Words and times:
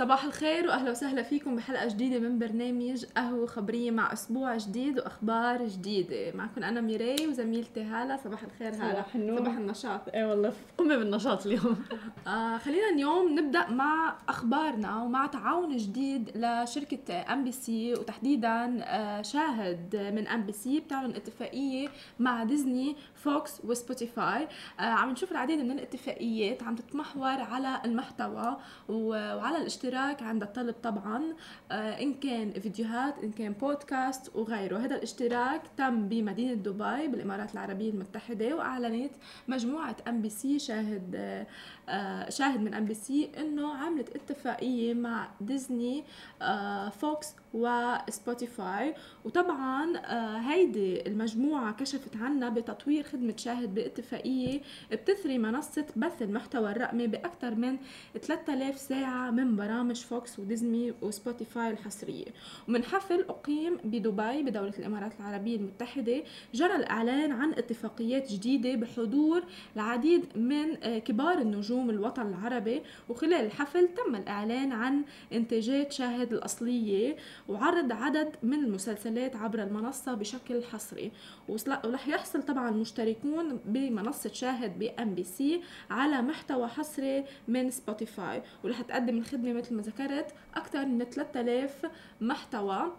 صباح 0.00 0.24
الخير 0.24 0.66
وأهلا 0.66 0.90
وسهلا 0.90 1.22
فيكم 1.22 1.56
بحلقة 1.56 1.88
جديدة 1.88 2.18
من 2.18 2.38
برنامج 2.38 3.04
قهوة 3.04 3.46
خبرية 3.46 3.90
مع 3.90 4.12
أسبوع 4.12 4.56
جديد 4.56 4.98
وأخبار 4.98 5.66
جديدة. 5.66 6.32
معكم 6.36 6.62
أنا 6.62 6.80
ميري 6.80 7.26
وزميلتي 7.26 7.82
هالة. 7.82 8.16
صباح 8.16 8.42
الخير 8.42 8.74
هالة. 8.74 8.92
صباح 8.92 9.14
النور. 9.14 9.38
صباح 9.38 9.56
النشاط. 9.56 10.00
إيه 10.14 10.24
والله 10.24 10.52
قمة 10.78 10.96
بالنشاط 10.96 11.46
اليوم. 11.46 11.84
آه 12.26 12.58
خلينا 12.58 12.88
اليوم 12.94 13.38
نبدأ 13.38 13.70
مع 13.70 14.18
أخبارنا 14.28 15.02
ومع 15.02 15.26
تعاون 15.26 15.76
جديد 15.76 16.30
لشركة 16.36 17.32
أم 17.32 17.44
بي 17.44 17.52
سي 17.52 17.92
وتحديدا 17.92 18.80
آه 18.82 19.22
شاهد 19.22 20.12
من 20.14 20.28
أم 20.28 20.46
بي 20.46 20.52
سي 20.52 20.80
بتعلن 20.80 21.14
اتفاقية 21.14 21.88
مع 22.18 22.44
ديزني 22.44 22.96
فوكس 23.14 23.64
وسبوتيفاي. 23.64 24.48
آه 24.80 24.82
عم 24.82 25.10
نشوف 25.10 25.32
العديد 25.32 25.58
من 25.58 25.70
الاتفاقيات 25.70 26.62
عم 26.62 26.74
تتمحور 26.74 27.40
على 27.40 27.82
المحتوى 27.84 28.56
وعلى 28.88 29.56
الاشتراك 29.56 29.89
عند 29.98 30.42
الطلب 30.42 30.74
طبعا 30.82 31.22
آه 31.72 31.74
إن 31.74 32.14
كان 32.14 32.52
فيديوهات 32.52 33.14
إن 33.24 33.32
كان 33.32 33.52
بودكاست 33.52 34.36
وغيره. 34.36 34.78
هذا 34.78 34.96
الاشتراك 34.96 35.62
تم 35.76 36.08
بمدينة 36.08 36.54
دبي 36.54 37.08
بالإمارات 37.08 37.52
العربية 37.54 37.90
المتحدة 37.90 38.56
وأعلنت 38.56 39.12
مجموعة 39.48 39.96
أم 40.08 40.22
بي 40.22 40.28
سي 40.30 40.58
شاهد 40.58 41.14
آه، 41.88 42.30
شاهد 42.30 42.60
من 42.60 42.74
أم 42.74 42.84
بي 42.84 42.94
سي 42.94 43.30
إنه 43.38 43.74
عملت 43.74 44.16
اتفاقية 44.16 44.94
مع 44.94 45.28
ديزني 45.40 46.04
آه، 46.42 46.88
فوكس 46.88 47.34
وسبوتيفاي. 47.54 48.94
وطبعا 49.24 49.96
آه، 49.96 50.38
هيدي 50.38 51.06
المجموعة 51.06 51.72
كشفت 51.72 52.16
عنا 52.16 52.48
بتطوير 52.48 53.02
خدمة 53.04 53.34
شاهد 53.36 53.74
باتفاقية 53.74 54.60
بتثري 54.92 55.38
منصة 55.38 55.86
بث 55.96 56.22
المحتوى 56.22 56.70
الرقمي 56.70 57.06
بأكثر 57.06 57.54
من 57.54 57.76
3000 58.22 58.78
ساعة 58.78 59.30
من 59.30 59.56
برامج 59.56 59.96
فوكس 59.96 60.38
وديزني 60.38 60.94
وسبوتيفاي 61.02 61.70
الحصرية. 61.70 62.26
ومن 62.68 62.84
حفل 62.84 63.20
أقيم 63.28 63.76
بدبي 63.84 64.42
بدولة 64.42 64.72
الإمارات 64.78 65.12
العربية 65.20 65.56
المتحدة 65.56 66.22
جرى 66.54 66.76
الإعلان 66.76 67.32
عن 67.32 67.52
اتفاقيات 67.52 68.32
جديدة 68.32 68.74
بحضور 68.74 69.42
العديد 69.76 70.24
من 70.36 70.84
آه، 70.84 70.98
كبار 70.98 71.38
النجوم 71.38 71.90
الوطن 71.90 72.26
العربي. 72.26 72.82
وخلال 73.08 73.44
الحفل 73.46 73.88
تم 73.88 74.16
الإعلان 74.16 74.72
عن 74.72 75.02
إنتاجات 75.32 75.92
شاهد 75.92 76.32
الأصلية. 76.32 77.16
وعرض 77.50 77.92
عدد 77.92 78.36
من 78.42 78.54
المسلسلات 78.54 79.36
عبر 79.36 79.62
المنصة 79.62 80.14
بشكل 80.14 80.64
حصري. 80.64 81.12
ورح 81.48 82.08
يحصل 82.08 82.42
طبعا 82.42 82.68
المشتركون 82.68 83.60
بمنصة 83.64 84.32
شاهد 84.32 84.78
بأم 84.78 85.14
بي 85.14 85.24
سي 85.24 85.60
على 85.90 86.22
محتوى 86.22 86.68
حصري 86.68 87.24
من 87.48 87.70
سبوتيفاي 87.70 88.42
ورح 88.64 88.80
تقدم 88.80 89.18
الخدمة 89.18 89.52
مثل 89.52 89.74
ما 89.74 89.82
ذكرت 89.82 90.34
أكثر 90.54 90.86
من 90.86 91.04
3000 91.04 91.86
محتوى. 92.20 92.92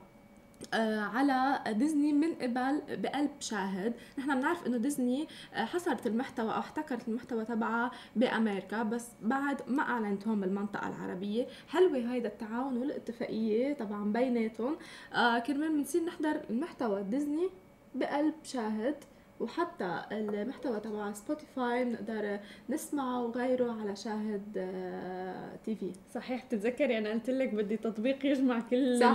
على 1.14 1.64
ديزني 1.74 2.14
من 2.14 2.34
قبل 2.34 2.82
بقلب 2.90 3.32
شاهد. 3.40 3.94
نحن 4.18 4.36
بنعرف 4.40 4.68
إنه 4.68 4.78
ديزني 4.78 5.28
آه، 5.54 5.66
حصرت 5.66 6.08
المحتوى 6.08 6.54
أو 6.54 6.60
احتكرت 6.60 7.08
المحتوى 7.08 7.46
تبعها 7.46 7.92
بأمريكا 8.16 8.84
بس 8.84 9.08
بعد 9.22 9.62
ما 9.68 9.84
اعلنت 9.84 10.28
هون 10.28 10.42
بالمنطقة 10.42 10.88
العربية. 10.88 11.48
حلوة 11.70 11.98
هيدا 12.14 12.28
التعاون 12.28 12.78
والاتفاقية 12.78 13.74
طبعا 13.74 14.14
بيناتهم. 14.14 14.78
آه 15.14 15.40
كرمال 15.40 15.70
بنصير 15.78 16.04
نحضر 16.06 16.42
المحتوى 16.50 17.04
ديزني 17.04 17.50
بقلب 17.96 18.34
شاهد. 18.44 18.96
وحتى 19.42 20.02
المحتوى 20.12 20.80
تبع 20.80 21.12
سبوتيفاي 21.12 21.84
بنقدر 21.86 22.40
نسمعه 22.70 23.22
وغيره 23.26 23.78
على 23.82 23.96
شاهد 23.96 24.44
آه، 24.58 25.56
TV 25.66 25.92
صحيح 26.14 26.44
تتذكري 26.44 26.98
أنا 26.98 27.10
قلت 27.12 27.30
لك 27.30 27.54
بدي 27.54 27.78
تطبيق 27.78 28.26
يجمع 28.26 28.60
كل 28.60 29.00
صح. 29.00 29.14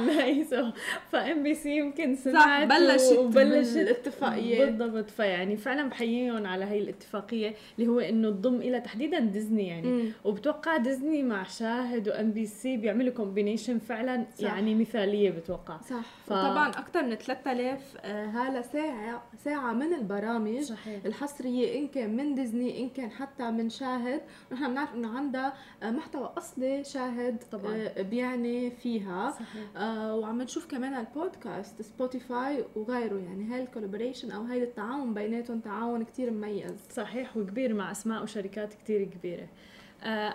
فام 1.13 1.43
بي 1.43 1.55
سي 1.55 1.77
يمكن 1.77 2.15
صح 2.17 2.23
سمعت 2.23 2.69
بلشت 2.69 3.13
وبلشت 3.19 3.75
بالاتفاقيه 3.79 4.65
بالضبط 4.65 5.11
فيعني 5.11 5.57
فعلا 5.57 5.89
بحييهم 5.89 6.47
على 6.47 6.65
هي 6.65 6.79
الاتفاقية 6.79 7.55
اللي 7.79 7.89
هو 7.91 8.01
إنه 8.01 8.31
تضم 8.31 8.55
إلى 8.57 8.81
تحديدا 8.81 9.19
ديزني 9.19 9.67
يعني 9.69 9.87
مم. 9.89 10.13
وبتوقع 10.25 10.77
ديزني 10.77 11.23
مع 11.23 11.43
شاهد 11.43 12.09
وام 12.09 12.31
بي 12.33 12.47
سي 12.47 12.77
بيعملوا 12.77 13.13
combination 13.13 13.79
فعلا 13.79 14.27
صح. 14.39 14.45
يعني 14.45 14.75
مثالية 14.75 15.31
بتوقع 15.31 15.77
صح 15.81 16.05
ف- 16.27 16.33
وطبعا 16.33 16.69
أكثر 16.71 17.03
من 17.03 17.15
3000 17.15 17.97
آه، 18.05 18.27
هالة 18.27 18.63
ساعة 18.63 19.23
ساعة 19.45 19.73
من 19.73 19.93
البرامج 20.17 20.61
صحيح. 20.61 21.05
الحصرية 21.05 21.79
إن 21.79 21.89
كان 21.89 22.17
من 22.17 22.35
ديزني 22.35 22.81
إن 22.83 22.89
كان 22.89 23.11
حتى 23.11 23.51
من 23.51 23.71
شاهد. 23.71 24.21
نحن 24.53 24.69
بنعرف 24.69 24.95
إنه 24.95 25.17
عندها 25.19 25.55
آه، 25.83 25.91
محتوى 25.91 26.33
أصلي 26.39 26.85
شاهد 26.85 27.45
طبعاً. 27.53 27.75
آه، 27.77 28.03
بيعني 28.03 28.71
فيها. 28.71 29.31
صحيح. 29.31 29.65
آه 29.77 30.15
وعم 30.17 30.43
نشوف 30.43 30.67
كمان 30.67 30.95
البودكاست 30.95 31.83
سبوتيفاي 31.83 32.65
وغيره. 32.77 33.17
يعني 33.19 33.55
هاي 33.55 33.63
ال 33.63 33.68
collaboration 33.68 34.31
أو 34.31 34.43
هاي 34.43 34.63
التعاون 34.63 35.15
بيناتهم 35.15 35.61
تعاون 35.61 36.05
كتير 36.05 36.31
مميز. 36.31 36.89
صحيح 36.91 37.37
وكبير 37.37 37.75
مع 37.75 37.91
أسماء 37.91 38.23
وشركات 38.23 38.75
كتير 38.75 39.05
كبيرة. 39.05 39.49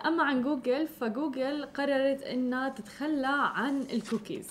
أما 0.08 0.24
عن 0.24 0.42
جوجل 0.42 0.88
فجوجل 0.88 1.66
قررت 1.66 2.24
إنها 2.24 2.70
تتخلى 2.70 3.28
عن 3.32 3.82
الكوكيز. 3.82 4.48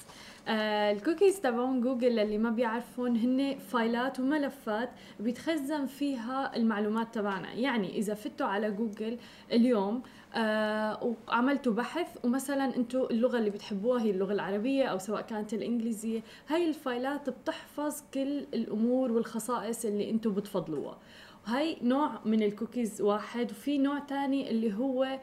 آه، 0.50 0.92
الكوكيز 0.92 1.40
تبعون 1.40 1.80
جوجل 1.80 2.18
اللي 2.18 2.38
ما 2.38 2.50
بيعرفون 2.50 3.16
هن 3.16 3.58
فايلات 3.58 4.20
وملفات 4.20 4.90
بيتخزن 5.20 5.86
فيها 5.86 6.56
المعلومات 6.56 7.14
تبعنا. 7.14 7.52
يعني 7.52 7.98
إذا 7.98 8.14
فتوا 8.14 8.46
على 8.46 8.70
جوجل 8.70 9.18
اليوم 9.52 10.02
آه 10.34 11.14
وعملتوا 11.28 11.72
بحث 11.72 12.24
ومثلا 12.24 12.76
أنتم 12.76 13.06
اللغة 13.10 13.38
اللي 13.38 13.50
بتحبوها 13.50 14.02
هي 14.02 14.10
اللغة 14.10 14.32
العربية 14.32 14.84
أو 14.84 14.98
سواء 14.98 15.20
كانت 15.22 15.54
الإنجليزية 15.54 16.20
هاي 16.48 16.68
الفايلات 16.68 17.30
بتحفظ 17.30 18.02
كل 18.14 18.38
الأمور 18.54 19.12
والخصائص 19.12 19.84
اللي 19.84 20.10
أنتم 20.10 20.32
بتفضلوها. 20.34 20.98
هاي 21.46 21.76
نوع 21.82 22.10
من 22.24 22.42
الكوكيز 22.42 23.02
واحد 23.02 23.50
وفي 23.50 23.78
نوع 23.78 23.98
تاني 23.98 24.50
اللي 24.50 24.74
هو 24.74 25.18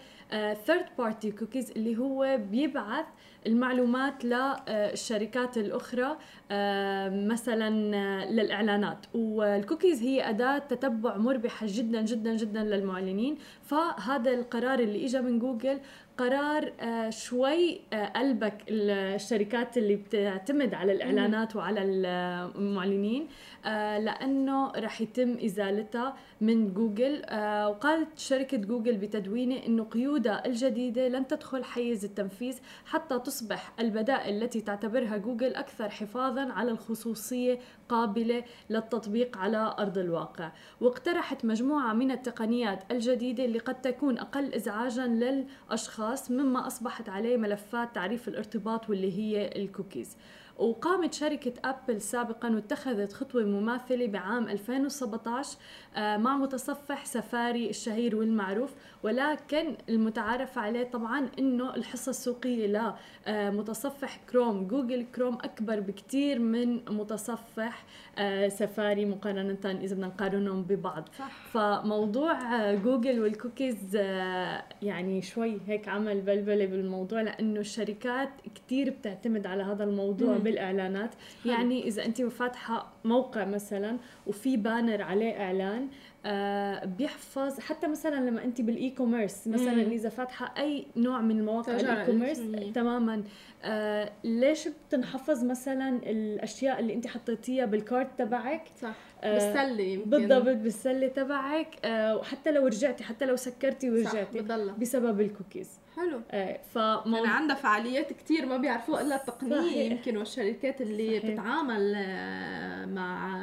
third 0.66 0.86
party 0.98 1.32
cookies 1.32 1.72
اللي 1.72 1.98
هو 1.98 2.40
بيبعث 2.52 3.06
المعلومات 3.48 4.26
للشركات 4.26 5.58
الأخرى 5.58 6.18
آه، 6.52 7.28
مثلا 7.28 7.98
آه، 7.98 8.32
للإعلانات. 8.32 9.06
والكوكيز 9.14 10.02
هي 10.02 10.30
أداة 10.30 10.58
تتبع 10.58 11.18
مربحة 11.18 11.66
جدا 11.70 12.02
جدا 12.02 12.36
جدا 12.36 12.64
للمعلنين. 12.64 13.38
فهذا 13.64 14.32
القرار 14.32 14.80
اللي 14.80 15.06
إجا 15.06 15.22
من 15.22 15.40
جوجل 15.40 15.80
قرار 16.18 16.74
آه، 16.80 17.10
شوي 17.10 17.82
آه، 17.94 18.06
ربك 18.06 18.54
الشركات 18.70 19.78
اللي 19.78 19.96
بتعتمد 19.96 20.74
على 20.74 20.92
الإعلانات 20.92 21.56
وعلى 21.56 21.82
المعلنين 21.84 23.28
آه، 23.66 24.00
لأنه 24.00 24.72
رح 24.72 25.02
يتم 25.02 25.38
إزالتها 25.46 26.16
من 26.42 26.74
جوجل 26.74 27.22
وقالت 27.70 28.20
شركة 28.20 28.58
جوجل 28.58 28.98
بتدوينه 28.98 29.66
أنه 29.66 29.84
قيودها 29.84 30.46
الجديدة 30.46 31.08
لن 31.08 31.28
تدخل 31.28 31.64
حيز 31.64 32.06
التنفيذ 32.06 32.58
حتى 32.86 33.20
تصبح 33.20 33.74
البدائل 33.80 34.44
التي 34.44 34.62
تعتبرها 34.62 35.18
جوجل 35.18 35.56
أكثر 35.56 35.90
حفاظا 35.90 36.52
على 36.52 36.72
الخصوصية 36.72 37.60
قابلة 37.90 38.44
للتطبيق 38.70 39.38
على 39.38 39.76
أرض 39.80 39.98
الواقع. 39.98 40.52
واقترحت 40.82 41.46
مجموعة 41.46 41.94
من 41.94 42.12
التقنيات 42.12 42.92
الجديدة 42.92 43.46
اللي 43.46 43.60
قد 43.60 43.82
تكون 43.82 44.18
أقل 44.18 44.54
إزعاجا 44.54 45.08
للأشخاص 45.08 46.32
مما 46.32 46.68
أصبحت 46.68 47.10
عليه 47.10 47.38
ملفات 47.38 47.96
تعريف 47.96 48.28
الارتباط 48.28 48.90
واللي 48.90 49.18
هي 49.18 49.50
الكوكيز. 49.56 50.18
وقامت 50.60 51.14
شركة 51.14 51.54
أبل 51.66 52.02
سابقا 52.02 52.50
واتخذت 52.50 53.14
خطوة 53.14 53.44
مماثلة 53.44 54.08
بعام 54.08 54.50
2017 54.50 55.58
آه، 55.96 56.18
مع 56.18 56.38
متصفح 56.38 57.06
سفاري 57.06 57.70
الشهير 57.70 58.16
والمعروف. 58.16 58.74
ولكن 59.04 59.76
المتعارف 59.90 60.58
عليه 60.58 60.84
طبعا 60.84 61.30
إنه 61.40 61.76
الحصة 61.76 62.10
السوقية 62.10 62.96
لمتصفح 63.28 64.20
كروم. 64.32 64.68
جوجل 64.68 65.06
كروم 65.16 65.34
أكبر 65.36 65.80
بكتير 65.80 66.40
من 66.40 66.76
متصفح 66.90 67.86
آه، 68.18 68.48
سفاري 68.48 69.06
مقارنة 69.06 69.58
إذا 69.66 69.96
بدنا 69.96 70.08
نقارنهم 70.08 70.62
ببعض. 70.64 71.10
صح. 71.20 71.32
فموضوع 71.54 72.32
آه، 72.56 72.76
جوجل 72.76 73.20
والكوكيز 73.20 73.96
آه، 73.96 74.64
يعني 74.82 75.22
شوي 75.22 75.58
هيك 75.68 75.88
عمل 75.88 76.22
بلبلة 76.22 76.66
بالموضوع 76.66 77.22
لأنه 77.22 77.60
الشركات 77.60 78.30
كتير 78.56 78.90
بتعتمد 78.90 79.48
على 79.48 79.64
هذا 79.64 79.84
الموضوع 79.84 80.38
مم. 80.38 80.44
بالإعلانات. 80.52 81.10
حلو. 81.44 81.54
يعني 81.54 81.88
إذا 81.88 82.06
أنت 82.06 82.22
فاتحة 82.22 82.94
موقع 83.06 83.46
مثلا 83.46 83.98
وفي 84.28 84.58
banner 84.58 85.02
عليه 85.02 85.42
إعلان 85.42 85.88
آه 86.26 86.86
بيحفظ 86.86 87.60
حتى 87.60 87.88
مثلا 87.88 88.30
لما 88.30 88.44
انت 88.44 88.62
بال 88.62 88.90
e-commerce 88.90 89.48
مثلا 89.48 89.74
مم. 89.74 89.92
إذا 89.92 90.10
فاتحة 90.10 90.54
أي 90.58 90.86
نوع 90.96 91.22
من 91.22 91.46
مواقع 91.46 91.76
ال 91.76 92.06
e-commerce. 92.06 92.42
تماما. 92.76 93.24
آه 93.64 94.12
ليش 94.24 94.68
بتنحفظ 94.68 95.44
مثلا 95.44 96.00
الأشياء 96.04 96.80
اللي 96.80 96.94
انت 96.94 97.08
حطيتيها 97.08 97.66
بال 97.66 97.84
cart 97.84 98.20
تبعك؟ 98.20 98.64
صح. 98.82 98.96
آه، 99.24 99.34
بالسلة 99.34 99.84
يمكن. 99.84 100.10
بالضبط 100.10 100.56
بالسلة 100.58 101.08
تبعك. 101.08 101.76
آه، 101.86 102.18
وحتى 102.18 102.52
لو 102.52 102.66
رجعتي 102.68 103.04
حتى 103.04 103.26
لو 103.26 103.36
سكرتي 103.36 104.04
صح 104.04 104.14
ورجعتي 104.14 104.40
بضلها 104.42 104.76
بسبب 104.76 105.22
الكوكيز. 105.22 105.70
حلو. 105.98 106.22
آه، 106.32 106.60
فموضوع 106.74 107.20
يعني 107.26 107.28
عندها 107.38 107.56
فعاليات 107.56 108.14
كتير 108.14 108.46
ما 108.46 108.58
بيعرفوها 108.58 109.02
إلا 109.02 109.16
التقنية 109.16 109.92
يمكن 109.92 110.18
والشركات 110.18 110.82
اللي 110.82 111.20
صحيح. 111.20 111.32
بتتعامل 111.32 111.94
آه، 111.96 112.86
مع 112.86 113.38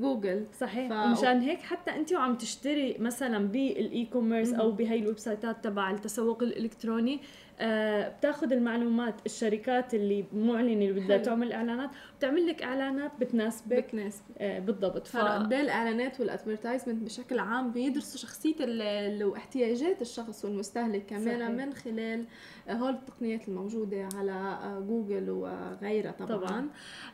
جوجل. 0.00 0.46
صحيح. 0.60 0.88
ف... 0.88 0.92
ومشان 0.92 1.40
هيك 1.40 1.60
حتى 1.62 1.90
انت 1.90 2.12
وعم 2.12 2.34
تشتري 2.34 2.96
مثلا 2.98 3.48
بال 3.48 4.04
e-commerce 4.12 4.52
أو 4.52 4.70
بهي 4.70 4.98
ال 4.98 5.18
website 5.18 5.58
ات 5.58 5.64
تبع 5.64 5.90
التسوق 5.90 6.42
الإلكتروني 6.42 7.20
بتاخذ 8.08 8.52
المعلومات 8.52 9.14
الشركات 9.26 9.94
اللي 9.94 10.24
معلنة 10.32 10.72
اللي 10.72 11.00
بدها 11.00 11.16
تعمل 11.18 11.52
إعلانات 11.52 11.90
بتعمل 12.18 12.46
لك 12.46 12.62
إعلانات 12.62 13.12
بتناسبك. 13.20 13.84
بتناسب. 13.84 14.22
آه 14.38 14.58
بالضبط. 14.58 15.06
ف... 15.06 15.16
الإعلانات 15.16 16.20
وال 16.20 16.31
advertisement 16.31 17.02
بشكل 17.02 17.38
عام 17.38 17.72
بيدرسوا 17.72 18.18
شخصية 18.20 18.54
واحتياجات 19.24 20.02
الشخص 20.02 20.44
والمستهلك 20.44 21.06
كمان 21.06 21.38
صحيح. 21.38 21.48
من 21.48 21.72
خلال 21.74 22.24
هول 22.70 22.92
التقنيات 22.92 23.48
الموجودة 23.48 24.08
على 24.14 24.32
آه، 24.32 24.80
جوجل 24.80 25.30
وغيرها 25.30 26.10
طبعا, 26.12 26.36
طبعا. 26.36 26.68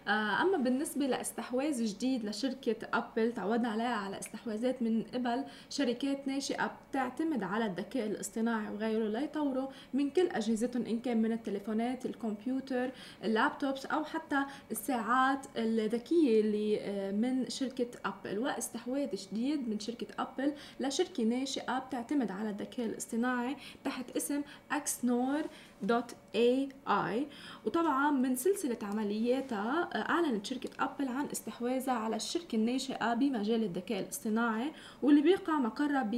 آه، 0.08 0.42
أما 0.42 0.56
بالنسبة 0.58 1.06
لإستحواذ 1.06 1.84
جديد 1.84 2.24
لشركة 2.24 2.76
ابل 2.94 3.32
تعودنا 3.32 3.68
عليها 3.68 3.94
على 3.96 4.18
استحواذات 4.18 4.82
من 4.82 5.02
قبل. 5.02 5.44
شركات 5.70 6.28
ناشئة 6.28 6.70
بتعتمد 6.90 7.42
على 7.42 7.66
الذكاء 7.66 8.06
الاصطناعي 8.06 8.74
وغيره 8.74 9.08
ليطوروا 9.08 9.68
من 9.94 10.10
كل 10.10 10.28
أجهزتهم 10.36 10.86
إن 10.86 11.00
كان 11.00 11.22
من 11.22 11.32
التليفونات 11.32 12.06
الكمبيوتر 12.06 12.90
ال 13.24 13.32
laptops 13.32 13.86
أو 13.86 14.04
حتى 14.04 14.42
الساعات 14.70 15.46
الذكية 15.56 16.40
اللي 16.40 16.80
آه، 16.80 17.10
من 17.10 17.48
شركة 17.50 17.86
أبل. 18.04 18.38
واستحواذ 18.38 19.08
جديد 19.16 19.68
من 19.68 19.80
شركة 19.80 20.06
أبل 20.18 20.52
لشركة 20.80 21.24
ناشئة 21.24 21.78
بتعتمد 21.78 22.30
على 22.30 22.50
الذكاء 22.50 22.86
الاصطناعي 22.86 23.56
تحت 23.84 24.16
اسم 24.16 24.42
Xnor 24.72 25.42
dot 25.82 26.12
AI 26.34 27.26
وطبعا 27.66 28.10
من 28.10 28.36
سلسلة 28.36 28.78
عملياتها 28.82 29.88
آه، 29.94 30.10
أعلنت 30.10 30.46
شركة 30.46 30.70
أبل 30.80 31.08
عن 31.08 31.26
استحواذها 31.32 31.92
على 31.92 32.16
الشركة 32.16 32.56
الناشئة 32.56 33.14
بمجال 33.14 33.64
الذكاء 33.64 34.00
الاصطناعي 34.00 34.72
واللي 35.02 35.20
بيقع 35.22 35.52
مقرها 35.58 36.10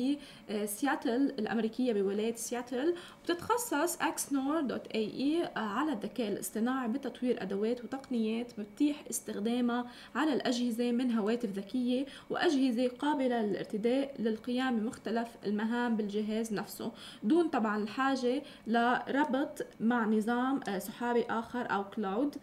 بسياتل 0.50 1.10
الأمريكية 1.38 1.93
بولاية 1.93 2.34
سياتل 2.34 2.94
بتتخصص 3.25 3.99
Xnor 4.00 4.61
dot 4.61 4.87
AI 4.94 5.50
على 5.56 5.93
الذكاء 5.93 6.28
الاصطناعي 6.28 6.88
بتطوير 6.88 7.43
أدوات 7.43 7.84
وتقنيات 7.84 8.61
بتتيح 8.61 9.04
استخدامها 9.11 9.87
على 10.14 10.32
الأجهزة 10.32 10.93
من 10.93 11.12
هواتف 11.12 11.49
ذكية 11.50 12.06
وأجهزة 12.31 12.88
قابلة 12.88 13.43
للارتداء 13.43 14.14
للقيام 14.19 14.81
بمختلف 14.81 15.28
المهام 15.46 15.96
بالجهاز 15.96 16.52
نفسه 16.52 16.93
دون 17.22 17.49
طبعا 17.49 17.82
الحاجة 17.82 18.43
لربط 18.66 19.48
مع 19.81 20.05
نظام 20.06 20.61
آه، 20.69 20.79
سحابي 20.79 21.25
آخر 21.31 21.71
أو 21.71 21.85
كلاود. 21.85 22.37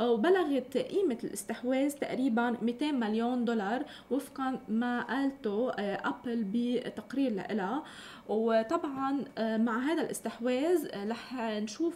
وبلغت 0.00 0.76
قيمة 0.76 1.18
الاستحواذ 1.24 1.92
تقريبا 1.92 2.56
200 2.62 2.92
مليون 2.92 3.44
دولار 3.44 3.84
وفقا 4.10 4.60
ما 4.68 5.02
قالته 5.02 5.70
آه، 5.70 6.02
أبل 6.04 6.44
بتقرير 6.52 7.32
لها 7.32 7.82
وطبعا 8.28 9.24
آه، 9.38 9.56
مع 9.56 9.78
هذا 9.78 10.02
الاستحواذ 10.02 10.88
رح 11.10 11.34
نشوف 11.34 11.94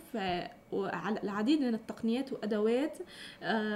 العديد 1.24 1.60
من 1.60 1.74
التقنيات 1.74 2.32
وأدوات 2.32 2.98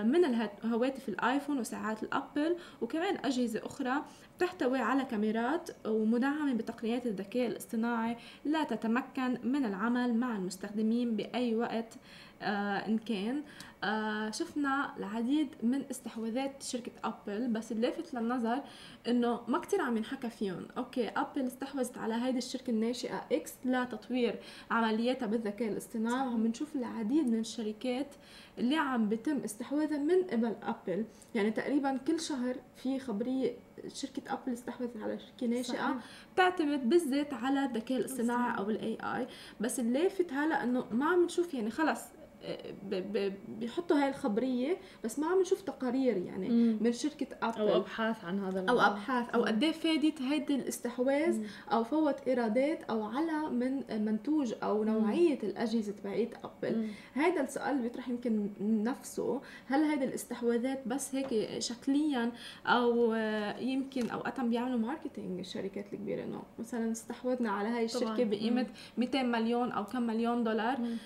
من 0.04 0.24
الهواتف 0.24 1.08
الآيفون 1.08 1.58
وساعات 1.58 2.02
الأبل 2.02 2.56
وكمان 2.80 3.16
أجهزة 3.24 3.66
أخرى 3.66 4.02
تحتوي 4.38 4.78
على 4.78 5.04
كاميرات 5.04 5.70
ومدعمة 5.86 6.54
بتقنيات 6.54 7.06
الذكاء 7.06 7.46
الاصطناعي 7.46 8.16
لتتمكن 8.44 9.38
من 9.44 9.64
العمل 9.64 10.14
مع 10.14 10.36
المستخدمين 10.36 11.16
بأي 11.16 11.54
وقت 11.54 11.94
آه 12.42 12.86
إن 12.86 12.98
كان. 12.98 13.42
آه 13.84 14.30
شفنا 14.30 14.96
العديد 14.96 15.48
من 15.62 15.84
استحواذات 15.90 16.62
شركة 16.62 16.92
أبل 17.04 17.48
بس 17.48 17.72
اللافت 17.72 18.14
للنظر 18.14 18.62
إنه 19.08 19.40
ما 19.48 19.58
كتير 19.58 19.80
عم 19.80 19.96
ينحكى 19.96 20.30
فيهم. 20.30 20.66
أوكي 20.78 21.08
أبل 21.08 21.46
استحوذت 21.46 21.98
على 21.98 22.14
هيدي 22.14 22.38
الشركة 22.38 22.70
الناشئة 22.70 23.26
إكس 23.32 23.52
لتطوير 23.64 24.38
عملياتها 24.70 25.26
بالذكاء 25.26 25.68
الاصطناعي 25.68 26.26
وعم 26.28 26.46
نشوف 26.46 26.76
العديد 26.76 27.28
من 27.28 27.40
الشركات 27.40 28.14
اللي 28.58 28.76
عم 28.76 29.08
بتم 29.08 29.36
استحواذها 29.44 29.98
من 29.98 30.22
قبل 30.22 30.54
أبل 30.62 31.04
يعني 31.34 31.50
تقريبا 31.50 31.96
كل 31.96 32.20
شهر 32.20 32.56
في 32.76 32.98
خبرية 32.98 33.56
شركة 33.94 34.32
أبل 34.32 34.52
استحوذت 34.52 34.96
على 34.96 35.18
شركة 35.18 35.46
ناشئة 35.46 36.00
بتعتمد 36.34 36.88
بالذات 36.88 37.34
على 37.34 37.64
الذكاء 37.64 37.98
الاصطناعي 37.98 38.58
أو 38.58 38.70
ال 38.70 38.98
AI 39.02 39.26
بس 39.60 39.80
اللافت 39.80 40.32
هلا 40.32 40.64
إنه 40.64 40.84
ما 40.92 41.06
عم 41.06 41.24
نشوف 41.24 41.54
يعني 41.54 41.70
خلص 41.70 42.00
بيحطوا 43.48 43.96
هاي 43.96 44.08
الخبرية 44.08 44.76
بس 45.04 45.18
ما 45.18 45.26
عم 45.26 45.40
نشوف 45.40 45.60
تقارير 45.60 46.16
يعني 46.16 46.48
مم. 46.48 46.78
من 46.80 46.92
شركة 46.92 47.26
ابل 47.42 47.60
أو 47.60 47.76
أبحاث 47.76 48.24
عن 48.24 48.38
هذا 48.38 48.60
الموضوع. 48.60 48.86
أو 48.86 48.92
أبحاث 48.92 49.30
أو 49.30 49.44
قد 49.44 49.62
إيه 49.62 49.72
فادت 49.72 50.22
هيدي 50.22 50.54
الاستحواذ 50.54 51.38
مم. 51.38 51.44
أو 51.72 51.84
فوت 51.84 52.28
إيرادات 52.28 52.82
أو 52.82 53.02
على 53.02 53.50
من 53.50 54.04
منتوج 54.04 54.54
أو 54.62 54.84
نوعية 54.84 55.38
مم. 55.42 55.48
الاجهزه 55.48 55.92
تبعت 55.92 56.28
ابل 56.44 56.88
هذا 57.12 57.40
السؤال 57.40 57.78
بيطرح 57.78 58.08
يمكن 58.08 58.50
نفسه 58.60 59.40
هل 59.66 59.82
هيدي 59.82 60.04
الاستحواذات 60.04 60.88
بس 60.88 61.14
هيك 61.14 61.58
شكليا 61.58 62.32
أو 62.66 63.14
يمكن 63.60 64.10
اوقات 64.10 64.40
عم 64.40 64.50
بيعملوا 64.50 64.78
marketing 64.78 65.38
الشركات 65.38 65.92
الكبيرة 65.92 66.24
إنه 66.24 66.42
مثلا 66.58 66.92
استحوذنا 66.92 67.50
على 67.50 67.68
هاي 67.68 67.84
الشركة 67.84 68.24
بقيمة 68.24 68.66
200 68.98 69.22
مليون 69.22 69.72
أو 69.72 69.84
كم 69.84 70.02
مليون 70.02 70.44
دولار 70.44 70.80
مم. 70.80 70.96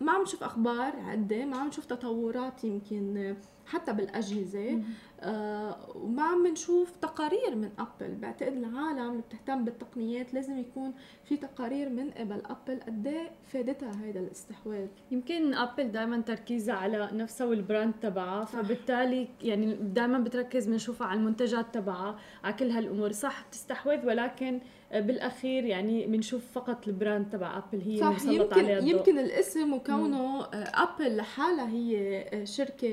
ما 0.00 0.12
عم 0.12 0.22
نشوف 0.22 0.42
أخبار 0.42 0.79
أخبار 0.88 1.02
عده 1.10 1.44
ما 1.44 1.56
عم 1.56 1.68
نشوف 1.68 1.84
تطورات 1.84 2.64
يمكن 2.64 3.36
حتى 3.66 3.92
بالأجهزة. 3.92 4.82
آه 5.20 5.76
وما 5.94 6.22
عم 6.22 6.46
نشوف 6.46 6.96
تقارير 6.96 7.54
من 7.56 7.70
أبل. 7.78 8.14
بعتقد 8.14 8.52
العالم 8.52 9.10
اللي 9.10 9.22
بتهتم 9.22 9.64
بالتقنيات 9.64 10.34
لازم 10.34 10.58
يكون 10.58 10.92
في 11.24 11.36
تقارير 11.36 11.88
من 11.88 12.10
قبل 12.10 12.42
أبل 12.46 12.80
قد 12.86 13.06
إيه 13.06 13.30
فادتها 13.52 13.90
هذا 13.90 14.20
الاستحواذ. 14.20 14.86
يمكن 15.10 15.54
أبل 15.54 15.92
دائما 15.92 16.20
تركيزها 16.20 16.74
على 16.74 17.10
نفسها 17.12 17.46
وال 17.46 17.60
brand 17.60 17.94
تبعها 18.02 18.44
فبالتالي 18.44 19.28
يعني 19.42 19.74
دائما 19.74 20.18
بتركز 20.18 20.66
بنشوفها 20.66 21.06
على 21.06 21.20
المنتجات 21.20 21.74
تبعها 21.74 22.18
على 22.44 22.54
كل 22.54 22.70
هالأمور. 22.70 23.12
صح 23.12 23.46
بتستحوذ 23.48 24.06
ولكن 24.06 24.60
بالأخير 24.92 25.64
يعني 25.64 26.06
بنشوف 26.06 26.42
فقط 26.52 26.88
ال 26.88 26.95
brand 26.95 27.30
تبع 27.30 27.58
ابل 27.58 27.80
هي 27.80 27.98
صح 28.00 28.22
يمكن 28.24 28.64
عليها 28.64 28.78
الضوء. 28.78 28.90
يمكن 28.90 29.18
الاسم 29.18 29.72
وكونه 29.72 30.44
ابل 30.54 31.16
لحالها 31.16 31.68
هي 31.68 32.24
شركة 32.46 32.88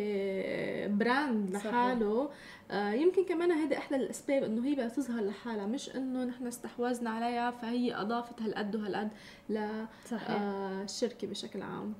brand 0.87 1.49
لحاله. 1.51 2.29
آه 2.71 2.91
يمكن 2.91 3.25
كمان 3.25 3.51
هيدي 3.51 3.77
إحدى 3.77 3.95
الأسباب 3.95 4.43
إنه 4.43 4.65
هي 4.65 4.73
بدها 4.73 4.87
تظهر 4.87 5.23
لحالها 5.23 5.65
مش 5.65 5.95
إنه 5.95 6.23
نحن 6.23 6.47
استحوذنا 6.47 7.09
عليها 7.09 7.51
فهي 7.51 7.95
أضافت 7.95 8.41
هالقد 8.41 8.75
وهالقد 8.75 9.09
للشركه 9.49 11.25
آه 11.25 11.29
بشكل 11.29 11.61
عام. 11.61 11.93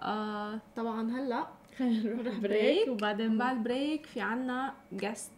آه 0.00 0.60
طبعا 0.76 1.10
هلأ 1.10 1.46
خلينا 1.78 2.14
نروح 2.22 2.38
break 2.38 2.88
وبعدين 2.88 3.38
بعد 3.38 3.62
break 3.62 4.06
في 4.06 4.20
عنا 4.20 4.74
guest 4.92 5.30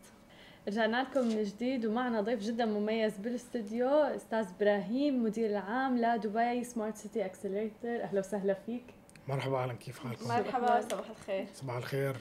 رجعنا 0.69 1.03
لكم 1.03 1.21
من 1.29 1.43
جديد 1.43 1.87
ومعنا 1.87 2.21
ضيف 2.21 2.41
جدا 2.41 2.65
مميز 2.67 3.17
بالاستوديو 3.19 3.89
أستاذ 3.89 4.47
إبراهيم 4.61 5.25
مدير 5.25 5.51
العام 5.51 5.99
لدبي 5.99 6.65
Smart 6.65 6.97
City 6.97 7.25
Accelerator 7.25 8.03
أهلا 8.03 8.19
وسهلا 8.19 8.55
فيك. 8.55 8.83
مرحبا 9.29 9.63
أهلا 9.63 9.73
كيف 9.75 9.99
حالكم؟ 9.99 10.29
مرحبا 10.29 10.81
صباح 10.81 11.11
الخير. 11.11 11.47
صباح 11.55 11.77
الخير. 11.77 12.17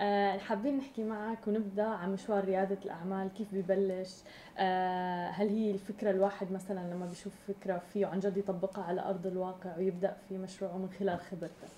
أه 0.00 0.38
حابين 0.38 0.76
نحكي 0.78 1.04
معك 1.04 1.48
ونبدأ 1.48 1.84
عن 1.86 2.12
مشوار 2.12 2.44
ريادة 2.44 2.78
الأعمال 2.84 3.28
كيف 3.38 3.48
ببلش؟ 3.52 4.10
أه 4.58 5.28
هل 5.30 5.48
هي 5.48 5.70
الفكرة 5.70 6.10
الواحد 6.10 6.52
مثلا 6.52 6.94
لما 6.94 7.06
بيشوف 7.06 7.32
فكرة 7.48 7.82
فيه 7.92 8.06
عن 8.06 8.20
جد 8.20 8.36
يطبقها 8.36 8.84
على 8.84 9.00
أرض 9.00 9.26
الواقع 9.26 9.76
ويبدأ 9.76 10.16
في 10.28 10.38
مشروعه 10.38 10.76
من 10.78 10.88
خلال 10.98 11.20
خبرتك؟ 11.20 11.68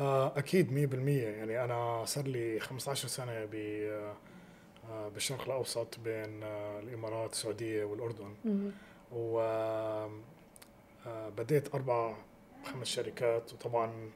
أه 0.00 0.38
أكيد 0.38 0.68
100% 0.92 0.94
يعني 1.08 1.64
أنا 1.64 2.04
صار 2.04 2.26
لي 2.26 2.60
15 2.60 3.08
سنة 3.08 3.44
ب 3.44 3.54
آه، 3.54 4.14
بالشرق 5.14 5.44
الأوسط 5.44 5.98
بين 6.00 6.42
آه، 6.42 6.80
الإمارات 6.80 7.32
السعودية 7.32 7.84
والأردن. 7.84 8.34
و 9.12 9.40
آه، 11.06 11.28
بديت 11.28 11.74
أربع 11.74 12.16
خمس 12.64 12.86
شركات 12.86 13.52
وطبعا 13.52 14.10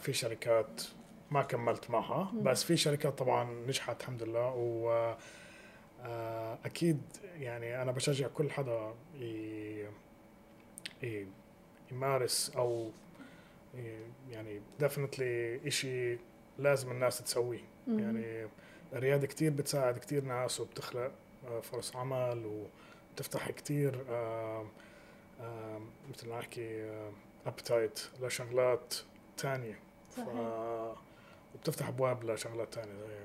في 0.00 0.12
شركات 0.12 0.82
ما 1.30 1.42
كملت 1.42 1.90
معها. 1.90 2.32
بس 2.42 2.64
في 2.64 2.76
شركات 2.76 3.18
طبعا 3.18 3.44
نجحت 3.66 4.00
الحمد 4.00 4.22
لله. 4.22 4.54
و 4.54 5.14
أكيد 6.64 7.00
يعني 7.38 7.82
أنا 7.82 7.92
بشجع 7.92 8.28
كل 8.28 8.50
حدا 8.50 8.94
يمارس 11.92 12.52
أو 12.56 12.90
يعني 14.30 14.60
definitely 14.80 15.70
شيء 15.70 16.18
لازم 16.58 16.90
الناس 16.90 17.22
تسويه. 17.22 17.64
يعني 17.88 18.48
الريادة 18.92 19.26
كتير 19.26 19.50
بتساعد 19.52 19.98
كتير 19.98 20.24
ناس 20.24 20.60
وبتخلق 20.60 21.12
آه، 21.48 21.60
فرص 21.60 21.96
عمل 21.96 22.46
وبتفتح 23.12 23.50
كتير 23.50 24.04
مثل 26.10 26.28
ما 26.28 26.38
نحكي 26.38 26.90
appetite 27.46 28.00
لشغلات 28.22 28.94
تانية. 29.36 29.78
ف... 30.10 30.16
صحيح. 30.20 30.92
وبتفتح 31.54 31.88
أبواب 31.88 32.24
لشغلات 32.24 32.74
تانية 32.74 32.92
زي 32.94 33.16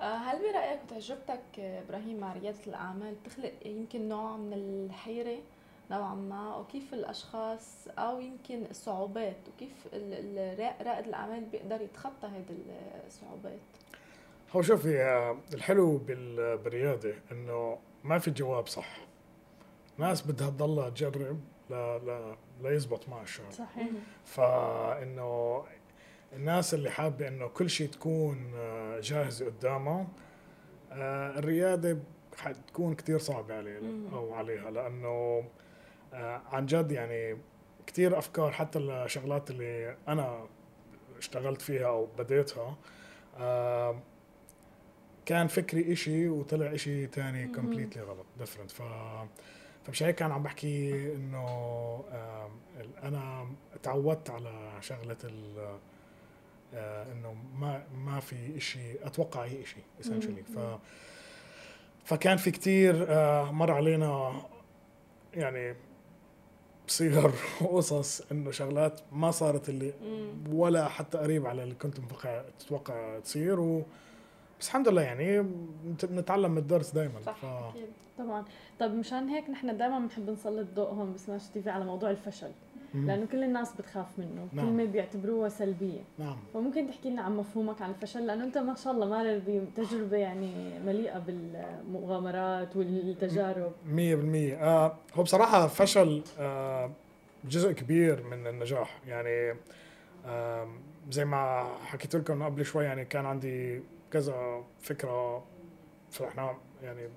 آه، 0.00 0.16
هل 0.16 0.38
برأيك 0.38 0.80
وتجربتك 0.90 1.40
آه، 1.58 1.80
إبراهيم 1.82 2.20
مع 2.20 2.32
رياده 2.32 2.58
الأعمال 2.66 3.14
بتخلق 3.14 3.52
يمكن 3.66 4.08
نوع 4.08 4.36
من 4.36 4.52
الحيرة 4.90 5.38
نوعا 5.90 6.14
ما؟ 6.14 6.56
وكيف 6.56 6.94
الأشخاص 6.94 7.88
أو 7.98 8.20
يمكن 8.20 8.64
الصعوبات 8.70 9.36
وكيف 9.54 9.86
ال- 9.92 10.38
ال- 10.38 10.86
رائد 10.86 11.06
الأعمال 11.06 11.44
بيقدر 11.44 11.80
يتخطى 11.80 12.26
هذه 12.26 12.56
الصعوبات؟ 13.06 13.58
هو 14.56 14.62
شوفي 14.62 15.02
الحلو 15.54 15.96
بال- 15.98 16.58
بالرياده 16.58 17.14
إنه 17.32 17.78
ما 18.04 18.18
في 18.18 18.30
جواب 18.30 18.66
صح. 18.66 18.96
ناس 19.98 20.22
بدها 20.26 20.50
تضلها 20.50 20.90
تجرب 20.90 21.40
لا 21.70 21.98
لا 21.98 22.36
ليزبط 22.62 23.08
معها 23.08 23.22
الشغل 23.22 23.52
صحيح. 23.52 23.86
فإنه 24.24 25.64
الناس 26.32 26.74
اللي 26.74 26.90
حابة 26.90 27.28
إنه 27.28 27.48
كل 27.48 27.70
شيء 27.70 27.88
تكون 27.88 28.52
آه، 28.56 29.00
جاهزه 29.00 29.46
قدامها 29.46 30.06
آه، 30.92 31.38
الرياده 31.38 31.98
حتكون 32.38 32.94
كتير 32.94 33.18
صعبة 33.18 33.54
عليه. 33.56 33.80
أو 34.12 34.34
عليها 34.34 34.70
لأنه 34.70 35.44
آه، 36.14 36.42
عن 36.52 36.66
جد 36.66 36.92
يعني 36.92 37.38
كتير 37.86 38.18
أفكار 38.18 38.52
حتى 38.52 38.78
الشغلات 38.78 39.50
اللي 39.50 39.96
أنا 40.08 40.46
اشتغلت 41.18 41.62
فيها 41.62 41.86
أو 41.86 42.06
بديتها 42.18 42.76
كان 45.26 45.46
فكري 45.46 45.92
إشي 45.92 46.28
وطلع 46.28 46.74
إشي 46.74 47.06
تاني. 47.06 47.48
completely 47.48 48.02
غلط 48.02 48.26
different 48.38 48.70
ف 48.70 48.82
فمش 49.86 50.02
هيك 50.02 50.14
كان 50.14 50.32
عم 50.32 50.42
بحكي 50.42 50.92
إنه 51.14 52.04
أنا 53.02 53.46
تعودت 53.82 54.30
على 54.30 54.72
شغلة 54.80 55.16
ال 55.24 55.76
آه، 56.74 57.12
إنه 57.12 57.36
ما 57.58 57.82
ما 57.94 58.20
في 58.20 58.56
إشي 58.56 59.06
أتوقع 59.06 59.44
أي 59.44 59.62
إشي 59.62 59.76
essentially 60.02 60.52
ف 60.54 60.78
فكان 62.04 62.36
في 62.36 62.50
كتير 62.50 63.06
آه، 63.08 63.52
مر 63.52 63.70
علينا 63.70 64.42
يعني 65.34 65.74
صيغ 66.86 67.32
وقصص 67.60 68.20
إنه 68.32 68.50
شغلات 68.50 69.00
ما 69.12 69.30
صارت 69.30 69.68
اللي. 69.68 69.92
ولا 70.50 70.88
حتى 70.88 71.18
قريب 71.18 71.46
على 71.46 71.62
اللي 71.62 71.74
كنت 71.74 72.00
متوقع 72.00 72.42
تتوقع 72.58 73.18
تصير 73.18 73.60
و 73.60 73.82
بس 74.60 74.66
الحمد 74.68 74.88
لله 74.88 75.02
يعني 75.02 75.42
بنت- 75.84 76.04
بنتعلم 76.04 76.50
من 76.50 76.58
الدرس 76.58 76.90
دائما 76.90 77.20
صح 77.20 77.36
ف... 77.36 77.44
أكيد. 77.44 77.86
طبعا. 78.18 78.44
طب 78.80 78.94
مشان 78.94 79.28
هيك 79.28 79.50
نحن 79.50 79.76
دائما 79.76 79.98
بنحب 79.98 80.30
نسلط 80.30 80.66
ضوء 80.74 80.88
هون 80.88 81.12
بسماش 81.12 81.48
تي 81.48 81.62
في 81.62 81.70
على 81.70 81.84
موضوع 81.84 82.10
الفشل؟ 82.10 82.50
مم. 82.94 83.06
لأنه 83.06 83.26
كل 83.26 83.44
الناس 83.44 83.72
بتخاف 83.72 84.18
منه. 84.18 84.48
نعم. 84.52 84.66
كلمه 84.66 84.84
بيعتبروها 84.84 85.48
سلبية. 85.48 86.00
نعم. 86.18 86.36
فممكن 86.54 86.86
تحكي 86.86 87.10
لنا 87.10 87.22
عن 87.22 87.36
مفهومك 87.36 87.82
عن 87.82 87.90
الفشل؟ 87.90 88.26
لأنه 88.26 88.44
أنت 88.44 88.58
ما 88.58 88.74
شاء 88.74 88.92
الله 88.92 89.06
مارر 89.08 89.40
بتجربه 89.48 90.16
يعني 90.16 90.78
مليئة 90.86 91.18
بالمغامرات 91.18 92.76
والتجارب. 92.76 93.72
مية 93.86 94.14
بالمية. 94.16 94.56
آه 94.64 94.96
هو 95.14 95.22
بصراحة 95.22 95.66
فشل 95.66 96.22
آه 96.38 96.90
جزء 97.44 97.72
كبير 97.72 98.22
من 98.22 98.46
النجاح. 98.46 98.98
يعني 99.06 99.56
آه 100.26 100.68
زي 101.10 101.24
ما 101.24 101.66
حكيت 101.84 102.16
لكم 102.16 102.42
قبل 102.42 102.64
شوي 102.64 102.84
يعني 102.84 103.04
كان 103.04 103.26
عندي 103.26 103.82
كذا 104.14 104.64
فكرة 104.80 105.44
فرحنا 106.10 106.56
يعني 106.82 107.08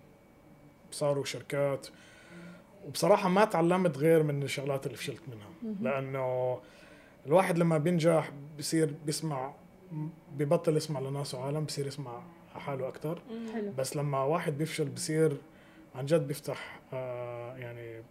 صاروا 0.92 1.26
شركات. 1.26 1.88
وبصراحة 2.88 3.30
ما 3.30 3.46
تعلمت 3.46 3.98
غير 3.98 4.24
من 4.24 4.44
الشغلات 4.44 4.86
اللي 4.86 4.98
فشلت 4.98 5.22
منها. 5.28 5.76
لأنه 5.82 6.60
الواحد 7.26 7.58
لما 7.58 7.78
بينجح 7.78 8.32
بصير 8.58 8.94
بيسمع 9.06 9.54
ببطل 10.38 10.78
يسمع 10.78 11.00
لناس 11.00 11.36
وعالم 11.36 11.66
بصير 11.66 11.88
يسمع 11.88 12.22
حاله. 12.56 12.92
حلو. 13.54 13.72
بس 13.78 13.96
لما 13.96 14.24
واحد 14.24 14.58
بيفشل 14.58 14.90
بصير 14.90 15.38
عن 15.96 16.06
جد 16.06 16.28
بيفتح 16.28 16.80
آه 16.94 17.58
يعني 17.58 18.04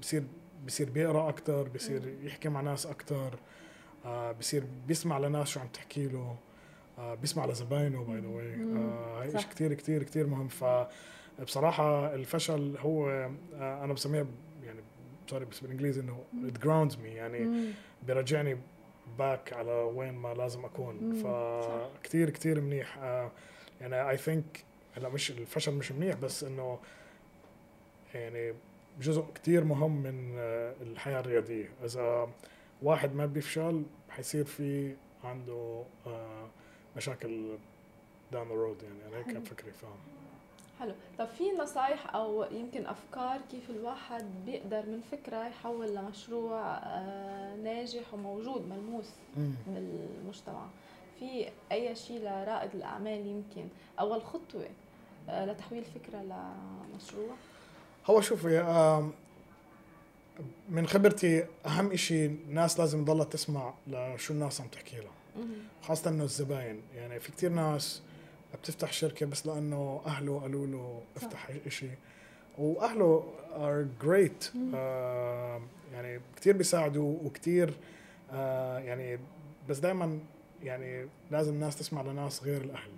بصير 0.00 0.24
بصير 0.66 0.90
بيقرأ 0.90 1.28
أكثر 1.28 1.68
بصير 1.68 2.14
يحكي 2.22 2.48
مع 2.48 2.60
ناس 2.60 2.86
أكثر 2.86 3.38
آه 4.04 4.32
بصير 4.32 4.64
بيسمع 4.86 5.18
لناس 5.18 5.48
شو 5.48 5.60
عم 5.60 5.66
تحكي 5.68 6.08
له. 6.08 6.36
بيسمع 6.98 7.46
لزباينه 7.46 8.04
by 8.04 8.20
the 8.20 8.28
way. 8.28 8.54
هاي. 9.22 9.30
شيء 9.40 9.50
كثير 9.50 9.74
كثير 9.74 10.02
كثير 10.02 10.26
مهم 10.26 10.48
ف 10.48 10.64
بصراحة 11.42 12.14
الفشل 12.14 12.76
هو 12.80 13.08
آه 13.54 13.84
أنا 13.84 13.92
بسميه 13.92 14.22
ب- 14.22 14.26
يعني 14.64 14.80
sorry 15.30 15.44
بس 15.44 15.60
بالإنجليزي 15.60 16.00
إنه 16.00 16.18
it 16.48 16.58
grounds 16.66 16.96
me 16.96 17.04
يعني. 17.06 17.70
بيرجعني 18.06 18.56
back 19.18 19.52
على 19.52 19.72
وين 19.72 20.14
ما 20.14 20.34
لازم 20.34 20.64
أكون 20.64 20.94
مم. 20.96 21.14
فكتير 21.22 22.30
كتير 22.30 22.60
منيح 22.60 22.98
آه، 22.98 23.30
يعني 23.80 24.10
I 24.10 24.16
think 24.16 24.64
هلا 24.96 25.08
مش 25.08 25.30
الفشل 25.30 25.72
مش 25.72 25.92
منيح 25.92 26.16
بس 26.16 26.44
إنه 26.44 26.78
يعني 28.14 28.54
جزء 29.00 29.24
كتير 29.34 29.64
مهم 29.64 30.02
من 30.02 30.34
آه، 30.38 30.74
الحياة 30.82 31.20
الريادية 31.20 31.68
إذا 31.84 32.28
واحد 32.82 33.14
ما 33.14 33.26
بيفشل 33.26 33.82
حيصير 34.10 34.44
في 34.44 34.94
عنده 35.24 35.82
آه، 36.06 36.46
مشاكل 36.96 37.56
down 38.32 38.48
the 38.48 38.54
road 38.54 38.82
يعني. 38.82 39.08
أنا 39.08 39.18
هيك 39.18 39.26
كان 39.26 39.42
فكري 39.42 39.72
فاهم 39.72 39.98
حلو. 40.80 40.94
طب 41.18 41.26
في 41.26 41.44
نصايح 41.52 42.14
أو 42.14 42.44
يمكن 42.44 42.86
أفكار 42.86 43.40
كيف 43.50 43.70
الواحد 43.70 44.24
بيقدر 44.46 44.86
من 44.86 45.00
فكرة 45.10 45.46
يحول 45.46 45.94
لمشروع 45.94 46.60
آه، 46.62 47.56
ناجح 47.56 48.14
وموجود 48.14 48.68
ملموس 48.68 49.06
بالمجتمع 49.66 50.66
في 51.18 51.48
أي 51.72 51.94
شيء 51.94 52.20
لرائد 52.20 52.74
الأعمال 52.74 53.26
يمكن؟ 53.26 53.68
أول 54.00 54.22
خطوة 54.22 54.68
آه، 55.28 55.44
لتحويل 55.44 55.84
فكرة 55.84 56.22
لمشروع؟ 56.22 57.34
هو 58.06 58.20
شوفي 58.20 58.62
من 60.68 60.86
خبرتي 60.86 61.46
أهم 61.66 61.92
إشي 61.92 62.26
الناس 62.26 62.80
لازم 62.80 63.04
تضلها 63.04 63.24
تسمع 63.24 63.74
لشو 63.86 64.34
الناس 64.34 64.60
عم 64.60 64.68
تحكي 64.68 64.96
لها 64.96 65.10
مم. 65.36 65.44
خاصة 65.82 66.10
إنه 66.10 66.24
الزباين. 66.24 66.82
يعني 66.96 67.20
في 67.20 67.32
كتير 67.32 67.50
ناس 67.50 68.02
بتفتح 68.62 68.92
شركة 68.92 69.26
بس 69.26 69.46
لأنه 69.46 70.00
أهله 70.06 70.40
قالوا 70.40 70.66
له 70.66 71.02
افتح 71.16 71.50
إشي. 71.66 71.88
وأهله 72.58 73.32
great. 74.02 74.56
آه 74.74 75.62
يعني 75.92 76.20
كتير 76.36 76.56
بيساعدوا 76.56 77.18
وكتير 77.24 77.74
آه 78.32 78.78
يعني 78.78 79.18
بس 79.68 79.78
دائما 79.78 80.18
يعني 80.62 81.08
لازم 81.30 81.52
الناس 81.54 81.76
تسمع 81.76 82.02
لناس 82.02 82.42
غير 82.44 82.60
الأهل. 82.60 82.90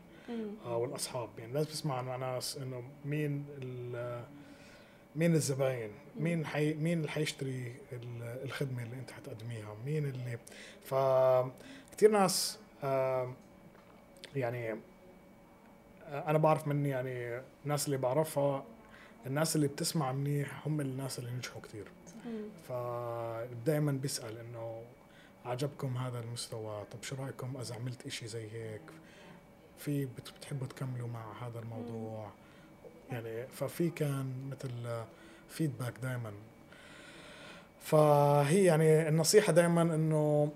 آه 0.66 0.76
والأصحاب. 0.76 1.28
يعني 1.38 1.52
لازم 1.52 1.68
تسمع 1.70 2.02
مع 2.02 2.16
ناس 2.16 2.56
إنه 2.58 2.82
مين 3.04 3.44
ال- 3.62 4.24
مين 5.16 5.34
الزباين 5.34 5.90
مين 6.20 6.46
حي 6.46 6.74
مين 6.74 6.98
اللي 6.98 7.08
حيشتري 7.10 7.74
ال- 7.92 8.44
الخدمة 8.44 8.82
اللي 8.82 8.96
أنت 8.96 9.10
حتقدميها 9.10 9.74
مين 9.86 10.04
اللي. 10.04 10.38
ف 10.84 10.94
كثير 11.98 12.10
ناس 12.10 12.58
آه، 12.84 13.32
يعني 14.36 14.72
آه، 14.72 16.30
أنا 16.30 16.38
بعرف 16.38 16.66
من 16.68 16.86
يعني 16.86 17.40
الناس 17.64 17.86
اللي 17.86 17.96
بعرفها 17.96 18.64
الناس 19.26 19.56
اللي 19.56 19.68
بتسمع 19.68 20.12
منيح 20.12 20.66
هم 20.66 20.80
الناس 20.80 21.18
اللي 21.18 21.30
نجحوا 21.30 21.62
كثير. 21.62 21.84
فدائما 22.68 23.92
بيسأل 23.92 24.38
إنه 24.38 24.82
عجبكم 25.44 25.96
هذا 25.96 26.20
المستوى؟ 26.20 26.84
طب 26.92 27.02
شو 27.02 27.16
رأيكم 27.16 27.56
إذا 27.60 27.74
عملت 27.74 28.06
إشي 28.06 28.28
زي 28.28 28.48
هيك؟ 28.52 28.80
في 29.78 30.04
بت- 30.04 30.32
بتحبوا 30.38 30.66
تكملوا 30.66 31.08
مع 31.08 31.46
هذا 31.46 31.58
الموضوع؟ 31.58 32.30
يعني 33.10 33.46
ففي 33.46 33.90
كان 33.90 34.50
مثل 34.50 35.02
فيدباك 35.48 35.94
دائما 36.02 36.32
فهي 37.80 38.64
يعني 38.64 39.08
النصيحة 39.08 39.52
دائما 39.52 39.82
إنه 39.82 40.52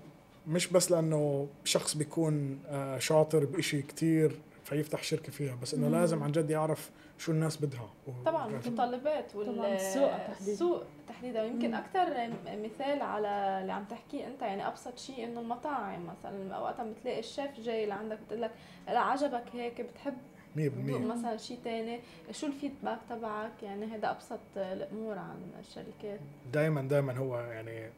مش 0.47 0.67
بس 0.67 0.91
لأنه 0.91 1.47
شخص 1.63 1.97
بيكون 1.97 2.59
آه، 2.67 2.99
شاطر 2.99 3.45
بإشي 3.45 3.81
كتير 3.81 4.39
فيفتح 4.63 5.03
شركة 5.03 5.31
فيها 5.31 5.55
بس 5.61 5.73
إنه. 5.73 5.87
لازم 5.89 6.23
عن 6.23 6.31
جد 6.31 6.49
يعرف 6.49 6.91
شو 7.17 7.31
الناس 7.31 7.57
بدها 7.57 7.89
طبعا 8.25 8.47
المتطلبات 8.47 9.35
وال 9.35 9.55
طبعاً 9.55 9.75
السوق 9.75 10.17
تحديداً. 10.17 10.51
السوق 10.51 10.83
تحديدا 11.07 11.43
ويمكن 11.43 11.67
مم. 11.67 11.75
أكثر 11.75 12.29
مثال 12.47 13.01
على 13.01 13.27
اللي 13.61 13.73
عم 13.73 13.83
تحكيه 13.83 14.27
أنت 14.27 14.41
يعني 14.41 14.67
أبسط 14.67 14.97
شيء 14.97 15.23
إنه 15.23 15.39
المطاعم 15.39 16.05
مثلا 16.05 16.59
وقتها 16.59 16.85
بتلاقي 16.85 17.19
الشيف 17.19 17.59
جاي 17.59 17.85
لعندك 17.85 18.19
بتقول 18.25 18.41
لك 18.41 18.51
لا 18.87 18.99
عجبك 18.99 19.43
هيك 19.53 19.81
بتحب 19.81 20.17
مية 20.55 20.69
تذوق 20.69 20.85
بالمية 20.85 21.13
مثلا 21.13 21.37
شيء 21.37 21.57
تاني 21.63 21.99
شو 22.31 22.47
الفيدباك 22.47 22.99
تبعك 23.09 23.63
يعني 23.63 23.85
هذا 23.85 24.11
أبسط 24.11 24.39
الأمور 24.57 25.17
عن 25.17 25.37
الشركات 25.59 26.19
دائما 26.53 26.81
دائما 26.81 27.17
هو 27.17 27.39
يعني 27.39 27.89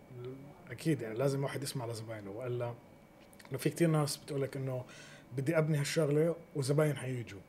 أكيد 0.71 1.01
يعني 1.01 1.17
لازم 1.17 1.43
واحد 1.43 1.63
يسمع 1.63 1.85
لزباينه 1.85 2.31
والا 2.31 2.73
لو 3.51 3.57
في 3.57 3.69
كتير 3.69 3.87
ناس 3.89 4.17
بتقول 4.17 4.41
لك 4.41 4.57
إنه 4.57 4.83
بدي 5.37 5.57
أبني 5.57 5.77
هالشغلة 5.77 6.35
وزباين 6.55 6.95
حيجوا 6.97 7.39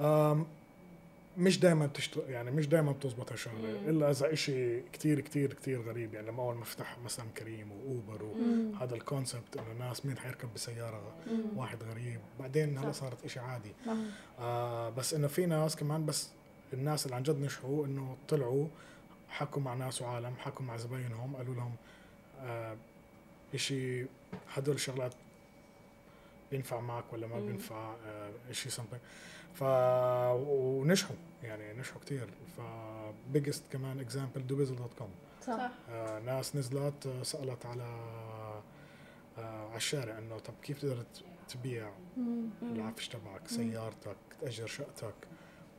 أم، 0.00 0.46
مش 1.38 1.60
دائما 1.60 1.86
بتشت... 1.86 2.16
يعني 2.28 2.50
مش 2.50 2.66
دائما 2.68 2.92
بتزبط 2.92 3.32
هالشغلة. 3.32 3.90
إلا 3.90 4.10
إذا 4.10 4.32
إشي 4.32 4.80
كتير 4.80 5.20
كتير 5.20 5.52
كتير 5.52 5.80
غريب 5.82 6.14
يعني 6.14 6.26
لما 6.26 6.42
أول 6.42 6.54
ما 6.56 6.64
فتح 6.64 6.98
مثلا 7.04 7.26
كريم 7.36 7.72
وأوبر. 7.72 8.22
وهذا 8.22 8.94
الكونسبت 8.94 9.56
إنه 9.56 9.72
الناس 9.72 10.06
مين 10.06 10.18
حيركب 10.18 10.48
بسيارة 10.54 11.02
مم. 11.26 11.58
واحد 11.58 11.82
غريب 11.82 12.20
بعدين 12.40 12.78
هلا. 12.78 12.92
صارت 12.92 13.24
إشي 13.24 13.40
عادي. 13.40 13.72
آه 14.38 14.90
بس 14.90 15.14
إنه 15.14 15.26
في 15.26 15.46
ناس 15.46 15.76
كمان 15.76 16.06
بس 16.06 16.28
الناس 16.72 17.04
اللي 17.06 17.16
عن 17.16 17.22
جد 17.22 17.40
نجحوا 17.40 17.86
إنه 17.86 18.16
طلعوا 18.28 18.66
حكوا 19.28 19.62
مع 19.62 19.74
ناس 19.74 20.02
وعالم 20.02 20.34
حكوا 20.38 20.64
مع 20.66 20.76
زباينهم 20.76 21.36
قالوا 21.36 21.54
لهم 21.54 21.74
آه 22.42 22.76
إشي 23.54 24.06
هدول 24.54 24.74
الشغلات 24.74 25.12
بينفع 26.50 26.80
معك 26.80 27.12
ولا 27.12 27.26
ما 27.26 27.36
مم. 27.40 27.46
بينفع؟ 27.46 27.94
آه 28.06 28.30
إشي 28.50 28.70
something. 28.70 28.98
ف 29.54 29.62
ونجحوا 30.32 31.16
يعني 31.42 31.78
نجحوا 31.78 32.00
كتير. 32.00 32.28
ف 32.56 32.60
biggest 33.34 33.72
كمان 33.72 34.06
example 34.08 34.38
دوبيزل 34.38 34.76
دوت 34.76 34.94
كوم 34.98 35.10
صح. 35.42 35.70
آه 35.90 36.18
ناس 36.18 36.56
نزلت 36.56 37.06
آه، 37.06 37.22
سألت 37.22 37.66
على 37.66 37.82
آه 39.38 39.68
على 39.68 39.76
الشارع 39.76 40.18
إنه 40.18 40.38
طب 40.38 40.54
كيف 40.62 40.82
تقدر 40.82 41.04
تبيع. 41.48 41.90
العفش 42.62 43.08
تبعك 43.08 43.48
سيارتك 43.48 44.16
تأجر 44.40 44.66
شقتك. 44.66 45.14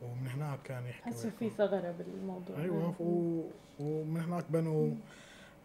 ومن 0.01 0.27
هناك 0.27 0.59
كان 0.63 0.85
يحكوا 0.87 1.11
حسوا 1.11 1.29
في 1.39 1.49
ثغرة 1.49 1.91
بالموضوع. 1.91 2.57
أيوه 2.57 2.95
و... 3.01 3.43
ومن 3.79 4.21
هناك 4.21 4.45
بنوا 4.49 4.95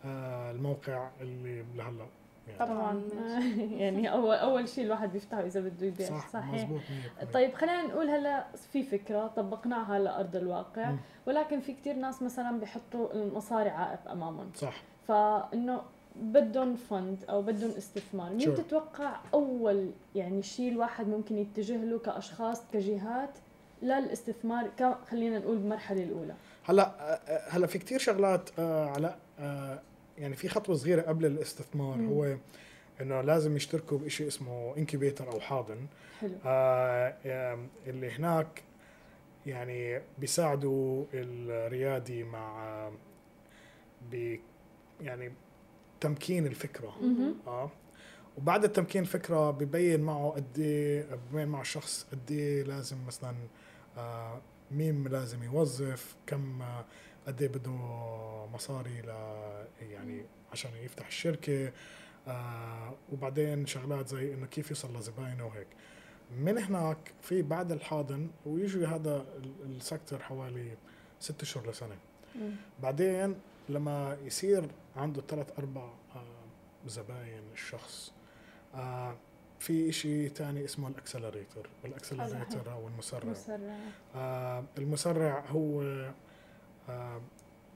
الموقع 0.04 1.10
اللي 1.20 1.64
لهلا 1.76 2.06
يعني. 2.48 2.58
طبعا. 2.58 3.02
يعني 3.82 4.12
اول 4.12 4.34
أول 4.36 4.68
شيء 4.68 4.84
الواحد 4.84 5.12
بيفتحه 5.12 5.40
إذا 5.46 5.60
بده 5.60 5.86
يبيع 5.86 6.08
صح 6.08 6.28
صحيح. 6.28 6.54
مزبوط 6.54 6.80
100% 7.20 7.24
طيب 7.32 7.54
خلينا 7.54 7.82
نقول 7.82 8.08
هلا 8.08 8.46
في 8.72 8.82
فكرة 8.82 9.26
طبقناها 9.26 9.94
على 9.94 10.08
ارض 10.10 10.36
الواقع 10.36 10.90
مم. 10.90 10.96
ولكن 11.26 11.60
في 11.60 11.72
كتير 11.72 11.94
ناس 11.96 12.22
مثلا 12.22 12.58
بيحطوا 12.60 13.12
المصاري 13.12 13.68
عائق 13.70 14.10
أمامهم. 14.10 14.50
صح. 14.54 14.82
فإنه 15.08 15.80
بدهم 16.16 16.76
فند 16.76 17.24
أو 17.30 17.42
بدهم 17.42 17.70
استثمار. 17.70 18.30
مين 18.30 18.40
Sure. 18.54 18.58
تتوقع 18.58 19.16
أول 19.34 19.90
يعني 20.14 20.42
شيء 20.42 20.72
الواحد 20.72 21.08
ممكن 21.08 21.38
يتجه 21.38 21.76
له 21.84 21.98
كأشخاص 21.98 22.62
كجهات 22.72 23.30
للاستثمار؟ 23.82 24.70
خلينا 25.10 25.38
نقول 25.38 25.56
بالمرحله 25.58 26.02
الأولى. 26.02 26.34
هلا 26.64 26.82
آه، 27.12 27.40
هلا 27.50 27.66
في 27.66 27.78
كتير 27.78 27.98
شغلات 27.98 28.50
آه 28.58 28.88
على 28.90 29.14
آه 29.38 29.78
يعني 30.18 30.36
في 30.36 30.48
خطوة 30.48 30.76
صغيرة 30.76 31.02
قبل 31.02 31.26
الاستثمار 31.26 31.96
مم. 31.96 32.08
هو 32.08 32.36
إنه 33.00 33.20
لازم 33.20 33.56
يشتركوا 33.56 33.98
بشيء 33.98 34.26
اسمه 34.26 34.74
انكيبيتر 34.76 35.32
أو 35.32 35.40
حاضن 35.40 35.86
حلو 36.20 36.30
آه 36.44 37.58
اللي 37.86 38.10
هناك 38.10 38.62
يعني 39.46 40.00
بيساعدوا 40.18 41.04
الريادي 41.14 42.24
مع 42.24 42.64
آه، 42.66 42.92
ب 44.12 44.36
يعني 45.00 45.32
تمكين 46.00 46.46
الفكرة 46.46 46.96
مهم. 47.02 47.34
آه 47.46 47.70
وبعد 48.38 48.64
التمكين 48.64 49.02
الفكرة 49.02 49.50
ببين 49.50 50.00
معه 50.00 50.30
قد 50.30 50.58
إيه 50.58 51.06
ببين 51.32 51.48
مع 51.48 51.60
الشخص 51.60 52.06
قد 52.12 52.30
إيه 52.30 52.62
لازم 52.62 52.96
مثلا 53.06 53.34
آه 53.96 54.40
مين 54.70 55.04
لازم 55.04 55.42
يوظف 55.42 56.16
كم 56.26 56.62
آه، 56.62 56.84
قد 57.26 57.42
إيه 57.42 57.48
بده 57.48 57.70
مصاري 58.52 59.00
ل 59.02 59.08
يعني 59.90 60.24
عشان 60.52 60.70
يفتح 60.76 61.06
الشركة 61.06 61.72
آه 62.28 62.94
وبعدين 63.12 63.66
شغلات 63.66 64.08
زي 64.08 64.34
إنه 64.34 64.46
كيف 64.46 64.70
يوصل 64.70 64.96
لزباينه 64.96 65.46
وهيك 65.46 65.66
من 66.38 66.58
هناك 66.58 67.12
في 67.22 67.42
بعد 67.42 67.72
الحاضن 67.72 68.30
ويجي 68.46 68.86
هذا 68.86 69.16
ال- 69.36 69.76
السكتر 69.76 70.18
حوالي 70.22 70.76
ست 71.20 71.42
اشهر 71.42 71.70
لسنة. 71.70 71.96
مم. 72.34 72.50
بعدين 72.82 73.34
لما 73.68 74.16
يصير 74.24 74.68
عنده 74.96 75.22
ثلاث 75.28 75.58
أربع 75.58 75.82
آه، 76.16 76.24
زباين 76.86 77.42
الشخص 77.52 78.12
آه، 78.74 79.16
في 79.58 79.92
شيء 79.92 80.28
تاني 80.30 80.64
اسمه 80.64 80.88
ال 80.88 80.95
accelerator 80.95 81.68
ال 81.84 81.91
accelerator 81.91 82.72
أو 82.72 82.88
المسرع. 82.88 83.30
مسرع. 83.30 83.76
آه، 84.14 84.64
المسرع 84.78 85.44
هو 85.48 85.82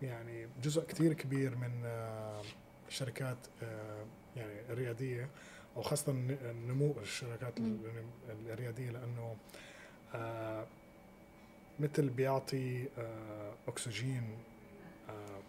يعني 0.02 0.48
جزء 0.62 0.84
كتير 0.86 1.12
كبير 1.12 1.56
من 1.56 1.82
آه، 1.84 2.42
الشركات 2.88 3.38
آه، 3.62 4.04
يعني 4.36 4.60
الريادية 4.70 5.28
أو 5.76 5.82
خاصة 5.82 6.12
نمو 6.68 6.94
الشركات 7.00 7.54
الريادية 8.28 8.90
لأنه 8.90 9.36
آه، 10.14 10.66
مثل 11.80 12.08
بيعطي 12.08 12.88
آه، 12.98 13.54
أكسجين 13.68 14.38
آه، 15.08 15.40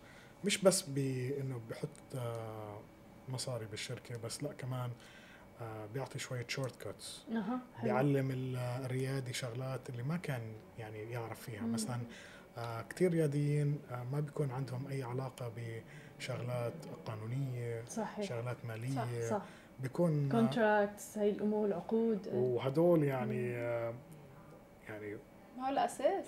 مش 0.45 0.57
بس 0.57 0.81
بانه 0.81 1.61
بحط 1.69 1.89
آه، 2.15 2.79
مصاري 3.29 3.65
بالشركة 3.65 4.17
بس 4.17 4.43
لأ 4.43 4.53
كمان 4.53 4.91
آه، 5.61 5.85
بيعطي 5.93 6.19
شوية 6.19 6.45
shortcuts. 6.47 7.23
بيعلم 7.83 8.31
ال- 8.31 8.55
الريادي 8.85 9.33
شغلات 9.33 9.89
اللي 9.89 10.03
ما 10.03 10.17
كان 10.17 10.41
يعني 10.79 11.11
يعرف 11.11 11.39
فيها. 11.41 11.61
مثلا 11.61 11.95
آه 11.95 11.99
كثير 12.89 13.11
رياديين 13.11 13.79
آه 13.91 14.03
ما 14.11 14.19
بيكون 14.19 14.51
عندهم 14.51 14.87
أي 14.87 15.03
علاقة 15.03 15.51
بشغلات 16.17 16.73
قانونية 17.05 17.83
صحيح. 17.89 18.25
شغلات 18.29 18.57
مالية. 18.67 19.29
صح. 19.29 19.41
بيكون 19.79 20.25
آه، 20.25 20.31
كونتراكتس 20.31 21.17
هاي 21.17 21.29
الأمور 21.29 21.65
العقود. 21.67 22.27
وهدول 22.33 23.03
يعني 23.03 23.55
آه 23.57 23.93
يعني 24.89 25.17
ما 25.57 25.65
هو 25.67 25.71
الأساس. 25.71 26.25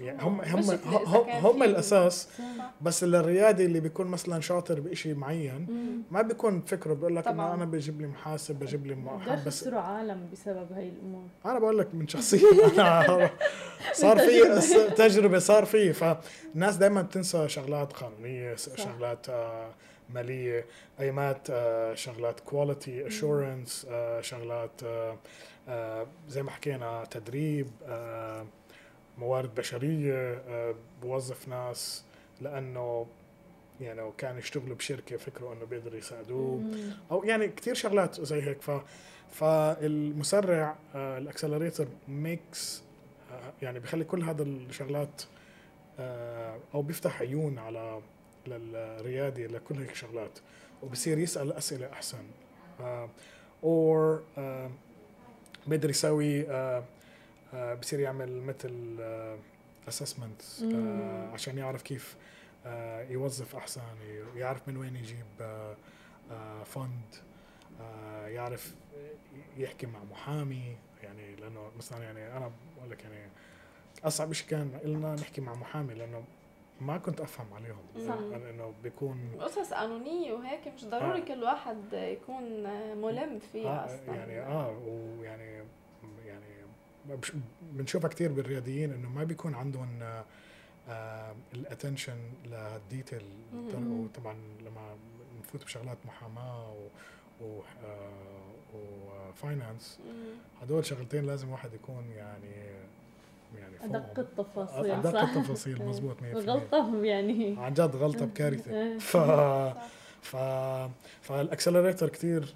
يعني 0.00 0.22
هم 0.22 0.40
هم 0.40 0.70
هم, 0.84 1.28
هم 1.30 1.62
الأساس 1.62 2.28
صح. 2.38 2.70
بس 2.82 3.04
الريادي 3.04 3.64
اللي 3.64 3.80
بيكون 3.80 4.06
مثلا 4.06 4.40
شاطر 4.40 4.80
بشيء 4.80 5.14
معين. 5.14 5.66
ما 6.10 6.22
بيكون 6.22 6.60
فكره 6.60 6.94
بيقول 6.94 7.16
لك 7.16 7.28
إنه. 7.28 7.54
أنا 7.54 7.64
بجيب 7.64 8.00
لي 8.00 8.06
محاسب 8.06 8.58
بجيب 8.58 8.86
لي 8.86 8.94
محاسب 8.94 9.44
بس 9.46 9.68
عالم 9.68 10.28
بسبب 10.32 10.72
هاي 10.72 10.88
الأمور 10.88 11.28
أنا 11.46 11.58
بقول 11.58 11.78
لك 11.78 11.94
من 11.94 12.08
شخصية 12.08 12.46
أنا 12.74 13.30
صار 13.92 14.18
في 14.18 14.60
تجربة 14.96 15.38
صار 15.38 15.64
في 15.64 15.92
فالناس 15.92 16.76
دائما 16.76 17.02
بتنسى 17.02 17.48
شغلات 17.48 17.92
قانونية. 17.92 18.56
شغلات 18.56 19.28
آه، 19.28 19.70
مالية 20.14 20.66
ايمات 21.00 21.50
آه، 21.50 21.94
شغلات 21.94 22.40
quality 22.40 23.06
assurance 23.06 23.86
شغلات 24.20 24.82
آه، 24.84 25.16
آه، 25.68 26.06
زي 26.28 26.42
ما 26.42 26.50
حكينا 26.50 27.04
تدريب 27.10 27.66
موارد 29.18 29.54
بشرية 29.54 30.42
آه، 30.48 30.74
بوظف 31.02 31.48
ناس 31.48 32.04
لأنه 32.40 33.06
يعني 33.80 34.12
كانوا 34.18 34.38
يشتغلوا 34.38 34.76
بشركة 34.76 35.16
فكروا 35.16 35.52
إنه 35.52 35.64
بيقدروا 35.64 35.98
يساعدوه. 35.98 36.62
أو 37.10 37.24
يعني 37.24 37.48
كثير 37.48 37.74
شغلات 37.74 38.20
زي 38.20 38.42
هيك. 38.42 38.62
ف 38.62 38.70
فالمسرع 39.30 40.76
آه، 40.94 41.18
ال 41.18 41.24
accelerator 41.24 41.86
makes 42.08 42.82
يعني 43.62 43.80
بخلي 43.80 44.04
كل 44.04 44.22
هذا 44.22 44.42
الشغلات 44.42 45.22
آه، 45.98 46.58
أو 46.74 46.82
بيفتح 46.82 47.20
عيون 47.20 47.58
على 47.58 48.00
للريادي 48.46 49.46
لكل 49.46 49.74
هيك 49.74 49.94
شغلات 49.94 50.38
وبصير 50.82 51.18
يسأل 51.18 51.52
أسئلة 51.52 51.92
أحسن. 51.92 52.24
or 53.64 54.22
بيقدر 55.66 55.90
يسوي 55.90 56.50
آه، 56.50 56.78
آه، 56.78 56.84
بصير 57.80 58.00
يعمل 58.00 58.42
مثل 58.42 58.96
assessment 59.88 60.42
مم. 60.62 61.30
عشان 61.32 61.58
يعرف 61.58 61.82
كيف 61.82 62.16
آه، 62.66 63.02
يوظف 63.02 63.56
أحسن 63.56 63.80
يعرف 64.36 64.68
من 64.68 64.76
وين 64.76 64.96
يجيب 64.96 65.26
آه، 65.40 65.76
آه، 66.30 66.62
fund 66.64 67.14
آه، 67.80 68.26
يعرف 68.26 68.74
يحكي 69.56 69.86
مع 69.86 70.04
محامي 70.10 70.76
يعني 71.02 71.36
لأنه 71.36 71.70
مثلا 71.78 72.04
يعني 72.04 72.36
أنا 72.36 72.50
بقول 72.76 72.90
لك 72.90 73.04
يعني 73.04 73.30
أصعب 74.04 74.32
شيء 74.32 74.48
كان 74.48 74.78
لنا 74.84 75.14
نحكي 75.14 75.40
مع 75.40 75.54
محامي 75.54 75.94
لأنه 75.94 76.24
ما 76.80 76.98
كنت 76.98 77.20
أفهم 77.20 77.46
عليهم 77.54 78.08
صح. 78.08 78.18
يعني 78.30 78.50
انه 78.50 78.74
بيكون 78.82 79.36
قصص 79.40 79.72
قانونيه 79.72 80.32
وهيك 80.32 80.68
مش 80.68 80.84
ضروري 80.84 81.22
آه. 81.22 81.24
كل 81.24 81.42
واحد 81.42 81.92
يكون 81.92 82.62
ملم 83.02 83.38
فيها 83.52 83.82
آه 83.82 83.84
أصلا 83.84 84.14
يعني 84.14 84.40
آه 84.40 84.78
ويعني 84.86 85.42
يعني 85.44 85.64
بنشوفها 87.72 88.10
كثير 88.10 88.32
بالرياديين 88.32 88.92
إنه 88.92 89.08
ما 89.08 89.24
بيكون 89.24 89.54
عندهم 89.54 90.02
آه 90.02 90.24
آه 90.88 91.34
ال 91.54 91.60
attention 91.60 92.16
لل 92.44 92.61
detail. 92.61 93.22
وطبعا 93.74 94.36
لما 94.60 94.96
نفوت 95.40 95.64
بشغلات 95.64 95.98
محاماة 96.06 96.72
و 97.40 97.60
و 98.74 98.90
finance 98.90 99.98
مم. 100.06 100.12
هدول 100.62 100.84
شغلتين 100.86 101.26
لازم 101.26 101.48
واحد 101.50 101.74
يكون 101.74 102.04
يعني 102.16 102.46
يعني. 103.58 103.74
أدق 103.96 104.18
التفاصيل 104.18 104.90
أدق 104.90 105.18
التفاصيل 105.20 105.84
مزبوط 105.84 106.16
100% 106.22 106.24
غلطه 106.24 107.04
يعني 107.04 107.56
عن 107.58 107.74
جد 107.74 107.96
غلطة 107.96 108.24
بكارثة. 108.24 108.98
ف. 108.98 109.16
ف 110.26 110.36
فال 111.22 111.35
accelerator 111.35 112.08
كثير 112.08 112.54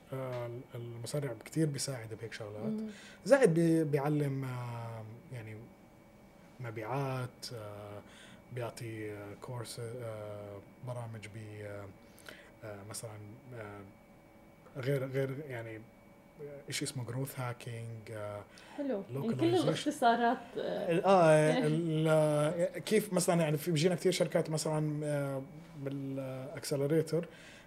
المسرع 0.75 1.33
كثير 1.45 1.67
بيساعد 1.67 2.09
بهيك 2.21 2.33
شغلات. 2.33 2.73
زائد 3.25 3.55
بي- 3.55 3.85
بيعلم 3.85 4.45
آه، 4.45 5.05
يعني 5.33 5.57
مبيعات 6.61 7.47
آه، 7.55 8.01
بيعطي 8.55 9.17
كورس 9.41 9.81
برامج 10.87 11.27
ب 11.35 11.39
مثلا 12.91 13.11
غير 14.77 15.07
غير 15.07 15.31
يعني 15.49 15.81
شيء 16.71 16.89
اسمه 16.89 17.05
growth 17.05 17.41
hacking 17.41 18.13
حلو. 18.77 19.03
يعني 19.15 19.35
كل 19.35 19.55
الاختصارات 19.55 20.39
آه 21.07 22.79
كيف 22.79 23.13
مثلا 23.13 23.41
يعني 23.43 23.59
في 23.59 23.71
بيجينا 23.71 23.95
كثير 23.95 24.13
شركات 24.13 24.51
مثلا 24.51 25.43
بال 25.83 26.05
accelerator 26.05 27.27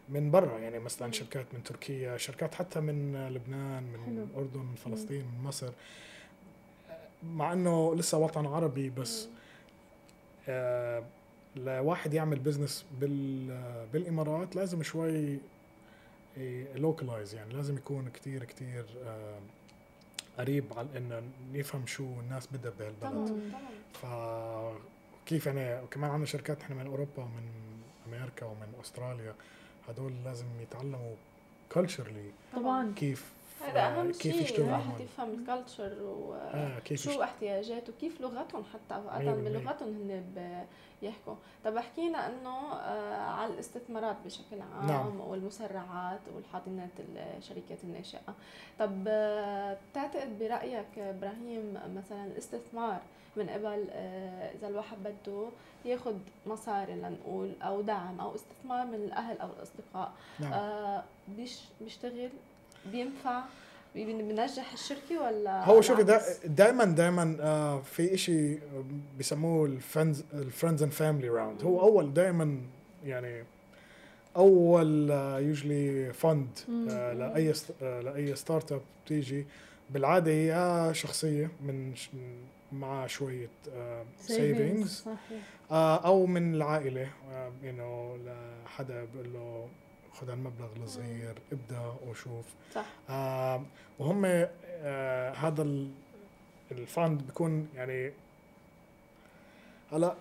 من 0.10 0.32
برا 0.32 0.60
يعني 0.60 0.80
مثلا 0.80 1.12
شركات 1.12 1.46
من 1.54 1.64
تركيا 1.64 2.18
شركات 2.18 2.56
حتى 2.56 2.80
من 2.80 3.28
لبنان 3.28 3.84
من 3.84 4.04
حلو. 4.06 4.24
الاردن 4.24 4.60
من 4.60 4.76
فلسطين 4.76 5.26
من 5.26 5.44
مصر. 5.44 5.72
مع 7.24 7.54
إنه 7.54 7.96
لسه 7.96 8.18
وطن 8.18 8.46
عربي 8.46 8.90
بس 8.90 9.28
آه 10.50 11.04
لواحد 11.56 12.14
يعمل 12.14 12.40
business 12.40 12.86
بال 13.00 13.48
بالإمارات 13.94 14.56
لازم 14.56 14.84
شوي 14.84 15.38
localize 16.76 17.36
يعني 17.36 17.54
لازم 17.54 17.78
يكون 17.78 18.10
كتير 18.10 18.44
كتير 18.44 18.86
آه 19.06 19.40
قريب 20.38 20.66
على 20.78 20.88
إنه 20.98 21.22
يفهم 21.54 21.86
شو 21.86 22.04
الناس 22.04 22.48
بدها 22.54 22.72
بهالبلد. 22.80 23.52
ف 23.94 24.06
كيف 25.26 25.46
يعني 25.46 25.88
كمان 25.88 26.10
عندنا 26.12 26.26
شركات 26.26 26.62
إحنا 26.62 26.76
من 26.76 26.86
أوروبا 26.86 27.24
ومن 27.24 27.44
أمريكا 28.08 28.46
ومن 28.46 28.74
أستراليا. 28.82 29.34
هدول 29.90 30.14
لازم 30.26 30.46
يتعلموا 30.62 31.16
culturally 31.72 32.32
طبعا. 32.56 32.94
كيف 32.96 33.32
هذا 33.64 33.80
أهم 33.80 34.14
شيء 34.14 34.58
الواحد 34.58 35.00
يفهم 35.00 35.30
ال 35.30 35.38
culture 35.38 35.98
وشو 36.02 37.12
آه 37.12 37.24
احتياجاته 37.24 37.94
وكيف 37.94 38.22
لغتهم 38.22 38.64
حتى 38.74 38.96
اوقات 38.96 39.22
بلغتهم 39.22 39.90
هن 39.90 40.24
بيحكوا 41.02 41.36
طب 41.66 41.78
حكينا 41.78 42.28
إنه 42.28 42.74
آه 42.74 43.30
على 43.30 43.54
الاستثمارات 43.54 44.16
بشكل 44.26 44.62
عام 44.62 44.88
نعم. 44.88 45.22
والمسرعات 45.22 46.22
والحاضنات 46.36 46.90
الشركات 47.38 47.84
الناشئة 47.84 48.36
طب 48.80 49.04
آه 49.08 49.78
بتعتقد 49.92 50.40
برأيك 50.40 51.00
إبراهيم 51.00 51.74
مثلا 51.96 52.26
الاستثمار 52.26 53.02
من 53.36 53.50
قبل 53.50 53.88
آه 53.92 54.52
إذا 54.56 54.68
الواحد 54.68 54.98
بده 55.04 55.48
ياخذ 55.86 56.16
مصاري 56.46 56.96
لنقول 56.96 57.52
أو 57.62 57.82
دعم 57.82 58.20
أو 58.20 58.36
استثمار 58.36 58.86
من 58.86 58.96
الأهل 58.96 59.38
أو 59.40 59.50
الأصدقاء 59.50 60.12
نعم. 60.40 61.02
بيش 61.28 61.62
بيشتغل 61.82 62.30
بينفع 62.92 63.44
بنجح 63.96 64.74
الشركة 64.74 65.22
ولا 65.24 65.66
هو 65.66 65.82
شوفي 65.82 66.04
دا 66.04 66.22
دائما 66.46 66.86
دائما 66.86 67.38
آه 67.42 67.82
في 67.82 68.18
شيء 68.18 68.60
بسموه 69.20 69.66
ال 69.66 69.73
friends 69.73 70.26
ال 70.34 70.40
friends 70.40 70.84
and 70.84 70.92
family 70.92 71.30
round 71.30 71.64
هو 71.64 71.82
أول 71.82 72.14
دائما 72.14 72.62
يعني 73.06 73.44
أول 74.36 75.10
usually 75.40 76.14
fund 76.14 76.48
آه 76.92 77.14
لأي 77.14 77.54
آه 77.82 78.02
لأي 78.02 78.36
startup 78.36 78.82
بتيجي. 79.06 79.46
بالعادة 79.90 80.32
يا 80.32 80.94
شخصية 80.94 81.52
من 81.62 81.94
مع 82.72 83.08
شوية 83.08 83.50
savings 84.22 85.06
آه 85.72 85.96
أو 86.06 86.26
من 86.26 86.54
العائلة 86.56 87.10
you 87.64 88.18
لحدا 88.66 89.08
بقول 89.14 89.34
له 89.34 89.68
خذ 90.14 90.30
المبلغ 90.30 90.68
الصغير 90.84 91.36
ابدأ 91.52 91.94
وشوف. 92.08 92.46
صح. 92.76 92.86
آه 93.10 93.64
وهم 94.00 94.22
آه 94.26 95.32
هذا 95.32 95.68
الفند 96.72 97.22
بيكون 97.22 97.68
يعني 97.76 98.14
هلا 99.92 100.16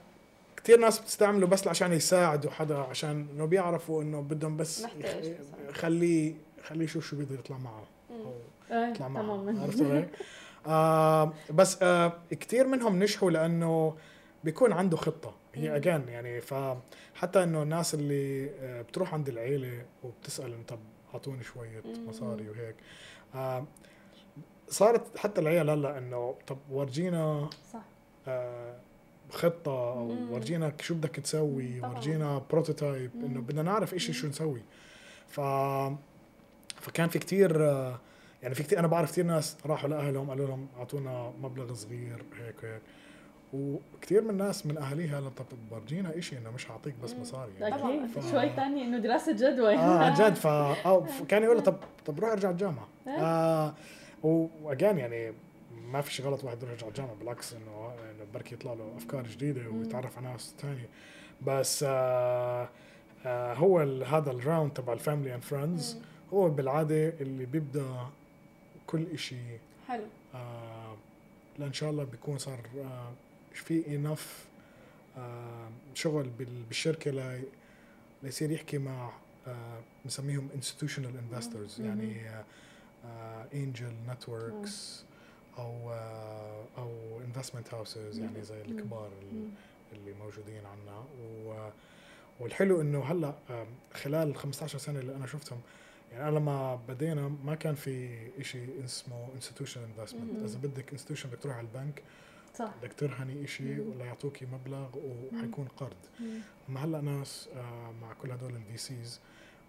كثير 0.57 0.79
ناس 0.81 0.99
بتستعمله 0.99 1.47
بس 1.47 1.69
عشان 1.69 1.93
يساعدوا 1.93 2.51
حدا 2.51 2.77
عشان 2.79 3.27
إنه 3.35 3.45
بيعرفوا 3.45 4.03
إنه 4.03 4.21
بدهم 4.21 4.57
بس 4.57 4.87
خليه 5.73 6.35
خليه 6.63 6.85
يشوف 6.85 7.07
شو 7.07 7.17
بيقدر 7.17 7.35
يطلع 7.35 7.59
معه. 7.59 7.85
إيه، 8.71 8.91
يطلع 8.91 9.09
معه. 9.09 9.63
عرفت 9.63 9.83
علي؟ 9.83 10.09
آه 10.67 11.33
بس 11.51 11.83
آه 11.83 12.13
كثير 12.31 12.67
منهم 12.67 13.03
نجحوا 13.03 13.31
لأنه 13.31 13.97
بيكون 14.45 14.73
عنده 14.73 14.97
خطة. 14.97 15.35
هي 15.55 15.77
اجان 15.77 16.09
يعني 16.09 16.41
فحتى 16.41 17.43
إنه 17.43 17.63
الناس 17.63 17.95
اللي 17.95 18.51
آه، 18.61 18.83
بتروح 18.83 19.15
عند 19.15 19.29
العيلة 19.29 19.85
وبتسأل 20.03 20.67
طب 20.67 20.79
أعطوني 21.15 21.43
شوية 21.43 21.83
مصاري 22.07 22.49
وهيك. 22.49 22.75
آه 23.35 23.65
صارت 24.69 25.19
حتى 25.19 25.41
العيال 25.41 25.71
هلأ 25.71 25.99
إنه 25.99 26.35
طب 26.47 26.59
ورجينا 26.71 27.51
صح. 27.73 27.83
آه 28.29 28.77
خطة 29.31 29.93
أو 29.93 30.33
ورجينا 30.35 30.73
شو 30.81 30.95
بدك 30.95 31.17
تسوي 31.21 31.81
ورجينا 31.81 32.43
بروتوتايب 32.51 33.11
إنه 33.15 33.41
بدنا 33.41 33.63
نعرف 33.63 33.95
إيش 33.95 34.11
شو 34.11 34.27
نسوي. 34.29 34.63
ف 35.29 35.41
فكان 36.81 37.09
في 37.09 37.19
كتير 37.19 37.61
يعني 38.43 38.55
في 38.55 38.63
كتير 38.63 38.79
أنا 38.79 38.87
بعرف 38.87 39.11
كثير 39.13 39.25
ناس 39.25 39.57
راحوا 39.67 39.89
لأهلهم 39.89 40.31
قالوا 40.31 40.47
لهم 40.47 40.69
أعطونا 40.79 41.33
مبلغ 41.41 41.75
صغير 41.75 42.25
هيك 42.39 42.63
وهيك 42.63 42.83
وكثير 43.53 44.23
من 44.23 44.31
الناس 44.31 44.67
من 44.67 44.79
أهاليها 44.79 45.21
طب 45.21 45.45
ورجينا 45.71 46.21
شيء 46.21 46.39
إنه 46.39 46.51
مش 46.51 46.65
حاعطيك 46.65 46.95
بس 47.03 47.15
مصاري 47.15 47.53
يعني. 47.61 47.75
أكيد. 47.75 48.07
ف... 48.07 48.31
شوي 48.31 48.49
ثاني 48.49 48.85
إنه 48.85 48.99
دراسة 48.99 49.33
جدوى. 49.33 49.75
آه 49.77 50.15
جد. 50.15 50.35
ف 50.35 50.47
أو 50.47 51.07
كان 51.29 51.43
يقول 51.43 51.63
طب 51.63 51.77
طب 52.07 52.21
روح 52.21 52.31
ارجع 52.31 52.51
الجامعة. 52.51 52.89
إيه. 53.07 53.13
آه 53.13 53.75
واجان 54.63 54.99
يعني 54.99 55.33
ما 55.93 56.01
فيش 56.01 56.21
غلط 56.21 56.45
واحد 56.45 56.59
يروح 56.63 56.73
يرجع 56.73 56.89
الجامعة 56.89 57.15
بالعكس 57.15 57.53
انه 57.53 57.93
إنه 58.11 58.25
بركي 58.35 58.55
يطلع 58.55 58.73
له 58.73 58.93
أفكار 58.97 59.23
جديدة 59.27 59.69
ويتعرف 59.71 60.19
على 60.19 60.27
ناس 60.29 60.55
ثانية 60.59 60.89
بس 61.47 61.85
آه 61.89 62.69
آه 63.27 63.55
هو 63.55 63.79
هذا 64.07 64.31
ال 64.31 64.38
round 64.38 64.73
تبع 64.73 64.93
ال 64.93 64.99
family 64.99 65.35
and 65.35 65.43
friends 65.43 65.99
هو 66.33 66.49
بالعادة 66.49 67.09
اللي 67.09 67.47
بيبدأ 67.47 68.07
كل 68.87 69.19
شيء 69.19 69.59
حلو. 69.89 70.05
آه 70.35 70.97
لإن 71.59 71.73
شاء 71.73 71.91
الله 71.91 72.05
بيكون 72.05 72.39
صار 72.39 72.59
آه 72.79 73.11
في 73.55 73.97
enough 73.97 74.45
آه 75.17 75.71
شغل 75.95 76.31
بالشركة 76.69 77.41
ليصير 78.23 78.51
يحكي 78.51 78.79
مع 78.79 79.13
بنسميهم 80.05 80.49
institutional 80.55 81.17
investors 81.19 81.81
يعني 81.81 82.31
angel 83.55 83.95
networks 84.09 85.05
أو 85.59 85.93
آه 85.93 86.65
أو 86.79 87.21
investment 87.21 87.75
houses 87.75 88.19
يعني 88.19 88.43
زي 88.43 88.63
الكبار 88.63 89.11
اللي 89.93 90.13
موجودين 90.13 90.67
عندنا 90.67 91.05
والحلو 92.41 92.81
إنه 92.81 93.05
هلأ 93.05 93.35
خلال 93.95 94.29
ال 94.29 94.37
15 94.37 94.79
سنة 94.79 95.01
اللي 95.01 95.17
أنا 95.17 95.27
شفتهم 95.27 95.61
يعني 96.13 96.29
أنا 96.29 96.39
لما 96.39 96.81
بدينا 96.89 97.29
ما 97.45 97.55
كان 97.55 97.75
في 97.75 98.19
شيء 98.43 98.85
اسمه 98.85 99.29
institution 99.35 99.81
investment 99.83 100.43
إذا 100.45 100.59
بدك 100.59 100.93
institution 100.93 101.29
بدك 101.29 101.39
تروح 101.43 101.57
على 101.57 101.67
البنك 101.67 102.03
صح. 102.55 102.71
بدك 102.83 102.93
ترهني 102.93 103.47
شيء 103.47 103.81
ولا 103.81 104.05
يعطوكي 104.05 104.47
مبلغ 104.47 104.89
وحيكون 105.33 105.69
قرض. 105.77 105.97
اما 106.69 106.85
هلا 106.85 107.01
ناس 107.01 107.49
آه 107.57 107.93
مع 108.03 108.13
كل 108.13 108.31
هدول 108.31 108.55
ال 108.57 108.77
VCs 108.77 109.21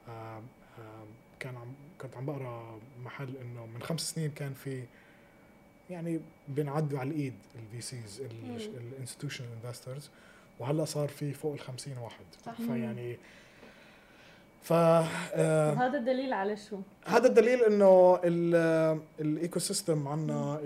آه 0.09 0.37
آه 0.79 1.03
كان 1.39 1.55
عم 1.55 1.73
كنت 2.01 2.17
عم 2.17 2.25
بقرأ 2.25 2.79
محل 3.03 3.37
إنه 3.37 3.65
من 3.65 3.81
خمس 3.83 4.11
سنين 4.11 4.31
كان 4.31 4.53
في 4.53 4.83
يعني 5.89 6.19
بنعدوا 6.47 6.99
على 6.99 7.09
الإيد 7.09 7.33
ال 7.55 7.81
VCs 7.81 8.21
ال 8.77 8.82
institutional 8.82 9.49
investors 9.63 10.09
وهلا 10.59 10.85
صار 10.85 11.07
في 11.07 11.33
فوق 11.33 11.53
ال 11.53 11.59
50 11.59 11.97
واحد. 11.97 12.25
صح. 12.45 12.53
فيعني 12.53 13.17
ف 14.63 14.73
آه 14.73 15.73
هذا 15.73 15.97
الدليل 15.97 16.33
على 16.33 16.57
شو؟ 16.57 16.79
هذا 17.05 17.27
الدليل 17.27 17.63
إنه 17.63 18.19
ال 19.19 19.59
ecosystem 19.59 20.07
عندنا 20.07 20.59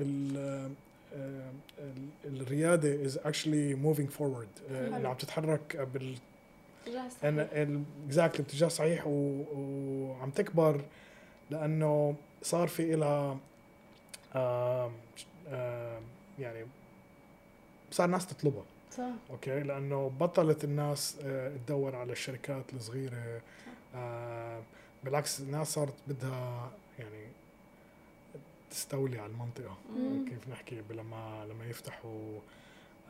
الريادة 2.25 3.05
is 3.05 3.17
actually 3.17 3.75
moving 3.75 4.09
forward 4.09 4.47
اللي 4.69 5.07
عم 5.07 5.15
تتحرك 5.15 5.77
بال 5.93 6.17
exactly 8.05 8.43
باتجاه 8.43 8.67
صحيح 8.67 9.07
وعم 9.07 10.29
تكبر 10.29 10.81
لأنه 11.51 12.15
صار 12.41 12.67
في 12.67 12.95
لها 12.95 13.37
يعني 16.39 16.65
صار 17.91 18.07
ناس 18.07 18.27
تطلبها. 18.27 18.63
صح. 18.91 19.03
okay؟ 19.29 19.59
لأنه 19.59 20.11
بطلت 20.19 20.63
الناس 20.63 21.17
آه، 21.25 21.51
تدور 21.65 21.95
على 21.95 22.11
الشركات 22.11 22.73
الصغيرة. 22.73 23.41
بالعكس 25.03 25.39
الناس 25.39 25.73
صارت 25.73 25.93
بدها 26.07 26.71
يعني 26.99 27.25
تستولي 28.71 29.19
على 29.19 29.31
المنطقة. 29.31 29.77
مم. 29.89 30.25
كيف 30.29 30.47
نحكي؟ 30.49 30.81
لما 30.89 31.45
لما 31.49 31.65
يفتحوا 31.65 32.39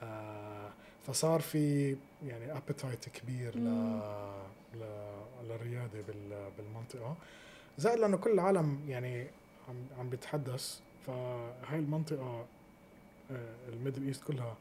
آه 0.04 0.70
فصار 1.08 1.40
في 1.42 1.96
يعني 2.28 2.58
appetite 2.58 3.10
كبير 3.10 3.56
ل 3.58 3.68
للرياده 5.44 6.04
بالمنطقة. 6.58 7.16
زائد 7.78 8.00
لأنه 8.00 8.18
كل 8.18 8.32
العالم 8.32 8.80
يعني 8.90 9.28
عم 9.70 9.76
عم 10.00 10.10
بيتحدث 10.10 10.80
فهاي 11.08 11.80
المنطقة 11.80 12.46
آه 13.32 13.56
ال 13.70 13.75
Middle 13.75 14.08
East 14.08 14.24
كلها 14.24 14.56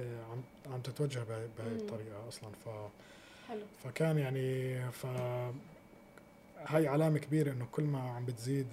آه، 0.00 0.24
عم 0.32 0.42
عم 0.72 0.80
تتوجه 0.80 1.20
بهي 1.28 1.48
بهي 1.58 1.68
الطريقة 1.76 2.28
أصلا. 2.28 2.50
ف 2.64 2.68
حلو. 3.48 3.60
فكان 3.84 4.18
يعني 4.18 4.80
ف 4.92 5.06
هاي 6.66 6.88
علامة 6.88 7.18
كبيرة 7.18 7.52
إنه 7.52 7.66
كل 7.72 7.82
ما 7.84 8.00
عم 8.00 8.24
بتزيد 8.24 8.66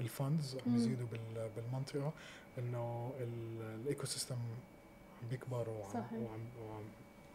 ال 0.00 0.09
funds 0.09 0.56
عم. 0.66 0.76
يزيدوا 0.76 1.06
بال- 1.12 1.50
بالمنطقة 1.56 2.12
إنه 2.58 3.12
ال 3.20 4.06
ecosystem 4.06 4.34
عم 5.22 5.28
بيكبر 5.30 5.68
وعم. 5.68 6.04
وعم, 6.12 6.40
وعم 6.62 6.84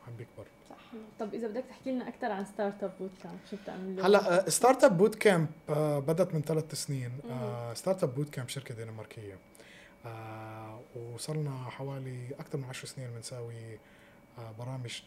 عم 0.08 0.16
بيكبر 0.18 0.46
صح 0.70 0.76
طب 1.20 1.34
إذا 1.34 1.48
بدك 1.48 1.64
تحكي 1.70 1.92
لنا 1.92 2.08
أكثر 2.08 2.32
عن 2.32 2.46
Startupbootcamp 2.46 3.40
شو 3.52 3.56
بتعملوا 3.64 4.06
هلأ 4.06 4.50
ستارت 4.50 4.84
اب 4.84 4.98
بوت 4.98 5.16
كامب 5.16 5.48
بدأت 6.08 6.34
من 6.34 6.42
ثلاث 6.42 6.76
سنين. 6.76 7.12
Startupbootcamp 7.74 8.50
شركة 8.50 8.76
دنماركية 8.76 9.38
آه، 10.06 10.80
وصلنا 10.96 11.52
حوالي 11.70 12.28
أكثر 12.40 12.58
من 12.58 12.64
10 12.64 12.86
سنين 12.88 13.12
بنساوي 13.12 13.74
آه، 14.40 14.52
برامج 14.60 15.02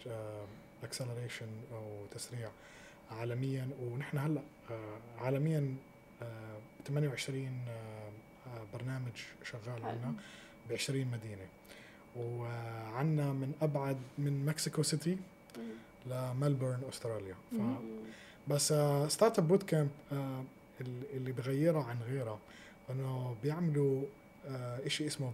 acceleration 0.82 1.46
أو 1.72 2.06
تسريع 2.14 2.50
عالميا 3.10 3.68
ونحن 3.82 4.18
هلأ 4.18 4.42
آه، 4.70 4.98
عالميا 5.24 5.74
آه، 6.22 6.58
28 6.86 7.64
آه، 7.68 8.08
آه، 8.46 8.64
برنامج 8.78 9.12
شغال. 9.42 9.84
عندنا 9.84 10.14
ب 10.68 10.72
20 10.72 11.06
مدينة 11.06 11.46
وعندنا 12.16 13.32
من 13.32 13.52
أبعد 13.62 13.96
من 14.18 14.46
مكسيكو 14.46 14.82
سيتي. 14.82 15.18
لملبورن 16.06 16.82
أستراليا 16.88 17.34
ف. 17.52 17.54
بس 18.48 18.74
Startupbootcamp 19.12 19.90
اللي 21.14 21.32
بغيرها 21.32 21.84
عن 21.84 22.02
غيرها 22.02 22.38
إنه 22.90 23.36
بيعملوا 23.42 24.04
إشي 24.86 25.06
اسمه 25.06 25.32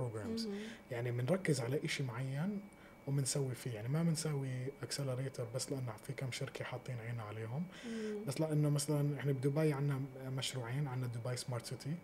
programs 0.00 0.46
مم. 0.46 0.54
يعني 0.90 1.10
بنركز 1.10 1.60
على 1.60 1.84
إشي 1.84 2.02
معين 2.02 2.60
وبنسوي 3.06 3.54
فيه 3.54 3.70
يعني 3.70 3.88
ما 3.88 4.02
بنسوي 4.02 4.66
accelerator 4.82 5.46
بس 5.54 5.72
لأنه 5.72 5.92
في 6.06 6.12
كم 6.12 6.32
شركة 6.32 6.64
حاطين 6.64 6.96
عيننا 6.98 7.22
عليهم 7.22 7.64
مم. 7.86 8.24
بس 8.28 8.40
لأنه 8.40 8.70
مثلا 8.70 9.18
إحنا 9.20 9.32
بدبي 9.32 9.72
عندنا 9.72 10.00
مشروعين 10.36 10.88
عندنا 10.88 11.10
دبي 11.14 11.36
smart 11.36 11.66
city. 11.66 11.94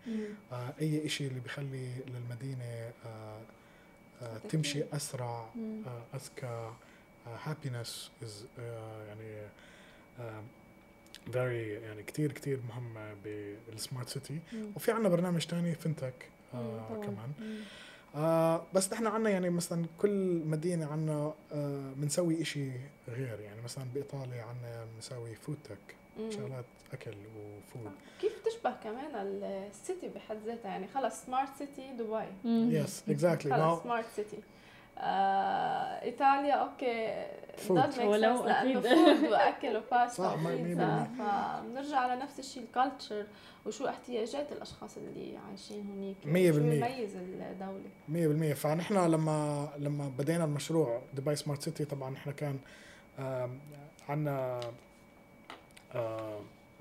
آه، 0.51 0.73
أي 0.81 1.05
إشي 1.05 1.27
اللي 1.27 1.39
بيخلي 1.39 1.89
للمدينة 2.07 2.91
آه، 3.05 3.41
آه، 4.21 4.37
تمشي 4.37 4.83
أسرع 4.93 5.49
مم. 5.55 5.81
uh, 5.85 6.15
أذكى 6.15 6.71
uh, 7.25 7.47
happiness 7.49 7.89
is 8.25 8.31
uh, 8.57 8.59
يعني 9.07 9.47
uh, 10.19 10.21
very 11.33 11.83
يعني 11.83 12.03
كتير 12.03 12.31
كتير 12.31 12.59
مهمة 12.69 13.13
بال 13.23 13.48
smart 13.48 14.09
city. 14.09 14.39
وفي 14.75 14.91
عنا 14.91 15.09
برنامج 15.09 15.47
uh, 16.53 16.55
مم، 16.55 16.79
طبعاً. 16.89 17.05
كمان 17.05 17.31
مم. 17.39 17.59
Uh, 18.13 18.17
بس 18.75 18.93
نحن 18.93 19.07
عنا 19.07 19.29
يعني 19.29 19.49
مثلا 19.49 19.85
كل 20.01 20.41
مدينة 20.45 20.85
عنا 20.85 21.33
بنسوي 21.95 22.41
إشي 22.41 22.71
غير. 23.07 23.39
يعني 23.39 23.61
مثلا 23.61 23.83
بإيطاليا 23.93 24.43
عنا 24.43 24.85
بنسوي 24.95 25.35
food 25.35 25.57
tech. 25.63 25.95
شغلات 26.29 26.65
أكل 26.93 27.11
و 27.11 27.27
food 27.27 27.91
كيف 28.21 28.33
تشبه 28.45 28.71
كمان 28.83 29.15
ال 29.15 29.33
city 29.33 30.07
بحد 30.07 30.37
ذاتها؟ 30.45 30.67
يعني 30.69 30.87
خلص 30.87 31.25
smart 31.25 31.49
city 31.57 31.91
دبي. 31.93 32.25
yes 32.77 33.03
exactly 33.09 33.53
خلص 33.53 33.83
smart 33.83 34.05
city 34.15 34.37
آه، 35.01 36.03
إيطاليا 36.03 36.53
okay 36.53 37.25
make 37.67 37.99
ولو 38.05 38.43
أكيد. 38.43 38.79
food 38.87 39.23
وأكل 39.31 39.77
وباستا 39.77 40.23
صح، 40.23 40.45
وبيتزا. 40.45 41.07
فبنرجع 41.19 41.97
على 41.97 42.15
نفس 42.21 42.39
الشيء 42.39 42.63
ال 42.63 42.71
culture 42.71 43.25
وشو 43.65 43.87
احتياجات 43.87 44.51
الأشخاص 44.51 44.97
اللي 44.97 45.37
عايشين 45.47 45.85
هنيك 45.97 46.17
مية 46.25 46.51
شو 46.51 46.57
بالمية. 46.57 46.85
يميز 46.85 47.15
الدولة 47.15 47.81
مية 48.09 48.27
بالمية 48.27 48.53
فنحن 48.53 48.93
لما 49.11 49.69
لما 49.77 50.11
بدينا 50.17 50.43
المشروع 50.43 51.01
دبي 51.13 51.35
smart 51.35 51.61
city 51.61 51.85
طبعا 51.85 52.09
نحن 52.09 52.31
كان 52.31 52.59
عنا 54.09 54.59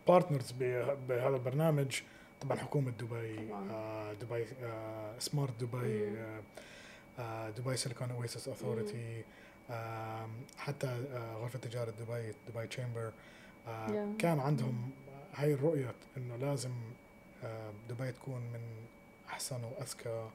partners 0.09 0.51
بهذا 1.09 1.29
البرنامج 1.37 2.01
طبعا 2.41 2.57
حكومة 2.59 2.91
دبي 2.91 3.49
طبعاً. 3.49 3.71
آه، 3.73 4.13
دبي 4.13 4.47
آه، 4.65 5.19
Smart 5.19 5.53
دبي. 5.65 6.09
آه، 6.09 6.11
آه، 6.39 6.41
دبي 7.59 7.77
Silicon 7.77 8.11
Oasis 8.11 8.49
Authority 8.49 9.25
حتى 10.59 10.87
آه، 10.87 11.35
غرفة 11.37 11.59
تجارة 11.59 11.91
دبي 11.91 12.35
دبي 12.49 12.67
Chamber 12.67 13.13
Yeah. 13.69 14.19
كان 14.19 14.41
عندهم 14.41 14.91
هاي 15.35 15.55
الرؤية 15.55 15.95
إنه 16.17 16.37
لازم 16.37 16.71
آه، 17.45 17.73
دبي 17.89 18.13
تكون 18.13 18.41
من 18.41 18.61
أحسن 19.29 19.65
وأذكى 19.65 20.29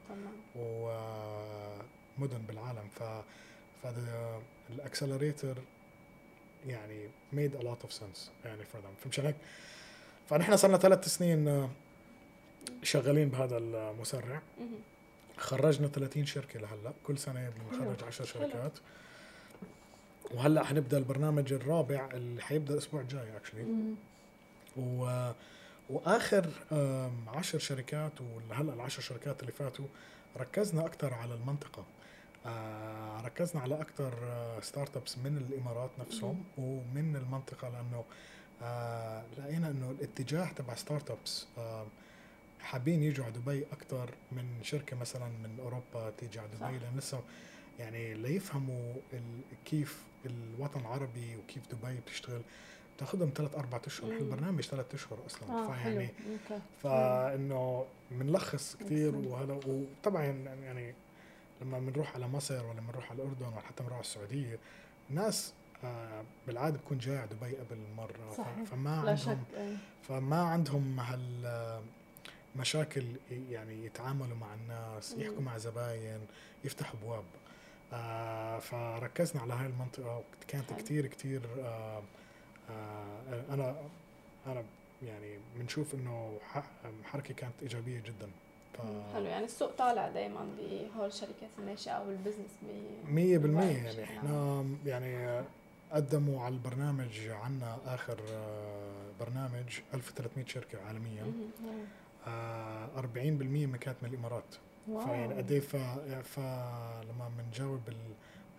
ومدن 0.56 2.38
بالعالم. 2.48 2.88
ف 2.88 3.02
فهذا 3.82 4.40
الاكسلريتر 4.70 5.58
يعني 6.66 7.08
made 7.34 7.54
a 7.60 7.62
lot 7.62 7.86
of 7.86 7.92
sense 7.92 8.30
يعني 8.44 8.62
for 8.62 8.76
them. 8.76 9.04
فمشان 9.04 9.26
هيك 9.26 9.36
فنحن 10.28 10.56
صرنا 10.56 10.78
ثلاث 10.78 11.08
سنين 11.08 11.48
آه، 11.48 11.68
شغالين 12.82 13.28
بهذا 13.28 13.58
المسرع. 13.58 14.42
خرجنا 15.36 15.88
30 15.88 16.26
شركة 16.26 16.60
لهلا 16.60 16.92
كل 17.06 17.18
سنة 17.18 17.50
بنخرج 17.50 18.04
10 18.04 18.26
حلو. 18.26 18.48
شركات 18.48 18.72
وهلا 20.34 20.64
حنبدأ 20.64 20.98
البرنامج 20.98 21.52
الرابع 21.52 22.08
اللي 22.12 22.42
حيبدأ 22.42 22.72
الأسبوع 22.74 23.00
الجاي 23.00 23.36
actually. 23.36 23.66
و... 24.76 25.30
وآخر 25.90 26.46
آم، 26.72 27.28
عشر 27.28 27.58
شركات 27.58 28.12
وهلا 28.20 28.74
العشر 28.74 29.02
شركات 29.02 29.40
اللي 29.40 29.52
فاتوا 29.52 29.86
ركزنا 30.36 30.86
أكثر 30.86 31.14
على 31.14 31.34
المنطقة 31.34 31.84
آه 32.46 33.20
ركزنا 33.20 33.62
على 33.62 33.80
أكثر 33.80 34.14
startups 34.62 35.18
من 35.18 35.36
الإمارات 35.36 35.90
نفسهم 35.98 36.44
ومن 36.58 37.16
المنطقة 37.16 37.68
لأنه 37.68 38.04
آه 38.62 39.24
لقينا 39.38 39.68
إنه 39.70 39.90
الاتجاه 39.90 40.52
تبع 40.52 40.74
startups 40.74 41.46
آه 41.58 41.86
حابين 42.64 43.02
يجوا 43.02 43.24
على 43.24 43.34
دبي 43.34 43.66
أكثر 43.72 44.10
من 44.32 44.44
شركة 44.62 44.96
مثلا 44.96 45.28
من 45.28 45.60
أوروبا 45.60 46.10
تيجي 46.18 46.38
على. 46.38 46.48
دبي 46.48 46.78
لأن 46.78 46.96
لسه 46.98 47.20
يعني 47.78 48.14
ليفهموا 48.14 48.94
كيف 49.64 50.02
الوطن 50.26 50.80
العربي 50.80 51.36
وكيف 51.36 51.62
دبي 51.72 52.00
بتشتغل 52.00 52.42
بتاخذهم 52.96 53.32
ثلاث 53.36 53.54
أربع 53.54 53.80
أشهر 53.86 54.10
مم. 54.10 54.16
البرنامج 54.16 54.62
ثلاث 54.62 54.94
أشهر 54.94 55.18
أصلا 55.26 55.74
حلو 55.74 55.92
فيعني 55.94 56.08
فإنه 56.82 57.86
بنلخص 58.10 58.76
كثير. 58.76 59.14
وهذا 59.16 59.52
وطبعا 59.66 60.24
يعني 60.24 60.94
لما 61.62 61.78
بنروح 61.78 62.14
على 62.14 62.28
مصر 62.28 62.66
ولا 62.66 62.80
بنروح 62.80 63.10
على 63.10 63.22
الأردن 63.22 63.46
ولا 63.46 63.60
حتى 63.60 63.82
بنروح 63.82 63.92
على 63.92 64.04
السعودية 64.04 64.58
الناس 65.10 65.52
آه 65.84 66.24
بالعادة 66.46 66.76
بتكون 66.78 66.98
جاية 66.98 67.18
على 67.18 67.28
دبي 67.28 67.56
قبل 67.56 67.78
مرة 67.96 68.32
صحيح. 68.36 68.64
فما 68.64 68.90
عندهم 69.00 69.44
إيه. 69.56 69.76
فما 70.02 70.42
عندهم 70.42 71.00
هال 71.00 71.82
مشاكل 72.56 73.04
يعني 73.50 73.84
يتعاملوا 73.86 74.36
مع 74.36 74.54
الناس. 74.54 75.14
يحكوا 75.18 75.40
مع 75.42 75.58
زباين 75.58 76.20
يفتحوا 76.64 77.00
أبواب. 77.00 77.24
آه 77.92 78.58
فركزنا 78.58 79.42
على 79.42 79.54
هاي 79.54 79.66
المنطقة 79.66 80.22
وكانت. 80.48 80.72
كثير 80.72 81.06
كثير 81.06 81.40
آه 81.60 82.02
آه 82.70 83.44
أنا 83.50 83.76
أنا 84.46 84.64
يعني 85.02 85.38
بنشوف 85.56 85.94
إنه 85.94 86.38
حركة 87.04 87.34
كانت 87.34 87.54
إيجابية 87.62 88.00
جدا. 88.00 88.30
ف 88.74 88.80
حلو. 89.14 89.24
يعني 89.24 89.44
السوق 89.44 89.72
طالع 89.76 90.08
دائما 90.08 90.46
بهول 90.58 91.06
الشركات 91.06 91.50
الناشئة 91.58 91.90
أو 91.92 92.10
البزنس 92.10 92.50
ب 92.62 92.66
مية 93.10 93.38
بالمية 93.38 93.38
بالرأي 93.38 93.74
يعني. 93.74 93.88
بشكل 93.88 94.02
إحنا 94.02 94.64
يعني 94.86 95.44
قدموا 95.92 96.42
على 96.42 96.54
البرنامج 96.54 97.28
عنا 97.28 97.78
آخر 97.86 98.18
آه، 98.30 99.10
برنامج 99.20 99.80
1300 99.94 100.46
شركة 100.46 100.78
عالميا. 100.86 101.32
40% 102.26 102.28
من 103.66 103.76
كانت 103.80 103.96
من 104.02 104.08
الإمارات 104.08 104.54
واو. 104.88 105.04
فيعني 105.06 105.34
قد 105.34 105.52
إيه. 105.52 105.60
فلما 106.22 107.30
بنجاوب 107.38 107.80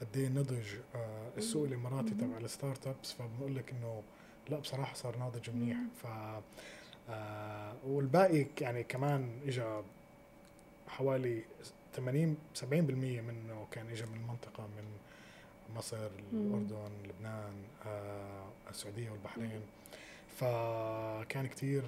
قد 0.02 0.18
إيه 0.18 0.28
نضج 0.30 0.66
آه، 0.96 1.30
السوق. 1.38 1.66
الإماراتي. 1.68 2.10
تبع 2.10 2.38
ال 2.38 2.88
startups 2.88 3.12
فبنقول 3.12 3.56
لك 3.56 3.72
إنه 3.72 4.04
لا 4.50 4.60
بصراحة 4.60 4.94
صار 4.94 5.18
ناضج 5.18 5.50
منيح. 5.50 5.78
ف 6.04 6.08
آه، 7.10 7.74
والباقي 7.88 8.46
يعني 8.62 8.84
كمان 8.84 9.40
اجى 9.48 9.64
حوالي 10.88 11.44
80 11.94 12.38
70% 12.54 12.64
منه 13.22 13.68
كان 13.72 13.88
اجى 13.90 14.06
من 14.06 14.16
المنطقة 14.16 14.64
من 14.68 14.84
مصر. 15.76 16.10
الأردن 16.34 16.92
لبنان 17.10 17.54
آه، 17.86 18.48
السعودية 18.70 19.12
والبحرين 19.12 19.62
فكان 20.38 21.48
كتير 21.48 21.84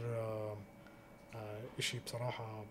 آه، 1.35 1.59
إشي 1.79 1.99
بصراحة 2.05 2.63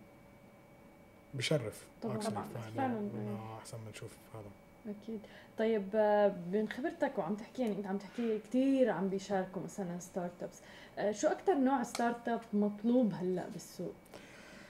بشرف 1.35 1.85
طبعاً. 2.03 2.17
طبعاً، 2.19 2.45
فعلاً. 2.77 2.87
إنه 2.87 3.57
أحسن 3.59 3.77
ما 3.85 3.91
نشوف 3.91 4.11
هذا 4.35 4.95
أكيد 5.03 5.21
طيب 5.59 5.89
آه، 5.95 6.29
من 6.53 6.69
خبرتك 6.69 7.19
وعم 7.19 7.35
تحكي 7.35 7.63
يعني 7.63 7.75
أنت 7.77 7.87
عم 7.87 7.99
تحكي 7.99 8.39
كثير 8.39 8.91
عم 8.91 9.09
بيشاركوا 9.09 9.63
مثلا 9.63 9.99
startups 10.01 10.59
آه، 10.99 11.13
شو 11.13 11.29
أكثر 11.29 11.55
نوع 11.55 11.83
startup 11.83 12.41
مطلوب 12.53 13.13
هلأ 13.15 13.49
بالسوق 13.53 13.95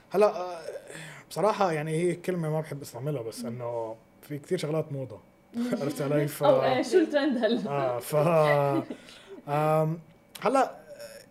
هلأ 0.09 0.59
بصراحة 1.29 1.71
يعني 1.71 1.91
هي 1.91 2.15
كلمة 2.15 2.49
ما 2.49 2.61
بحب 2.61 2.81
أستعملها 2.81 3.21
بس. 3.21 3.45
إنه 3.45 3.95
في 4.21 4.39
كثير 4.39 4.57
شغلات 4.57 4.91
موضة 4.91 5.19
عرفت 5.81 6.01
عليّ؟ 6.01 6.27
ف 6.27 6.43
إيه، 6.43 6.81
شو 6.81 6.97
الترند 6.97 7.37
هلأ 7.37 7.69
آه 7.69 7.99
ف 7.99 8.15
هلأ 10.41 10.75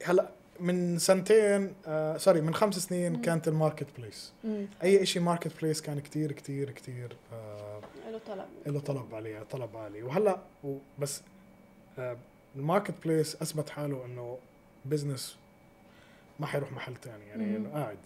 هلأ 0.05 0.29
من 0.61 0.99
سنتين 0.99 1.73
آه 1.87 2.17
sorry 2.17 2.41
من 2.41 2.55
خمس 2.55 2.79
سنين 2.79 3.21
كانت 3.21 3.49
ال 3.49 3.87
marketplace. 3.99 4.33
مم. 4.45 4.67
أي 4.83 5.07
شيء 5.07 5.23
marketplace 5.23 5.83
كان 5.83 6.01
كتير 6.01 6.33
كتير 6.33 6.71
كتير 6.71 7.17
آه 7.33 7.81
له 8.11 8.21
طلب. 8.27 8.47
له 8.67 8.81
طلب 8.81 9.15
عليه 9.15 9.43
طلب 9.43 9.77
عالي. 9.77 10.03
وهلأ 10.03 10.39
بس 10.99 11.23
آه 11.99 12.17
ال 12.57 12.95
marketplace 13.05 13.43
أثبت 13.43 13.71
حاله 13.71 14.05
إنه 14.05 14.39
business 14.85 15.37
ما 16.41 16.47
حيروح 16.47 16.73
محل 16.73 16.97
تاني 16.97 17.27
يعني 17.27 17.45
مم. 17.47 17.57
إنه 17.57 17.71
قاعد. 17.71 17.99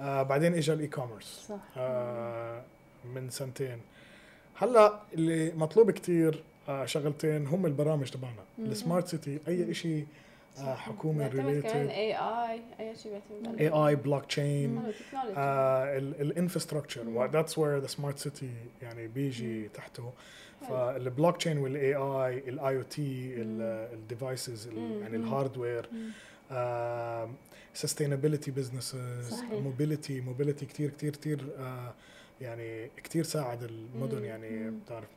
آه 0.00 0.22
بعدين 0.22 0.54
اجى 0.54 0.72
ال 0.72 0.86
e-commerce 0.86 1.46
صح. 1.48 1.60
آه 1.76 2.62
من 3.14 3.30
سنتين. 3.30 3.80
هلأ 4.54 5.00
اللي 5.14 5.52
مطلوب 5.52 5.90
كتير 5.90 6.42
آه 6.68 6.84
شغلتين 6.84 7.46
هم 7.46 7.66
البرامج 7.66 8.10
تبعنا. 8.10 8.44
مم. 8.58 8.66
ال 8.66 8.73
smart 8.73 9.08
city 9.08 9.40
أي 9.48 9.74
شيء 9.74 10.06
حكومة 10.58 11.28
بيعتمد 11.28 11.40
كمان 11.40 11.46
ريليتد 11.46 11.90
اي 11.90 12.14
اي 12.14 12.60
أي 12.80 12.96
شيء 12.96 13.12
بيعتمد 13.12 13.60
اي 13.60 13.68
اي 13.68 13.96
بلوك 13.96 14.24
تشين. 14.24 14.82
ال 16.20 16.27
infrastructure. 16.27 17.26
that's 17.26 17.58
where 17.58 17.78
the 17.78 17.86
smart 17.86 18.18
city 18.18 18.50
يعني 18.82 19.06
بيجي. 19.06 19.68
تحته. 19.68 20.12
فالبلوك 20.68 21.36
تشين 21.36 21.58
وال 21.58 21.94
AI 21.94 22.38
ال 22.38 22.76
IoT. 22.76 23.34
ال 23.36 23.50
devices. 23.50 24.66
يعني. 24.68 25.16
ال 25.16 25.24
hardware 25.24 25.90
businesses 28.56 29.30
صحيح. 29.30 29.52
mobility 29.52 30.20
mobility 30.20 30.66
كثير 30.66 30.90
كثير 30.90 31.16
كثير 31.16 31.44
يعني 32.40 32.90
كثير 33.04 33.24
ساعد 33.24 33.62
المدن. 33.62 34.24
يعني. 34.24 34.70
بتعرف 34.70 35.08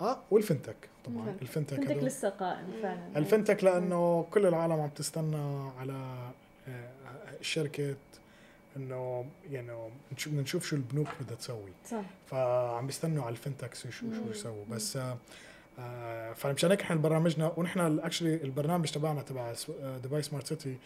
آه 0.00 0.18
وال 0.30 0.40
fintech 0.40 0.76
طبعا 1.04 1.16
ال 1.30 1.31
fintech. 1.31 1.42
ال 1.42 1.46
fintech 1.46 1.76
كنتك 1.76 1.90
هدول. 1.90 2.04
لسه 2.04 2.28
قائم 2.28 2.64
مم. 2.70 2.82
فعلا 2.82 3.18
ال 3.18 3.24
fintech 3.24 3.64
لأنه 3.64 4.22
كل 4.30 4.46
العالم 4.46 4.72
عم 4.80 4.88
تستنى 4.88 5.70
على 5.78 6.16
آه، 6.68 6.90
شركة 7.40 7.96
إنه 8.76 9.26
يعني 9.50 9.72
نشوف 10.12 10.28
بدنا 10.32 10.42
نشوف 10.42 10.66
شو 10.66 10.76
البنوك 10.76 11.08
بدها 11.20 11.36
تسوي 11.36 11.72
صح 11.90 12.02
فعم 12.26 12.86
بيستنوا 12.86 13.22
على 13.24 13.32
ال 13.32 13.37
fintech 13.37 13.74
شو 13.74 13.90
شو 13.90 14.06
مم. 14.06 14.30
يسووا 14.30 14.64
بس 14.70 14.96
آه، 14.96 15.16
آه، 15.78 16.32
فمشان 16.32 16.70
هيك 16.70 16.80
إحنا 16.82 16.96
برامجنا 16.96 17.52
ونحن 17.56 17.98
actually 17.98 18.34
البرنامج 18.34 18.90
تبعنا 18.90 19.22
تبع 19.22 19.54
دبي 20.04 20.22
smart 20.22 20.46
city 20.46 20.76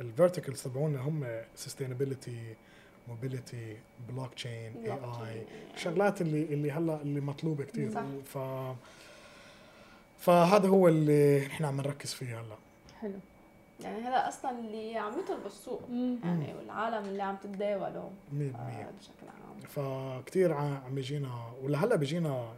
ال 0.00 0.06
verticals 0.06 0.62
تبعونا 0.62 1.00
هم 1.00 1.26
sustainability 1.54 2.54
mobility 3.08 3.76
blockchain 4.08 4.76
AI 4.84 5.46
شغلات 5.76 6.20
اللي 6.20 6.42
اللي 6.42 6.70
هلا 6.72 7.02
اللي 7.02 7.20
مطلوبة 7.20 7.64
كثير. 7.64 7.90
ف 8.24 8.38
فهذا 10.18 10.68
هو 10.68 10.88
اللي 10.88 11.46
نحن 11.46 11.64
عم 11.64 11.76
نركز 11.76 12.14
فيه 12.14 12.40
هلا 12.40 12.56
حلو 13.00 13.18
يعني 13.80 13.98
هذا 14.02 14.28
أصلا 14.28 14.50
اللي 14.58 14.96
عم 14.98 15.18
يطلب 15.18 15.42
بالسوق 15.42 15.82
مم. 15.90 16.18
يعني 16.24 16.54
والعالم 16.54 17.04
اللي 17.08 17.22
عم 17.22 17.36
تتداوله 17.36 18.10
100% 18.32 18.34
آه، 18.56 18.90
بشكل 18.98 19.26
عام 19.28 19.60
فكتير 20.20 20.52
ع- 20.52 20.80
عم 20.86 20.98
يجينا 20.98 21.52
ولهلا 21.62 21.96
بيجينا 21.96 22.52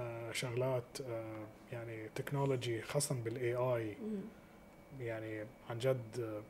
آه، 0.00 0.32
شغلات 0.32 1.00
آه، 1.08 1.44
يعني 1.72 2.08
technology 2.14 2.82
خاصة 2.82 3.14
بال 3.14 3.54
AI. 3.54 3.96
يعني 5.00 5.44
عن 5.70 5.78
جد 5.78 6.20
آه، 6.20 6.40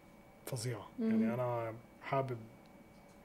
فظيعة 0.47 0.87
مم. 0.99 1.11
يعني 1.23 1.35
أنا 1.35 1.75
حابب 2.03 2.37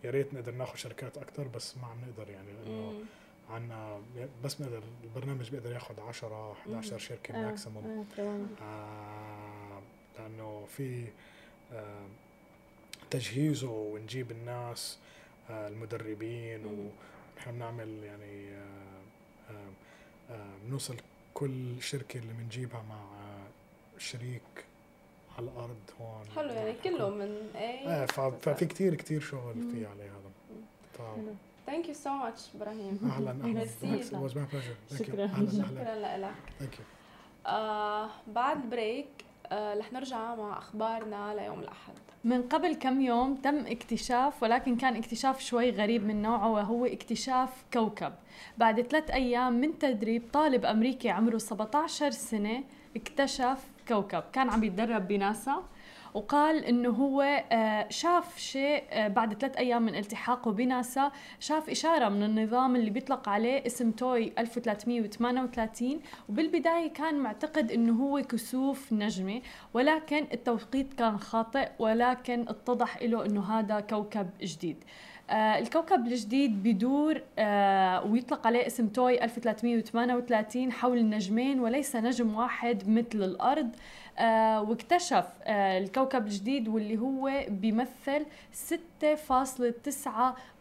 يا 0.03 0.11
ريت 0.11 0.33
نقدر 0.33 0.51
ناخذ 0.51 0.75
شركات 0.75 1.17
أكثر 1.17 1.47
بس 1.47 1.77
ما 1.77 1.87
عم 1.87 1.97
نقدر 2.09 2.29
يعني 2.31 2.47
لأنه. 2.53 3.03
عنا 3.49 4.01
بس 4.43 4.55
بنقدر 4.55 4.83
البرنامج 5.03 5.49
بيقدر 5.49 5.71
ياخذ 5.71 5.99
10 5.99 6.51
11 6.51 6.93
مم. 6.93 6.99
شركة 6.99 7.35
آه، 7.35 7.45
maximum 7.45 7.85
آه، 7.85 8.15
تمام 8.17 8.47
آه، 8.61 9.81
لأنه 10.19 10.65
في 10.65 11.07
آه، 11.73 12.07
تجهيزه 13.09 13.69
ونجيب 13.71 14.31
الناس 14.31 14.97
آه، 15.49 15.67
المدربين. 15.67 16.65
ونحن 16.65 17.51
بنعمل 17.51 18.03
يعني 18.03 18.49
آه، 18.49 19.01
آه، 19.49 19.69
آه، 20.33 20.57
بنوصل 20.65 20.95
كل 21.33 21.81
شركة 21.81 22.17
اللي 22.19 22.33
بنجيبها 22.33 22.81
مع 22.89 22.95
آه، 22.95 23.47
شريك 23.99 24.65
على 25.39 25.47
الأرض 25.51 25.77
هون. 26.01 26.25
حلو 26.35 26.49
يعني 26.53 26.73
كله 26.83 27.09
من 27.09 27.49
اي 27.55 27.99
إيه 27.99 28.05
ففي 28.05 28.65
كتير 28.65 28.95
كتير 28.95 29.21
شغل. 29.21 29.53
فيه 29.71 29.87
عليه 29.87 30.03
هذا. 30.03 31.35
thank 31.65 31.87
you 31.87 31.93
so 31.93 32.09
much 32.09 32.41
إبراهيم. 32.55 32.99
أهلا 33.03 33.31
أهلا. 33.31 33.65
it 33.65 34.29
was 34.29 34.33
my 34.35 34.45
pleasure. 34.53 34.95
شكراً. 34.99 35.27
شكرا 35.27 36.17
لك. 36.17 36.33
thank 36.59 36.79
you 36.79 36.85
آه 37.47 38.09
بعد 38.27 38.63
ال 38.63 38.71
break 38.71 39.07
آه 39.51 39.73
رح 39.79 39.93
نرجع 39.93 40.35
مع 40.35 40.57
أخبارنا 40.57 41.33
ليوم 41.35 41.59
الأحد. 41.59 41.93
من 42.23 42.41
قبل 42.41 42.75
كم 42.75 43.01
يوم 43.01 43.35
تم 43.35 43.65
اكتشاف 43.65 44.43
ولكن 44.43 44.75
كان 44.77 44.95
اكتشاف 44.95 45.39
شوي 45.39 45.69
غريب 45.71 46.05
من 46.05 46.21
نوعه 46.21 46.51
وهو 46.51 46.85
اكتشاف 46.85 47.49
كوكب. 47.73 48.13
بعد 48.57 48.81
ثلاث 48.81 49.11
أيام 49.11 49.61
من 49.61 49.79
تدريب 49.79 50.23
طالب 50.33 50.65
أمريكي 50.65 51.09
عمره 51.09 51.37
17 51.37 52.11
سنة 52.11 52.63
اكتشف 52.95 53.57
كوكب. 53.89 54.23
كان 54.33 54.49
عم 54.49 54.63
يتدرب 54.63 55.07
بناسا 55.07 55.63
وقال 56.13 56.65
إنه 56.65 56.89
هو 56.89 57.21
آه، 57.51 57.89
شاف 57.89 58.37
شيء 58.37 58.83
آه، 58.89 59.07
بعد 59.07 59.33
ثلاث 59.33 59.57
أيام 59.57 59.81
من 59.81 59.95
التحاقه 59.95 60.51
بناسا 60.51 61.11
شاف 61.39 61.69
إشارة 61.69 62.09
من 62.09 62.23
النظام 62.23 62.75
اللي 62.75 62.89
بيطلق 62.89 63.29
عليه 63.29 63.65
اسم 63.65 63.91
توي 63.91 64.33
1338 64.39 65.99
وبالبداية 66.29 66.93
كان 66.93 67.15
معتقد 67.15 67.71
إنه 67.71 67.93
هو 67.93 68.21
كسوف 68.21 68.93
نجمه 68.93 69.41
ولكن 69.73 70.27
التوقيت 70.33 70.93
كان 70.93 71.17
خاطئ 71.17 71.69
ولكن 71.79 72.45
اتضح 72.49 73.01
له 73.01 73.25
إنه 73.25 73.59
هذا 73.59 73.79
كوكب 73.79 74.29
جديد. 74.41 74.83
الكوكب 75.31 76.07
الجديد 76.07 76.63
بدور 76.63 77.21
آه 77.39 78.05
ويطلق 78.05 78.47
عليه 78.47 78.67
اسم 78.67 78.87
توي 78.87 79.23
1338 79.23 80.71
حول 80.71 81.09
نجمين 81.09 81.59
وليس 81.59 81.95
نجم 81.95 82.35
واحد 82.35 82.89
مثل 82.89 83.23
الأرض. 83.23 83.69
آه 84.19 84.61
واكتشف 84.61 85.25
آه 85.43 85.77
الكوكب 85.77 86.25
الجديد 86.25 86.67
واللي 86.67 86.97
هو 86.97 87.31
بيمثل 87.49 88.25
6.9 88.69 90.09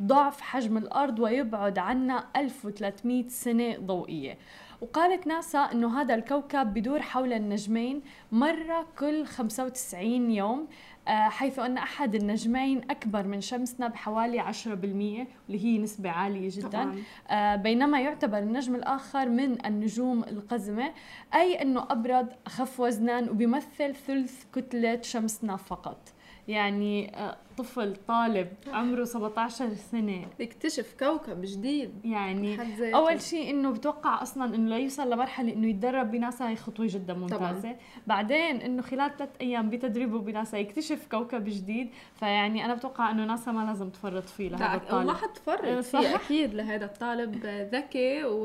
ضعف 0.03 0.41
حجم 0.41 0.77
الأرض 0.79 1.19
ويبعد 1.19 1.79
عنا 1.79 2.25
1300 2.37 3.29
سنة 3.29 3.77
ضوئية. 3.79 4.39
وقالت 4.81 5.27
ناسا 5.27 5.59
إنه 5.59 6.01
هذا 6.01 6.15
الكوكب 6.15 6.75
بدور 6.75 7.03
حول 7.03 7.33
النجمين 7.33 8.03
مرة 8.33 8.87
كل 8.99 9.27
95 9.27 10.31
يوم. 10.31 10.59
آه، 10.61 10.67
حيث 11.09 11.59
أن 11.59 11.79
أحد 11.79 12.15
النجمين 12.15 12.91
أكبر 12.91 13.27
من 13.27 13.41
شمسنا 13.41 13.89
بحوالي 13.89 14.41
10% 14.41 14.47
واللي 14.75 15.27
هي 15.49 15.79
نسبة 15.79 16.11
عالية 16.11 16.49
جدا. 16.53 16.69
طبعا. 16.69 17.03
آه، 17.29 17.57
بينما 17.57 18.01
يعتبر 18.01 18.39
النجم 18.39 18.75
الآخر 18.75 19.29
من 19.29 19.67
النجوم 19.67 20.25
القزمة 20.25 20.93
أي 21.35 21.63
أنه 21.63 21.87
أبرد 21.91 22.33
أخف 22.47 22.81
وزنا 22.81 23.31
وبيمثل 23.31 23.95
ثلث 23.95 24.45
كتلة 24.55 25.03
شمسنا 25.03 25.57
فقط. 25.57 26.13
يعني 26.49 27.17
آه، 27.17 27.37
طفل 27.59 27.97
طالب 28.09 28.49
عمره 28.67 29.05
17 29.05 29.75
سنة 29.75 30.27
يكتشف 30.39 30.95
كوكب 30.99 31.41
جديد 31.45 31.91
يعني. 32.05 32.59
أول 32.95 33.21
شيء 33.21 33.51
إنه 33.51 33.71
بتوقع 33.71 34.23
أصلا 34.23 34.55
إنه 34.55 34.77
ليوصل 34.77 35.11
لمرحلة 35.11 35.53
إنه 35.53 35.67
يتدرب 35.69 36.11
بناسا 36.11 36.49
هي 36.49 36.57
خطوة 36.57 36.87
جدا 36.91 37.15
ممتازة 37.15 37.61
طبعاً. 37.61 37.77
بعدين 38.07 38.57
إنه 38.57 38.83
خلال 38.83 39.17
ثلاث 39.17 39.31
أيام 39.41 39.71
بتدريبه 39.71 40.19
بناسا 40.19 40.59
يكتشف 40.59 41.07
كوكب 41.11 41.45
جديد 41.45 41.91
فيعني 42.15 42.65
أنا 42.65 42.75
بتوقع 42.75 43.11
إنه 43.11 43.25
ناسا 43.25 43.53
ما 43.53 43.65
لازم 43.65 43.91
تفرط 43.91 44.29
فيه 44.29 44.49
لهذا 44.49 44.75
الطالب 44.75 45.05
وما 45.09 45.15
حتفرط 45.15 45.65
إيه، 45.65 45.81
فيه. 45.81 46.15
أكيد 46.15 46.55
لهذا 46.55 46.85
الطالب 46.85 47.47
ذكي 47.47 48.25
و... 48.25 48.43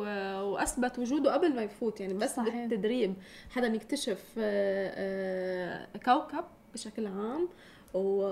وأثبت 0.51 0.99
وجوده 0.99 1.33
قبل 1.33 1.55
ما 1.55 1.61
يفوت 1.61 2.01
يعني 2.01 2.13
بس 2.13 2.35
صحيح. 2.35 2.55
بالتدريب 2.55 3.13
حدا 3.49 3.67
يكتشف 3.67 4.23
آه، 4.37 4.93
آه، 4.95 5.97
كوكب 5.97 6.43
بشكل 6.73 7.07
عام 7.07 7.49
و... 7.93 8.23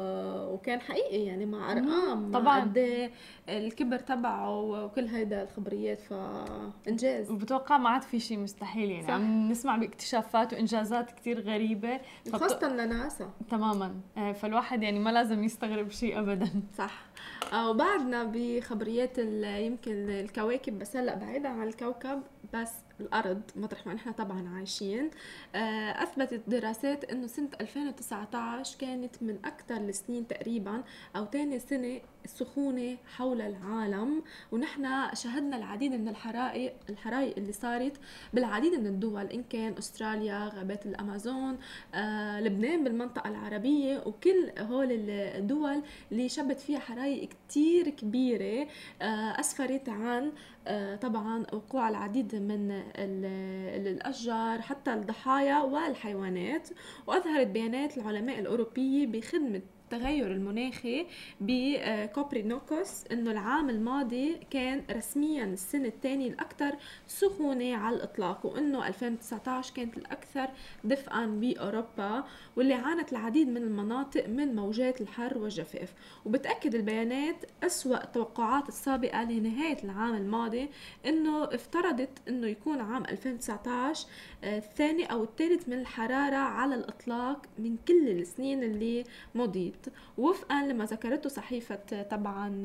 وكان 0.53 0.81
حقيقي 0.81 1.25
يعني 1.25 1.45
مع 1.45 1.71
أرقام 1.71 2.31
طبعاً. 2.31 2.59
قد 2.61 2.77
إيه 2.77 3.11
الكبر 3.49 3.97
تبعه 3.99 4.59
وكل 4.59 5.05
هيدا 5.07 5.43
الخبريات 5.43 6.01
فإنجاز. 6.01 7.31
وبتوقع 7.31 7.77
ما 7.77 7.89
عاد 7.89 8.01
في 8.01 8.19
شيء 8.19 8.39
مستحيل 8.39 8.89
يعني. 8.91 9.03
صح. 9.07 9.11
عم 9.13 9.49
نسمع 9.51 9.77
باكتشافات 9.77 10.53
وإنجازات 10.53 11.11
كتير 11.11 11.41
غريبة. 11.41 11.97
فبت- 12.25 12.35
خاصة 12.35 12.67
لناسا. 12.75 13.29
تماما. 13.49 13.95
آه، 14.17 14.31
فالواحد 14.31 14.83
يعني 14.83 14.99
ما 14.99 15.09
لازم 15.09 15.43
يستغرب 15.43 15.89
شيء 15.89 16.19
ابدا. 16.19 16.49
صح. 16.77 17.05
وبعدنا 17.53 18.23
بخبريات 18.23 19.17
يمكن 19.57 20.09
الكواكب 20.09 20.79
بس 20.79 20.95
هلأ 20.95 21.15
بعيدا 21.15 21.49
عن 21.49 21.67
الكوكب 21.67 22.21
بس 22.53 22.71
الأرض 22.99 23.41
مطرح 23.55 23.87
ما 23.87 23.93
نحن 23.93 24.11
طبعا 24.11 24.49
عايشين. 24.49 25.11
آه، 25.55 26.03
أثبتت 26.03 26.41
دراسات 26.47 27.03
إنه 27.03 27.27
سنة 27.27 27.49
2019 27.61 28.77
كانت 28.79 29.23
من 29.23 29.39
أكثر 29.45 29.77
السنين 29.77 30.27
تقريبا 30.27 30.83
أو 31.15 31.25
ثاني 31.25 31.59
سنة 31.59 32.01
سخونة 32.25 32.97
حول 33.17 33.41
العالم 33.41 34.23
ونحن 34.51 35.15
شهدنا 35.15 35.57
العديد 35.57 35.91
من 35.91 36.07
الحرائق 36.07 36.73
الحرائق 36.89 37.33
اللي 37.37 37.51
صارت 37.51 37.97
بالعديد 38.33 38.73
من 38.73 38.87
الدول 38.87 39.25
إن 39.25 39.43
كان 39.43 39.73
أستراليا 39.77 40.51
غابات 40.55 40.85
الأمازون 40.85 41.57
آه، 41.95 42.41
لبنان 42.41 42.83
بالمنطقة 42.83 43.29
العربية 43.29 44.03
وكل 44.05 44.51
هول 44.59 44.87
الدول 45.09 45.81
اللي 46.11 46.29
شبت 46.29 46.59
فيها 46.59 46.79
حرائق 46.79 47.29
كتير 47.29 47.89
كبيرة 47.89 48.67
آه، 49.01 49.39
أسفرت 49.39 49.89
عن 49.89 50.31
آه، 50.67 50.95
طبعا 50.95 51.45
وقوع 51.53 51.89
العديد 51.89 52.35
من 52.35 52.71
الأشجار 52.95 54.61
حتى 54.61 54.93
الضحايا 54.93 55.61
والحيوانات 55.61 56.69
وأظهرت 57.07 57.47
بيانات 57.47 57.97
العلماء 57.97 58.39
الأوروبية 58.39 59.07
بخدمة 59.07 59.61
التغير 59.93 60.31
المناخي 60.31 61.05
بكوبرينوكوس 61.41 63.03
إنه 63.11 63.31
العام 63.31 63.69
الماضي 63.69 64.37
كان 64.51 64.83
رسميا 64.91 65.43
السنة 65.43 65.87
الثانية 65.87 66.29
الأكثر 66.29 66.75
سخونة 67.07 67.75
على 67.75 67.95
الإطلاق 67.95 68.45
وإنه 68.45 68.87
2019 68.87 69.73
كانت 69.73 69.97
الأكثر 69.97 70.49
دفئا 70.83 71.25
بأوروبا 71.25 72.23
واللي 72.55 72.73
عانت 72.73 73.11
العديد 73.11 73.47
من 73.47 73.57
المناطق 73.57 74.27
من 74.27 74.55
موجات 74.55 75.01
الحر 75.01 75.37
والجفاف. 75.37 75.93
وبتأكد 76.25 76.75
البيانات 76.75 77.35
أسوأ 77.63 78.03
التوقعات 78.03 78.69
السابقة 78.69 79.23
لنهاية 79.23 79.83
العام 79.83 80.15
الماضي 80.15 80.69
إنه 81.05 81.43
افترضت 81.43 82.19
إنه 82.27 82.47
يكون 82.47 82.79
عام 82.79 83.03
2019 83.05 84.05
آه، 84.05 84.07
الثاني 84.43 85.05
أو 85.11 85.23
الثالث 85.23 85.69
من 85.69 85.79
الحرارة 85.79 86.35
على 86.35 86.75
الإطلاق 86.75 87.45
من 87.59 87.77
كل 87.87 88.09
السنين 88.09 88.63
اللي 88.63 89.03
مضيت. 89.35 89.85
وفقا 90.17 90.65
لما 90.65 90.85
ذكرته 90.85 91.29
صحيفة 91.29 92.03
طبعا 92.03 92.63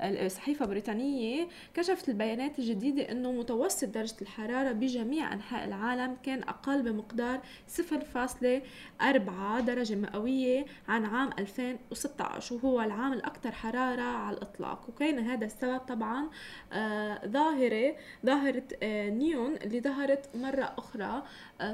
آه، 0.00 0.28
صحيفة 0.28 0.66
بريطانية 0.66 1.48
كشفت 1.74 2.08
البيانات 2.08 2.58
الجديدة 2.58 3.10
إنه 3.10 3.32
متوسط 3.32 3.88
درجة 3.88 4.16
الحرارة 4.22 4.72
بجميع 4.72 5.32
أنحاء 5.32 5.64
العالم 5.64 6.16
كان 6.22 6.42
أقل 6.42 6.82
بمقدار 6.82 7.40
0.4 7.68 9.60
درجة 9.60 9.94
مئوية 9.94 10.64
عن 10.88 11.04
عام 11.04 11.30
2016 11.38 12.54
وهو 12.54 12.80
العام 12.80 13.12
الأكثر 13.12 13.52
حرارة 13.52 14.02
على 14.02 14.36
الإطلاق. 14.36 14.88
وكان 14.88 15.18
هذا 15.18 15.44
السبب 15.46 15.78
طبعا 15.78 16.28
آه، 16.72 17.26
ظاهرة 17.26 17.96
ظاهرة 18.26 18.64
آه، 18.82 19.08
نيون 19.08 19.54
اللي 19.56 19.80
ظهرت 19.80 20.36
مرة 20.36 20.74
أخرى 20.92 21.22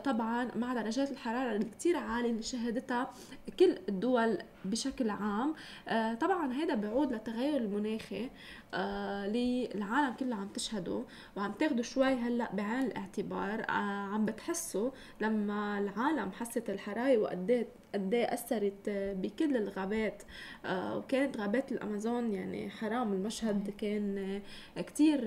طبعا 0.05 0.49
مع 0.57 0.75
درجات 0.75 1.11
الحرارة 1.11 1.57
الكتير 1.57 1.97
عالية 1.97 2.31
اللي 2.31 2.43
شهدتها 2.43 3.11
كل 3.59 3.79
الدول 3.89 4.39
بشكل 4.65 5.11
عام. 5.11 5.55
آه، 5.89 6.15
طبعا 6.15 6.53
هذا 6.53 6.75
بيعود 6.75 7.13
للتغير 7.13 7.57
المناخي 7.57 8.31
آه، 8.75 9.27
اللي 9.27 9.69
العالم 9.75 10.15
كلها 10.15 10.39
عم 10.39 10.49
تشهده 10.49 11.03
وعم 11.37 11.53
تاخده 11.53 11.83
شوي 11.83 12.15
هلأ 12.15 12.51
بعين 12.53 12.87
الاعتبار. 12.87 13.61
آه، 13.61 13.73
عم 14.13 14.25
بتحسوا 14.25 14.91
لما 15.21 15.79
العالم 15.79 16.33
حست 16.33 16.71
الحرايق 16.71 17.23
وقد 17.23 17.67
قد 17.95 18.15
إيه 18.15 18.35
أثرت 18.35 18.89
بكل 18.89 19.57
الغابات. 19.57 20.23
وكانت 20.71 21.37
غابات 21.37 21.73
الأمازون 21.73 22.33
يعني 22.33 22.71
حرام 22.71 23.13
المشهد 23.13 23.71
كان 23.79 24.41
كتير 24.77 25.21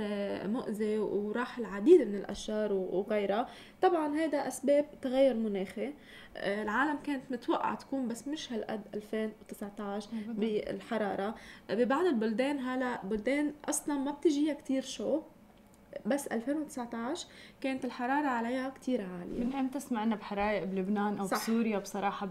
مؤذي 0.47 0.97
وراح 0.97 1.57
العديد 1.57 2.01
من 2.01 2.15
الأشجار 2.15 2.73
وغيرها. 2.73 3.49
طبعا 3.81 4.15
هذا 4.15 4.47
أسباب 4.47 4.85
تغير 5.01 5.33
مناخي. 5.33 5.93
العالم 6.37 6.97
كانت 7.03 7.31
متوقعة 7.31 7.75
تكون 7.75 8.07
بس 8.07 8.27
مش 8.27 8.53
هالقد 8.53 8.81
2019 8.93 10.09
بالحرارة. 10.27 11.35
ببعض 11.69 12.05
البلدان 12.05 12.59
هلا 12.59 13.05
بلدان 13.05 13.53
أصلا 13.69 13.95
ما 13.95 14.11
بتجيها 14.11 14.53
كتير 14.53 14.81
شو 14.83 15.21
بس 16.05 16.27
2019 16.27 17.27
كانت 17.61 17.85
الحرارة 17.85 18.27
عليها 18.27 18.69
كتير 18.69 19.01
عالية. 19.01 19.43
من 19.43 19.53
أمتى 19.55 19.79
سمعنا 19.79 20.15
بحرائق 20.15 20.63
بلبنان 20.63 21.17
أو 21.17 21.25
صح. 21.25 21.37
بسوريا 21.37 21.79
بصراحة 21.79 22.25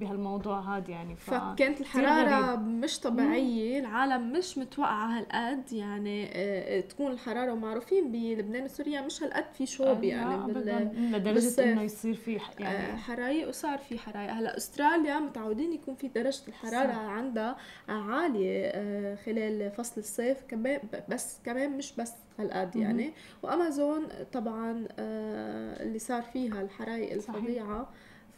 بهالموضوع 0.00 0.60
هذا 0.60 0.90
يعني؟ 0.90 1.16
ف... 1.16 1.34
فكانت 1.34 1.80
الحرارة 1.80 2.56
مش 2.56 3.00
طبيعية. 3.00 3.80
العالم 3.80 4.32
مش 4.32 4.58
متوقعة 4.58 5.18
هالقد 5.18 5.72
يعني 5.72 6.30
آه، 6.32 6.80
تكون 6.80 7.12
الحرارة 7.12 7.52
ومعروفين 7.52 8.12
بلبنان 8.12 8.64
وسوريا 8.64 9.00
مش 9.00 9.22
هالقد 9.22 9.44
في 9.54 9.66
شوب 9.66 9.86
آه 10.04 10.06
يعني 10.06 10.52
بال... 10.52 10.90
لدرجة 11.12 11.72
إنه 11.72 11.82
يصير 11.82 12.14
في 12.14 12.40
يعني 12.58 12.76
آه 12.92 12.96
حرايق 12.96 13.48
وصار 13.48 13.78
في 13.78 13.98
حرايق. 13.98 14.30
هلا 14.32 14.56
أستراليا 14.56 15.18
متعودين 15.18 15.72
يكون 15.72 15.94
في 15.94 16.08
درجة 16.08 16.42
الحرارة 16.48 16.92
صح. 16.92 16.98
عندها 16.98 17.56
عالية 17.88 18.62
آه 18.74 19.14
خلال 19.14 19.70
فصل 19.70 20.00
الصيف 20.00 20.42
كمان 20.48 20.80
بس 21.08 21.38
كمان 21.44 21.76
مش 21.76 21.92
بس 21.98 22.12
هالقد 22.38 22.76
يعني. 22.76 23.12
وأمازون 23.42 24.08
طبعا 24.32 24.88
آه 24.98 25.82
اللي 25.82 25.98
صار 25.98 26.22
فيها 26.22 26.62
الحرائق 26.62 27.12
الفظيعة 27.12 27.88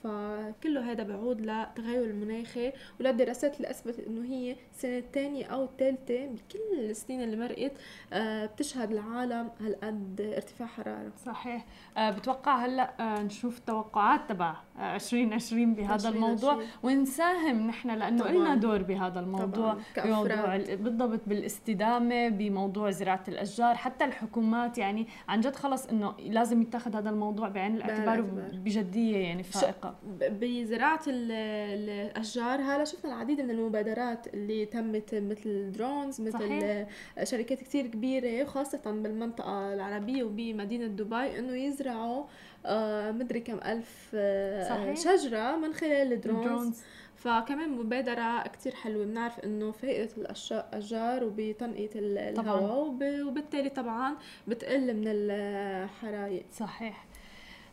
فكله 0.05 0.93
هذا 0.93 1.03
بيعود 1.03 1.41
للتغير 1.41 2.05
المناخي 2.05 2.73
وللدراسات 3.01 3.57
اللي 3.57 3.71
اثبتت 3.71 4.07
إنه 4.07 4.25
هي 4.25 4.57
السنة 4.75 4.99
الثانية 4.99 5.47
أو 5.47 5.65
الثالثة 5.65 6.27
بكل 6.27 6.79
السنين 6.79 7.23
اللي 7.23 7.37
مرقت 7.37 7.73
آه، 8.13 8.47
بتشهد 8.47 8.93
العالم 8.93 9.51
هالقد 9.61 10.33
ارتفاع 10.37 10.67
حرارة. 10.69 11.13
صحيح. 11.27 11.67
آه، 11.97 12.11
بتوقع 12.11 12.67
هلأ 12.67 12.93
آه، 13.01 13.23
نشوف 13.23 13.59
التوقعات 13.59 14.21
تبع 14.29 14.55
2020 14.79 15.75
بهذا 15.75 16.09
الموضوع 16.09 16.63
ونساهم 16.83 17.67
نحن 17.67 17.91
لأنه 17.91 18.29
لنا 18.29 18.55
دور 18.55 18.83
بهذا 18.83 19.21
الموضوع. 19.21 19.77
بموضوع 19.97 20.57
بالضبط 20.57 21.21
بالاستدامة 21.27 22.29
بموضوع 22.29 22.91
زراعة 22.91 23.25
الأشجار 23.29 23.75
حتى 23.75 24.05
الحكومات 24.05 24.79
يعني 24.79 25.07
عن 25.29 25.41
جد 25.41 25.57
خلص 25.57 25.87
إنه 25.87 26.15
لازم 26.19 26.63
يتخذ 26.63 26.97
هذا 26.97 27.11
الموضوع 27.11 27.49
بعين 27.49 27.77
الاعتبار 27.77 28.21
بجدية 28.53 29.17
يعني 29.17 29.43
فائقة. 29.43 29.95
بزراعة 30.07 31.01
الأشجار 31.07 32.61
هلا 32.61 32.85
شفنا 32.85 33.15
العديد 33.15 33.41
من 33.41 33.51
المبادرات 33.51 34.35
اللي 34.35 34.67
تمت 34.67 35.15
مثل 35.15 35.73
drones 35.73 36.21
مثل 36.21 36.33
صحيح. 36.33 36.89
شركات 37.25 37.61
كثير 37.61 37.87
كبيرة 37.87 38.45
خاصة 38.45 38.81
بالمنطقة 38.87 39.75
العربية 39.75 40.23
وبمدينة 40.23 40.87
دبي 40.87 41.39
إنه 41.39 41.53
يزرعوا 41.57 42.25
آه 42.67 43.11
مدري 43.11 43.41
كم 43.41 43.59
ألف 43.67 44.11
آه 44.15 44.69
صحيح. 44.69 44.97
شجرة 45.17 45.57
من 45.57 45.73
خلال 45.75 46.13
ال 46.13 46.17
drones, 46.17 46.47
ال 46.47 46.51
drones. 46.51 46.81
فكمان 47.17 47.71
مبادرة 47.71 48.43
كتير 48.43 48.75
حلوة 48.75 49.05
بنعرف 49.05 49.39
إنه 49.41 49.71
فائدة 49.71 50.11
الأشجار 50.19 51.25
وبتنقية 51.25 51.91
الهواء 51.95 52.89
وبالتالي 53.27 53.69
طبعا 53.69 54.17
بتقل 54.49 54.95
من 54.97 55.05
الحرايق 55.07 56.47
صحيح 56.53 57.05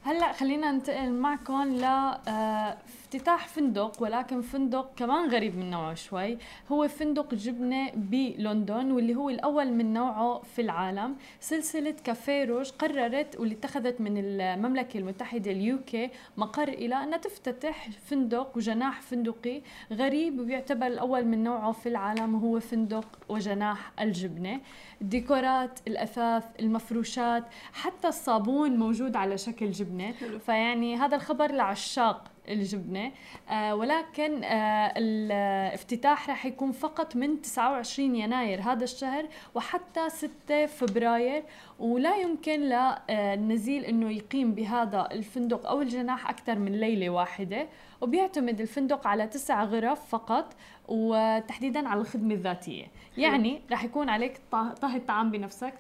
هلأ 0.06 0.34
خلينا 0.34 0.72
ننتقل 0.72 1.12
معكم 1.12 1.64
ل 1.64 1.84
آه، 1.84 2.78
افتتاح 3.06 3.48
فندق 3.48 4.04
ولكن 4.04 4.42
فندق 4.42 4.92
كمان 4.96 5.30
غريب 5.30 5.58
من 5.58 5.70
نوعه 5.70 5.94
شوي. 5.94 6.38
هو 6.72 6.88
فندق 6.88 7.34
جبنة 7.34 7.92
بلندن 7.96 8.92
واللي 8.92 9.16
هو 9.16 9.30
الأول 9.30 9.72
من 9.72 9.94
نوعه 9.94 10.42
في 10.42 10.62
العالم. 10.62 11.16
سلسلة 11.40 11.96
كافيه 12.04 12.46
روج 12.46 12.70
قررت 12.70 13.40
واللي 13.40 13.56
اتخذت 13.56 14.02
من 14.02 14.18
المملكة 14.18 14.98
المتحدة 14.98 15.52
اليوكي 15.52 16.10
مقر 16.38 16.68
إلى 16.68 17.04
أنها 17.04 17.18
تفتتح 17.18 17.90
فندق 17.90 18.58
وجناح 18.58 19.02
فندقي 19.02 19.62
غريب 19.92 20.40
ويعتبر 20.40 20.88
الأول 20.88 21.26
من 21.26 21.44
نوعه 21.44 21.72
في 21.72 21.90
العالم 21.90 22.36
وهو 22.36 22.60
فندق 22.60 23.08
وجناح 23.30 23.92
الجبنة. 24.00 24.62
الديكورات 25.02 25.80
الأثاث 25.88 26.44
المفروشات 26.60 27.44
حتى 27.74 28.08
الصابون 28.08 28.72
موجود 28.72 29.16
على 29.16 29.38
شكل 29.38 29.72
جبنة. 29.72 30.12
فيعني 30.46 30.96
هذا 30.96 31.16
الخبر 31.16 31.52
لعشاق 31.52 32.35
الجبنة. 32.50 33.12
آه 33.50 33.76
ولكن 33.76 34.44
آه 34.44 34.94
الافتتاح 34.98 36.30
راح 36.30 36.46
يكون 36.46 36.72
فقط 36.72 37.16
من 37.16 37.42
29 37.42 38.16
يناير 38.16 38.62
هذا 38.62 38.84
الشهر 38.84 39.26
وحتى 39.56 40.10
6 40.10 40.66
فبراير. 40.66 41.44
ولا 41.80 42.16
يمكن 42.16 42.60
للنزيل 42.60 43.86
إنه 43.86 44.12
يقيم 44.12 44.56
بهذا 44.56 45.08
الفندق 45.12 45.68
أو 45.68 45.82
الجناح 45.82 46.30
أكثر 46.30 46.60
من 46.60 46.72
ليلة 46.80 47.10
واحدة. 47.10 47.68
وبيعتمد 48.02 48.62
الفندق 48.62 49.08
على 49.08 49.28
تسع 49.28 49.64
غرف 49.64 50.10
فقط. 50.10 50.54
وتحديدا 50.88 51.88
على 51.88 52.02
الخدمة 52.02 52.34
الذاتية. 52.34 52.86
يعني 53.18 53.62
رح 53.72 53.84
يكون 53.84 54.10
عليك 54.10 54.40
طهي 54.82 54.98
الطعام 54.98 55.32
بنفسك 55.32 55.74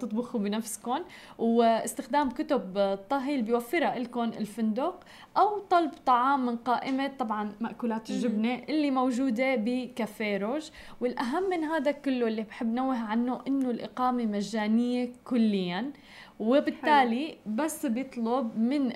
تطبخه 0.00 0.38
بنفسكم 0.38 0.98
واستخدام 1.38 2.30
كتب 2.30 2.78
الطهي 2.78 3.32
اللي 3.32 3.42
بيوفرها 3.42 3.98
لكم 3.98 4.22
الفندق 4.22 5.00
أو 5.36 5.58
طلب 5.58 5.90
طعام 6.06 6.46
من 6.46 6.56
قائمة 6.56 7.10
طبعا 7.18 7.52
مأكولات 7.60 8.10
الجبنة 8.10 8.54
اللي 8.68 8.90
موجودة 8.90 9.54
بكافيه 9.56 10.36
روج. 10.38 10.70
والأهم 11.00 11.50
من 11.50 11.64
هذا 11.64 11.90
كله 11.90 12.26
اللي 12.28 12.42
بحب 12.42 12.74
نوه 12.74 12.98
عنه 12.98 13.40
إنه 13.48 13.70
الإقامة 13.70 14.26
مجانية 14.26 15.12
كليا. 15.24 15.92
وبالتالي 16.38 17.36
بس 17.46 17.86
بيطلب 17.86 18.58
من 18.58 18.86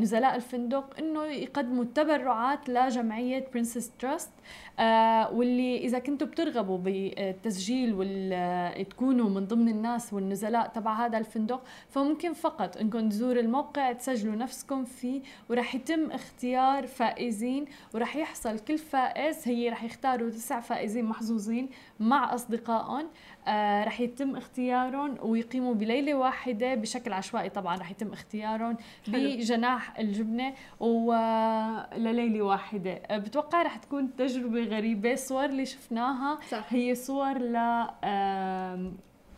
نزلاء 0.00 0.36
الفندق 0.36 0.98
إنه 0.98 1.24
يقدموا 1.24 1.82
التبرعات 1.84 2.68
لجمعية 2.68 3.46
برنسس 3.54 3.90
تراست 3.98 4.30
آه 4.78 5.32
واللي 5.32 5.78
إذا 5.78 5.98
كنتوا 5.98 6.26
بترغبوا 6.26 6.78
بالتسجيل 6.78 7.94
وال 7.94 8.88
تكونوا 8.88 9.30
من 9.30 9.46
ضمن 9.46 9.68
الناس 9.68 10.12
والنزلاء 10.12 10.68
تبع 10.68 11.06
هذا 11.06 11.18
الفندق 11.18 11.62
فممكن 11.88 12.32
فقط 12.32 12.76
إنكم 12.76 13.08
تزوروا 13.08 13.42
الموقع 13.42 13.92
تسجلوا 13.92 14.36
نفسكم 14.36 14.84
فيه 14.84 15.22
وراح 15.50 15.74
يتم 15.74 16.10
اختيار 16.10 16.86
فائزين 16.86 17.64
وراح 17.94 18.16
يحصل 18.16 18.58
كل 18.58 18.78
فائز 18.78 19.48
هي 19.48 19.68
راح 19.68 19.84
يختاروا 19.84 20.30
تسع 20.30 20.60
فائزين 20.60 21.04
محظوظين 21.04 21.68
مع 22.00 22.34
أصدقائهم. 22.34 23.06
آه 23.48 23.84
رح 23.84 24.00
يتم 24.00 24.36
اختيارهم 24.36 25.16
ويقيموا 25.22 25.74
بليلة 25.74 26.14
واحدة 26.14 26.74
بشكل 26.74 27.12
عشوائي. 27.12 27.48
طبعا 27.48 27.76
رح 27.76 27.90
يتم 27.90 28.12
اختيارهم 28.12 28.76
بجناح 29.08 29.98
الجبنة 29.98 30.54
ولليله 30.80 32.42
واحدة. 32.42 32.92
آه 32.92 33.18
بتوقع 33.18 33.62
رح 33.62 33.76
تكون 33.76 34.16
تجربة 34.16 34.60
غريبة. 34.60 35.12
الصور 35.12 35.44
اللي 35.44 35.66
شفناها 35.66 36.38
صح. 36.48 36.64
هي 36.68 36.94
صور 36.94 37.38
ل 37.38 37.56
آه 38.04 38.92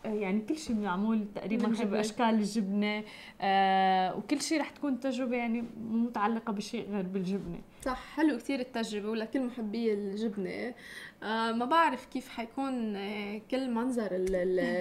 يعني 0.04 0.40
كل 0.40 0.58
شيء 0.58 0.76
معمول 0.76 1.26
تقريبا 1.34 1.68
باشكال 1.68 2.24
الجبنة 2.24 3.04
آه 3.40 4.16
وكل 4.16 4.40
شيء 4.40 4.60
رح 4.60 4.70
تكون 4.70 5.00
تجربة 5.00 5.36
يعني 5.36 5.64
متعلقة 5.90 6.52
بشيء 6.52 6.90
غير 6.90 7.02
بالجبنة. 7.02 7.58
صح 7.82 8.16
حلو 8.16 8.36
كثير 8.36 8.60
التجربة 8.60 9.10
ولكل 9.10 9.40
محبي 9.40 9.92
الجبنة. 9.92 10.74
آه 11.22 11.52
ما 11.52 11.64
بعرف 11.64 12.06
كيف 12.06 12.28
حيكون 12.28 12.96
آه 12.96 13.40
كل 13.50 13.70
منظر 13.70 14.08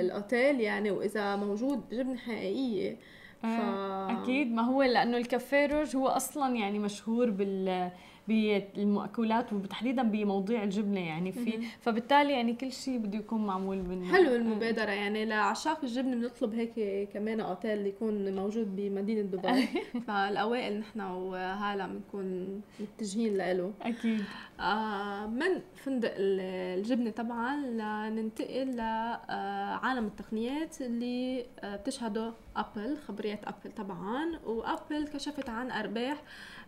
الأوتيل 0.02 0.60
يعني 0.62 0.92
وإذا 0.92 1.36
موجود 1.36 1.82
جبنة 1.92 2.18
حقيقية. 2.18 2.98
ف... 3.42 3.46
آه 3.46 4.24
أكيد. 4.24 4.52
ما 4.52 4.62
هو 4.62 4.84
لأنه 4.84 5.18
الكافيه 5.18 5.66
روج 5.66 5.96
هو 5.96 6.08
أصلا 6.08 6.56
يعني 6.56 6.80
مشهور 6.80 7.30
بال 7.30 7.92
بالمأكولات 8.30 9.54
وتحديدا 9.54 10.04
بموضوع 10.04 10.64
الجبنة 10.64 11.00
يعني 11.00 11.32
في 11.32 11.60
فبالتالي 11.82 12.32
يعني 12.34 12.54
كل 12.54 12.72
شيء 12.72 12.98
بده 12.98 13.18
يكون 13.18 13.46
معمول 13.46 13.78
من 13.78 14.06
حلو 14.06 14.36
المبادرة 14.36 14.92
يعني 14.92 15.26
لعشاق 15.26 15.80
الجبنة 15.84 16.16
بنطلب 16.16 16.54
هيك 16.54 17.10
كمان 17.14 17.40
أوتيل 17.40 17.88
يكون 17.88 18.36
موجود 18.36 18.76
بمدينة 18.76 19.22
دبي. 19.22 19.68
فالأوائل 20.08 20.80
نحن 20.80 21.02
وهالة 21.02 21.88
بنكون 21.88 22.62
متجهين 22.80 23.38
له 23.38 23.74
أكيد. 23.82 24.24
آه 24.60 25.26
من 25.28 25.62
فندق 25.76 26.14
الجبنة 26.18 27.10
طبعا 27.10 27.56
لننتقل 27.56 28.76
لعالم 28.76 30.06
التقنيات 30.06 30.82
اللي 30.82 31.46
آه، 31.60 31.76
بتشهده 31.76 32.34
أبل 32.56 32.98
خبريات 33.08 33.40
أبل 33.44 33.76
طبعا. 33.78 34.40
وأبل 34.46 35.08
كشفت 35.08 35.50
عن 35.50 35.72
أرباح 35.72 36.18
آه، 36.18 36.24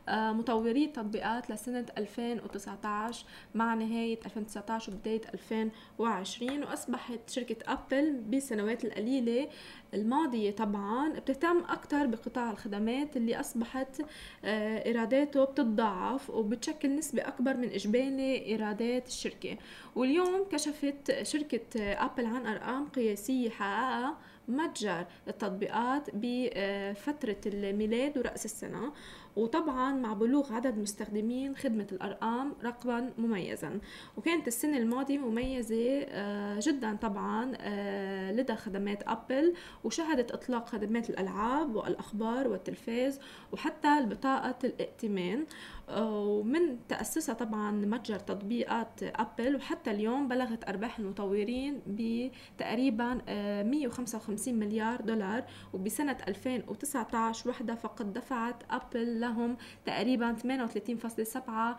مطوري 0.09 0.85
التطبيقات 0.85 1.51
لسنة 1.51 1.85
2019 1.97 3.25
مع 3.55 3.73
نهاية 3.73 4.19
2019 4.25 4.93
وبداية 4.93 5.21
2020 5.33 6.63
وأصبحت 6.63 7.29
شركة 7.29 7.55
أبل 7.67 8.11
بالسنوات 8.13 8.85
القليلة 8.85 9.47
الماضية 9.93 10.51
طبعا 10.51 11.09
بتهتم 11.09 11.57
أكثر 11.69 12.05
بقطاع 12.05 12.51
الخدمات 12.51 13.17
اللي 13.17 13.39
أصبحت 13.39 14.01
آه، 14.45 14.85
إيراداته 14.85 15.43
بتتضاعف 15.43 16.29
وبتشكل 16.29 16.95
نسبة 16.95 17.27
أكبر 17.27 17.57
من 17.57 17.69
إجمالي 17.69 18.45
إيرادات 18.45 19.07
الشركة. 19.07 19.57
واليوم 19.95 20.45
كشفت 20.51 21.23
شركة 21.23 21.93
أبل 21.93 22.25
عن 22.25 22.45
أرقام 22.47 22.89
قياسية 22.89 23.49
حققها 23.49 24.17
متجر 24.47 25.05
التطبيقات 25.27 26.09
بفترة 26.13 27.37
الميلاد 27.45 28.17
ورأس 28.17 28.45
السنة. 28.45 28.93
وطبعا 29.35 29.93
مع 29.93 30.13
بلوغ 30.13 30.53
عدد 30.53 30.77
مستخدمين 30.77 31.55
خدمة 31.55 31.87
الأرقام 31.91 32.53
رقما 32.63 33.11
مميزا. 33.17 33.79
وكانت 34.17 34.47
السنة 34.47 34.77
الماضية 34.77 35.17
مميزة 35.17 36.01
آه، 36.09 36.59
جدا 36.61 36.95
طبعا 36.95 37.53
آه، 37.57 38.31
لدى 38.31 38.55
خدمات 38.55 39.03
أبل 39.07 39.53
وشهدت 39.83 40.31
إطلاق 40.31 40.67
خدمات 40.67 41.09
الألعاب 41.09 41.75
والأخبار 41.75 42.47
والتلفاز 42.47 43.19
وحتى 43.51 44.05
بطاقة 44.05 44.55
الائتمان. 44.63 45.45
ومن 45.89 46.87
تأسسها 46.87 47.35
طبعا 47.35 47.71
متجر 47.71 48.19
تطبيقات 48.19 49.03
أبل 49.03 49.55
وحتى 49.55 49.91
اليوم 49.91 50.27
بلغت 50.27 50.69
أرباح 50.69 50.99
المطورين 50.99 51.81
بتقريبا 51.87 53.21
155 53.63 54.53
آه، 54.53 54.57
مليار 54.57 55.01
دولار. 55.01 55.43
وبسنة 55.73 56.17
2019 56.27 57.49
وحدة 57.49 57.75
فقد 57.75 58.13
دفعت 58.13 58.63
أبل 58.71 59.19
لهم 59.21 59.57
تقريبا 59.85 60.33
38.7 60.33 61.77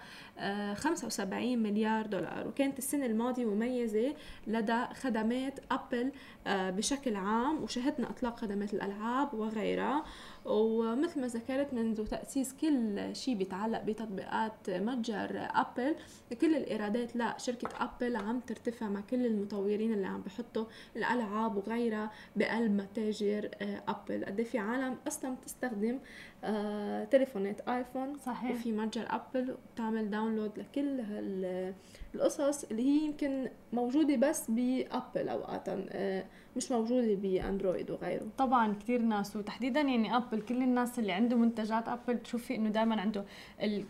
75 0.74 1.58
مليار 1.62 2.06
دولار. 2.06 2.48
وكانت 2.48 2.78
السنة 2.78 3.06
الماضية 3.06 3.44
مميزة 3.44 4.14
لدى 4.46 4.84
خدمات 4.94 5.60
أبل 5.70 6.12
آه، 6.46 6.70
بشكل 6.70 7.16
عام 7.16 7.62
وشهدنا 7.62 8.10
إطلاق 8.10 8.38
خدمات 8.38 8.74
الألعاب 8.74 9.34
وغيرها. 9.34 10.04
ومثل 10.44 11.20
ما 11.20 11.26
ذكرت 11.26 11.74
منذ 11.74 12.06
تأسيس 12.06 12.54
كل 12.60 13.16
شيء 13.16 13.34
بيتعلق 13.34 13.82
بتطبيقات 13.82 14.70
متجر 14.70 15.48
أبل 15.54 15.94
كل 16.40 16.54
الإيرادات 16.54 17.16
لشركة 17.16 17.68
أبل 17.84 18.16
عم 18.16 18.40
ترتفع 18.40 18.88
مع 18.88 19.00
كل 19.00 19.26
المطورين 19.26 19.92
اللي 19.92 20.06
عم 20.06 20.20
بحطوا 20.20 20.64
الألعاب 20.96 21.56
وغيرها 21.56 22.10
بقلب 22.36 22.72
متاجر 22.72 23.50
آه، 23.62 23.82
أبل. 23.88 24.24
قد 24.24 24.38
إيه 24.40 24.46
في 24.46 24.58
عالم 24.58 24.96
أصلا 25.06 25.34
بتستخدم 25.34 25.98
آه 26.44 27.04
تليفونات 27.04 27.60
آيفون. 27.68 28.18
صحيح. 28.18 28.50
وفي 28.50 28.72
متجر 28.72 29.06
أبل 29.10 29.50
وبتعمل 29.50 30.10
download 30.10 30.58
لكل 30.58 31.00
هالقصص 31.00 32.64
اللي 32.64 32.82
هي 32.82 33.04
يمكن 33.06 33.48
موجودة 33.72 34.16
بس 34.16 34.50
بأبل 34.50 35.28
اوقاتا 35.28 35.84
آه 35.90 36.24
مش 36.56 36.72
موجودة 36.72 37.14
بأندرويد 37.14 37.90
وغيره. 37.90 38.26
طبعا 38.38 38.74
كثير 38.74 39.02
ناس 39.02 39.36
وتحديدا 39.36 39.80
يعني 39.80 40.16
أبل 40.16 40.40
كل 40.40 40.62
الناس 40.62 40.98
اللي 40.98 41.12
عنده 41.12 41.36
منتجات 41.36 41.88
أبل 41.88 42.14
بتشوفي 42.14 42.54
إنه 42.54 42.70
دائما 42.70 43.00
عنده 43.00 43.24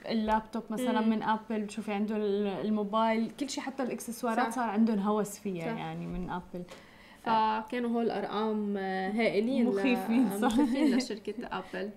اللابتوب 0.07 0.63
مثلا 0.71 1.01
مم. 1.01 1.11
من 1.11 1.23
أبل 1.23 1.61
بتشوفي 1.61 1.93
عنده 1.93 2.17
الموبايل 2.61 3.31
كل 3.41 3.51
شيء 3.51 3.65
حتى 3.65 3.83
الإكسسوارات 3.83 4.53
صار 4.53 4.69
عندهم 4.69 4.99
هوس 4.99 5.39
فيها 5.39 5.73
صح. 5.75 5.79
يعني 5.79 6.07
من 6.07 6.31
أبل. 6.31 6.63
فكانوا 7.25 7.91
هول 7.91 8.05
الأرقام 8.05 8.77
هائلين 8.77 9.67
مخيفين 9.67 10.25
مخيفين 10.41 10.91
لشركة 10.97 11.35
ابل 11.43 11.91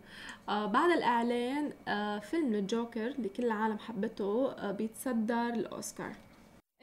آه 0.50 0.66
بعد 0.66 0.92
الإعلان 0.92 1.72
آه 1.88 2.20
فيلم 2.20 2.54
الجوكر 2.54 3.08
اللي 3.08 3.30
كل 3.30 3.44
العالم 3.46 3.78
حبته 3.78 4.52
آه 4.52 4.72
بيتصدر 4.72 5.50
الأوسكار. 5.50 6.12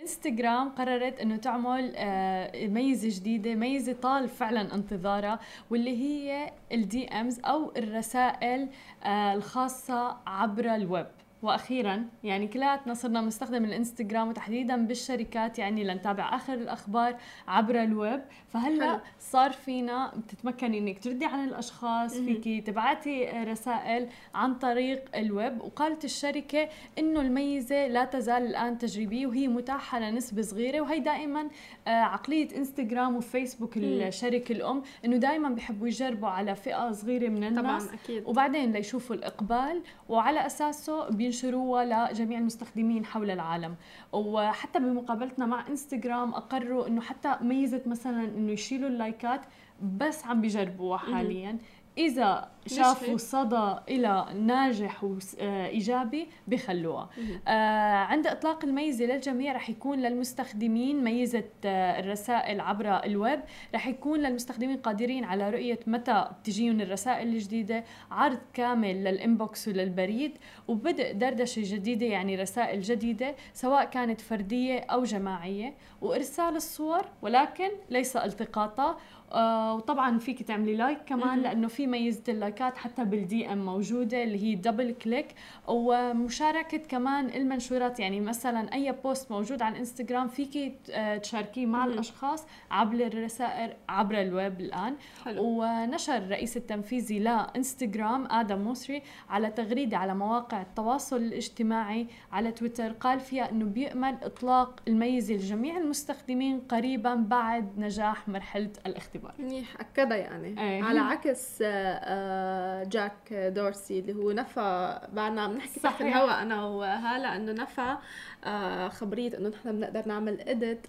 انستغرام 0.01 0.69
قررت 0.69 1.21
إنه 1.21 1.37
تعمل 1.37 1.93
آه 1.97 2.67
ميزة 2.67 3.09
جديدة 3.21 3.55
ميزة 3.55 3.93
طال 3.93 4.29
فعلا 4.29 4.75
انتظارها 4.75 5.39
واللي 5.71 5.97
هي 5.97 6.53
ال 6.73 7.09
DMs 7.09 7.41
أو 7.45 7.73
الرسائل 7.77 8.69
آه 9.05 9.35
الخاصة 9.35 10.17
عبر 10.27 10.75
الويب. 10.75 11.07
وأخيرا 11.43 12.05
يعني 12.25 12.47
كلياتنا 12.49 12.95
صرنا 12.95 13.21
بنستخدم 13.23 13.65
الإنستغرام 13.65 14.29
وتحديدا 14.29 14.77
بالشركات 14.87 15.59
يعني 15.59 15.85
لنتابع 15.85 16.37
آخر 16.37 16.55
الأخبار 16.55 17.17
عبر 17.49 17.83
الويب. 17.83 18.21
فهلأ 18.49 19.01
صار 19.21 19.53
فينا 19.53 20.13
بتتمكني 20.17 20.79
إنك 20.79 20.99
تردي 20.99 21.25
عن 21.25 21.45
الأشخاص 21.45 22.15
فيكي 22.15 22.61
تبعتي 22.61 23.25
رسائل 23.25 24.09
عن 24.35 24.55
طريق 24.55 25.17
الويب. 25.17 25.61
وقالت 25.61 26.05
الشركة 26.05 26.69
إنه 26.99 27.21
الميزة 27.21 27.87
لا 27.87 28.05
تزال 28.05 28.47
الآن 28.47 28.79
تجريبية 28.79 29.27
وهي 29.27 29.49
متاحة 29.49 30.01
لنسبة 30.01 30.43
صغيرة. 30.43 30.81
وهي 30.81 31.01
دائما 31.01 31.49
آه، 31.87 31.91
عقلية 31.91 32.57
إنستغرام 32.57 33.17
وفيسبوك 33.17 33.77
الشركة 33.77 34.53
الأم 34.53 34.83
إنه 35.05 35.17
دائما 35.17 35.49
بيحبوا 35.49 35.87
يجربوا 35.87 36.29
على 36.29 36.55
فئة 36.55 36.93
صغيرة 36.93 37.29
من 37.29 37.45
الناس. 37.45 37.85
طبعا 37.85 37.95
أكيد. 38.05 38.27
وبعدين 38.27 38.73
ليشوفوا 38.73 39.17
الإقبال 39.17 39.83
وعلى 40.09 40.47
أساسه 40.47 41.09
ينشروها 41.33 42.13
لجميع 42.13 42.39
المستخدمين 42.39 43.05
حول 43.05 43.31
العالم. 43.31 43.75
وحتى 44.13 44.79
بمقابلتنا 44.79 45.47
مع 45.47 45.69
إنستغرام 45.69 46.35
أقروا 46.35 46.87
إنه 46.87 47.01
حتى 47.01 47.37
ميزة 47.41 47.83
مثلا 47.87 48.25
إنه 48.25 48.53
يشيلوا 48.53 48.89
اللايكات 48.89 49.41
بس 49.83 50.27
عم 50.27 50.41
بيجربوها 50.41 50.99
حاليا. 50.99 51.59
إذا 51.99 52.49
شافوا 52.67 53.17
صدى 53.17 53.75
إلى 53.89 54.27
ناجح 54.35 55.05
وإيجابي 55.05 56.29
بخلوها. 56.49 57.09
آه 57.49 57.51
عند 57.97 58.27
إطلاق 58.27 58.65
الميزة 58.65 59.05
للجميع 59.05 59.53
رح 59.53 59.71
يكون 59.71 59.99
للمستخدمين 59.99 61.05
ميزة 61.05 61.45
آه 61.65 62.01
الرسائل 62.01 62.61
عبر 62.61 63.05
الويب. 63.05 63.41
رح 63.75 63.87
يكون 63.87 64.21
للمستخدمين 64.21 64.77
قادرين 64.77 65.25
على 65.25 65.51
رؤية 65.51 65.81
متى 65.87 66.29
بتجيهم 66.41 66.81
الرسائل 66.81 67.29
الجديدة 67.29 67.85
عرض 68.11 68.39
كامل 68.55 69.05
لل 69.05 69.23
inbox 69.23 69.69
وللبريد 69.69 70.39
وبدء 70.69 71.13
دردشة 71.13 71.63
جديدة 71.65 72.07
يعني 72.07 72.37
رسائل 72.37 72.81
جديدة 72.81 73.35
سواء 73.55 73.85
كانت 73.85 74.21
فردية 74.21 74.79
أو 74.79 75.05
جماعية. 75.05 75.75
وإرسال 76.01 76.57
الصور 76.57 77.03
ولكن 77.23 77.69
ليس 77.91 78.17
التقاطها. 78.17 78.97
آه 79.33 79.75
وطبعا 79.75 80.19
فيك 80.19 80.43
تعملي 80.43 80.77
like 80.77 80.99
كمان 81.07 81.39
لأنه 81.41 81.69
في 81.69 81.87
ميزة 81.87 82.23
اللايكات 82.29 82.77
حتى 82.77 83.05
بال 83.05 83.53
DM 83.53 83.65
موجودة 83.65 84.23
اللي 84.23 84.43
هي 84.43 84.55
double 84.55 84.93
click 84.93 85.35
ومشاركة 85.69 86.79
كمان 86.79 87.29
المنشورات 87.29 88.01
يعني 88.01 88.21
مثلا 88.21 88.75
أي 88.75 88.93
post 89.05 89.31
موجود 89.33 89.63
على 89.63 89.73
الانستغرام 89.73 90.29
فيك 90.29 90.75
آه، 90.91 91.17
تشاركيه 91.17 91.67
مع 91.67 91.85
الأشخاص 91.85 92.47
عبر 92.71 92.95
الرسائل 93.07 93.73
عبر 93.89 94.21
الويب 94.21 94.61
الآن. 94.61 94.97
حلو. 95.25 95.43
ونشر 95.43 96.17
الرئيس 96.17 96.57
التنفيذي 96.57 97.19
لانستغرام 97.19 98.27
آدم 98.31 98.59
موسري 98.59 99.03
على 99.31 99.51
تغريدة 99.51 99.97
على 99.99 100.15
مواقع 100.15 100.63
التواصل 100.63 101.17
الاجتماعي 101.17 102.07
على 102.33 102.53
تويتر 102.53 102.93
قال 102.93 103.21
فيها 103.21 103.51
إنه 103.51 103.65
بيأمل 103.65 104.19
إطلاق 104.23 104.81
الميزة 104.89 105.35
لجميع 105.35 105.77
المستخدمين 105.77 106.61
قريبا 106.61 107.15
بعد 107.15 107.79
نجاح 107.79 108.29
مرحلة 108.29 108.71
الاختبار. 108.87 109.22
منيح 109.39 109.81
اكدها 109.81 110.17
يعني. 110.17 110.61
أيه. 110.61 110.83
على 110.83 111.01
عكس 111.01 111.59
آه، 111.63 112.85
جاك 112.85 113.33
دورسي 113.33 113.99
اللي 113.99 114.15
هو 114.15 114.33
نفى 114.33 115.01
بعدنا 115.13 115.43
عم 115.43 115.53
نحكي 115.53 115.81
تحت 115.81 116.01
الهواء 116.01 116.43
أنا 116.43 116.65
وهلا 116.65 117.37
إنه 117.37 117.53
نفى 117.53 117.97
آه، 118.45 118.89
خبرية 118.89 119.39
إنه 119.39 119.49
نحن 119.49 119.73
بنقدر 119.73 120.09
نعمل 120.09 120.41
اديت 120.41 120.87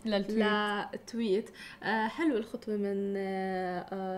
للتويت. 0.93 1.49
آه، 1.83 2.07
حلو 2.07 2.37
الخطوة 2.37 2.75
من 2.75 3.17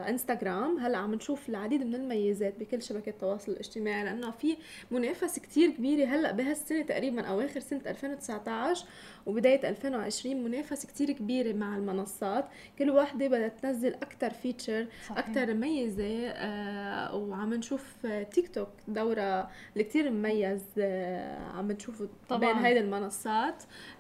انستغرام 0.09 0.77
هلأ 0.77 0.97
عم 0.97 1.13
نشوف 1.15 1.49
العديد 1.49 1.85
من 1.85 1.95
الميزات 1.95 2.59
بكل 2.59 2.81
شبكه 2.81 3.09
التواصل 3.09 3.51
الاجتماعي 3.51 4.03
لأنه 4.03 4.31
في 4.31 4.57
منافسة 4.91 5.41
كتير 5.41 5.69
كبيرة 5.69 6.07
هلأ 6.07 6.31
بهالسنة 6.31 6.81
تقريبا 6.81 7.21
اواخر 7.21 7.59
سنة 7.59 7.81
2019 7.85 8.85
وبداية 9.25 9.69
2020 9.69 10.43
منافسة 10.43 10.87
كتير 10.87 11.11
كبيرة 11.11 11.53
مع 11.53 11.77
المنصات. 11.77 12.45
كل 12.79 12.89
واحدة 12.89 13.27
بدها 13.27 13.47
تنزل 13.47 13.93
أكثر 13.93 14.29
فيتشر 14.29 14.87
أكثر 15.09 15.53
ميزه 15.53 16.27
آه 16.29 17.15
وعم 17.15 17.53
نشوف 17.53 18.07
تيك 18.31 18.47
توك 18.55 18.69
دورة 18.87 19.49
اللي 19.73 19.83
كثير 19.83 20.09
مميز 20.09 20.61
آه 20.77 21.37
عم 21.39 21.71
نشوفه 21.71 22.07
بين 22.31 22.55
هيدي 22.55 22.79
المنصات. 22.79 23.24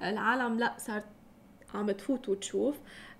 العالم 0.01 0.59
لا 0.59 0.73
صارت 0.77 1.05
عم 1.73 1.91
تفوت 1.91 2.29
وتشوف. 2.29 2.75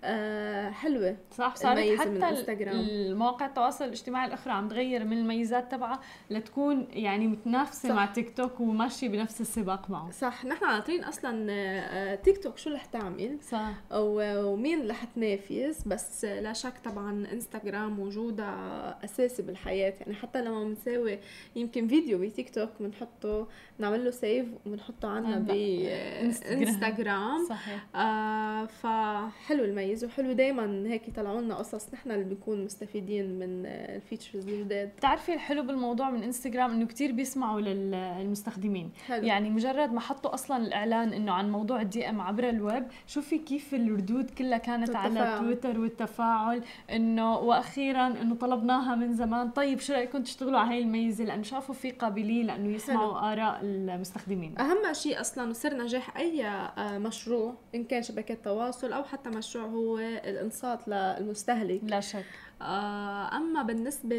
آه 0.06 0.70
حلوة. 0.70 1.18
صح 1.32 1.56
صارت 1.56 2.00
حتى 2.00 2.62
المواقع 2.62 3.46
التواصل 3.46 3.86
الاجتماعي 3.86 4.28
الأخرى 4.28 4.54
عم 4.54 4.68
تغير 4.68 5.04
من 5.04 5.18
الميزات 5.18 5.72
تبعها 5.72 6.00
لتكون 6.30 6.88
يعني 6.92 7.28
متنافسة. 7.28 7.94
مع 7.94 8.06
تيك 8.06 8.38
توك 8.38 8.60
وماشية 8.60 9.10
بنفس 9.10 9.42
السباق 9.42 9.90
معه 9.90 10.12
صح 10.12 10.46
نحن 10.46 10.66
ناطرين 10.66 11.04
أصلا 11.04 11.48
آه، 11.50 12.16
تيك 12.16 12.44
توك 12.44 12.58
شو 12.58 12.70
رح 12.70 12.86
تعمل؟ 12.86 13.38
صح. 13.50 13.72
ومين 13.94 14.88
رح 14.90 15.04
تنافس؟ 15.04 15.84
بس 15.88 16.26
لا 16.26 16.54
شك 16.54 16.74
طبعا 16.86 17.28
إنستغرام 17.34 18.00
وجودها 18.00 18.98
أساسي 19.04 19.42
بالحياة. 19.42 19.94
يعني 20.00 20.14
حتى 20.14 20.42
لما 20.42 20.64
بنساوي 20.64 21.20
يمكن 21.56 21.88
فيديو 21.88 22.20
بتيك 22.20 22.56
توك 22.56 22.70
بنحطه 22.80 23.48
بنعمل 23.80 24.06
له 24.06 24.12
save 24.12 24.46
وبنحطه 24.66 25.08
عنا 25.10 25.40
بانستغرام 25.40 27.46
صحيح. 27.50 27.86
آه 27.96 28.66
فحلو 28.66 29.64
الميز 29.64 29.95
مميز 29.96 30.06
وحلو 30.06 30.32
دايما 30.34 30.88
هيك 30.88 31.08
يطلعوا 31.08 31.42
لنا 31.42 31.56
قصص 31.56 31.94
نحن 31.94 32.12
اللي 32.12 32.24
بنكون 32.24 32.66
مستفيدين 32.66 33.40
من 33.40 33.66
ال 33.66 33.75
features 33.75 34.48
الجداد 34.48 34.90
بتعرفي 34.98 35.34
الحلو 35.34 35.64
بالموضوع 35.64 36.10
من 36.10 36.24
إنستغرام 36.24 36.72
إنه 36.72 36.86
كتير 36.86 37.12
بيسمعوا 37.12 37.62
للمستخدمين 37.62 38.92
حلو. 39.08 39.26
يعني 39.26 39.50
مجرد 39.50 39.94
ما 39.94 40.00
حطوا 40.00 40.34
أصلا 40.34 40.58
الإعلان 40.58 41.14
إنه 41.14 41.32
عن 41.32 41.52
موضوع 41.52 41.82
ال 41.82 42.10
DM 42.10 42.22
عبر 42.22 42.50
الويب 42.50 42.84
شوفي 43.08 43.38
كيف 43.38 43.74
الردود 43.74 44.30
كلها 44.30 44.58
كانت 44.58 44.90
التفاعل. 44.90 45.18
على 45.18 45.40
تويتر 45.40 45.80
والتفاعل 45.80 46.62
إنه 46.92 47.38
وأخيرا 47.38 48.08
إنه 48.08 48.36
طلبناها 48.36 48.96
من 48.96 49.14
زمان 49.14 49.50
طيب 49.50 49.80
شو 49.80 49.94
رايكم 49.94 50.24
تشتغلوا 50.24 50.60
على 50.60 50.70
هاي 50.70 50.80
الميزة 50.80 51.24
لأنه 51.24 51.44
شافوا 51.44 51.76
في 51.76 51.92
قابليه 51.92 52.44
لأنه 52.44 52.76
يسمعوا 52.76 53.20
حلو. 53.20 53.32
آراء 53.32 53.60
المستخدمين 53.64 54.60
أهم 54.60 54.94
شيء 54.94 55.22
أصلا 55.22 55.50
وسر 55.50 55.78
نجاح 55.78 56.18
أي 56.18 56.46
آه، 56.46 56.98
مشروع 56.98 57.54
إن 57.76 57.84
كان 57.84 58.04
شبكه 58.04 58.34
تواصل 58.34 58.94
أو 58.94 59.04
حتى 59.04 59.30
مشروع 59.30 59.66
هو 59.76 59.98
الانصات 59.98 60.88
للمستهلك. 60.88 61.82
لا 61.84 62.00
شك. 62.00 62.26
آه، 62.62 63.38
أما 63.38 63.64
بالنسبة 63.64 64.16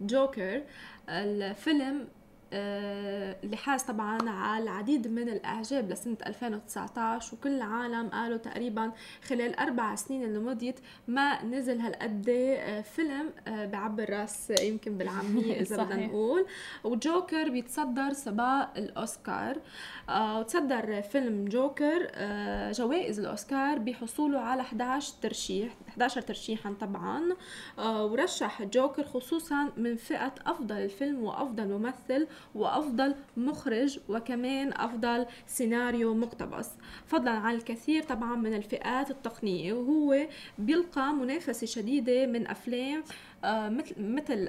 لجوكر 0.00 0.62
الفيلم 1.08 2.08
اللي 2.52 3.56
حاز 3.56 3.82
طبعا 3.82 4.30
على 4.30 4.62
العديد 4.62 5.08
من 5.08 5.28
الأعجاب 5.28 5.90
لسنة 5.90 6.16
2019 6.26 7.34
وكل 7.34 7.56
العالم 7.56 8.08
قالوا 8.08 8.36
تقريبا 8.36 8.92
خلال 9.24 9.54
أربع 9.58 9.94
سنين 9.94 10.22
اللي 10.22 10.38
مضيت 10.38 10.80
ما 11.08 11.44
نزل 11.44 11.80
هالقد 11.80 12.28
آه، 12.28 12.80
فيلم 12.80 13.30
بعبر 13.46 14.10
راس 14.10 14.52
يمكن 14.60 14.98
بالعامية 14.98 15.52
إذا 15.60 15.84
بدنا 15.84 16.06
نقول. 16.06 16.46
وجوكر 16.84 17.48
بيتصدر 17.48 18.12
سباق 18.12 18.72
الأوسكار. 18.76 19.60
آه 20.08 20.40
وتصدر 20.40 21.02
فيلم 21.02 21.44
جوكر 21.44 22.08
آه 22.14 22.72
جوائز 22.72 23.20
الأوسكار 23.20 23.78
بحصوله 23.78 24.38
على 24.38 24.62
11 24.62 25.14
ترشيح 25.22 25.74
11 25.88 26.20
ترشيحا 26.20 26.74
طبعا. 26.80 27.36
آه 27.78 28.06
ورشح 28.06 28.62
جوكر 28.62 29.04
خصوصا 29.04 29.72
من 29.76 29.96
فئة 29.96 30.34
أفضل 30.46 30.76
الفيلم 30.76 31.24
وأفضل 31.24 31.68
ممثل 31.68 32.26
وأفضل 32.54 33.14
مخرج 33.36 33.98
وكمان 34.08 34.72
أفضل 34.72 35.26
سيناريو 35.46 36.14
مقتبس. 36.14 36.70
فضلا 37.06 37.30
عن 37.30 37.54
الكثير 37.54 38.02
طبعا 38.02 38.36
من 38.36 38.54
الفئات 38.54 39.10
التقنية 39.10 39.72
وهو 39.72 40.26
بيلقى 40.58 41.12
منافسة 41.12 41.66
شديدة 41.66 42.26
من 42.26 42.46
أفلام 42.46 42.98
آه، 42.98 43.02
مثل 43.44 43.94
مثل 43.98 44.44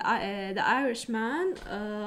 The 0.55 0.61
Irishman 0.61 1.53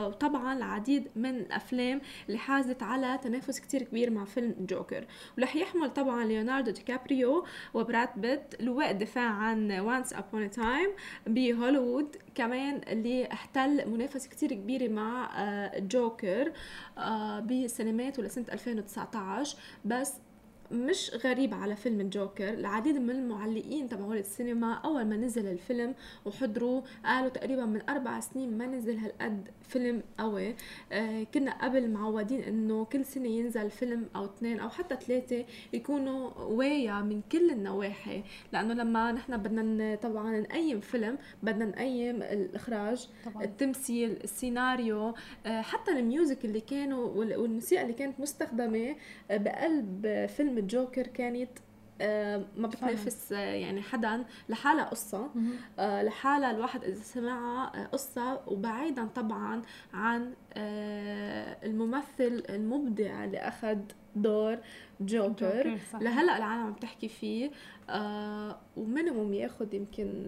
وطبعا 0.06 0.56
العديد 0.56 1.08
من 1.16 1.36
الافلام 1.36 2.00
اللي 2.26 2.38
حازت 2.38 2.82
على 2.82 3.18
تنافس 3.22 3.60
كتير 3.60 3.82
كبير 3.82 4.10
مع 4.10 4.24
فيلم 4.24 4.54
جوكر. 4.60 5.04
ورح 5.38 5.56
يحمل 5.56 5.90
طبعا 5.90 6.24
ليوناردو 6.24 6.70
دي 6.70 6.82
كابريو 6.82 7.44
وبراد 7.74 8.08
بيت 8.16 8.62
لواء 8.62 8.90
الدفاع 8.90 9.30
عن 9.30 9.72
Once 9.72 10.12
Upon 10.12 10.50
a 10.50 10.58
Time 10.58 10.90
بهوليوود 11.26 12.16
كمان 12.34 12.80
اللي 12.88 13.32
احتل 13.32 13.90
منافسه 13.90 14.28
كتير 14.30 14.52
كبيره 14.52 14.88
مع 14.88 15.30
جوكر 15.76 16.52
آه، 16.98 17.00
آه، 17.00 17.40
بالسينمات 17.40 18.18
ولسنه 18.18 18.44
2019 18.52 19.56
بس 19.84 20.12
مش 20.72 21.10
غريب 21.24 21.54
على 21.54 21.76
فيلم 21.76 22.00
الجوكر 22.00 22.48
العديد 22.48 22.96
من 22.96 23.10
المعلقين 23.10 23.88
تبعول 23.88 24.16
السينما 24.16 24.72
أول 24.74 25.04
ما 25.04 25.16
نزل 25.16 25.46
الفيلم 25.46 25.94
وحضروا 26.24 26.82
قالوا 27.04 27.28
تقريبا 27.28 27.64
من 27.64 27.80
أربع 27.90 28.20
سنين 28.20 28.58
ما 28.58 28.66
نزل 28.66 28.96
هالقد 28.98 29.48
فيلم 29.68 30.02
قوي. 30.18 30.54
آه 30.92 31.22
كنا 31.34 31.64
قبل 31.64 31.90
معودين 31.90 32.40
إنه 32.42 32.84
كل 32.84 33.04
سنة 33.04 33.28
ينزل 33.28 33.70
فيلم 33.70 34.06
أو 34.16 34.24
اثنين 34.24 34.60
أو 34.60 34.68
حتى 34.68 34.96
ثلاثة 35.06 35.44
يكونوا 35.72 36.30
وايا 36.38 37.00
من 37.00 37.20
كل 37.32 37.50
النواحي. 37.50 38.22
لأنه 38.52 38.74
لما 38.74 39.12
نحن 39.12 39.36
بدنا 39.36 39.94
طبعا 39.94 40.40
نقيم 40.40 40.80
فيلم 40.80 41.18
بدنا 41.42 41.64
نقيم 41.64 42.22
الإخراج 42.22 43.08
طبعا. 43.24 43.44
التمثيل 43.44 44.16
السيناريو 44.24 45.14
آه 45.46 45.60
حتى 45.60 45.90
الميوزك 45.90 46.44
اللي 46.44 46.60
كانوا 46.60 47.08
والموسيقى 47.08 47.82
اللي 47.82 47.92
كانت 47.94 48.20
مستخدمة 48.20 48.96
آه 49.30 49.36
بقلب 49.36 50.26
فيلم 50.36 50.58
الجوكر 50.62 51.06
كانت 51.06 51.50
آه، 52.00 52.44
ما 52.56 52.68
بتنافس 52.68 53.32
آه، 53.32 53.38
يعني 53.38 53.82
حدا 53.82 54.24
لحالها 54.48 54.84
قصة. 54.84 55.30
آه، 55.78 56.02
لحالها 56.02 56.50
الواحد 56.50 56.84
إذا 56.84 57.02
سمعها 57.02 57.86
قصة 57.86 58.40
وبعيدا 58.46 59.06
طبعا 59.06 59.62
عن 59.94 60.34
الممثل 61.64 62.44
المبدع 62.48 63.24
اللي 63.24 63.38
أخذ 63.38 63.78
دور 64.16 64.58
جوكر. 65.00 65.78
لهلأ 66.00 66.36
العالم 66.36 66.62
عم 66.62 66.74
تحكي 66.74 67.08
فيه 67.08 67.50
ومينيموم 68.76 69.34
ياخذ 69.34 69.74
يمكن 69.74 70.26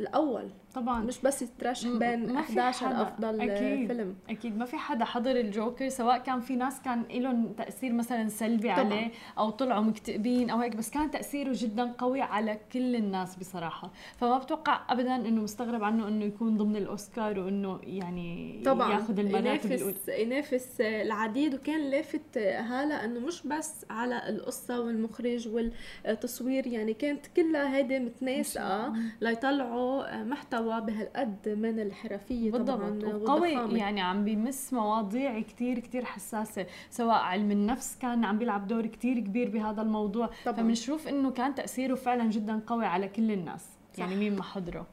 الأول. 0.00 0.50
طبعا. 0.74 1.00
مش 1.00 1.20
بس 1.20 1.42
يترشح 1.42 1.88
بين 1.88 2.36
11 2.36 3.02
أفضل 3.02 3.40
أكيد. 3.40 3.86
فيلم. 3.86 4.14
أكيد. 4.30 4.58
ما 4.58 4.64
في 4.64 4.76
حدا 4.76 5.04
حضر 5.04 5.30
الجوكر 5.30 5.88
سواء 5.88 6.18
كان 6.18 6.40
في 6.40 6.56
ناس 6.56 6.80
كان 6.82 7.02
لهم 7.10 7.52
تأثير 7.52 7.92
مثلا 7.92 8.28
سلبي 8.28 8.62
طبعا. 8.68 8.78
عليه 8.78 9.10
أو 9.38 9.50
طلعوا 9.50 9.82
مكتئبين 9.82 10.50
أو 10.50 10.58
هيك 10.58 10.76
بس 10.76 10.90
كان 10.90 11.10
تأثيره 11.10 11.52
جدا 11.54 11.92
قوي 11.98 12.20
على 12.20 12.58
كل 12.72 12.96
الناس 12.96 13.36
بصراحة. 13.36 13.90
فما 14.16 14.38
بتوقع 14.38 14.80
ابدا 14.88 15.16
إنه 15.16 15.42
مستغرب 15.42 15.84
عنه 15.84 16.08
إنه 16.08 16.24
يكون 16.24 16.56
ضمن 16.56 16.76
الأوسكار 16.76 17.38
وإنه 17.40 17.80
يعني 17.82 18.62
طبعا. 18.64 18.92
ياخذ 18.92 19.18
المراتب 19.18 19.70
ينافس 19.72 20.08
ينافس 20.08 20.80
العديد 20.80 21.54
وكان 21.54 21.80
لافت 21.90 22.38
هالة 22.38 23.04
إنه 23.04 23.20
مش 23.20 23.46
بس 23.46 23.86
على 23.90 24.28
القصة 24.28 24.80
والمخرج 24.80 25.48
والتصوير 25.48 26.66
يعني 26.66 26.94
كانت 26.94 27.26
كلها 27.36 27.76
هيدي 27.76 27.98
متناسقة 27.98 28.92
ليطلعوا 29.20 30.22
محتوى 30.24 30.59
محتوى 30.60 30.80
بهالقد 30.80 31.48
من 31.48 31.80
الحرفية 31.80 32.50
طبعا 32.50 33.00
وقوي 33.04 33.78
يعني 33.78 34.00
عم 34.00 34.24
بيمس 34.24 34.72
مواضيع 34.72 35.40
كتير 35.40 35.78
كتير 35.78 36.04
حساسة. 36.04 36.66
سواء 36.90 37.16
علم 37.16 37.50
النفس 37.50 37.98
كان 37.98 38.24
عم 38.24 38.38
بيلعب 38.38 38.66
دور 38.66 38.86
كتير 38.86 39.18
كبير 39.20 39.50
بهذا 39.50 39.82
الموضوع. 39.82 40.30
طبعا. 40.44 40.56
فبنشوف 40.56 41.08
إنه 41.08 41.30
كان 41.30 41.54
تأثيره 41.54 41.94
فعلا 41.94 42.30
جدا 42.30 42.60
قوي 42.66 42.86
على 42.86 43.08
كل 43.08 43.30
الناس. 43.30 43.68
يعني 43.98 44.16
مين 44.16 44.36
ما 44.36 44.42
حضره. 44.42 44.86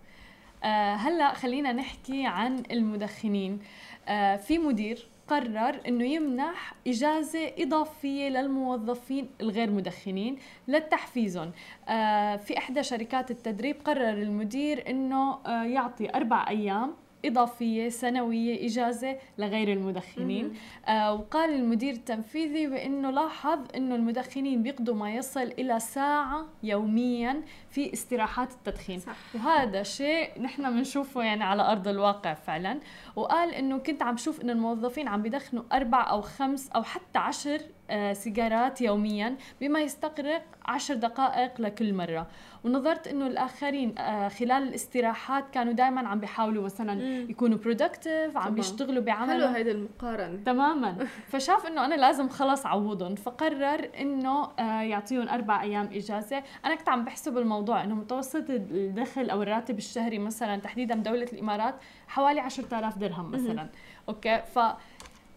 آه 0.64 0.94
هلأ 0.96 1.34
خلينا 1.34 1.74
نحكي 1.74 2.26
عن 2.26 2.64
المدخنين. 2.72 3.60
آه 4.08 4.36
في 4.36 4.58
مدير 4.58 5.08
قرر 5.28 5.82
إنه 5.88 6.04
يمنح 6.06 6.74
إجازة 6.88 7.52
إضافية 7.60 8.30
للموظفين 8.30 9.30
الغير 9.42 9.72
مدخنين 9.72 10.38
لتحفيزهم 10.68 11.52
آه 11.90 12.36
في 12.36 12.58
إحدى 12.58 12.84
شركات 12.84 13.32
التدريب 13.32 13.76
قرر 13.86 14.10
المدير 14.10 14.90
إنه 14.90 15.40
آه 15.46 15.64
يعطي 15.64 16.10
أربع 16.16 16.46
أيام 16.50 16.94
إضافية 17.28 17.90
سنوية 17.90 18.66
إجازة 18.68 19.18
لغير 19.38 19.74
المدخنين. 19.74 20.54
آه 20.88 21.14
وقال 21.14 21.54
المدير 21.54 21.94
التنفيذي 21.94 22.68
بأنه 22.68 23.10
لاحظ 23.10 23.60
أنه 23.76 23.96
المدخنين 23.96 24.64
بيقضوا 24.64 24.96
ما 24.96 25.16
يصل 25.16 25.42
إلى 25.60 25.80
ساعة 25.80 26.46
يوميا 26.64 27.42
في 27.70 27.94
استراحات 27.94 28.52
التدخين. 28.52 29.00
صح. 29.00 29.16
وهذا 29.36 29.84
شيء 29.84 30.42
نحن 30.42 30.72
بنشوفه 30.72 31.24
يعني 31.24 31.44
على 31.44 31.72
أرض 31.72 31.88
الواقع 31.88 32.34
فعلا. 32.34 32.80
وقال 33.16 33.54
أنه 33.54 33.78
كنت 33.78 34.04
عم 34.04 34.18
شوف 34.18 34.42
أنه 34.42 34.54
الموظفين 34.54 35.08
عم 35.08 35.22
بيدخنوا 35.22 35.64
أربع 35.74 36.10
أو 36.10 36.22
خمس 36.22 36.70
أو 36.70 36.84
حتى 36.84 37.20
عشر 37.20 37.62
آه، 37.90 38.14
سيجارات 38.14 38.82
يوميا 38.82 39.38
بما 39.62 39.80
يستغرق 39.82 40.44
عشر 40.66 40.94
دقائق 40.94 41.62
لكل 41.62 41.94
مرة. 41.94 42.28
ونظرت 42.68 43.08
إنه 43.08 43.28
الآخرين 43.28 43.98
آه، 43.98 44.28
خلال 44.28 44.64
الاستراحات 44.64 45.50
كانوا 45.50 45.74
دائما 45.74 46.08
عم 46.08 46.20
بيحاولوا 46.20 46.64
مثلا 46.64 47.04
يكونوا 47.30 47.58
برودكتيف 47.58 48.38
عم 48.38 48.56
بيشتغلوا 48.56 49.04
بعمل. 49.04 49.30
حلو 49.30 49.46
هيدي 49.46 49.72
المقارنة. 49.72 50.44
تماما. 50.46 50.98
فشاف 51.32 51.68
إنه 51.68 51.86
أنا 51.86 51.96
لازم 51.96 52.30
خلص 52.30 52.66
عوضهم 52.66 53.16
فقرر 53.16 53.90
إنه 54.00 54.50
آه، 54.60 54.82
يعطيهم 54.82 55.30
أربع 55.30 55.62
أيام 55.62 55.90
إجازة. 55.94 56.44
أنا 56.66 56.76
كنت 56.76 56.90
عم 56.90 57.06
بحسب 57.06 57.38
الموضوع 57.38 57.84
إنه 57.84 57.96
متوسط 57.96 58.50
الدخل 58.50 59.30
أو 59.30 59.42
الراتب 59.42 59.78
الشهري 59.78 60.20
مثلا 60.20 60.58
تحديدا 60.58 60.96
بدوله 60.96 61.28
الإمارات 61.34 61.76
حوالي 62.08 62.40
10000 62.40 62.98
درهم 62.98 63.32
مثلا. 63.32 63.70
okay؟ 64.10 64.42
ف 64.42 64.60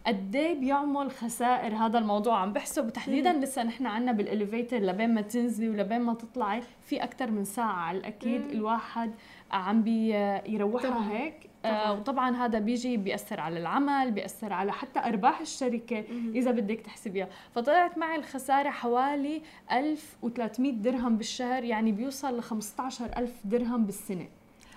قد 0.07 0.35
إيه 0.35 0.59
بيعمل 0.59 1.11
خسائر 1.11 1.75
هذا 1.75 1.97
الموضوع؟ 1.99 2.37
عم 2.39 2.53
بحسب 2.53 2.85
وتحديدا 2.85 3.33
لسه 3.33 3.63
نحن 3.63 3.85
عنا 3.85 4.11
بال 4.11 4.24
elevator 4.24 4.77
لبين 4.77 5.13
ما 5.13 5.21
تنزلي 5.21 5.69
ولبين 5.69 6.01
ما 6.01 6.13
تطلعي 6.13 6.61
في 6.81 7.03
أكثر 7.03 7.31
من 7.31 7.43
ساعة 7.43 7.73
على 7.73 7.97
الأكيد 7.97 8.41
مم. 8.41 8.49
الواحد 8.49 9.11
عم 9.51 9.83
بيروحها 9.83 11.11
هيك. 11.11 11.49
آه 11.65 11.93
وطبعا 11.93 12.35
هذا 12.35 12.59
بيجي 12.59 12.97
بيأثر 12.97 13.39
على 13.39 13.59
العمل 13.59 14.11
بيأثر 14.11 14.53
على 14.53 14.71
حتى 14.71 14.99
أرباح 14.99 15.39
الشركة 15.41 16.03
مم. 16.11 16.31
إذا 16.35 16.51
بدك 16.51 16.81
تحسبيها 16.81 17.27
فطلعت 17.55 17.97
معي 17.97 18.15
الخسارة 18.15 18.69
حوالي 18.69 19.41
1300 19.71 20.71
درهم 20.73 21.17
بالشهر 21.17 21.63
يعني 21.63 21.91
بيوصل 21.91 22.37
ل 22.37 22.41
15000 22.41 23.31
درهم 23.45 23.85
بالسنة. 23.85 24.27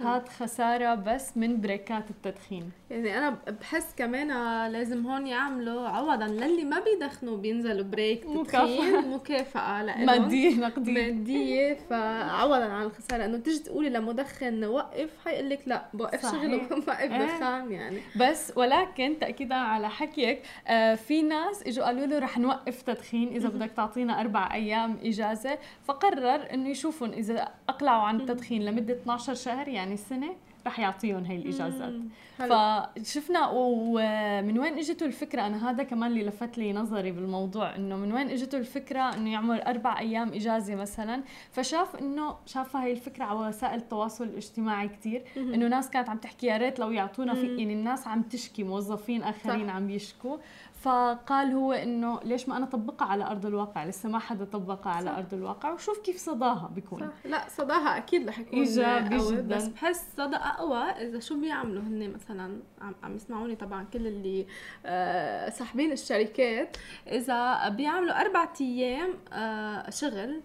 هاد 0.00 0.28
خسارة 0.28 0.94
بس 0.94 1.36
من 1.36 1.60
بريكات 1.60 2.10
التدخين. 2.10 2.70
يعني 2.90 3.18
أنا 3.18 3.36
بحس 3.60 3.94
كمان 3.96 4.28
لازم 4.72 5.06
هون 5.06 5.26
يعملوا 5.26 5.88
عوضا 5.88 6.26
للي 6.26 6.64
ما 6.64 6.80
بيدخنوا 6.80 7.36
بينزلوا 7.36 7.84
break 7.84 8.24
تدخين. 8.24 9.08
مكافأة. 9.08 9.82
لهم 9.82 10.06
مادية 10.06 10.56
نقدية 10.60 10.92
مادية 11.12 11.74
فعوضا 11.90 12.64
عن 12.64 12.82
الخسارة. 12.86 13.24
إنه 13.24 13.38
تيجي 13.38 13.58
تقولي 13.58 13.88
لمدخن 13.90 14.64
وقف 14.64 15.10
حيقول 15.24 15.50
لك 15.50 15.60
لا 15.66 15.84
بوقف 15.94 16.22
شغل 16.32 16.54
وبوقف 16.72 16.88
إيه. 17.00 17.26
دخان 17.26 17.72
يعني. 17.72 17.98
بس 18.16 18.52
ولكن 18.56 19.16
تأكيدا 19.20 19.54
على 19.54 19.90
حكيك 19.90 20.42
آه 20.68 20.94
في 20.94 21.22
ناس 21.22 21.62
إجوا 21.66 21.84
قالوا 21.84 22.06
له 22.06 22.18
رح 22.18 22.38
نوقف 22.38 22.82
تدخين 22.82 23.28
إذا 23.28 23.48
بدك 23.48 23.70
تعطينا 23.70 24.20
أربع 24.20 24.54
أيام 24.54 24.96
إجازة. 25.04 25.58
فقرر 25.84 26.52
إنه 26.52 26.68
يشوفون 26.68 27.12
إذا 27.12 27.48
أقلعوا 27.68 28.02
عن 28.02 28.20
التدخين 28.20 28.64
لمدة 28.64 28.94
12 28.94 29.34
شهر 29.34 29.68
يعني 29.68 29.83
يعني 29.84 29.94
السنة 29.94 30.34
رح 30.66 30.78
يعطيهم 30.78 31.24
هي 31.24 31.36
الإجازات. 31.36 31.92
فشفنا 32.38 33.48
ومن 33.52 34.58
وين 34.58 34.78
اجته 34.78 35.06
الفكرة؟ 35.06 35.46
أنا 35.46 35.70
هذا 35.70 35.82
كمان 35.82 36.10
اللي 36.10 36.24
لفت 36.24 36.58
لي 36.58 36.72
نظري 36.72 37.12
بالموضوع 37.12 37.76
إنه 37.76 37.96
من 37.96 38.12
وين 38.12 38.30
اجته 38.30 38.58
الفكرة 38.58 39.00
إنه 39.00 39.32
يعمل 39.32 39.60
أربع 39.60 39.98
أيام 39.98 40.28
إجازة 40.32 40.74
مثلا؟ 40.74 41.22
فشاف 41.52 41.96
إنه 41.96 42.36
شافها 42.46 42.84
هي 42.84 42.92
الفكرة 42.92 43.24
على 43.24 43.38
وسائل 43.38 43.78
التواصل 43.78 44.24
الاجتماعي 44.24 44.88
كثير 44.88 45.24
إنه 45.36 45.68
ناس 45.68 45.90
كانت 45.90 46.08
عم 46.08 46.18
تحكي 46.18 46.46
يا 46.46 46.56
ريت 46.56 46.78
لو 46.78 46.90
يعطونا 46.90 47.34
في 47.34 47.46
يعني 47.46 47.72
الناس 47.72 48.06
عم 48.06 48.22
تشكي 48.22 48.62
موظفين 48.62 49.22
آخرين 49.22 49.66
صح. 49.66 49.74
عم 49.74 49.90
يشكوا. 49.90 50.36
فقال 50.84 51.52
هو 51.52 51.72
إنه 51.72 52.20
ليش 52.24 52.48
ما 52.48 52.56
أنا 52.56 52.66
طبقها 52.66 53.06
على 53.06 53.24
أرض 53.24 53.46
الواقع؟ 53.46 53.84
لسه 53.84 54.08
ما 54.08 54.18
حدا 54.18 54.44
طبقها 54.44 54.92
على 54.92 55.10
صح. 55.10 55.16
أرض 55.16 55.34
الواقع. 55.34 55.72
وشوف 55.72 55.98
كيف 55.98 56.16
صداها 56.16 56.70
بيكون. 56.74 57.00
صح. 57.00 57.26
لا 57.26 57.48
صداها 57.48 57.96
أكيد 57.96 58.28
رح 58.28 58.38
يكون 58.38 58.58
إيجابي 58.58 59.18
جدا 59.18 59.56
بس 59.56 59.66
بحس 59.66 60.06
صدى 60.16 60.36
أقوى. 60.36 60.78
إذا 60.78 61.20
شو 61.20 61.40
بيعملوا 61.40 61.82
هن 61.82 62.12
مثلا؟ 62.12 62.60
عم, 62.80 62.94
عم 63.02 63.16
يسمعوني 63.16 63.56
طبعا 63.56 63.84
كل 63.92 64.06
اللي 64.06 64.46
آه 64.86 65.50
صاحبين 65.50 65.92
الشركات. 65.92 66.76
إذا 67.06 67.68
بيعملوا 67.68 68.20
أربع 68.20 68.48
أيام 68.60 69.14
آه 69.32 69.90
شغل 69.90 70.40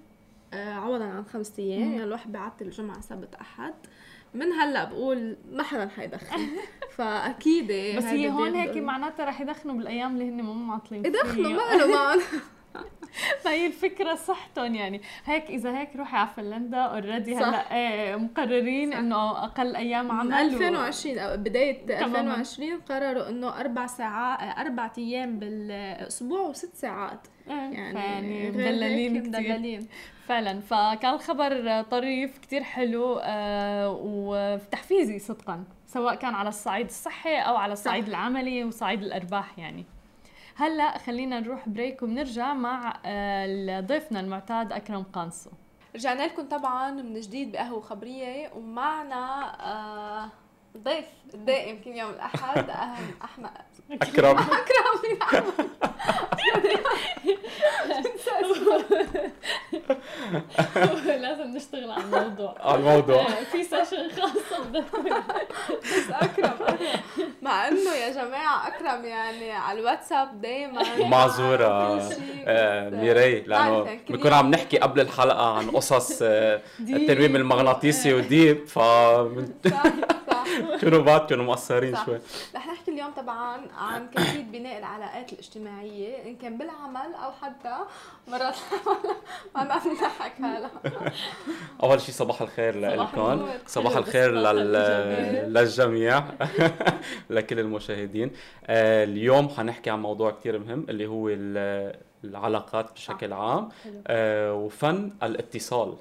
آه 0.53 0.73
عوضا 0.73 1.05
عن 1.05 1.25
خمس 1.25 1.59
أيام 1.59 1.91
يعني 1.91 2.03
الواحد 2.03 2.31
بيعطل 2.31 2.69
جمعه 2.69 3.01
سبت 3.01 3.35
أحد. 3.35 3.73
من 4.33 4.51
هلأ 4.51 4.83
بقول 4.83 5.37
ما 5.51 5.63
حدا 5.63 5.87
حيدخن 5.87 6.47
فأكيد 6.97 7.67
بس 7.97 8.03
هي 8.03 8.29
هون 8.29 8.55
هيك 8.55 8.77
معناتها 8.77 9.25
رح 9.25 9.41
يدخنوا 9.41 9.75
بالأيام 9.75 10.13
اللي 10.13 10.29
هن 10.29 10.41
مو 10.41 10.53
معطلين 10.53 11.05
يدخنوا 11.05 11.51
ما 11.51 11.75
له 11.79 11.93
معنى 11.93 12.21
فهي 13.41 13.67
الفكرة 13.67 14.15
صحتهم 14.15 14.75
يعني. 14.75 15.01
هيك 15.25 15.43
إذا 15.43 15.79
هيك 15.79 15.95
روحي 15.95 16.17
على 16.17 16.29
فنلندا 16.37 16.77
اوريدي 16.77 17.35
هلأ 17.35 17.75
إيه 17.75 18.15
مقررين 18.15 18.93
إنه 18.93 19.43
أقل 19.43 19.75
أيام 19.75 20.11
عمل 20.11 20.33
2020 20.33 21.17
أو 21.17 21.37
بداية 21.37 22.05
2020 22.05 22.79
قرروا 22.79 23.29
إنه 23.29 23.59
أربع 23.59 23.87
ساعات 23.87 24.57
أربع 24.57 24.91
أيام 24.97 25.39
بالأسبوع 25.39 26.41
وست 26.41 26.75
ساعات. 26.75 27.27
إيه، 27.27 27.38
يعني, 27.49 27.99
يعني 27.99 28.51
مدللين 28.51 29.27
مدللين. 29.27 29.87
فعلا. 30.27 30.59
فكان 30.59 31.13
الخبر 31.13 31.81
طريف 31.81 32.37
كتير 32.37 32.63
حلو 32.63 33.19
آه 33.23 33.99
وتحفيزي 34.01 35.19
صدقا 35.19 35.63
سواء 35.87 36.15
كان 36.15 36.33
على 36.35 36.49
الصعيد 36.49 36.85
الصحي 36.85 37.35
أو 37.39 37.55
على 37.55 37.73
الصعيد 37.73 38.03
صح. 38.03 38.09
العملي 38.09 38.63
وصعيد 38.63 39.03
الأرباح 39.03 39.59
يعني. 39.59 39.85
هلأ 40.55 40.97
خلينا 40.97 41.39
نروح 41.39 41.69
break 41.69 42.01
وبنرجع 42.03 42.53
مع 42.53 42.99
آه 43.05 43.79
ضيفنا 43.79 44.19
المعتاد 44.19 44.71
أكرم 44.73 45.03
قانصو. 45.03 45.49
رجعنا 45.95 46.23
لكم 46.23 46.43
طبعا 46.47 46.91
من 46.91 47.19
جديد 47.19 47.51
بقهوة 47.51 47.81
خبرية 47.81 48.51
ومعنا 48.55 49.55
آه 49.61 50.29
ضيف 50.77 51.05
الدائم 51.33 51.81
كل 51.83 51.89
يوم 51.89 52.09
الأحد 52.09 52.69
أحمد. 53.23 53.49
أكرم. 53.91 54.37
أكرم. 55.21 55.69
لازم 61.05 61.43
نشتغل 61.55 61.91
على 61.91 62.03
الموضوع. 62.03 62.55
على 62.59 62.79
الموضوع. 62.79 63.23
في 63.51 63.63
session 63.63 64.09
خاصة. 64.21 64.69
بس 65.83 66.11
أكرم. 66.11 66.77
مع 67.41 67.67
إنه 67.67 67.93
يا 67.95 68.09
جماعة 68.13 68.67
أكرم 68.67 69.05
يعني 69.05 69.51
على 69.51 69.79
الواتساب 69.79 70.41
دايما. 70.41 70.83
معذورة. 71.05 72.01
آه، 72.47 72.89
ميراي 72.89 73.43
لأنه 73.47 73.99
بنكون 74.09 74.33
عم 74.33 74.51
نحكي 74.51 74.77
قبل 74.77 75.01
الحلقة 75.01 75.57
عن 75.57 75.69
قصص 75.71 76.19
آه، 76.23 76.61
التنويم 76.79 77.35
المغناطيسي 77.35 78.13
وديب 78.13 78.67
ف 78.67 78.79
كانوا 80.81 81.01
بعد 81.03 81.25
كانوا 81.25 81.45
مقصرين 81.45 81.95
شوي. 82.05 82.19
رح 82.55 82.67
نحكي 82.67 82.91
اليوم 82.91 83.11
طبعا 83.11 83.61
عن 83.77 84.07
كيفيه 84.07 84.43
بناء 84.43 84.79
العلاقات 84.79 85.33
الاجتماعية 85.33 86.23
إن 86.25 86.35
كان 86.35 86.57
بالعمل 86.57 87.13
أو 87.23 87.31
حتى 87.31 87.77
مرات 88.27 88.55
ما 89.55 89.61
عم 89.61 89.91
نضحك 89.91 90.41
هلا. 90.41 90.69
أول 91.83 92.01
شيء 92.01 92.15
صباح 92.15 92.41
الخير 92.41 92.79
لكم 92.79 93.47
صباح 93.67 93.97
الخير 93.97 94.31
لل... 94.31 94.73
للجميع. 95.53 96.23
لكل 97.29 97.59
المشاهدين. 97.59 98.31
آه، 98.65 99.03
اليوم 99.03 99.49
حنحكي 99.49 99.89
عن 99.89 100.01
موضوع 100.01 100.31
كثير 100.31 100.59
مهم 100.59 100.85
اللي 100.89 101.07
هو 101.07 101.29
العلاقات 102.23 102.93
بشكل 102.93 103.33
عام. 103.33 103.69
آه، 104.07 104.53
وفن 104.53 105.11
الاتصال. 105.23 105.95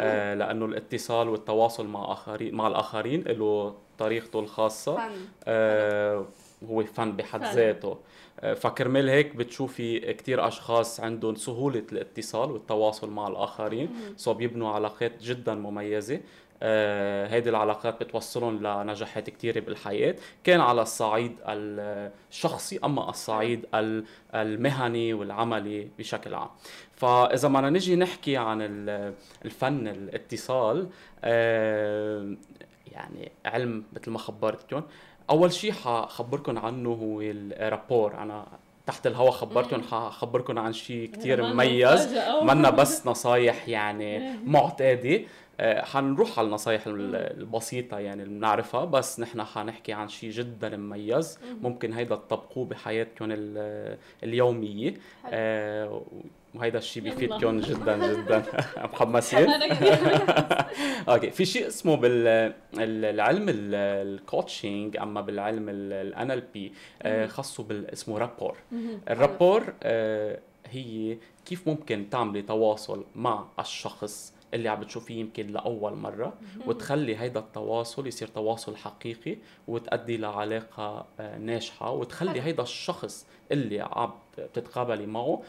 آه 0.00 0.34
لأنه 0.34 0.64
الاتصال 0.64 1.28
والتواصل 1.28 1.86
مع 1.86 2.12
اخرين 2.12 2.54
مع 2.54 2.66
الآخرين 2.66 3.22
له 3.22 3.74
طريقته 3.98 4.40
الخاصة. 4.40 4.98
آه 5.44 6.26
هو 6.70 6.84
فن 6.84 7.12
بحد 7.16 7.40
فعلا. 7.40 7.54
ذاته. 7.54 7.98
آه، 8.40 8.54
فكرمال 8.54 9.08
هيك 9.08 9.36
بتشوفي 9.36 10.12
كتير 10.12 10.48
أشخاص 10.48 11.00
عندهم 11.00 11.34
سهولة 11.34 11.82
الاتصال 11.92 12.50
والتواصل 12.50 13.10
مع 13.10 13.28
الآخرين. 13.28 13.90
سو 14.16 14.34
بيبنوا 14.34 14.70
علاقات 14.70 15.22
جدا 15.22 15.54
مميزة. 15.54 16.20
آه 16.62 17.26
هيدي 17.26 17.50
العلاقات 17.50 18.02
بتوصلهم 18.02 18.62
لنجاحات 18.66 19.30
كتيرة 19.30 19.60
بالحياة. 19.60 20.14
كان 20.44 20.60
على 20.60 20.82
الصعيد 20.82 21.36
الشخصي 21.46 22.78
أما 22.84 23.10
الصعيد 23.10 23.66
ال- 23.74 24.04
المهني 24.34 25.14
والعملي 25.14 25.88
بشكل 25.98 26.34
عام. 26.34 26.48
فإذا 26.94 27.48
بدنا 27.48 27.70
نجي 27.70 27.96
نحكي 27.96 28.36
عن 28.36 28.58
ال- 28.62 29.14
الفن 29.44 29.88
الاتصال 29.88 30.88
آه 31.24 32.36
يعني 32.96 33.32
علم 33.46 33.84
مثل 33.92 34.10
ما 34.10 34.18
خبرتكم 34.18 34.82
أول 35.30 35.52
شيء 35.52 35.72
حخبركم 35.72 36.58
عنه 36.58 36.90
هو 36.90 37.20
الرابور 37.20 38.14
أنا 38.18 38.46
تحت 38.86 39.06
الهوا 39.06 39.30
خبرتكم 39.30 39.82
حخبركم 39.82 40.58
عن 40.58 40.72
شيء 40.72 41.10
كتير 41.10 41.42
منا 41.42 41.52
مميز. 41.54 42.14
منا 42.42 42.70
بس 42.70 43.06
نصايح 43.06 43.68
يعني 43.68 44.36
معتادة. 44.44 45.20
آه، 45.60 45.84
حنروح 45.84 46.38
على 46.38 46.46
النصايح 46.48 46.86
ال- 46.86 47.16
البسيطة 47.40 47.98
يعني 47.98 48.22
اللي 48.22 48.34
بنعرفها 48.38 48.84
بس 48.84 49.20
نحن 49.20 49.42
حنحكي 49.42 49.92
عن 49.92 50.08
شيء 50.08 50.30
جدا 50.30 50.76
مميز. 50.76 51.38
ممكن 51.62 51.92
هيدا 51.92 52.14
تطبقوه 52.16 52.64
بحياتكم 52.64 53.24
ال- 53.30 53.98
اليومية. 54.22 54.94
آه، 55.30 56.02
وهيدا 56.56 56.78
الشيء 56.78 57.02
بيفيدكم 57.02 57.60
جدا 57.60 57.96
جدا. 58.12 58.42
محمسين 58.92 59.48
okay. 61.08 61.30
في 61.30 61.44
شيء 61.44 61.66
اسمه 61.66 61.96
بالعلم 61.96 63.46
ال 63.48 63.64
coaching 63.64 64.96
أما 64.96 65.20
بالعلم 65.20 65.66
ال 65.68 66.40
NLP 66.54 66.72
خاصه 67.28 67.62
بال 67.62 67.90
اسمه 67.90 68.18
rapport 68.18 68.56
الرابور 69.10 69.74
آه، 69.82 70.38
هي 70.70 71.18
كيف 71.44 71.68
ممكن 71.68 72.10
تعملي 72.10 72.42
تواصل 72.42 73.04
مع 73.14 73.44
الشخص 73.58 74.32
اللي 74.54 74.68
عم 74.68 74.80
بتشوفيه 74.80 75.20
يمكن 75.20 75.46
لأول 75.46 75.94
مرة 75.94 76.32
وتخلي 76.66 77.16
هيدا 77.16 77.40
التواصل 77.40 78.06
يصير 78.06 78.28
تواصل 78.28 78.76
حقيقي 78.76 79.36
وتؤدي 79.68 80.16
لعلاقة 80.16 81.06
آه، 81.20 81.38
ناجحة 81.38 81.90
وتخلي. 81.90 82.42
هيدا 82.42 82.62
الشخص 82.62 83.26
اللي 83.52 83.80
عم 83.80 84.10
بتتقابلي 84.38 85.06
معه 85.06 85.20
آه، 85.22 85.42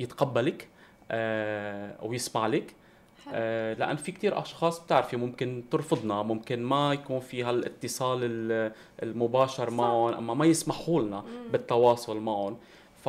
يتقبلك 0.00 0.68
آه، 1.10 2.04
ويسمع 2.04 2.46
لك. 2.46 2.74
آه، 3.32 3.74
لأن 3.74 3.96
في 3.96 4.12
كتير 4.12 4.38
أشخاص 4.40 4.80
بتعرفي 4.84 5.16
ممكن 5.16 5.62
ترفضنا 5.70 6.22
ممكن 6.22 6.62
ما 6.62 6.92
يكون 6.92 7.20
في 7.20 7.42
هالاتصال 7.44 8.18
ال- 8.22 8.72
المباشر 9.02 9.70
معهم 9.70 10.14
أما 10.14 10.34
ما 10.34 10.44
يسمحوا 10.46 11.02
لنا 11.02 11.24
بالتواصل 11.52 12.20
معهم. 12.20 12.56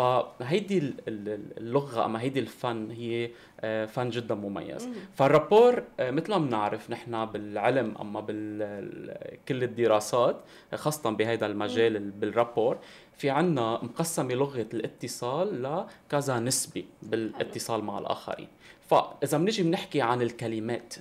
فهيدي 0.02 0.78
ال- 0.78 0.94
ال- 1.08 1.58
اللغة 1.58 2.06
أما 2.06 2.22
هيدي 2.22 2.40
الفن 2.40 2.92
هي 2.92 3.30
آه، 3.62 3.86
فن 3.86 4.10
جدا 4.10 4.36
مميز. 4.36 4.90
فالرابور 5.16 5.84
آه، 6.00 6.12
مثل 6.12 6.30
ما 6.32 6.38
بنعرف 6.38 6.90
نحن 6.90 7.26
بالعلم 7.26 7.96
أما 8.02 8.20
بكل 8.28 9.64
الدراسات 9.64 10.38
خاصه 10.76 11.10
بهذا 11.10 11.46
المجال 11.46 11.96
ال- 11.96 12.12
بالرابور 12.12 12.78
في 13.18 13.30
عنا 13.30 13.80
مقسمة 13.84 14.34
لغة 14.34 14.68
الاتصال 14.74 15.64
لكذا 15.64 16.40
نسبة 16.40 16.84
بالإتصال 17.04 17.84
مع 17.84 18.00
الآخرين. 18.00 18.48
فإذا 18.90 19.38
بنيجي 19.38 19.64
بنحكي 19.64 20.02
عن 20.02 20.22
الكلمات 20.22 20.94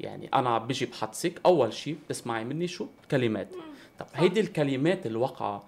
يعني 0.00 0.28
أنا 0.34 0.50
عم 0.50 0.66
بيجي 0.66 0.86
بحدثك 0.86 1.40
أول 1.46 1.72
شيء 1.72 1.96
بتسمعي 2.06 2.44
مني 2.44 2.66
شو؟ 2.66 2.86
كلمات. 3.10 3.48
طب 3.98 4.06
هيدي 4.14 4.40
الكلمات 4.40 5.06
الواقعة 5.06 5.64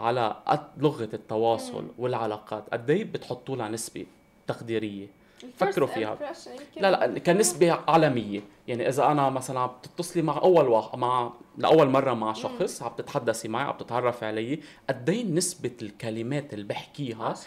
على 0.00 0.36
لغة 0.78 1.08
التواصل 1.14 1.86
والعلاقات. 1.98 2.64
قد 2.72 2.90
إيه 2.90 3.04
بتحطوا 3.04 3.56
لها 3.56 3.68
نسبه 3.68 4.06
تقديريه 4.46 5.06
فكروا 5.56 5.88
فيها. 5.88 6.18
لا 6.76 6.90
لا 7.06 7.18
كنسبة 7.18 7.72
عالمية. 7.72 8.42
يعني 8.68 8.88
إذا 8.88 9.06
أنا 9.06 9.30
مثلا 9.30 9.60
عم 9.60 9.70
تتصلي 9.82 10.22
مع 10.22 10.36
أول 10.42 10.68
واحد 10.68 10.98
مع 10.98 11.32
لأول 11.58 11.88
مرة 11.88 12.14
مع 12.14 12.32
شخص 12.32 12.82
عم 12.82 12.92
تتحدثي 12.98 13.48
معي 13.48 13.64
عم 13.64 13.76
تتعرفي 13.76 14.26
علي 14.26 14.60
قد 14.88 15.10
إيه 15.10 15.24
نسبة 15.24 15.72
الكلمات 15.82 16.54
اللي 16.54 16.64
بحكيها 16.64 17.34
10% 17.34 17.38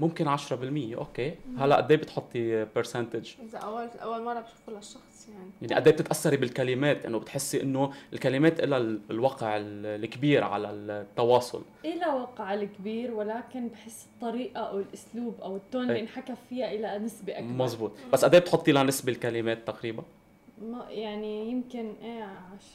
ممكن 0.00 0.36
10% 0.36 0.52
okay. 0.96 1.34
هلا 1.58 1.76
قد 1.76 1.90
إيه 1.90 1.98
بتحطي 1.98 2.64
برسنتج 2.76 3.30
إذا 3.48 3.58
اول 3.58 3.88
أول 4.02 4.22
مرة 4.24 4.40
بشوفه 4.40 4.72
للشخص 4.72 5.28
يعني. 5.28 5.50
يعني 5.62 5.74
قد 5.74 5.86
إيه 5.88 5.94
بتتأثري 5.94 6.36
بالكلمات؟ 6.36 7.06
إنه 7.06 7.18
بتحسي 7.18 7.62
إنه 7.62 7.92
الكلمات 8.12 8.60
لها 8.60 8.78
ال- 8.78 9.00
الوقع 9.10 9.56
ال- 9.56 9.86
الكبير 10.04 10.44
على 10.44 10.70
التواصل. 10.70 11.62
إلى 11.84 12.06
وقع 12.06 12.54
الكبير 12.54 13.10
ولكن 13.14 13.68
بحس 13.68 14.06
الطريقة 14.14 14.60
أو 14.60 14.78
الأسلوب 14.78 15.40
أو 15.42 15.56
ال 15.56 15.61
tone 15.61 15.82
اللي 15.82 15.94
إيه. 15.94 16.00
انحكى 16.02 16.34
فيها 16.48 16.72
إلى 16.72 16.98
نسبة 16.98 17.38
أكبر. 17.38 17.48
مزبوط. 17.64 17.92
بس 18.12 18.24
قد 18.24 18.34
إيه 18.34 18.40
بتحطي 18.40 18.72
لها 18.72 18.82
نسبة 18.82 19.12
الكلمات 19.12 19.66
تقريبا؟ 19.66 20.02
يعني 20.88 21.50
يمكن 21.50 21.92
إيه 22.02 22.28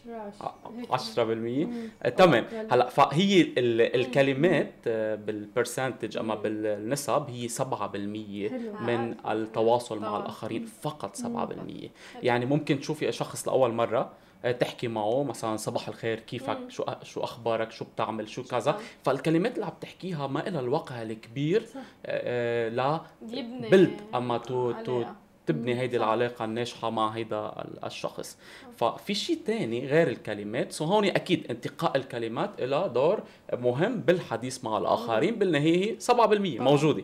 10 0.03 0.31
ع- 0.41 0.95
10% 0.95 1.67
آه، 2.03 2.09
تمام. 2.09 2.43
okay. 2.43 2.67
هلأ 2.71 2.89
فهي 2.89 3.41
ال- 3.41 3.95
الكلمات 3.95 4.71
آه، 4.88 5.15
بال 5.15 5.32
percentage 5.32 6.17
أما 6.17 6.36
بالنسب 6.36 7.25
هي 7.29 7.47
7% 7.47 8.49
حلو. 8.49 8.73
من 8.81 9.15
التواصل 9.25 9.99
مع. 9.99 10.17
الآخرين 10.17 10.65
فقط 10.65 11.15
7% 11.15 11.89
يعني 12.23 12.45
ممكن 12.45 12.79
تشوفي 12.79 13.11
شخص 13.11 13.47
لأول 13.47 13.71
مرة 13.73 14.11
آه، 14.45 14.51
تحكي 14.51 14.88
معه 14.88 15.23
مثلا 15.23 15.57
صباح 15.57 15.88
الخير 15.88 16.19
كيفك. 16.19 16.57
شو 16.69 16.83
شو 17.03 17.21
أخبارك؟ 17.21 17.71
شو 17.71 17.86
بتعمل؟ 17.86 18.29
شو 18.29 18.43
كذا. 18.43 18.79
فالكلمات 19.03 19.53
اللي 19.55 19.65
عم 19.65 19.73
تحكيها 19.81 20.27
ما 20.27 20.39
لها 20.39 20.59
الوقع 20.59 21.01
الكبير. 21.01 21.65
آه، 22.05 23.01
يبني 23.29 23.69
build 23.69 24.01
أما 24.15 24.38
to 24.38 24.71
to. 24.71 25.03
تبني 25.47 25.79
هيدي 25.79 25.97
صح. 25.99 26.03
العلاقة 26.03 26.45
الناجحة 26.45 26.89
مع 26.89 27.09
هيدا 27.09 27.45
ال- 27.47 27.85
الشخص. 27.85 28.37
ففي 28.77 29.13
شيء 29.13 29.39
تاني 29.45 29.87
غير 29.87 30.07
الكلمات. 30.07 30.71
so 30.71 30.86
هون 30.85 31.05
أكيد 31.05 31.47
انتقاء 31.51 31.97
الكلمات 31.97 32.61
إلها 32.61 32.87
دور 32.87 33.23
مهم 33.53 33.95
بالحديث 34.01 34.63
مع 34.63 34.77
الآخرين 34.77 35.35
بالنهاية 35.39 35.91
هي 35.91 35.99
7% 35.99 36.59
موجودة. 36.59 37.03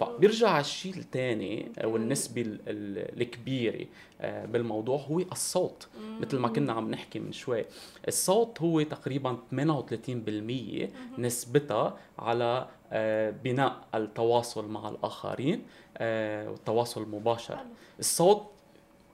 فبيرجع 0.00 0.60
الشيء 0.60 0.96
الثاني 0.96 1.72
والنسبة 1.84 2.42
ال- 2.42 2.60
ال- 2.68 3.20
الكبيرة 3.22 3.86
آه، 4.20 4.46
بالموضوع 4.46 4.98
هو 4.98 5.18
الصوت. 5.18 5.88
مثل 6.20 6.38
ما 6.38 6.48
كنا 6.48 6.72
عم 6.72 6.90
نحكي 6.90 7.18
من 7.18 7.32
شوي 7.32 7.64
الصوت 8.08 8.60
هو 8.62 8.82
تقريبا 8.82 9.36
38% 9.50 10.88
نسبتها 11.18 11.96
على 12.18 12.66
آه، 12.92 13.30
بناء 13.44 13.76
التواصل 13.94 14.68
مع 14.68 14.88
الآخرين. 14.88 15.62
والتواصل 16.00 17.02
المباشر. 17.02 17.58
الصوت 17.98 18.46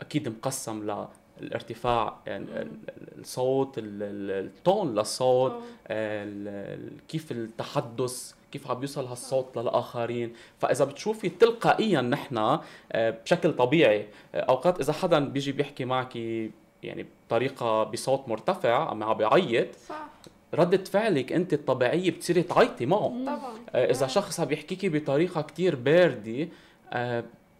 أكيد 0.01 0.29
مقسم 0.29 1.05
للارتفاع 1.41 2.16
يعني 2.27 2.45
ال- 2.45 2.59
ال- 2.89 3.20
الصوت 3.20 3.79
ال- 3.79 3.85
ال- 4.03 4.47
التون 4.47 4.95
للصوت 4.95 5.53
ال- 5.91 6.91
كيف 7.09 7.33
التحدث 7.33 8.33
كيف 8.53 8.70
عم 8.70 8.79
بيوصل 8.81 9.05
هالصوت 9.05 9.59
للآخرين. 9.59 10.33
فإذا 10.59 10.85
بتشوفي 10.85 11.29
تلقائيا 11.29 12.01
نحن 12.01 12.59
آه، 12.93 13.11
بشكل 13.11 13.53
طبيعي 13.53 14.07
آه، 14.35 14.41
أوقات 14.41 14.81
إذا 14.81 14.93
حدا 14.93 15.18
بيجي 15.18 15.53
بيحكي 15.53 15.85
معك 15.85 16.16
يعني 16.83 17.07
بطريقة 17.29 17.85
بصوت 17.85 18.29
مرتفع 18.29 18.91
عم 18.91 19.14
بيعيط 19.14 19.74
صح. 19.89 20.07
ردة 20.55 20.85
فعلك 20.85 21.33
أنت 21.33 21.53
الطبيعية 21.53 22.11
بتصيري 22.11 22.43
تعيطي 22.43 22.87
معه. 22.87 23.09
طبعا. 23.27 23.39
آه، 23.74 23.91
إذا 23.91 24.07
شخص 24.07 24.41
عم 24.41 24.53
يحكيكي 24.53 24.89
بطريقة 24.89 25.43
كتير 25.43 25.77
باردة 25.77 26.43
آه، 26.43 26.49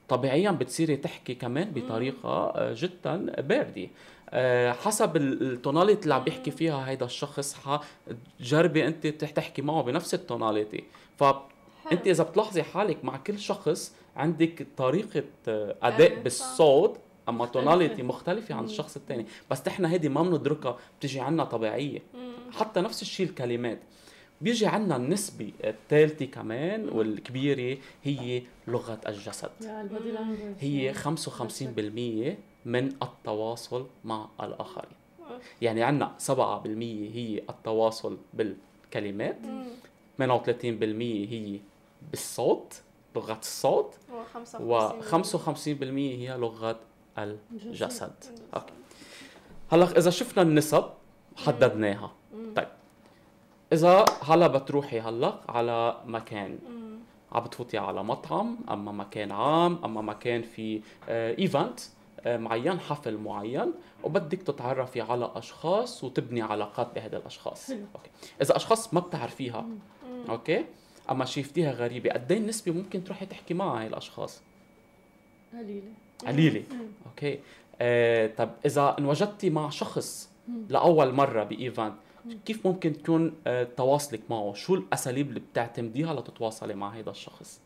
طبيعيا 0.09 0.51
بتصيري 0.51 0.97
تحكي 0.97 1.35
كمان 1.35 1.71
بطريقة 1.75 2.29
آه، 2.29 2.75
جدا 2.79 3.41
باردة 3.41 3.89
آه، 4.31 4.73
حسب 4.73 5.17
ال- 5.17 5.53
ال 5.53 5.58
tonality 5.58 6.03
اللي 6.03 6.15
عم 6.15 6.25
بيحكي 6.25 6.51
فيها 6.51 6.89
هيدا 6.91 7.07
الشخص 7.07 7.57
جربي 8.41 8.87
أنت 8.87 9.07
تح- 9.07 9.31
تحكي 9.31 9.63
معه 9.63 9.83
بنفس 9.83 10.15
ال 10.15 10.22
tonality 10.22 10.85
فانت. 11.19 12.07
إذا 12.07 12.25
بتلاحظي 12.25 12.63
حالك 12.63 13.05
مع 13.05 13.17
كل 13.17 13.39
شخص 13.39 13.93
عندك 14.17 14.67
طريقة 14.77 15.23
آه، 15.49 15.75
أداء. 15.83 16.23
بالصوت 16.23 16.97
أما. 17.29 17.47
tonality 17.47 18.03
مختلفة 18.03 18.55
عن 18.55 18.65
الشخص 18.65 18.97
الثاني 18.97 19.27
بس 19.51 19.63
نحن 19.69 19.85
هيدي 19.85 20.09
ما 20.09 20.23
بندركها 20.23 20.77
بتجي 21.01 21.21
عنا 21.21 21.45
طبيعية. 21.45 22.03
حتى 22.53 22.81
نفس 22.81 23.03
الشيء 23.03 23.27
الكلمات 23.27 23.79
بيجي 24.41 24.67
عنا 24.67 24.97
النسبة 24.97 25.53
الثالثة 25.65 26.25
كمان 26.25 26.89
والكبيرة 26.89 27.79
هي 28.05 28.43
لغة 28.69 29.01
الجسد. 29.09 29.51
هي 30.61 30.95
55% 30.95 32.37
من 32.65 32.93
التواصل 33.03 33.87
مع 34.05 34.29
الآخرين. 34.43 34.91
يعني 35.63 35.83
عنا 35.83 36.15
7% 36.19 36.31
هي 37.15 37.43
التواصل 37.51 38.19
بالكلمات 38.35 39.39
مم. 39.45 39.67
38% 40.19 40.23
هي 41.33 41.59
بالصوت 42.11 42.75
لغة 43.17 43.39
الصوت 43.39 43.95
هو 44.11 44.21
و 44.61 45.03
55 45.03 45.77
55% 45.77 45.83
هي 45.95 46.37
لغة 46.39 46.79
الجسد. 47.19 47.73
جسد. 47.73 48.13
أوكي. 48.55 48.73
هلأ 49.73 49.99
إذا 49.99 50.11
شفنا 50.11 50.43
النسب 50.43 50.85
حددناها. 51.37 52.13
إذا 53.73 54.05
هلا 54.23 54.47
بتروحي 54.47 55.01
هلا 55.01 55.35
على 55.49 55.97
مكان. 56.07 56.59
عم 57.33 57.45
بتفوتي 57.45 57.79
على 57.79 58.05
مطعم 58.05 58.59
أما 58.71 58.93
مكان 58.93 59.33
عام 59.33 59.85
أما 59.85 60.03
مكان 60.03 60.43
في 60.43 60.81
event 61.09 61.81
معين 62.27 62.81
حفل 62.81 63.17
معين 63.17 63.73
وبدك 64.05 64.43
تتعرفي 64.43 65.01
على 65.01 65.31
أشخاص 65.35 66.05
وتبني 66.05 66.43
علاقات 66.43 66.95
بهذا 66.95 67.17
الأشخاص. 67.17 67.71
okay. 67.71 68.11
إذا 68.43 68.57
أشخاص 68.57 68.95
ما 68.95 69.01
بتعرفيها 69.01 69.67
okay 70.29 70.65
أما 71.11 71.25
شفتيها 71.25 71.73
غريبة 71.73 72.11
قد 72.11 72.33
إيه 72.33 72.39
النسبة 72.39 72.73
ممكن 72.73 73.05
تروحي 73.05 73.27
تحكي 73.27 73.55
مع 73.55 73.81
هاي 73.81 73.87
الأشخاص؟ 73.87 74.43
قليلة. 75.53 75.93
قليلة. 76.27 76.63
okay. 77.07 77.39
آه 77.81 78.27
طب 78.27 78.51
إذا 78.67 78.97
انوجدتي 78.99 79.51
مع 79.51 79.71
شخص 79.71 80.31
لأول 80.69 81.13
مرة 81.13 81.45
ب 81.45 81.53
event 81.53 81.95
كيف 82.45 82.67
ممكن 82.67 82.93
تكون 83.03 83.35
آه 83.47 83.65
تواصلك 83.77 84.21
معه؟ 84.31 84.53
شو 84.55 84.75
الأساليب 84.75 85.29
اللي 85.29 85.41
بتعتمديها 85.41 86.15
لتتواصلي 86.15 86.75
مع 86.75 86.91
هذا 86.91 87.11
الشخص؟ 87.11 87.61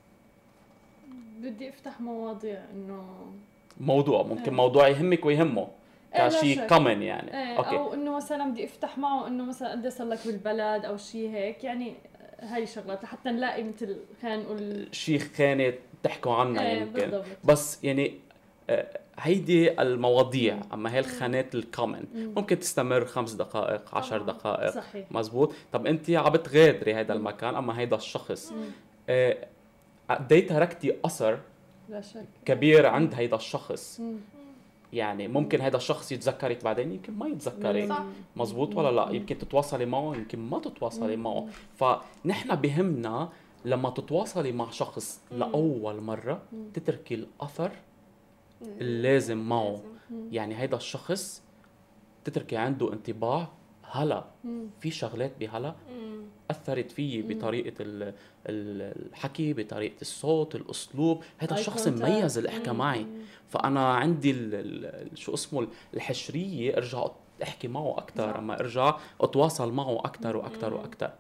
بدي 1.41 1.69
أفتح 1.69 2.01
مواضيع 2.01 2.65
إنه 2.75 3.05
موضوع 3.81 4.23
ممكن 4.23 4.43
إيه. 4.43 4.51
موضوع 4.51 4.89
يهمك 4.89 5.25
ويهمه 5.27 5.69
إيه، 6.15 6.29
كشيء. 6.29 6.67
common 6.66 7.03
يعني. 7.03 7.39
إيه 7.39 7.57
okay. 7.57 7.77
أو 7.77 7.95
إنه 7.95 8.17
مثلا 8.17 8.51
بدي 8.51 8.65
أفتح 8.65 8.99
معه 8.99 9.27
إنه 9.27 9.45
مثلا 9.45 9.71
قد 9.73 9.89
صار 9.89 10.09
لك 10.09 10.19
بالبلد 10.27 10.85
أو 10.85 10.97
شيء 10.97 11.31
هيك 11.31 11.65
يعني 11.65 11.95
هاي 12.41 12.67
شغلات 12.67 13.05
لحتى 13.05 13.31
نلاقي 13.31 13.63
مثل 13.63 13.97
خلينا 14.23 14.37
نقول 14.37 14.89
شيء 14.93 15.19
خانة 15.19 15.73
تحكوا 16.03 16.35
عنها 16.35 16.63
إيه 16.63 16.81
يمكن. 16.81 17.01
بالضبط. 17.01 17.25
بس 17.45 17.85
يعني 17.85 18.15
آه، 18.71 19.00
هيدي 19.19 19.83
المواضيع 19.83 20.61
أما 20.73 20.93
هي 20.95 20.99
الخانات 20.99 21.55
ال 21.55 21.62
common 21.62 22.05
مم. 22.15 22.33
ممكن 22.37 22.59
تستمر 22.59 23.05
خمس 23.05 23.33
دقائق 23.33 23.95
عشر. 23.95 24.23
دقائق 24.23 24.71
صحيح 24.71 25.13
مزبوط 25.13 25.53
طب 25.73 25.87
أنت 25.87 26.11
عم 26.11 26.33
بتغادري 26.33 26.95
هذا. 26.95 27.13
المكان 27.13 27.55
أما 27.55 27.79
هيدا 27.79 27.97
الشخص. 27.97 28.53
آه، 29.09 29.47
قد 30.11 30.33
إيه 30.33 30.47
تركتي 30.49 30.97
أثر 31.05 31.39
لا 31.89 32.01
شك 32.01 32.25
كبير 32.45 32.87
عند 32.87 33.15
هيدا 33.15 33.37
الشخص 33.37 34.01
مم. 34.01 34.17
يعني 34.93 35.29
ممكن 35.29 35.61
هيدا 35.61 35.77
الشخص 35.77 36.13
يتذكرك 36.13 36.65
بعدين 36.65 36.93
يمكن 36.93 37.13
ما 37.13 37.29
يتذكرك. 37.29 37.93
مزبوط 38.37 38.77
ولا 38.77 38.91
لا 38.91 39.11
يمكن 39.17 39.39
تتواصلي 39.39 39.87
معه 39.87 40.15
يمكن 40.17 40.39
ما 40.39 40.59
تتواصلي 40.59 41.17
معه 41.17 41.47
فنحن 41.77 42.55
بهمنا 42.55 43.29
لما 43.65 43.91
تتواصلي 43.91 44.53
مع 44.53 44.71
شخص. 44.71 45.21
لأول 45.31 46.01
مرة. 46.01 46.43
تتركي 46.75 47.15
الأثر 47.15 47.71
اللازم 48.63 49.39
معه. 49.39 49.83
يعني 50.31 50.59
هيدا 50.59 50.77
الشخص 50.77 51.43
تتركي 52.25 52.57
عنده 52.57 52.93
انطباع 52.93 53.49
هلا. 53.83 54.25
في 54.81 54.91
شغلات 54.91 55.33
بهلا. 55.41 55.75
أثرت 56.51 56.91
فيي. 56.93 57.23
بطريقة 57.23 57.75
ال- 57.81 58.03
ال- 58.47 59.07
الحكي 59.09 59.53
بطريقة 59.53 60.01
الصوت 60.01 60.55
الأسلوب 60.55 61.23
هذا 61.39 61.55
الشخص. 61.55 61.89
مميز 61.89 62.39
اللي 62.39 62.49
احكى. 62.51 62.71
معي. 62.73 63.07
فأنا 63.49 63.95
عندي 63.95 64.33
شو 65.15 65.35
اسمه 65.35 65.67
الحشرية 65.95 66.77
أرجع 66.77 67.07
أحكي 67.43 67.69
معه. 67.69 67.99
أكثر 67.99 68.39
أما 68.39 68.61
أرجع 68.61 68.99
أتواصل 69.21 69.73
معه 69.73 69.99
أكثر 69.99 70.37
وأكثر. 70.37 70.75
وأكثر 70.75 71.13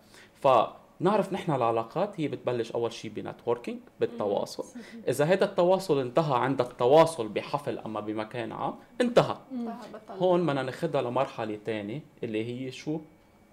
فنعرف 1.00 1.32
نحن 1.32 1.52
العلاقات 1.52 2.20
هي 2.20 2.28
بتبلش 2.28 2.72
أول 2.72 2.92
شيء 2.92 3.10
بنتوركينج 3.10 3.78
بالتواصل. 4.00 4.64
إذا 5.08 5.24
هذا 5.24 5.44
التواصل 5.44 6.00
انتهى 6.00 6.38
عند 6.38 6.60
التواصل 6.60 7.28
بحفل 7.28 7.78
أما 7.78 8.00
بمكان 8.00 8.52
عام 8.52 8.74
انتهى. 9.00 9.36
هون 10.10 10.46
بدنا 10.46 10.62
ناخذها 10.62 11.02
لمرحلة 11.02 11.58
ثانية 11.66 12.00
اللي 12.22 12.44
هي 12.44 12.72
شو 12.72 13.00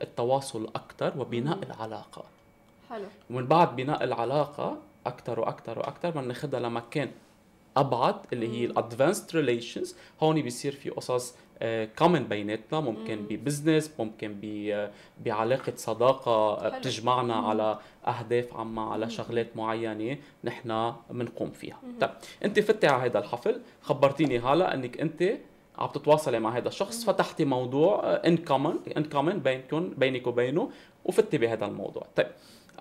التواصل 0.02 0.66
أكثر 0.76 1.14
وبناء. 1.20 1.60
العلاقة 1.64 2.24
حلو 2.90 3.06
ومن 3.30 3.48
بعد 3.48 3.76
بناء 3.76 4.04
العلاقة 4.04 4.78
أكثر 5.06 5.40
وأكثر 5.40 5.80
وأكثر 5.80 6.10
بدنا 6.10 6.22
ناخذها 6.22 6.60
لمكان 6.60 7.12
أبعد 7.78 8.16
اللي 8.34 8.48
هي. 8.48 8.66
ال 8.66 8.74
advanced 8.74 9.36
relations 9.36 9.96
هون 10.24 10.42
بيصير 10.42 10.72
في 10.72 10.90
قصص 10.90 11.36
common 12.00 12.24
بيناتنا 12.24 12.80
ممكن 12.80 13.18
مم. 13.18 13.26
ب 13.30 13.37
business 13.37 13.92
ممكن 14.00 14.36
ب- 14.42 14.90
بعلاقة 15.26 15.74
صداقة 15.76 16.32
آه،. 16.32 16.80
بتجمعنا. 16.80 17.36
على 17.36 17.80
أهداف 18.08 18.54
عامة 18.58 18.82
على. 18.92 19.10
شغلات 19.10 19.58
معينة 19.58 20.18
نحن 20.44 20.94
بنقوم 21.10 21.52
فيها. 21.52 21.80
طيب 22.02 22.10
أنت 22.46 22.60
فتي 22.60 22.88
على 22.88 23.10
هذا 23.10 23.20
الحفل 23.20 23.62
خبرتيني 23.82 24.40
هلا 24.40 24.74
إنك 24.74 25.02
أنت 25.02 25.24
عم 25.78 25.88
تتواصلي 25.90 26.40
مع 26.40 26.58
هذا 26.58 26.68
الشخص 26.68 27.06
فتحتي 27.06 27.46
موضوع 27.46 28.02
in 28.26 28.38
common 28.38 28.76
in 28.98 29.04
common 29.04 29.40
بينكم 29.40 29.90
بينك 29.98 30.28
وبينه 30.28 30.72
وفتي 31.06 31.38
بهذا 31.38 31.66
الموضوع 31.66 32.04
طيب 32.16 32.28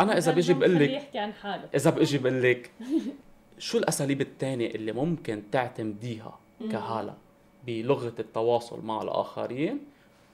أنا 0.01 0.19
إذا 0.19 0.33
بيجي 0.33 0.55
بقول 0.55 0.75
لك 0.75 0.91
يحكي 0.91 1.19
عن 1.19 1.33
حاله 1.33 1.65
إذا 1.75 1.91
بيجي 1.91 2.19
بقول 2.19 2.43
لك 2.43 2.71
شو 3.59 3.79
الأساليب 3.79 4.21
الثانية 4.21 4.71
اللي 4.71 4.93
ممكن 4.93 5.43
تعتمديها. 5.53 6.39
كهالة 6.73 7.15
بلغة 7.67 8.15
التواصل 8.19 8.85
مع 8.85 9.03
الآخرين 9.03 9.79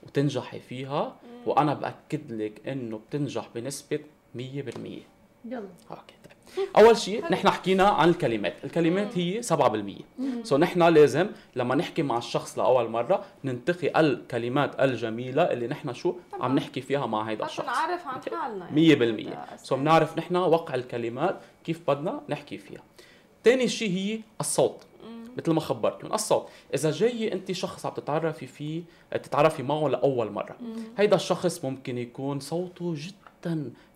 وتنجحي 0.02 0.60
فيها. 0.60 1.16
وأنا 1.46 1.74
بأكد 1.74 2.32
لك 2.32 2.68
إنه 2.68 2.98
بتنجح 2.98 3.48
بنسبة 3.54 4.00
100% 4.34 4.38
يلا 5.44 5.68
okay 5.90 6.14
طيب 6.24 6.68
أول 6.76 6.96
شيء 6.96 7.32
نحن 7.32 7.48
حكينا 7.50 7.88
عن 7.88 8.08
الكلمات 8.08 8.64
الكلمات 8.64 9.18
هي 9.18 9.42
7% 9.42 9.54
so 10.42 10.56
نحن 10.56 10.82
لازم 10.82 11.26
لما 11.56 11.74
نحكي 11.74 12.02
مع 12.02 12.18
الشخص 12.18 12.58
لأول 12.58 12.88
مرة 12.90 13.24
ننتقي 13.44 14.00
الكلمات 14.00 14.80
الجميلة 14.80 15.42
اللي 15.42 15.66
نحن 15.68 15.92
شو 15.92 16.14
طبعاً. 16.32 16.44
عم 16.44 16.54
نحكي 16.54 16.80
فيها 16.80 17.06
مع 17.06 17.22
هيدا 17.22 17.44
حتى 17.44 17.52
الشخص 17.52 17.66
نعرف 17.66 18.06
عن. 18.06 18.20
حالنا 18.36 18.70
مية 18.70 18.88
يعني. 18.88 19.00
بالمية 19.00 19.34
هذا 19.34 19.56
so. 19.56 19.76
بنعرف 19.76 20.18
نحن 20.18 20.36
وقع 20.36 20.74
الكلمات 20.74 21.40
كيف 21.64 21.90
بدنا 21.90 22.20
نحكي 22.28 22.58
فيها 22.58 22.82
تاني 23.44 23.68
شيء 23.68 23.90
هي 23.90 24.20
الصوت. 24.40 24.76
مثل 25.38 25.50
ما 25.52 25.60
خبرتكم 25.60 26.12
الصوت 26.14 26.48
إذا 26.74 26.90
جاي 26.90 27.32
أنت 27.32 27.52
شخص 27.52 27.86
عم 27.86 27.92
تتعرفي 27.92 28.46
فيه 28.46 28.82
تتعرفي 29.12 29.62
معه 29.62 29.88
لأول 29.88 30.32
مرة 30.32 30.56
مم. 30.60 30.74
هيدا 30.98 31.16
الشخص 31.16 31.64
ممكن 31.64 31.98
يكون 31.98 32.40
صوته 32.40 32.94
جدا 32.96 33.21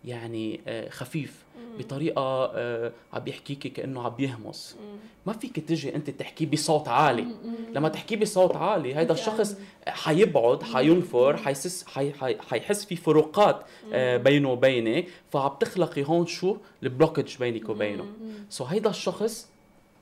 يعني 0.05 0.61
آه، 0.67 0.89
خفيف. 0.89 1.43
بطريقة 1.79 2.21
آه، 2.55 2.91
عم 3.13 3.19
بيحكيكي 3.19 3.69
كأنه 3.69 4.01
عم 4.03 4.09
بيهمس 4.09 4.75
مم. 4.79 4.97
ما 5.25 5.33
فيك 5.33 5.59
تجي 5.59 5.95
أنت 5.95 6.09
تحكيه 6.09 6.45
بصوت 6.45 6.87
عالي. 6.87 7.27
لما 7.73 7.89
تحكيه 7.89 8.17
بصوت 8.17 8.55
عالي 8.55 9.01
أنت 9.01 9.11
الشخص. 9.11 9.57
حيبعد 9.87 10.63
حينفر 10.63 11.37
حيسس 11.37 11.85
حي 11.87 12.13
حي 12.13 12.37
حيحس 12.49 12.85
في 12.85 12.95
فروقات 12.95 13.65
آه، 13.93 14.17
بينه 14.17 14.51
وبينك 14.51 15.07
فعم 15.31 15.51
تخلقي 15.59 16.03
هون 16.03 16.25
شو؟ 16.25 16.57
ال 16.83 16.89
blockage 16.89 17.37
بينك 17.37 17.69
وبينه. 17.69 18.05
so 18.49 18.63
هيدا 18.63 18.89
الشخص 18.89 19.47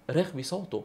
رخ 0.09 0.35
بصوته 0.35 0.83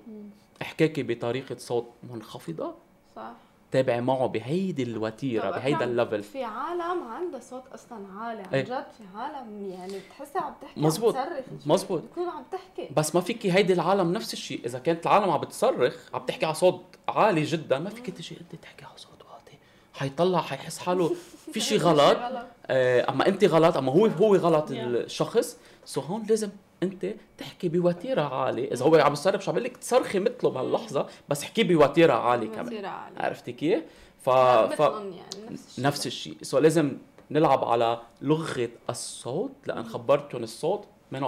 احكاكي 0.62 1.02
بطريقة 1.02 1.56
صوت 1.58 1.86
منخفضة. 2.11 2.74
صح. 3.16 3.32
تابعي 3.72 4.00
معه 4.00 4.26
بهيدي 4.26 4.82
الوتيرة 4.82 5.50
بهيدا 5.50 5.84
ال 5.84 5.91
level 5.91 6.22
في 6.22 6.44
عالم 6.44 7.02
عندها 7.02 7.40
صوت 7.40 7.62
أصلا 7.74 8.06
عالي 8.18 8.42
عن 8.42 8.54
إيه. 8.54 8.64
جد 8.64 8.86
في 8.98 9.04
عالم 9.18 9.70
يعني 9.70 9.92
بتحسها 9.98 10.42
عم 10.42 10.54
تحكي 10.62 10.80
مزبوط. 10.80 11.16
عم 11.16 11.24
تصرخ 11.28 11.44
مزبوط. 11.66 12.02
بتكون 12.02 12.28
عم 12.28 12.42
تحكي 12.52 12.88
بس 12.96 13.14
ما 13.14 13.20
فيكي 13.20 13.52
هيدي 13.52 13.72
العالم 13.72 14.12
نفس 14.12 14.32
الشيء 14.32 14.60
إذا 14.66 14.78
كانت 14.78 15.06
العالم 15.06 15.30
عم 15.30 15.40
بتصرخ 15.40 15.96
عم 16.14 16.20
تحكي 16.26 16.46
على 16.46 16.54
صوت 16.54 16.82
عالي 17.08 17.42
جدا 17.44 17.78
ما 17.78 17.90
فيك 17.90 18.10
تجي 18.10 18.36
انت 18.40 18.62
تحكي 18.62 18.84
على 18.84 18.94
صوت 18.96 19.22
واطي 19.32 19.58
حيطلع 19.94 20.40
حيحس 20.40 20.78
حاله 20.78 21.14
في 21.52 21.60
شيء 21.60 21.78
غلط 21.78 22.18
آه، 22.66 23.10
أما 23.10 23.26
انت 23.28 23.44
غلط 23.44 23.76
أما 23.76 23.92
هو 23.92 24.06
هو 24.06 24.36
غلط. 24.36 24.66
الشخص 24.70 25.56
سو 25.84 26.00
هون 26.00 26.22
لازم 26.28 26.50
انت 26.83 27.14
تحكي 27.39 27.68
بوتيرة 27.68 28.22
عالية. 28.22 28.72
إذا 28.72 28.85
هو 28.85 28.97
عم 28.97 29.12
يصرخ 29.12 29.41
شو 29.41 29.51
عم 29.51 29.59
لك 29.59 29.76
تصرخي 29.76 30.18
مثله 30.18 30.51
بهاللحظة 30.51 31.07
بس 31.28 31.43
احكي 31.43 31.64
بوتيرة 31.64 32.12
عالية 32.12 32.49
كمان. 32.49 32.85
عالي 32.85 33.18
عرفتي 33.18 33.53
كيف؟ 33.53 33.83
ف... 34.20 34.31
ف... 34.31 34.81
يعني 34.81 35.57
نفس 35.78 36.07
الشيء. 36.07 36.37
so 36.42 36.59
لازم 36.59 36.99
نلعب 37.31 37.64
على 37.64 38.01
لغة 38.22 38.68
الصوت 38.91 39.53
لأن 39.66 39.85
خبرتكم 39.85 40.43
الصوت 40.43 40.85
38% 41.14 41.18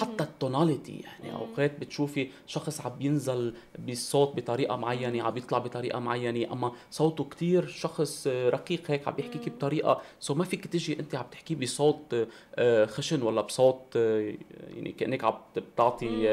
حتى 0.00 0.24
ال 0.24 0.32
tonality 0.32 1.00
يعني. 1.00 1.34
أوقات 1.34 1.80
بتشوفي 1.80 2.28
شخص 2.46 2.80
عم 2.80 2.92
بينزل 2.98 3.54
بالصوت 3.78 4.36
بطريقة 4.36 4.76
معينة 4.76 5.22
عم 5.22 5.30
بيطلع 5.30 5.58
بطريقة 5.58 5.98
معينة 5.98 6.52
أما 6.52 6.72
صوته 6.90 7.24
كتير 7.24 7.66
شخص 7.66 8.26
رقيق 8.26 8.90
هيك 8.90 9.08
عم 9.08 9.14
بيحكيكي 9.14 9.50
مم. 9.50 9.56
بطريقة 9.56 10.00
so 10.20 10.34
ما 10.34 10.44
فيك 10.44 10.66
تجي 10.66 11.00
أنت 11.00 11.14
عم 11.14 11.24
تحكي 11.32 11.54
بصوت 11.54 12.26
آه، 12.54 12.86
خشن 12.86 13.22
ولا 13.22 13.40
بصوت 13.40 13.80
آه، 13.96 14.34
يعني 14.74 14.92
كأنك 14.92 15.24
عم 15.24 15.34
بتعطي 15.56 16.28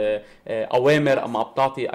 آه، 0.47 0.65
أوامر 0.65 1.25
أما 1.25 1.39
عم 1.39 1.51
بتعطي 1.51 1.89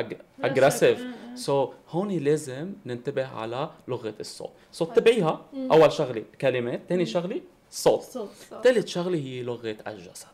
aggressive 0.44 1.66
so, 1.66 1.70
هون 1.90 2.10
لازم 2.10 2.72
ننتبه 2.86 3.26
على 3.26 3.70
لغة 3.88 4.14
الصوت. 4.20 4.50
so, 4.72 4.88
اتبعيها 4.88 5.40
مم. 5.52 5.72
أول 5.72 5.92
شغلة 5.92 6.24
كلمات 6.40 6.80
ثاني 6.88 7.06
شغلة 7.06 7.40
صوت. 7.74 8.02
صوت 8.02 8.30
صوت. 8.50 8.64
ثالث 8.64 8.86
شغلة 8.86 9.18
هي 9.18 9.42
لغة 9.42 9.76
الجسد. 9.86 10.26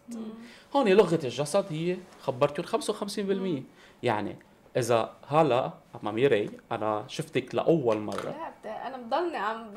هون 0.76 0.88
لغة 0.88 1.20
الجسد 1.24 1.64
هي 1.70 1.96
خبرتكم 2.20 2.80
55% 2.80 3.62
يعني 4.02 4.36
إذا 4.76 5.12
هلا 5.28 5.72
مع 6.02 6.10
ميري 6.10 6.50
أنا 6.72 7.04
شفتك 7.08 7.54
لأول 7.54 7.98
مرة. 7.98 8.52
أنا 8.64 8.96
بضلني 8.96 9.36
عم 9.36 9.74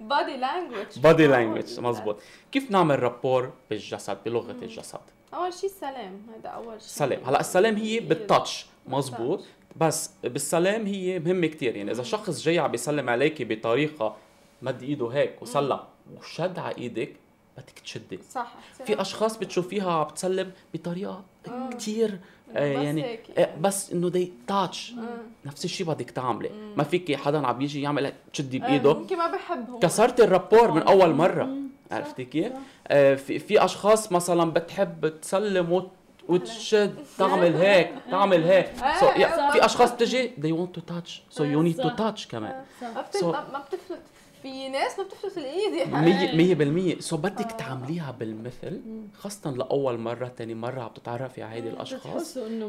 بادي 0.00 0.36
لانجوج 0.36 0.98
بادي 0.98 1.26
لانجوج 1.26 1.80
مزبوط. 1.80 2.20
كيف 2.52 2.70
نعمل 2.70 3.02
رابور 3.02 3.52
بالجسد 3.70 4.18
بلغة 4.24 4.56
الجسد؟ 4.62 5.00
أول 5.34 5.52
شيء 5.52 5.70
السلام 5.70 6.26
هذا 6.34 6.48
أول 6.48 6.80
شيء 6.80 6.90
سلام. 6.90 7.24
هلا 7.24 7.40
السلام 7.40 7.76
هي 7.76 8.00
بالتاتش 8.00 8.66
مزبوط. 8.86 9.44
بس 9.76 10.10
بالسلام 10.24 10.86
هي 10.86 11.18
مهمة 11.18 11.46
كتير. 11.46 11.76
يعني 11.76 11.90
إذا 11.90 12.02
شخص 12.02 12.42
جاي 12.42 12.58
عم 12.58 12.70
بيسلم 12.70 13.10
عليكي 13.10 13.44
بطريقة 13.44 14.16
مد 14.62 14.82
إيده 14.82 15.08
هيك 15.08 15.42
وسلم 15.42 15.78
وشد 16.18 16.58
على 16.58 16.76
إيدك 16.78 17.16
بدك 17.56 17.78
تشدي. 17.84 18.18
صح 18.30 18.54
في 18.84 19.00
أشخاص 19.00 19.36
بتشوفيها 19.36 19.92
عم 19.92 20.04
بتسلم 20.04 20.50
بطريقة 20.74 21.24
كتير 21.70 22.18
آه 22.56 22.76
بس 22.76 22.84
يعني 22.84 23.04
هيك. 23.04 23.38
آه،. 23.38 23.56
بس 23.60 23.92
إنه 23.92 24.08
دي 24.08 24.32
تاتش 24.48 24.92
آه. 24.92 25.48
نفس 25.48 25.64
الشيء 25.64 25.86
بدك 25.86 26.10
تعملي. 26.10 26.50
ما 26.76 26.84
فيك 26.84 27.16
حدا 27.16 27.46
عم 27.46 27.60
يجي 27.60 27.82
يعمل 27.82 28.12
تشدي 28.32 28.56
آه، 28.56 28.60
بإيده. 28.60 28.90
يمكن 28.90 29.18
ما 29.18 29.30
بحب 29.30 29.70
هو 29.70 29.78
كسرت 29.78 30.20
الرابور 30.20 30.70
من 30.70 30.82
أول 30.82 31.14
مرة. 31.14 31.48
عرفتي 31.90 32.24
كيف؟ 32.24 32.52
آه 32.88 33.14
في 33.14 33.38
في 33.38 33.64
أشخاص 33.64 34.12
مثلا 34.12 34.50
بتحب 34.50 35.08
تسلم 35.20 35.72
وت 35.72 35.90
وتشد. 36.28 36.94
تعمل 37.18 37.54
هيك 37.56 37.92
تعمل 38.10 38.42
هيك. 38.44 38.66
آه، 38.66 39.00
so, 39.00 39.04
آه، 39.04 39.14
yeah. 39.14 39.52
في 39.52 39.64
أشخاص 39.64 39.92
بتجي 39.92 40.30
they 40.40 40.52
want 40.58 40.78
to 40.78 40.82
touch. 40.92 41.36
So 41.38 41.40
you 41.40 41.62
need 41.68 41.82
to 41.84 41.88
touch 41.98 42.28
كمان. 42.28 42.64
So- 43.12 43.24
ما 43.24 43.64
بتفلت. 43.68 44.02
في 44.42 44.68
ناس 44.68 44.98
ما 44.98 45.04
بتفلت 45.04 45.38
الإيد 45.38 45.74
يعني. 45.74 46.10
مية 46.10 46.36
مية 46.36 46.54
بالمية. 46.54 47.00
سو 47.00 47.16
بدك 47.16 47.52
تعمليها 47.52 48.10
بالمثل 48.10 48.80
خاصة 49.14 49.50
لأول 49.50 49.98
مرة 49.98 50.28
تاني 50.28 50.54
مرة 50.54 50.80
عم 50.80 50.90
تتعرفي 50.94 51.42
على 51.42 51.54
هيدي 51.54 51.68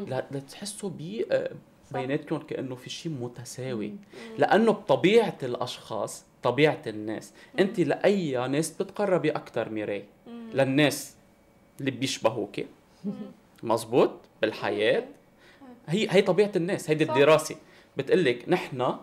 لا 0.06 0.26
لتحسوا 0.30 0.90
ب 0.90 1.24
آه، 1.30 1.50
بيناتكم 1.92 2.38
كأنه 2.38 2.74
في 2.74 2.90
شيء 2.90 3.12
متساوي. 3.12 3.94
لأنه 4.38 4.72
بطبيعة 4.72 5.38
الأشخاص 5.42 6.24
طبيعة 6.42 6.82
الناس 6.86 7.32
أنت 7.58 7.80
لأي 7.80 8.48
ناس 8.48 8.70
بتقربي 8.70 9.30
أكثر 9.30 9.68
ميراي 9.68 10.04
للناس 10.54 11.14
اللي 11.80 11.90
بيشبهوك. 11.90 12.56
مزبوط 13.62 14.10
بالحياة. 14.42 15.04
هي 15.88 16.06
هي 16.10 16.22
طبيعة 16.22 16.52
الناس 16.56 16.90
هيدي 16.90 17.04
صح. 17.04 17.12
الدراسة. 17.14 17.56
بتقلك 17.96 18.44
نحن 18.48 18.94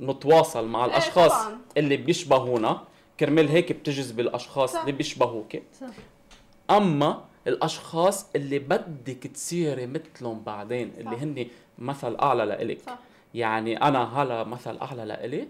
نتواصل 0.00 0.68
مع 0.68 0.84
إيه 0.84 0.90
الأشخاص 0.90 1.32
طبعاً. 1.32 1.58
اللي 1.76 1.96
بيشبهونا. 1.96 2.82
كرمال 3.20 3.48
هيك 3.48 3.72
بتجذبي 3.72 4.22
الأشخاص 4.22 4.72
صح. 4.72 4.80
اللي 4.80 4.92
بيشبهوك. 4.92 5.56
صح. 5.80 5.86
أما 6.70 7.24
الأشخاص 7.46 8.26
اللي 8.36 8.58
بدك 8.58 9.26
تصيري 9.26 9.86
مثلهم 9.86 10.42
بعدين 10.42 10.92
اللي 10.98 11.16
صح. 11.16 11.22
هن 11.22 11.46
مثل 11.78 12.16
أعلى 12.16 12.44
لإلك. 12.44 12.78
صح. 12.86 12.98
يعني 13.34 13.82
أنا 13.82 14.22
هلا 14.22 14.44
مثل 14.44 14.76
أعلى 14.76 15.04
لإلي. 15.04 15.48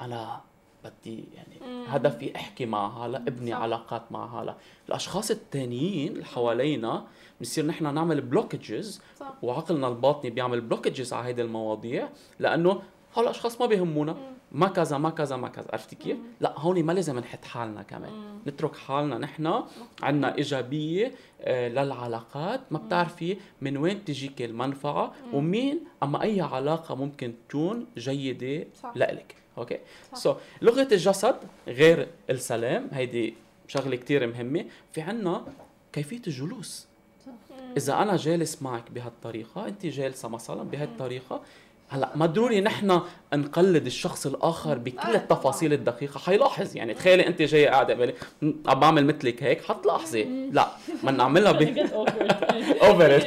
أنا 0.00 0.40
بدي 0.84 1.24
يعني 1.34 1.86
هدفي 1.88 2.36
أحكي 2.36 2.66
مع 2.66 3.06
هلا 3.06 3.18
أبني 3.18 3.50
صح. 3.50 3.56
علاقات 3.58 4.02
مع 4.12 4.40
هلا. 4.42 4.54
الأشخاص 4.88 5.30
التانيين 5.30 6.12
اللي 6.12 6.24
حوالينا 6.24 7.04
بنصير 7.40 7.66
نحن 7.66 7.94
نعمل 7.94 8.20
blockages 8.20 9.02
وعقلنا 9.42 9.88
الباطني 9.88 10.30
بيعمل 10.30 10.60
blockages 10.60 11.12
على 11.12 11.26
هيدي 11.28 11.42
المواضيع. 11.42 12.08
لأنه 12.38 12.82
هول 13.14 13.24
الاشخاص 13.24 13.60
ما 13.60 13.66
بيهمونا 13.66 14.16
ما 14.52 14.68
كذا 14.68 14.98
ما 14.98 15.10
كذا 15.10 15.36
ما 15.36 15.48
كذا. 15.48 15.66
عرفتي 15.72 15.96
كيف؟ 15.96 16.18
لا 16.40 16.54
هون 16.58 16.82
ما 16.82 16.92
لازم 16.92 17.18
نحط 17.18 17.44
حالنا 17.44 17.82
كمان. 17.82 18.38
نترك 18.46 18.76
حالنا. 18.76 19.18
نحن 19.18 19.62
عندنا 20.02 20.38
إيجابية 20.38 21.14
آه، 21.40 21.68
للعلاقات. 21.68 22.60
ما 22.70 22.78
بتعرفي 22.78 23.36
من 23.60 23.76
وين 23.76 24.04
تجيك 24.04 24.42
المنفعة 24.42 25.14
ومين 25.32 25.80
أما 26.02 26.22
أي 26.22 26.40
علاقة 26.40 26.94
ممكن 26.94 27.34
تكون 27.48 27.86
جيدة 27.98 28.66
صح. 28.82 28.92
لإلك. 28.94 29.34
okay؟ 29.58 29.78
صح. 30.12 30.18
so, 30.18 30.36
لغة 30.62 30.88
الجسد 30.92 31.36
غير 31.68 32.08
السلام 32.30 32.88
هيدي 32.92 33.34
شغلة 33.68 33.96
كتير 33.96 34.26
مهمة. 34.26 34.64
في 34.92 35.00
عنا 35.00 35.44
كيفية 35.92 36.22
الجلوس. 36.26 36.90
إذا 37.76 38.02
أنا 38.02 38.16
جالس 38.16 38.62
معك 38.62 38.90
بهالطريقة 38.90 39.68
انت 39.68 39.86
جالسة 39.86 40.28
مثلا 40.28 40.62
بهالطريقة 40.62 41.42
هلا 41.92 42.10
ما 42.14 42.26
ضروري 42.26 42.60
نحن 42.60 43.00
نقلد 43.34 43.86
الشخص 43.86 44.26
الآخر 44.26 44.78
بكل 44.78 44.98
آه، 44.98 45.14
التفاصيل 45.14 45.72
الدقيقة. 45.72 46.18
حيلاحظ 46.18 46.76
يعني 46.76 46.94
تخيلي 46.94 47.26
أنت 47.26 47.42
جاية 47.42 47.68
قاعدة 47.70 47.94
قبالي 47.94 48.14
م، 48.42 48.52
عم 48.66 48.80
بعمل 48.80 49.04
مثلك 49.06 49.42
هيك 49.42 49.64
حتلاحظي. 49.64 50.24
لا 50.52 50.68
ما 51.02 51.10
نعملها 51.10 51.52
ب. 51.52 51.62
over 52.82 53.22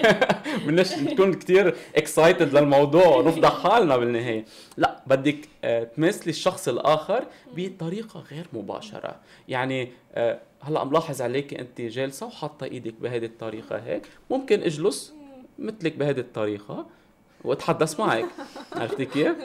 بدناش 0.66 0.94
نكون 0.98 1.34
كثير 1.34 1.76
excited 1.96 2.54
للموضوع 2.58 3.08
ونفضح 3.08 3.64
حالنا 3.64 3.98
بالنهاية. 3.98 4.46
لا 4.78 5.00
بدك 5.08 5.38
آه، 5.64 5.84
تماثلي 5.84 6.30
الشخص 6.30 6.68
الآخر 6.68 7.24
بطريقة 7.56 8.24
غير 8.32 8.46
مباشرة. 8.54 9.16
يعني 9.48 9.92
آه، 10.14 10.40
هلا 10.62 10.84
ملاحظ 10.84 11.22
عليك 11.22 11.54
أنت 11.54 11.82
جالسة 11.82 12.26
وحاطة 12.26 12.64
إيدك 12.64 12.94
بهذه 13.02 13.26
الطريقة 13.26 13.78
هيك. 13.78 14.02
ممكن 14.30 14.62
اجلس 14.62 15.14
مثلك 15.60 15.96
بهذه 15.96 16.20
الطريقة. 16.20 16.86
واتحدث 17.44 18.00
معك. 18.00 18.26
عرفتي 18.76 19.06
كيف؟ 19.06 19.36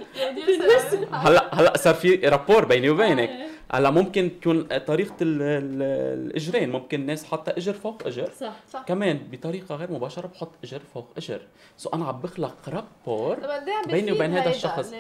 هلا 1.13 1.55
هلا 1.61 1.77
صار 1.77 1.95
في 1.95 2.15
rapport 2.15 2.65
بيني 2.65 2.91
وبينك. 2.91 3.31
هلا 3.73 3.91
ممكن 3.91 4.31
تكون 4.41 4.63
طريقة 4.79 5.15
ال- 5.23 5.43
ال- 5.43 5.83
الإجرين. 6.31 6.71
ممكن 6.71 7.07
ناس 7.07 7.25
حاطة 7.25 7.51
إجر 7.57 7.73
فوق 7.73 8.03
إجر. 8.07 8.31
صح. 8.41 8.53
صح. 8.73 8.83
كمان 8.83 9.21
بطريقة 9.33 9.75
غير 9.75 9.93
مباشرة 9.93 10.27
بحط 10.27 10.51
إجر 10.65 10.81
فوق 10.95 11.07
إجر. 11.17 11.41
so 11.77 11.91
أنا 11.95 12.05
عم 12.07 12.21
بخلق 12.21 12.57
rapport 12.69 13.37
عم 13.51 13.91
بيني 13.91 14.13
وبين 14.13 14.33
هذا 14.33 14.51
الشخص. 14.51 14.93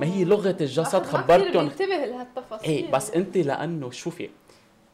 ما 0.00 0.06
هي 0.06 0.24
لغة 0.24 0.56
الجسد 0.60 1.02
خبرتهم. 1.06 1.68
بينتبه 1.68 1.86
لهالتفاصيل. 2.06 2.68
إيه 2.70 2.90
بس 2.90 3.10
انت 3.10 3.36
لأنه 3.36 3.90
شوفي 3.90 4.30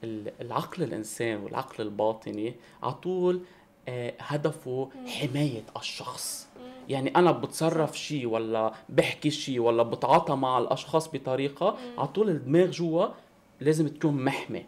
ال- 0.05 0.32
العقل 0.40 0.82
الإنسان 0.82 1.36
والعقل 1.36 1.84
الباطني 1.84 2.55
على 2.82 2.92
طول 2.92 3.40
آه، 3.88 4.12
هدفه 4.20 4.88
حماية 5.07 5.62
الشخص. 5.76 6.46
يعني 6.91 7.16
أنا 7.16 7.30
بتصرف 7.32 7.99
شيء 7.99 8.26
ولا 8.26 8.72
بحكي 8.88 9.30
شيء 9.30 9.61
ولا 9.61 9.82
بتعاطى 9.82 10.34
مع 10.34 10.59
الأشخاص 10.59 11.11
بطريقة 11.12 11.76
على 11.99 12.09
طول 12.09 12.28
الدماغ 12.30 12.70
جوا 12.70 13.07
لازم 13.61 13.88
تكون 13.88 14.24
محمي. 14.24 14.64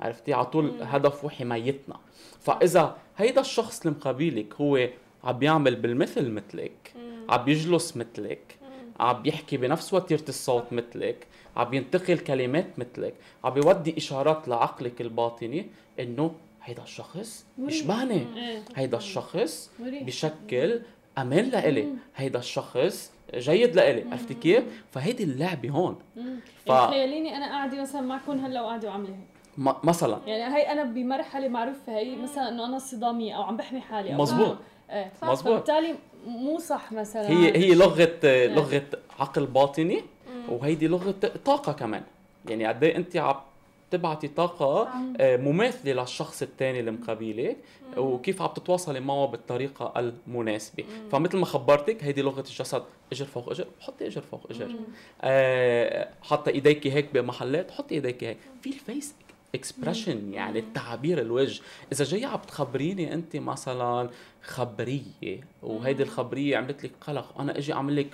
عرفتي؟ 0.00 0.32
على 0.32 0.46
طول 0.46 0.72
هدفه 0.82 1.28
حمايتنا 1.28 1.96
فإذا 2.40 2.96
هيدا 3.16 3.40
الشخص 3.40 3.80
اللي 3.80 3.96
مقابلك 3.98 4.54
هو 4.60 4.88
عم 5.24 5.38
بيعمل 5.38 5.76
بالمثل 5.76 6.30
مثلك 6.30 6.94
عم 7.28 7.44
بيجلس 7.44 7.96
مثلك 7.96 8.58
عم 9.00 9.22
بيحكي 9.22 9.56
بنفس 9.56 9.94
وتيرة 9.94 10.24
الصوت 10.28 10.72
مثلك 10.72 11.26
عم 11.56 11.64
بينتقل 11.70 12.18
كلمات 12.18 12.78
مثلك 12.78 13.14
عم 13.44 13.54
بيودي 13.54 13.96
إشارات 13.98 14.48
لعقلك 14.48 15.00
الباطني 15.00 15.66
إنه 16.00 16.34
هيدا 16.62 16.82
الشخص 16.82 17.46
يشبهني. 17.58 18.26
هيدا 18.76 18.96
الشخص. 18.98 19.70
بشكل 19.80 20.80
أمان 21.18 21.44
لإلي. 21.44 21.88
هيدا 22.16 22.38
الشخص 22.38 23.12
جيد 23.34 23.76
لإلي 23.76 24.04
عرفتي 24.12 24.34
كيف؟ 24.34 24.64
فهيدي 24.92 25.24
اللعبة 25.24 25.70
هون. 25.70 25.96
ف- 26.14 26.68
يعني 26.68 26.86
تخيليني 26.86 27.36
أنا 27.36 27.46
قاعدة 27.46 27.82
مثلا 27.82 28.00
معكم 28.00 28.44
هلأ 28.44 28.62
وقاعدة 28.62 28.88
وعاملة 28.88 29.08
هيك. 29.10 29.76
مثلا. 29.84 30.18
يعني 30.26 30.56
هي 30.56 30.72
أنا 30.72 30.84
بمرحلة 30.84 31.48
معروفة 31.48 31.96
هي 31.98 32.16
مثلا 32.16 32.48
إنه 32.48 32.66
أنا 32.66 32.78
صداميه 32.78 33.36
أو 33.36 33.42
عم 33.42 33.56
بحمي 33.56 33.80
حالي 33.80 34.14
أو 34.14 34.22
مزبوط. 34.22 34.56
إيه 34.90 35.12
مزبوط. 35.22 35.52
فبالتالي 35.52 35.94
مو 36.26 36.58
صح 36.58 36.92
مثلا. 36.92 37.28
هي 37.30 37.56
هي 37.56 37.74
لغة 37.74 38.18
لغة 38.46 38.82
عقل 39.20 39.46
باطني 39.46 40.00
وهيدي 40.48 40.88
لغة 40.88 41.14
طاقة 41.44 41.72
كمان. 41.72 42.02
يعني 42.48 42.66
قد 42.66 42.84
إيه 42.84 42.96
أنت 42.96 43.16
عم 43.16 43.34
تبعتي 43.96 44.28
طاقة 44.28 44.88
آه، 45.20 45.36
مماثلة 45.36 45.92
للشخص 45.92 46.42
الثاني 46.42 46.80
اللي 46.80 46.90
مقابلك 46.90 47.56
وكيف 47.96 48.42
عم 48.42 48.48
تتواصلي 48.48 49.00
معه 49.00 49.26
بالطريقة 49.26 49.92
المناسبة. 49.96 50.84
فمثل 51.12 51.38
ما 51.38 51.46
خبرتك 51.46 52.04
هيدي 52.04 52.22
لغة 52.22 52.40
الجسد 52.40 52.82
اجر 53.12 53.24
فوق 53.24 53.50
اجر 53.50 53.66
حطي 53.80 54.06
اجر 54.06 54.20
فوق 54.20 54.46
اجر. 54.50 54.74
آه، 55.22 56.08
حاطة 56.22 56.50
ايديك 56.50 56.86
هيك 56.86 57.14
بمحلات 57.14 57.70
حطي 57.70 57.94
ايديك 57.94 58.24
هيك. 58.24 58.38
في 58.62 58.70
ال 58.70 58.76
facial 58.76 59.14
expression 59.54 60.32
يعني 60.32 60.58
التعبير 60.58 61.20
الوجه. 61.20 61.62
إذا 61.92 62.04
جاي 62.04 62.24
عم 62.24 62.38
تخبريني 62.38 63.14
أنت 63.14 63.36
مثلا 63.36 64.10
خبرية 64.42 65.40
وهيدي 65.62 66.02
الخبرية 66.02 66.56
عملت 66.56 66.84
لك 66.84 66.92
قلق 67.00 67.40
أنا 67.40 67.58
أجي 67.58 67.72
أعمل 67.72 67.96
لك 67.96 68.06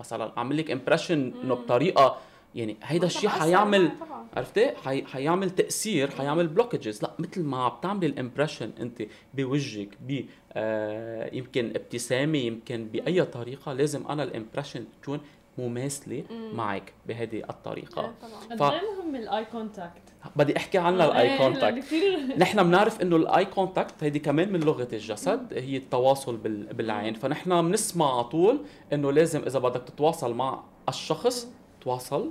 مثلا 0.00 0.32
أعمل 0.38 0.56
لك 0.56 0.70
impression 0.70 1.32
إنه 1.44 1.54
بطريقة 1.54 2.18
يعني 2.54 2.76
هيدا 2.82 3.06
الشيء 3.06 3.28
حيعمل. 3.28 3.90
عرفتي 4.36 4.70
حي... 4.84 5.04
حيعمل 5.04 5.50
تأثير 5.50 6.10
حيعمل 6.10 6.46
blockages 6.48 7.02
لا 7.02 7.10
مثل 7.18 7.42
ما 7.42 7.62
عم 7.64 7.72
تعملي 7.82 8.06
ال 8.06 8.12
impression 8.12 8.70
أنت 8.80 9.02
بوجهك 9.34 9.88
ب 10.08 10.20
آه 10.52 11.34
يمكن 11.34 11.66
ابتسامة 11.76 12.38
يمكن 12.38 12.84
بأي 12.84 13.24
طريقة 13.24 13.72
لازم 13.72 14.06
أنا 14.06 14.22
ال 14.22 14.28
impression 14.28 14.84
تكون 15.02 15.20
مماثلة 15.58 16.24
معك 16.54 16.92
بهذه 17.08 17.42
الطريقة. 17.50 18.02
إيه 18.02 18.12
طبعاً. 18.22 18.40
قد 18.50 18.58
ف- 18.58 18.62
إيه 18.72 18.80
مهم 19.02 19.16
الاي 19.16 19.44
كونتاكت 19.44 20.02
بدي 20.36 20.56
أحكي 20.56 20.78
عنها 20.78 21.06
ال 21.06 21.12
eye 21.12 21.30
إيه، 21.32 21.38
contact 21.38 21.62
لأنه 21.64 21.80
كثير 21.80 22.38
نحن 22.38 22.62
بنعرف 22.62 23.02
إنه 23.02 23.16
ال 23.16 23.44
eye 23.44 23.59
contact 23.59 23.94
هيدي 24.04 24.18
كمان 24.18 24.52
من 24.52 24.60
لغة 24.60 24.88
الجسد 24.92 25.52
هي 25.54 25.76
التواصل 25.76 26.36
بال- 26.36 26.72
بالعين. 26.74 27.14
فنحن 27.14 27.68
بنسمع 27.68 28.14
على 28.14 28.24
طول 28.24 28.64
إنه 28.92 29.12
لازم 29.12 29.42
إذا 29.46 29.58
بدك 29.58 29.82
تتواصل 29.82 30.34
مع 30.34 30.62
الشخص 30.88 31.48
تواصل؟ 31.80 32.30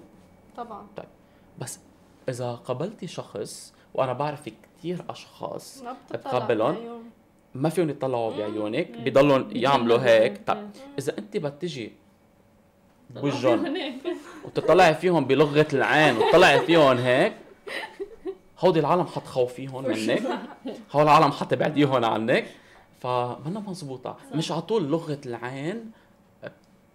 طبعا. 0.57 0.85
بس 1.59 1.79
إذا 2.29 2.51
قابلتي 2.51 3.07
شخص 3.07 3.73
وأنا 3.93 4.13
بعرف 4.13 4.49
كثير 4.79 5.05
أشخاص 5.09 5.83
بعيون. 6.75 7.03
ما 7.55 7.69
فيهم 7.69 7.89
يطلعوا 7.89 8.37
بعيونك. 8.37 8.91
بيضلوا 8.91 9.43
يعملوا 9.51 9.97
هيك. 9.99 10.41
طيب. 10.47 10.69
إذا 10.99 11.17
أنت 11.17 11.37
بتجي 11.37 11.91
هيك. 13.15 13.93
وتطلعي 14.45 14.95
فيهم 14.95 15.25
بلغة 15.25 15.67
العين 15.73 16.17
وتطلعي 16.17 16.59
فيهم 16.59 16.97
هيك 16.97 17.33
هودي 18.59 18.79
العالم 18.79 19.05
حتخوفيهم 19.05 19.83
منك. 19.89 20.23
هول 20.91 21.03
العالم 21.03 21.31
حتبعديهم 21.31 22.05
عنك. 22.05 22.45
فمنا 22.99 23.59
مزبوطة. 23.67 24.17
مش 24.35 24.51
على 24.51 24.61
طول 24.61 24.83
لغة 24.83 25.19
العين 25.25 25.91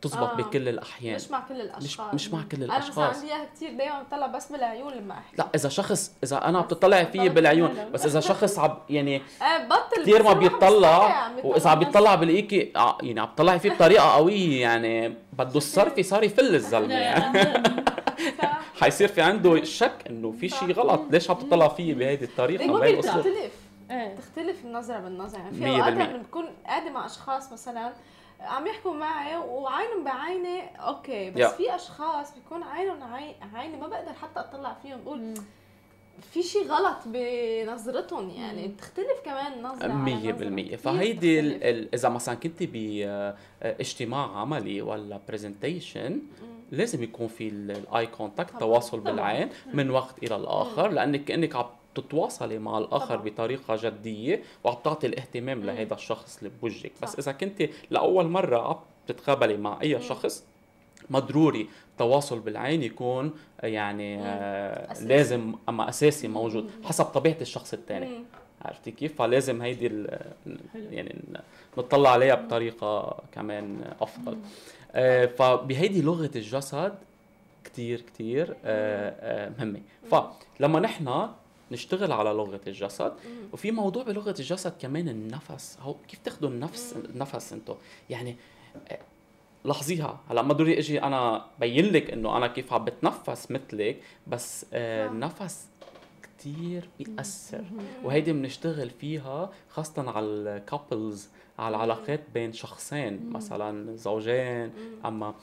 بتزبط 0.03 0.29
آه. 0.31 0.35
بكل 0.35 0.69
الأحيان. 0.69 1.15
مش 1.15 1.31
مع 1.31 1.41
كل 1.49 1.61
الاشخاص 1.61 2.15
مش 2.15 2.29
مع 2.33 2.43
كل 2.43 2.57
أنا 2.57 2.66
مثلا 2.66 2.77
الأشخاص. 2.77 3.16
عندي 3.16 3.33
إياها 3.33 3.45
كثير 3.57 3.73
دائما 3.73 4.03
بطلع 4.03 4.27
بس 4.27 4.53
بالعيون 4.53 4.93
لما 4.93 5.15
أحكي. 5.15 5.37
لا 5.39 5.47
إذا 5.55 5.69
شخص 5.69 6.12
إذا 6.24 6.45
أنا 6.49 6.61
بتطلعي 6.61 7.07
فيه 7.07 7.29
بالعيون 7.29 7.91
بس 7.93 8.07
إذا 8.07 8.20
شخص 8.20 8.59
عب 8.59 8.79
يعني 8.91 9.15
إيه 9.43 9.69
بطل 9.69 10.03
كثير 10.03 10.23
ما 10.23 10.33
بيطلع 10.33 11.07
بستحي 11.29 11.49
وإذا 11.49 11.70
عم 11.70 11.79
بيطلع 11.79 12.15
بلاقيكي 12.15 12.73
ع- 12.77 12.99
يعني 13.03 13.20
عم 13.20 13.29
تطلعي 13.37 13.59
فيه 13.59 13.70
بطريقة 13.70 14.05
قوية 14.15 14.61
يعني 14.61 15.15
بده 15.33 15.57
الصرفي 15.57 16.03
صار 16.03 16.24
يفل 16.24 16.55
الزلمة 16.62 16.95
يعني. 16.95 17.53
حيصير 18.81 19.09
في 19.09 19.23
عنده 19.23 19.65
شك 19.65 19.93
إنه 20.11 20.33
في 20.33 20.49
شيء 20.49 20.73
غلط. 20.73 21.01
ليش 21.11 21.31
عم 21.31 21.37
تطلع 21.37 21.69
فيي 21.69 21.95
بهيدي 21.95 22.24
الطريقة؟ 22.24 22.66
ممكن 22.66 22.81
بهيدي 22.81 23.01
الأسلوب 23.01 23.16
تختلف 23.24 23.53
إيه. 23.91 24.15
تختلف 24.16 24.65
النظرة 24.65 24.99
بالنظر 24.99 25.39
يعني 25.39 25.53
في 25.59 25.66
أوقات 25.69 26.11
بكون 26.16 26.45
قاعدة 26.66 26.91
مع 26.91 27.07
أشخاص 27.07 27.53
مثلا 27.53 27.93
عم 28.43 28.66
يحكوا 28.66 28.94
معي 28.94 29.36
وعينهم 29.36 30.05
بعيني 30.05 30.77
okay 30.81 31.31
بس 31.31 31.39
يا. 31.40 31.48
في 31.48 31.74
أشخاص 31.74 32.35
بيكون 32.35 32.62
عينهم 32.62 33.02
عي- 33.02 33.35
عيني 33.55 33.77
ما 33.77 33.86
بقدر 33.86 34.12
حتى 34.12 34.40
أطلع 34.40 34.74
فيهم 34.82 35.05
بقول 35.05 35.35
في 36.32 36.43
شيء 36.43 36.66
غلط 36.66 36.97
بنظرتهم 37.06 38.31
يعني 38.31 38.69
بتختلف 38.69 39.20
كمان 39.24 39.62
نظرة. 39.62 39.86
بالمية 39.86 40.66
كتير 40.66 40.77
فهيدي 40.78 41.40
ال-. 41.40 41.62
ال- 41.64 41.94
إذا 41.94 42.09
مثلا 42.09 42.35
كنت 42.35 42.62
باجتماع 42.62 44.36
عملي 44.40 44.82
ولا 44.82 45.20
presentation 45.28 46.23
لازم 46.70 47.02
يكون 47.02 47.28
في 47.28 47.48
ال 47.49 48.07
eye 48.07 48.20
contact. 48.20 48.57
تواصل 48.60 49.01
طبعاً. 49.01 49.12
بالعين 49.12 49.48
من 49.74 49.90
وقت 49.90 50.23
إلى 50.23 50.36
الآخر 50.36 50.89
لانك 50.89 51.24
كانك 51.24 51.56
عم 51.56 51.64
تتواصلي 51.94 52.59
مع 52.59 52.78
الآخر 52.78 53.16
طبعاً. 53.16 53.28
بطريقة 53.28 53.77
جدية 53.82 54.43
وعم 54.64 54.77
تعطي 54.85 55.06
الاهتمام 55.06 55.59
مم. 55.59 55.64
لهذا 55.64 55.94
الشخص 55.94 56.39
اللي 56.39 56.51
بوجهك 56.62 56.93
بس. 57.02 57.19
إذا 57.19 57.32
كنت 57.32 57.62
لأول 57.90 58.27
مرة 58.28 58.69
عم 58.69 58.77
تتقابلي 59.06 59.56
مع 59.56 59.78
أي 59.82 60.01
شخص 60.02 60.44
ما 61.10 61.19
ضروري 61.19 61.69
التواصل 61.93 62.39
بالعين 62.39 62.82
يكون 62.82 63.32
يعني 63.62 64.16
مم. 64.16 64.23
آه. 64.27 65.02
لازم 65.02 65.55
اما 65.69 65.89
أساسي 65.89 66.28
موجود 66.28 66.70
حسب 66.85 67.05
طبيعة 67.05 67.36
الشخص 67.40 67.73
الثاني 67.73 68.06
مم. 68.06 68.24
عرفتي 68.62 68.90
كيف 68.90 69.19
فلازم 69.19 69.62
هيدي 69.62 69.86
ال-. 69.86 70.19
يعني 70.90 71.14
نطلع 71.78 72.10
عليها 72.10 72.35
بطريقة 72.35 73.19
كمان 73.32 73.85
أفضل 74.01 74.36
آه 74.94 75.27
فبهيدي 75.27 76.02
لغة 76.02 76.31
الجسد 76.36 76.94
كتير 77.64 78.01
كتير 78.01 78.56
آه 78.64 79.14
آه 79.20 79.52
مهمة 79.59 79.81
فلما 80.10 80.81
نحن 80.81 81.28
نشتغل 81.73 82.12
على 82.12 82.31
لغة 82.31 82.61
الجسد. 82.66 83.12
وفي 83.53 83.70
موضوع 83.70 84.03
بلغة 84.03 84.35
الجسد 84.39 84.73
كمان 84.81 85.09
النفس. 85.09 85.78
هو 85.81 85.94
كيف 86.09 86.19
تاخذوا 86.24 86.51
النفس 86.51 86.94
النفس 87.15 87.53
أنتم 87.53 87.74
يعني 88.11 88.36
آه، 88.89 88.99
لاحظيها. 89.65 90.20
هلا 90.31 90.43
ما 90.43 90.55
ضروري 90.55 90.78
أجي 90.78 91.03
أنا 91.03 91.44
بين 91.61 91.93
لك 91.93 92.11
انه 92.11 92.36
أنا 92.36 92.47
كيف 92.47 92.73
عم 92.73 92.85
بتنفس 92.85 93.51
مثلك 93.51 94.01
بس 94.27 94.66
آه 94.73 95.07
صح. 95.07 95.12
النفس 95.12 95.66
كتير 96.23 96.89
بيأثر. 96.99 97.65
وهيدي 98.05 98.32
بنشتغل 98.32 98.90
فيها 98.90 99.51
خاصة 99.69 100.11
على 100.11 100.27
الكابلز 100.27 101.28
على 101.59 101.77
العلاقات 101.77 102.20
بين 102.35 102.53
شخصين 102.53 103.31
مثلا 103.31 103.97
زوجين 103.97 104.73
أما 105.05 105.35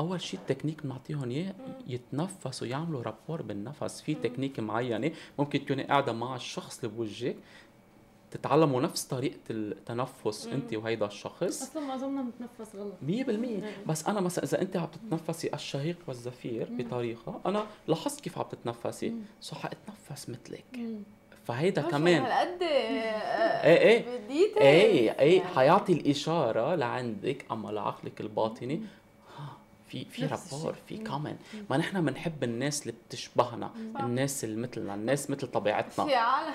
فاول 0.00 0.20
شيء 0.20 0.40
التكنيك 0.40 0.82
بنعطيهم 0.82 1.30
إياه 1.30 1.54
يتنفسوا 1.86 2.66
يعملوا 2.66 3.02
rapport 3.02 3.42
بالنفس. 3.42 4.00
في 4.00 4.14
تكنيك 4.14 4.60
معينة 4.60 5.10
ممكن 5.38 5.64
تكوني 5.64 5.82
قاعدة 5.82 6.12
مع 6.12 6.36
الشخص 6.36 6.84
اللي 6.84 6.96
بوجهك 6.96 7.36
تتعلموا 8.30 8.80
نفس 8.80 9.04
طريقة 9.04 9.38
التنفس 9.50 10.46
انت 10.46 10.74
وهيدا 10.74 11.06
الشخص. 11.06 11.62
أصلا 11.62 11.86
معظمنا 11.86 12.22
بنتنفس 12.22 12.76
غلط. 12.76 12.94
مية 13.02 13.24
بالمية. 13.24 13.76
بس 13.86 14.06
أنا 14.06 14.20
مثلا 14.20 14.44
إذا 14.44 14.62
أنت 14.62 14.76
عم 14.76 14.86
تتنفسي 14.86 15.50
الشهيق 15.54 15.96
والزفير 16.08 16.68
بطريقة 16.70 17.40
أنا 17.46 17.66
لاحظت 17.88 18.20
كيف 18.20 18.38
عم 18.38 18.44
تتنفسي. 18.44 19.14
so 19.40 19.56
حأتنفس 19.56 20.28
مثلك. 20.28 20.64
فهيدا 21.44 21.82
كمان. 21.82 22.22
هالقد 22.22 22.62
إيه 22.62 23.78
إيه. 23.88 24.18
بديت 24.18 24.56
إيه 24.56 25.18
إيه. 25.18 25.40
حيعطي 25.40 25.92
الإشارة 25.92 26.74
لعندك 26.74 27.46
أما 27.50 27.68
لعقلك 27.68 28.20
الباطني 28.20 28.82
في 29.90 30.04
في 30.04 30.26
رابور. 30.26 30.74
في 30.88 30.96
كمان 30.98 31.36
ما 31.70 31.76
نحن 31.76 32.04
بنحب 32.04 32.44
الناس 32.44 32.82
اللي 32.82 32.94
بتشبهنا 33.08 33.70
الناس 34.00 34.44
اللي 34.44 34.56
مثلنا 34.68 34.94
الناس 34.94 35.30
مثل 35.30 35.46
طبيعتنا. 35.46 36.06
في 36.06 36.14
عالم 36.14 36.54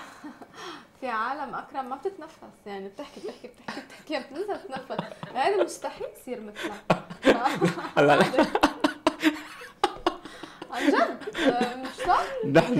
في 1.02 1.08
عالم 1.08 1.56
أكرم 1.56 1.90
ما 1.90 1.96
بتتنفس. 1.96 2.68
يعني 2.68 2.88
بتحكي 2.90 3.20
بتحكي 3.20 3.48
بتحكي 3.48 3.82
بتحكي 3.82 4.20
بتنسى 4.20 4.60
تتنفس. 4.64 5.04
هذا 5.36 5.64
مستحيل 5.64 6.08
يصير 6.22 6.42
مثلك. 6.42 7.04
هلا 7.98 8.20
عن 10.76 10.88
جد؟ 10.88 11.38
آه، 11.48 11.76
مش 11.76 12.06
صح؟ 12.08 12.22
نحن. 12.52 12.80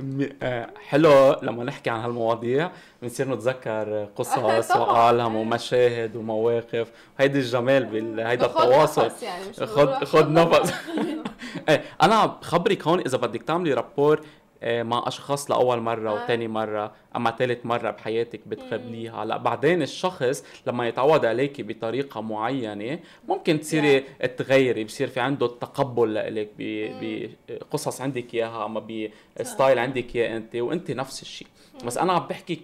م- 0.00 0.28
آه، 0.42 0.70
حلو. 0.88 1.36
لما 1.42 1.64
نحكي 1.64 1.90
عن 1.90 2.00
هالمواضيع 2.00 2.70
بنصير 3.02 3.28
نتذكر 3.34 4.08
قصص. 4.16 4.76
وعالم 4.76 5.36
ومشاهد 5.36 6.16
ومواقف. 6.16 6.90
هيدي 7.18 7.38
الجمال 7.38 7.84
بال 7.84 8.20
هيدا 8.20 8.48
خد 8.48 8.60
التواصل. 8.62 9.04
نفس 9.04 9.22
يعني 9.22 9.52
خد 9.66 10.04
خد 10.04 10.30
نفس. 10.30 10.74
إيه 11.68 11.84
أنا 12.02 12.26
بخبرك 12.26 12.86
هون 12.86 13.00
إذا 13.00 13.18
بدك 13.18 13.42
تعملي 13.42 13.74
رابور 13.74 14.18
آه، 14.18 14.22
مع 14.64 15.04
أشخاص 15.06 15.50
لأول 15.50 15.80
مرة 15.80 16.10
آه. 16.10 16.24
وثاني 16.24 16.48
مرة 16.48 16.92
أما 17.16 17.30
ثالث 17.30 17.66
مرة 17.66 17.90
بحياتك 17.90 18.40
بتقابليها 18.48 19.22
هلا 19.24 19.36
بعدين 19.36 19.82
الشخص 19.82 20.44
لما 20.66 20.88
يتعود 20.88 21.24
عليكي 21.24 21.62
بطريقة 21.62 22.20
معينة 22.20 22.98
ممكن 23.28 23.60
تصيري 23.60 24.00
تغيري 24.36 24.84
بصير 24.84 25.08
في 25.08 25.20
عنده 25.20 25.46
التقبل 25.46 26.46
ب- 26.58 27.30
بقصص 27.48 28.00
عندك 28.00 28.34
إياها 28.34 28.66
أما 28.66 29.10
بستايل 29.40 29.78
عندك 29.78 30.16
إياه 30.16 30.36
انت 30.36 30.56
وانت 30.56 30.90
نفس 30.90 31.22
الشيء. 31.22 31.48
بس 31.84 31.98
أنا 31.98 32.12
عم 32.12 32.26
بحكي 32.26 32.54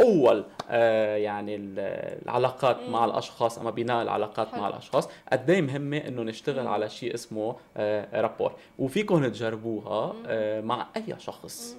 أول 0.00 0.44
آه 0.70 1.16
يعني 1.16 1.56
ال- 1.56 1.78
العلاقات 2.24 2.80
مع 2.88 3.04
الأشخاص 3.04 3.58
أما 3.58 3.70
بناء 3.70 4.02
العلاقات 4.02 4.48
حلو. 4.48 4.60
مع 4.60 4.68
الأشخاص 4.68 5.08
قد 5.32 5.50
إيه 5.50 5.62
مهمة 5.62 5.96
إنه 5.96 6.22
نشتغل 6.22 6.66
على 6.66 6.88
شيء 6.90 7.14
اسمه 7.14 7.56
آه 7.76 8.20
رابور 8.20 8.52
وفيكم 8.78 9.26
تجربوها 9.28 10.14
آه 10.26 10.60
مع 10.60 10.86
أي 10.96 11.14
شخص. 11.18 11.76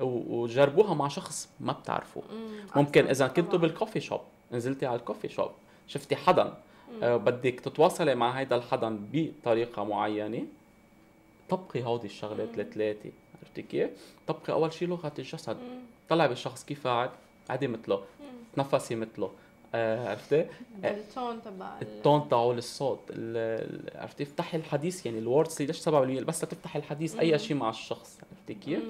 و- 0.00 0.40
وجربوها 0.42 0.94
مع 0.94 1.08
شخص 1.08 1.48
ما 1.60 1.72
بتعرفوه 1.72 2.22
ممكن 2.76 3.06
إذا 3.06 3.26
كنتوا 3.28 3.58
بالكوفي 3.58 4.00
شوب 4.00 4.20
نزلتي 4.52 4.86
على 4.86 4.96
الكوفي 4.98 5.28
شوب 5.28 5.50
شفتي 5.86 6.16
حدا 6.16 6.54
آه 7.02 7.16
بدك 7.16 7.60
تتواصلي 7.60 8.14
مع 8.14 8.30
هيدا 8.30 8.56
الحدا 8.56 8.98
بطريقة 9.12 9.84
معينة 9.84 10.42
طبقي 11.48 11.82
هودي 11.84 12.06
الشغلات 12.06 12.58
الثلاثة 12.58 13.10
عرفتي 13.42 13.62
كيف؟ 13.62 13.90
طبقي 14.26 14.52
أول 14.52 14.72
شيء 14.72 14.88
لغة 14.88 15.12
الجسد. 15.18 15.56
طلعي 16.08 16.28
بالشخص 16.28 16.64
كيف 16.64 16.86
قاعد. 16.86 17.10
قعدي 17.48 17.68
مثله 17.68 18.02
تنفسي 18.56 18.94
مثله. 18.94 19.30
آه 19.74 20.08
عرفتي؟ 20.10 20.46
التون 20.84 21.42
تبع 21.42 21.78
ال- 21.78 21.86
التون 21.88 22.28
تاعه 22.28 22.52
الصوت 22.52 23.00
ال- 23.10 23.36
ال- 23.96 23.98
عرفتي؟ 24.00 24.22
افتحي 24.22 24.56
الحديث 24.58 25.06
يعني 25.06 25.18
الوردز 25.18 25.62
ليش 25.62 25.78
7% 25.88 26.24
بس 26.24 26.40
تفتحي 26.40 26.78
الحديث 26.78 27.18
أي 27.18 27.38
شيء 27.38 27.56
مع 27.56 27.70
الشخص 27.70 28.18
عرفتي 28.32 28.54
كيف؟ 28.54 28.82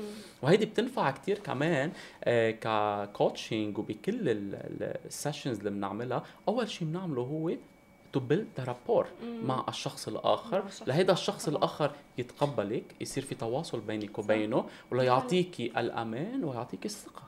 وهيدي 0.42 0.66
بتنفع 0.66 1.10
كتير 1.10 1.38
كمان 1.38 1.92
آه 2.24 2.50
ك 2.50 2.64
coaching 2.64 3.78
وبكل 3.78 4.14
ال 5.06 5.12
sessions 5.12 5.58
اللي 5.58 5.70
بنعملها 5.70 6.22
أول 6.48 6.68
شيء 6.68 6.88
بنعمله 6.88 7.22
هو 7.22 7.52
to 8.12 8.20
build 8.20 8.46
rapport 8.58 9.06
مع 9.42 9.64
الشخص 9.68 10.08
الآخر. 10.08 10.64
لهيدا 10.86 11.12
الشخص. 11.12 11.48
الآخر. 11.48 11.90
يتقبلك 12.18 12.84
يصير 13.00 13.22
في 13.24 13.34
تواصل 13.34 13.80
بينك 13.80 14.18
وبينه 14.18 14.64
وليعطيكي 14.90 15.66
الأمان 15.80 16.44
ويعطيكي 16.44 16.84
الثقة. 16.88 17.22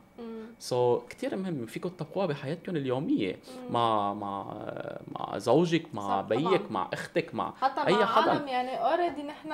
so, 0.60 1.02
كثير 1.10 1.36
مهم. 1.36 1.66
فيكم 1.66 1.88
تطبقوها 1.88 2.26
بحياتكم 2.26 2.76
اليومية. 2.76 3.36
مع 3.70 4.14
مع 4.14 4.54
مع 5.18 5.38
زوجك 5.38 5.82
مع 5.94 6.20
بيك 6.20 6.38
طبعاً. 6.40 6.60
مع 6.70 6.88
أختك 6.92 7.34
مع 7.34 7.52
حتى 7.60 7.86
أي 7.86 7.92
مع 7.92 8.06
حدا. 8.06 8.30
عالم 8.30 8.48
يعني 8.48 8.76
already 8.76 9.22
نحن 9.22 9.52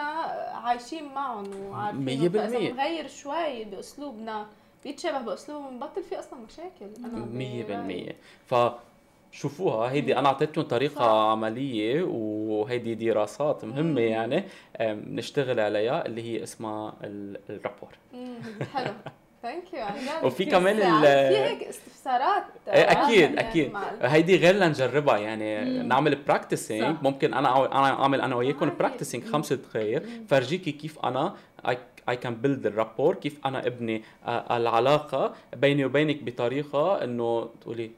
عايشين 0.64 1.04
معهم 1.14 1.44
وعارفين. 1.70 2.28
فاذا 2.30 2.58
بنغير 2.58 3.08
شوي 3.08 3.64
بأسلوبنا. 3.64 4.46
بيتشابه 4.84 5.18
باسلوبهم 5.18 5.70
بنبطل 5.70 6.02
في 6.02 6.18
أصلا 6.18 6.38
مشاكل. 6.48 7.04
أنا 7.04 7.24
مية 7.26 7.62
برأيي. 7.62 7.76
بالمية. 7.76 8.16
ف 8.46 8.54
شوفوها. 9.32 9.90
هيدي 9.90 10.18
أنا 10.18 10.28
أعطيتكم 10.28 10.62
طريقة 10.62 10.94
صح. 10.94 11.02
عملية 11.02 12.02
وهيدي 12.02 12.94
دراسات 12.94 13.64
مهمة. 13.64 14.00
يعني. 14.00 14.44
نشتغل 14.80 15.60
عليها 15.60 16.06
اللي 16.06 16.22
هي 16.22 16.42
اسمها 16.42 16.94
ال- 17.04 17.40
ال 17.50 17.55
rapport 17.55 17.90
حلو. 18.72 18.92
ثانك 19.46 19.74
يو 19.74 20.26
وفي 20.26 20.44
كمان 20.44 20.76
ال- 20.76 21.00
في 21.02 21.36
هيك 21.36 21.62
استفسارات. 21.62 22.44
إيه، 22.68 22.90
أكيد 22.92 23.18
يعني 23.20 23.40
أكيد. 23.40 23.72
هيدي 24.02 24.36
غير 24.36 24.54
لنجربها 24.54 25.18
يعني 25.18 25.64
مم. 25.82 25.88
نعمل 25.88 26.14
practicing. 26.14 26.96
ممكن 27.02 27.34
أنا 27.34 27.66
أنا 27.66 28.02
أعمل 28.02 28.20
أنا 28.20 28.34
وياكم. 28.36 28.70
practicing 28.78 29.24
خمس 29.24 29.52
دقائق 29.52 30.02
فرجيكي 30.28 30.72
كيف 30.72 30.98
أنا 30.98 31.34
I 32.08 32.16
can 32.16 32.34
build 32.34 32.66
ال 32.66 32.72
rapport 32.72 33.14
كيف 33.14 33.46
أنا 33.46 33.66
أبني 33.66 34.02
آه، 34.26 34.56
العلاقة 34.56 35.34
بيني 35.56 35.84
وبينك 35.84 36.22
بطريقة 36.22 37.04
إنه 37.04 37.50
تقولي 37.60 37.90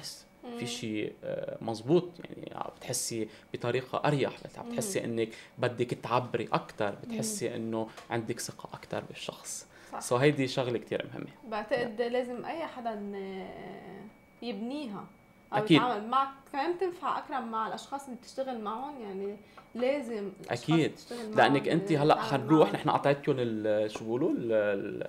yes 0.00 0.24
في 0.58 0.66
شيء 0.66 1.12
آه، 1.24 1.56
مزبوط 1.60 2.08
يعني 2.24 2.52
عم 2.56 2.70
بتحسي 2.78 3.28
بطريقة 3.54 4.02
أريح 4.04 4.32
عم 4.58 4.68
بتحسي 4.70 5.04
إنك 5.04 5.28
بدك 5.58 5.86
تعبري 6.02 6.48
أكثر 6.52 6.94
بتحسي 7.04 7.54
إنه 7.56 7.88
عندك 8.10 8.40
ثقة 8.40 8.68
أكثر 8.74 9.02
بالشخص. 9.10 9.66
صح. 9.92 10.00
so 10.00 10.16
هيدي 10.16 10.48
شغلة 10.48 10.78
كثير 10.78 11.06
مهمة 11.12 11.26
بعتقد 11.48 12.02
لازم 12.02 12.44
أي 12.44 12.66
حدا 12.66 12.90
يبنيها 14.42 15.04
أو 15.52 15.58
أكيد. 15.58 15.76
يتعامل 15.76 16.08
معك 16.08 16.28
كمان 16.52 16.78
تنفع 16.78 17.18
أكرم 17.18 17.50
مع 17.50 17.66
الأشخاص 17.68 18.04
اللي 18.04 18.16
بتشتغل 18.16 18.60
معهم 18.60 19.00
يعني 19.02 19.36
لازم 19.74 20.30
معهم 20.50 20.92
لأنك 21.36 21.68
أنت 21.68 21.92
هلأ 21.92 22.22
حنروح. 22.22 22.72
نحن 22.72 22.88
اعطيتكم 22.88 23.32
شو 23.88 24.04
بيقولوا 24.04 24.30
ال- 24.30 24.52
ال- 24.52 25.06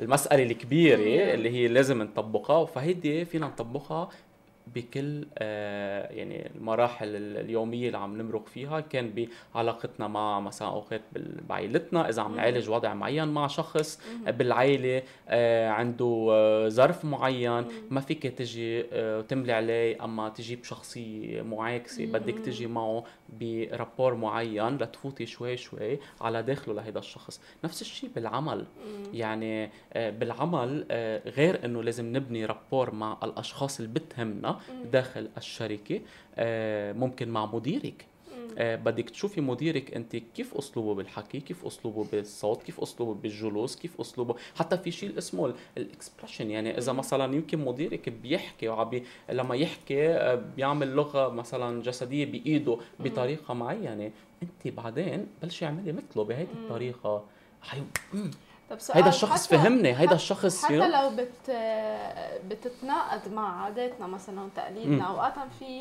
المسألة 0.00 0.42
الكبيرة 0.42 1.34
اللي 1.34 1.50
هي 1.50 1.68
لازم 1.68 2.02
نطبقها 2.02 2.64
فهيدي 2.66 3.24
فينا 3.24 3.46
نطبقها 3.46 4.08
بكل 4.74 5.26
آه، 5.38 6.12
يعني 6.12 6.50
المراحل 6.56 7.08
ال- 7.08 7.36
اليومية 7.36 7.86
اللي 7.86 7.98
عم 7.98 8.18
نمرق 8.22 8.46
فيها 8.46 8.80
كان 8.80 9.26
بعلاقتنا 9.54 10.08
مع 10.08 10.40
مثلا 10.40 10.68
أوقات 10.68 11.00
بعائلتنا 11.48 12.08
إذا 12.08 12.22
عم 12.22 12.36
نعالج 12.36 12.70
وضع 12.70 12.94
معين 12.94 13.28
مع 13.28 13.46
شخص 13.46 14.00
بالعائلة 14.26 15.02
آه، 15.28 15.68
عنده 15.68 16.28
آه، 16.32 16.68
ظرف 16.68 17.04
معين 17.04 17.64
ما 17.90 18.00
فيك 18.00 18.22
تجي 18.26 18.84
وتملي 18.94 19.52
عليه. 19.52 20.04
أما 20.04 20.28
تجي 20.28 20.56
بشخصيه 20.56 21.42
معاكسة 21.42 22.06
بدك 22.06 22.38
تجي 22.38 22.66
معه 22.66 23.04
ب 23.40 23.49
rapport 23.49 24.14
معين 24.14 24.76
لتفوتي 24.76 25.26
شوي 25.26 25.56
شوي 25.56 25.98
على 26.20 26.42
داخله 26.42 26.74
لهيدا 26.74 26.98
الشخص. 26.98 27.40
نفس 27.64 27.82
الشيء 27.82 28.10
بالعمل. 28.14 28.66
يعني 29.12 29.70
بالعمل 29.94 30.86
غير 31.26 31.64
إنه 31.64 31.82
لازم 31.82 32.16
نبني 32.16 32.44
rapport 32.46 32.94
مع 32.94 33.18
الأشخاص 33.24 33.80
اللي 33.80 33.92
بتهمنا 33.92 34.53
داخل 34.92 35.28
الشركة 35.36 36.00
آه، 36.36 36.92
ممكن 36.92 37.28
مع 37.28 37.46
مديرك. 37.46 38.06
آه، 38.58 38.76
بدك 38.76 39.10
تشوفي 39.10 39.40
مديرك 39.40 39.94
انت 39.94 40.16
كيف 40.16 40.54
أسلوبه 40.54 40.94
بالحكي 40.94 41.40
كيف 41.40 41.66
أسلوبه 41.66 42.04
بالصوت 42.12 42.62
كيف 42.62 42.80
أسلوبه 42.80 43.14
بالجلوس 43.14 43.76
كيف 43.76 44.00
أسلوبه 44.00 44.34
حتى 44.56 44.78
في 44.78 44.90
شيء 44.90 45.18
اسمه 45.18 45.54
ال 45.76 45.83
expression 45.83 46.50
يعني 46.50 46.78
إذا 46.78 46.92
مثلا 46.92 47.34
يمكن 47.34 47.58
مديرك 47.58 48.08
بيحكي 48.08 48.68
وعبي 48.68 49.04
لما 49.30 49.54
يحكي 49.56 50.08
آه، 50.08 50.34
بيعمل 50.56 50.94
لغة 50.94 51.28
مثلا 51.28 51.82
جسدية 51.82 52.24
بإيده 52.24 52.78
بطريقة 53.00 53.54
معينة 53.54 54.10
انت 54.42 54.74
بعدين 54.74 55.26
بلشي 55.42 55.64
اعملي 55.64 55.92
مثله 55.92 56.24
بهيدي 56.24 56.52
الطريقة. 56.52 57.24
حي... 57.62 57.82
هيدا 58.92 59.08
الشخص 59.08 59.46
حتى- 59.46 59.50
فهمني 59.50 59.92
هيدا 60.00 60.14
الشخص 60.14 60.64
حتى. 60.64 60.74
لو 60.88 61.10
بت 61.16 61.50
بتتناقض 62.48 63.32
مع 63.32 63.64
عاداتنا 63.64 64.06
مثلا 64.06 64.40
وتقاليدنا. 64.42 65.04
اوقات 65.04 65.34
في 65.58 65.80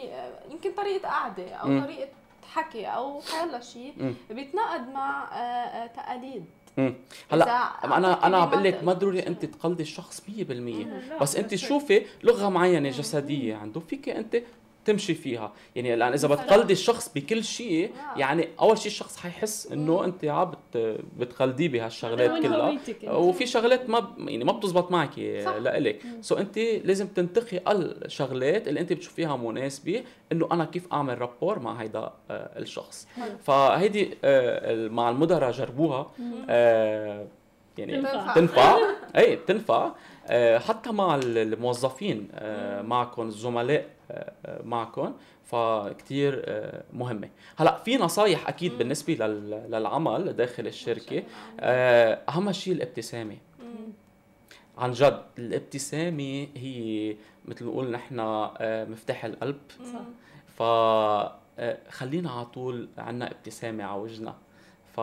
يمكن 0.51 0.71
طريقة 0.71 1.09
قعدة 1.09 1.49
أو 1.55 1.67
مم. 1.67 1.83
طريقة 1.83 2.07
حكي 2.53 2.85
أو 2.85 3.21
حيلا 3.21 3.59
شيء. 3.59 4.15
بيتناقض 4.29 4.87
مع 4.93 5.23
آه، 5.23 5.35
آه، 5.37 5.87
تقاليد 5.87 6.45
مم. 6.77 6.93
هلأ 7.31 7.45
أنا 7.83 8.25
أنا 8.27 8.37
عم 8.37 8.49
بقول 8.49 8.63
لك 8.63 8.83
ما 8.83 8.93
ضروري. 8.93 9.27
أنت 9.27 9.45
تقلدي 9.45 9.83
الشخص 9.83 10.21
100% 10.29 10.85
لا، 10.85 11.17
بس 11.21 11.35
أنت 11.35 11.53
بس 11.53 11.61
تشوفي 11.61 12.05
لغة 12.23 12.49
معينة 12.49 12.89
جسدية 12.89 13.55
عنده 13.55 13.79
فيك 13.79 14.09
أنت 14.09 14.37
تمشي 14.85 15.13
فيها 15.13 15.51
يعني 15.75 15.93
الآن 15.93 16.13
إذا. 16.13 16.27
بتقلدي 16.27 16.73
الشخص 16.73 17.11
بكل 17.15 17.43
شيء 17.43 17.91
نعم. 17.95 18.19
يعني 18.19 18.47
أول 18.59 18.77
شيء 18.77 18.87
الشخص 18.87 19.17
حيحس 19.17 19.71
إنه 19.71 20.05
أنت 20.05 20.25
عم 20.25 20.51
بت- 20.51 20.97
بتقلديه 21.17 21.69
بهالشغلات 21.69 22.41
كلها؟ 22.41 22.79
وفي 23.11 23.45
شغلات 23.45 23.89
ما 23.89 23.99
ب- 23.99 24.29
يعني 24.29 24.43
ما 24.43 24.51
بتزبط 24.51 24.91
معك. 24.91 25.19
لإلك 25.19 26.01
سو 26.21 26.35
أنت 26.35 26.57
لازم 26.57 27.07
تنتقي 27.07 27.61
الشغلات 27.71 28.67
اللي 28.67 28.79
أنت 28.79 28.93
بتشوفيها 28.93 29.37
مناسبة 29.37 30.03
إنه 30.31 30.47
أنا 30.51 30.65
كيف 30.65 30.93
أعمل 30.93 31.21
رابور 31.21 31.59
مع 31.59 31.73
هيدا 31.81 31.99
آه، 32.31 32.59
الشخص. 32.59 33.07
فهيدي 33.43 34.17
آه، 34.23 34.87
مع 34.87 35.09
المدراء 35.09 35.51
جربوها 35.51 36.11
آه، 36.49 37.27
يعني 37.77 38.01
تنفع. 38.01 38.33
تنفع 38.33 38.77
اي 39.17 39.35
بتنفع 39.35 39.91
آه، 40.27 40.57
حتى 40.59 40.91
مع 40.91 41.15
ال- 41.15 41.37
الموظفين 41.37 42.27
آه، 42.33 42.81
معكم 42.81 43.27
الزملاء 43.27 43.79
آه، 43.79 43.85
آه، 43.85 44.02
معكم 44.63 45.13
فكتير 45.43 46.41
آه، 46.45 46.83
مهمة. 46.93 47.29
هلا 47.57 47.75
في 47.77 47.97
نصايح 47.97 48.47
أكيد 48.47 48.77
بالنسبة 48.77 49.13
لل- 49.13 49.71
للعمل 49.71 50.33
داخل 50.33 50.67
الشركة. 50.67 51.23
آه، 51.59 52.19
أهم 52.29 52.51
شيء 52.51 52.73
الابتسامة. 52.73 53.37
عن 54.77 54.91
جد 54.91 55.21
الابتسامة 55.39 56.47
هي 56.57 57.15
مثل 57.45 57.65
نقول 57.65 57.91
نحن 57.91 58.19
آه، 58.19 58.85
مفتاح 58.85 59.25
القلب. 59.25 59.57
صح. 59.93 60.01
ف 60.57 60.63
خلينا 61.89 62.31
على 62.31 62.45
طول 62.45 62.87
عنا 62.97 63.31
ابتسامة 63.31 63.83
على 63.83 64.01
وجهنا. 64.01 64.35
ف 64.95 64.99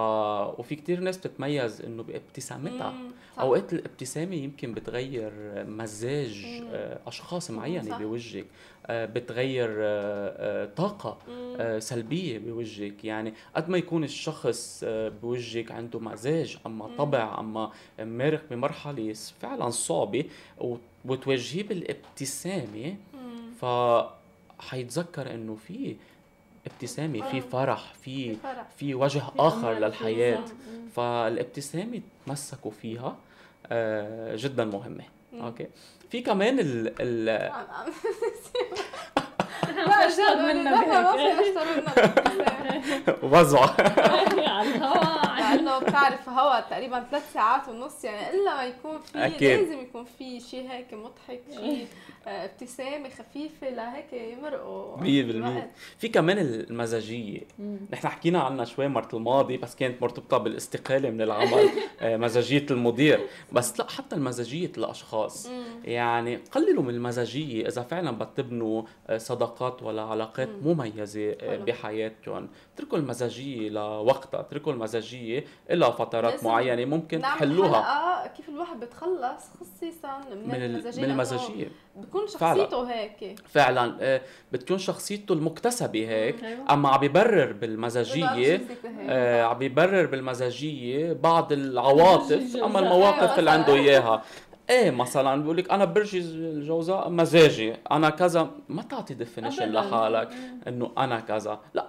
وفي 0.59 0.77
كتير 0.77 1.01
ناس 1.01 1.17
بتتميز 1.19 1.81
إنه 1.83 2.03
بابتسامتها. 2.03 2.95
أوقات 3.39 3.73
الابتسامة 3.73 4.35
يمكن 4.35 4.75
بتغير 4.75 5.33
مزاج 5.69 6.45
مم. 6.47 6.69
آه، 6.73 6.99
أشخاص 7.07 7.51
معينة. 7.51 7.99
بوجهك 7.99 8.47
آه، 8.87 9.05
بتغير 9.07 9.69
آه، 9.79 10.65
طاقة 10.77 11.19
مم. 11.29 11.81
سلبية 11.81 12.39
بوجهك 12.39 13.05
يعني 13.05 13.35
قد 13.57 13.69
ما 13.69 13.79
يكون 13.79 14.05
الشخص 14.05 14.85
بوجهك 15.23 15.73
عنده 15.73 15.99
مزاج 16.01 16.59
أما 16.67 16.97
طبع 16.99 17.41
أما 17.41 17.71
مارق 17.99 18.43
بمرحلة 18.51 19.13
فعلا 19.41 19.71
صعبة 19.71 20.25
وتواجهيه 21.05 21.63
بالابتسامة. 21.63 22.97
ف 23.61 23.65
حيتذكر 24.59 25.35
إنه 25.35 25.55
في 25.55 25.97
ابتسامه 26.67 27.23
في 27.31 27.41
فرح 27.41 27.93
في. 28.03 28.37
في 28.77 28.95
وجه 28.95 29.23
آخر 29.39 29.73
للحياة. 29.73 30.45
فالابتسامه 30.97 32.01
تمسكوا 32.27 32.71
فيها 32.71 33.17
آه، 33.67 34.37
جدا 34.37 34.65
مهمة. 34.65 35.05
أوكي 35.41 35.67
في 36.11 36.21
كمان 36.21 36.59
ال 36.59 36.95
ال 37.01 37.53
عم- 37.53 37.67
عم- 37.77 37.93
لا 39.87 40.53
منا 40.53 40.71
ما 40.71 41.13
في 41.13 41.41
اشتروا 41.41 41.65
لنا 41.81 41.93
الابتسامة. 41.97 43.17
وزع 43.23 43.61
على 44.51 44.69
الهواء 44.75 45.37
لأنه 45.41 45.79
بتعرف 45.79 46.29
هوا 46.29 46.61
تقريبا 46.61 47.05
ثلاث 47.11 47.33
ساعات 47.33 47.69
ونص 47.69 48.05
يعني 48.05 48.31
إلا 48.31 48.55
ما 48.57 48.65
يكون 48.65 48.99
في. 49.01 49.19
لازم 49.57 49.81
يكون 49.81 50.05
في 50.19 50.41
شيء 50.41 50.71
هيك 50.71 50.95
مضحك 50.95 51.41
شيء 51.55 51.87
آه، 52.20 52.20
ابتسامة 52.27 53.09
خفيفة 53.09 53.69
لهيك 53.71 54.13
يمرقوا 54.13 54.97
مية 55.01 55.23
بالمية. 55.23 55.49
الوقت. 55.51 55.71
في 55.99 56.09
كمان 56.09 56.39
المزاجية. 56.39 57.41
نحن 57.93 58.09
حكينا 58.09 58.41
عنها 58.41 58.65
شوي 58.65 58.89
مرة 58.89 59.09
الماضي 59.15 59.57
بس 59.57 59.75
كانت 59.77 60.03
مرتبطة 60.03 60.39
بالاستقالة 60.39 61.11
من 61.11 61.23
العمل 61.23 61.69
آه، 62.01 62.17
مزاجية 62.17 62.67
المدير. 62.71 63.27
بس 63.53 63.81
لا 63.81 63.91
حتى 63.91 64.17
المزاجية 64.17 64.73
الأشخاص. 64.79 65.47
مم. 65.47 65.63
يعني 65.85 66.37
قللوا 66.37 66.83
من 66.83 66.95
المزاجية 66.95 67.69
إذا 67.69 67.83
فعلا 67.83 68.11
بتبنوا 68.11 68.83
آه، 69.09 69.19
صداقات 69.19 69.83
ولا 69.83 70.03
علاقات 70.03 70.49
مم. 70.49 70.73
مميزة 70.73 71.31
آه،. 71.41 71.57
بحياتكم 71.57 72.49
اتركوا 72.75 72.99
المزاجية 72.99 73.69
لوقتها 73.69 74.41
اتركوا 74.41 74.73
المزاجية 74.73 75.45
إلى 75.71 75.93
فترات 75.93 76.45
معينة 76.45 76.85
ممكن 76.85 77.21
تحلوها. 77.21 78.27
كيف 78.37 78.49
الواحد 78.49 78.81
بتخلص 78.81 79.45
خصيصا 79.61 80.19
من, 80.31 80.49
من 80.49 80.55
ال- 80.55 81.05
المزاجية. 81.05 81.69
المزاجية 82.11 82.27
بكون 82.27 82.27
فعلا. 82.27 82.55
شخصيته 82.65 82.93
هيك 82.93 83.41
فعلا 83.49 83.97
آه، 84.01 84.21
بتكون 84.53 84.79
شخصيته 84.79 85.33
المكتسبة 85.33 86.09
هيك 86.09 86.45
أيوة. 86.45 86.65
أما 86.71 86.89
عم 86.89 86.99
شخصيته 88.65 88.89
هيك. 89.01 89.07
آه 89.11 89.43
عم 89.43 89.59
بيبرر 89.59 90.07
بالمزاجية 90.07 91.13
بعض 91.13 91.53
العواطف. 91.53 92.57
أما 92.67 92.79
المواقف 92.79 93.39
اللي 93.39 93.51
عنده 93.51 93.75
إياها 93.75 94.23
إيه 94.71 94.91
مثلا 94.91 95.43
بيقول 95.43 95.57
لك 95.57 95.71
أنا 95.71 95.85
برج 95.85 96.17
الجوزاء 96.17 97.09
مزاجي 97.11 97.75
أنا 97.91 98.11
كذا 98.11 98.51
ما 98.69 98.83
تعطي 98.83 99.15
definition. 99.15 99.73
لحالك 99.73 100.29
إنه 100.69 100.91
أنا 100.99 101.21
كذا 101.21 101.61
لا 101.75 101.87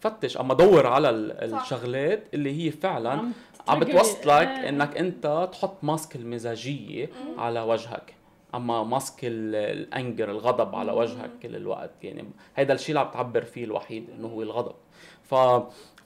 فتش 0.00 0.36
أما 0.36 0.54
دور 0.54 0.86
على. 0.86 1.10
الشغلات 1.10 2.24
اللي 2.34 2.66
هي 2.66 2.70
فعلا 2.70 3.10
عم. 3.10 3.80
بتوصلك 3.80 4.30
آه. 4.48 4.68
إنك 4.68 4.96
أنت 4.96 5.48
تحط 5.52 5.76
mask 5.84 6.16
المزاجية 6.16 7.10
على 7.38 7.60
وجهك 7.60 8.14
أما 8.54 8.82
ماسك 8.82 9.24
ال- 9.24 9.54
الأنجر 9.54 10.30
الغضب 10.30 10.74
على 10.74 10.92
وجهك 10.92 11.30
كل 11.42 11.56
الوقت. 11.56 11.90
يعني 12.04 12.24
هيدا 12.56 12.74
الشيء 12.74 12.88
اللي 12.88 13.00
عم 13.00 13.10
تعبر 13.12 13.42
فيه 13.44 13.64
الوحيد 13.64 14.10
إنه 14.10 14.28
هو 14.28 14.42
الغضب. 14.42 14.74
ف 15.22 15.34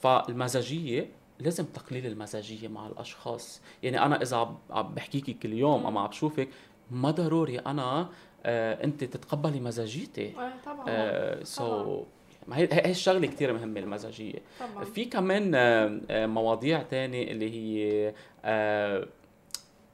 فالمزاجية 0.00 1.08
لازم 1.40 1.64
تقليل 1.64 2.06
المزاجية 2.06 2.68
مع 2.68 2.86
الأشخاص. 2.86 3.60
يعني 3.82 4.02
أنا 4.04 4.22
إذا 4.22 4.56
عم 4.70 4.94
بحكيكي 4.94 5.32
كل 5.32 5.52
يوم 5.52 5.86
أما 5.86 6.00
عم 6.00 6.06
بشوفك 6.06 6.48
ما 6.90 7.10
ضروري 7.10 7.58
أنا 7.58 8.08
آه 8.46 8.84
أنت 8.84 9.04
تتقبلي 9.04 9.60
مزاجيتي. 9.60 10.22
إيه، 10.22 10.34
طبعا. 10.66 10.84
آه 10.88 11.42
سو. 11.44 12.04
ما 12.48 12.56
هي 12.56 12.68
هي 12.72 12.90
الشغلة 12.90 13.26
كثير 13.26 13.52
مهمة 13.52 13.80
المزاجية. 13.80 14.38
طبعا. 14.60 14.84
في 14.84 15.04
كمان 15.04 15.54
آه، 15.54 16.00
آه، 16.10 16.26
مواضيع 16.26 16.82
تانية 16.82 17.30
اللي 17.30 17.50
هي 17.50 18.14
آه، 18.44 19.06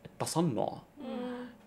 التصنع. 0.07 0.69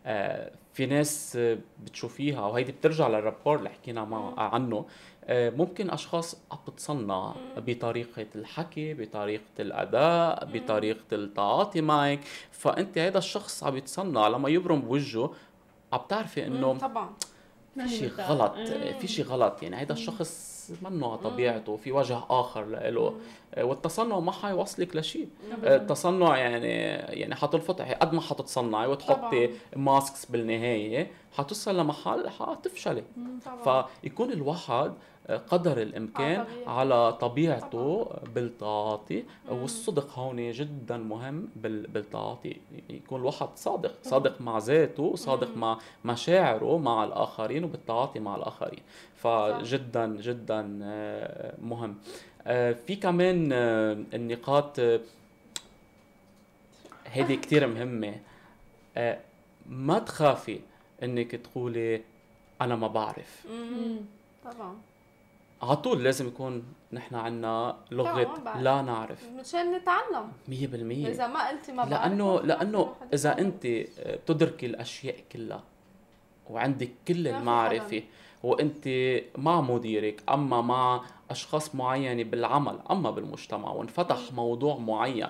آه، 0.05 0.51
في 0.77 0.85
ناس 0.85 1.35
آه، 1.35 1.57
بتشوفيها 1.83 2.41
وهيدي 2.41 2.71
بترجع 2.71 3.07
للرابور 3.07 3.55
اللي 3.59 3.69
حكينا 3.69 4.05
مع 4.05 4.33
عنه. 4.39 4.85
آه، 5.25 5.49
ممكن 5.49 5.89
أشخاص 5.89 6.37
عم 6.51 6.57
بتصنع 6.67 7.35
بطريقة 7.57 8.25
الحكي 8.35 8.93
بطريقة 8.93 9.43
الأداء 9.59 10.45
بطريقة 10.45 11.05
التعاطي 11.11 11.81
معك. 11.81 12.19
فأنت 12.51 12.97
هذا 12.97 13.17
الشخص 13.17 13.63
عم 13.63 13.77
يتصنع 13.77 14.27
لما 14.27 14.49
يبرم 14.49 14.81
بوجهه 14.81 15.33
عم 15.93 16.01
تعرفي 16.09 16.47
إنه 16.47 16.77
طبعا. 16.77 17.09
في 17.83 17.89
شيء. 17.89 18.11
غلط. 18.19 18.53
في 18.99 19.07
شيء 19.07 19.25
غلط 19.25 19.63
يعني 19.63 19.75
هيدا 19.79 19.93
الشخص 19.93 20.57
منه 20.81 21.07
على 21.07 21.17
طبيعته 21.17 21.77
في 21.77 21.91
وجه 21.91 22.19
آخر 22.29 22.65
له. 22.65 23.15
والتصنع 23.57 24.19
ما 24.19 24.31
حيوصلك 24.31 24.95
لشيء. 24.95 25.27
التصنع 25.63 26.37
يعني 26.37 26.67
يعني 27.19 27.35
حتلفط 27.35 27.81
قد 27.81 28.13
ما 28.13 28.21
حتتصنعي 28.21 28.87
وتحطي 28.87 29.49
ماسكس 29.75 30.25
بالنهاية 30.25 31.11
حتوصل 31.37 31.79
لمحل 31.79 32.29
حتفشلي. 32.29 33.03
فيكون 34.03 34.31
الواحد 34.31 34.93
قدر 35.29 35.81
الإمكان 35.81 36.39
على 36.39 36.47
طبيعته. 36.47 36.69
على 36.71 37.13
طبيعته 37.13 38.09
بالتعاطي 38.35 39.23
والصدق 39.49 40.19
هون 40.19 40.51
جدا 40.51 40.97
مهم 40.97 41.49
بال- 41.55 41.87
بالتعاطي. 41.87 42.57
يكون 42.89 43.19
الواحد 43.19 43.47
صادق 43.55 43.93
صادق 44.03 44.41
مع 44.41 44.57
ذاته 44.57 45.15
صادق 45.15 45.57
مع 45.57 45.79
مشاعره 46.05 46.77
مع 46.77 47.03
الآخرين 47.03 47.63
وبالتعاطي 47.63 48.19
مع 48.19 48.35
الآخرين. 48.35 48.79
فجدا 49.15 50.07
جدا 50.07 50.79
آه، 50.83 51.53
مهم. 51.61 51.95
آه، 52.47 52.71
في 52.71 52.95
كمان 52.95 53.49
آه، 53.53 53.97
النقاط 54.13 54.79
آه، 54.79 54.99
هذه 57.11 57.35
كتير 57.35 57.67
مهمة. 57.67 58.15
آه، 58.97 59.19
ما 59.69 59.99
تخافي 59.99 60.59
إنك 61.03 61.31
تقولي 61.35 62.01
أنا 62.61 62.75
ما 62.75 62.87
بعرف. 62.87 63.45
مم، 63.49 63.97
طبعا. 64.45 64.75
على 65.61 65.75
طول 65.75 66.03
لازم 66.03 66.27
يكون 66.27 66.63
نحن 66.93 67.15
عنا 67.15 67.77
بعرف. 67.91 68.57
لا 68.57 68.81
نعرف 68.81 69.25
مشان 69.39 69.71
نتعلم 69.75 70.31
مية 70.47 70.67
بالمية 70.67 71.07
إذا 71.07 71.27
ما 71.27 71.49
قلتي 71.49 71.71
ما 71.71 71.85
بعرف 71.85 71.91
لأنه 72.11 72.33
ما 72.35 72.41
في 72.41 72.47
لأنه 72.47 72.85
حدا 72.99 73.09
إذا 73.13 73.31
يتعلم. 73.31 73.45
أنت 73.45 73.67
تدركي 74.27 74.65
الأشياء 74.65 75.15
كلها 75.31 75.63
وعندك 76.49 76.91
كل 77.07 77.27
المعرفة 77.27 78.03
وأنت 78.43 78.87
مع 79.37 79.61
مديرك 79.61 80.23
أما 80.29 80.61
مع 80.61 81.01
أشخاص 81.29 81.75
معينة 81.75 82.23
بالعمل 82.23 82.79
أما 82.91 83.11
بالمجتمع 83.11 83.71
وانفتح 83.71 84.17
موضوع 84.33 84.77
معين 84.77 85.27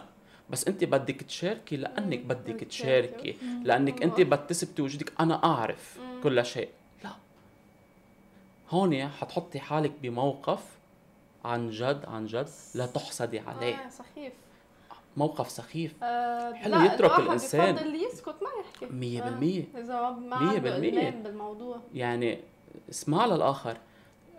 بس 0.49 0.68
أنت 0.68 0.84
بدك 0.84 1.16
تشاركي 1.22 1.78
لأنك 1.78 2.20
مم. 2.20 2.28
بدك 2.28 2.64
تشاركي 2.64 3.32
تشاركي. 3.32 3.38
لأنك 3.64 4.04
أنت 4.04 4.14
والله. 4.20 4.26
بدك 4.36 4.45
تثبتي 4.49 4.82
وجودك 4.82 5.14
أنا 5.20 5.44
أعرف 5.44 5.99
مم. 5.99 6.22
كل 6.24 6.45
شيء 6.45 6.70
هون 8.69 9.07
حتحطي 9.07 9.60
حالك 9.60 9.91
بموقف 10.02 10.64
عن 11.45 11.69
جد 11.69 12.06
عن 12.07 12.26
جد 12.26 12.49
لا 12.76 12.85
تحسدي 12.85 13.39
عليه. 13.39 13.76
آه 13.76 13.89
سخيف 13.89 14.34
موقف 15.18 15.49
سخيف. 15.49 16.03
آه 16.03 16.53
حلو 16.53 16.76
لا، 16.76 16.85
يترك 16.85 16.99
الواحد 17.02 17.22
الإنسان. 17.22 17.76
يفضل 17.76 17.95
يسكت 17.95 18.35
ما 18.41 18.49
يحكي. 18.60 18.85
مية 18.95 19.22
آه، 19.22 19.30
بالمية. 19.30 19.64
إذا 19.77 20.10
ما 20.10 20.35
عنده. 20.35 20.76
ايمان 20.81 21.23
بالموضوع. 21.23 21.80
يعني 21.94 22.39
اسمع 22.89 23.26
للآخر. 23.26 23.77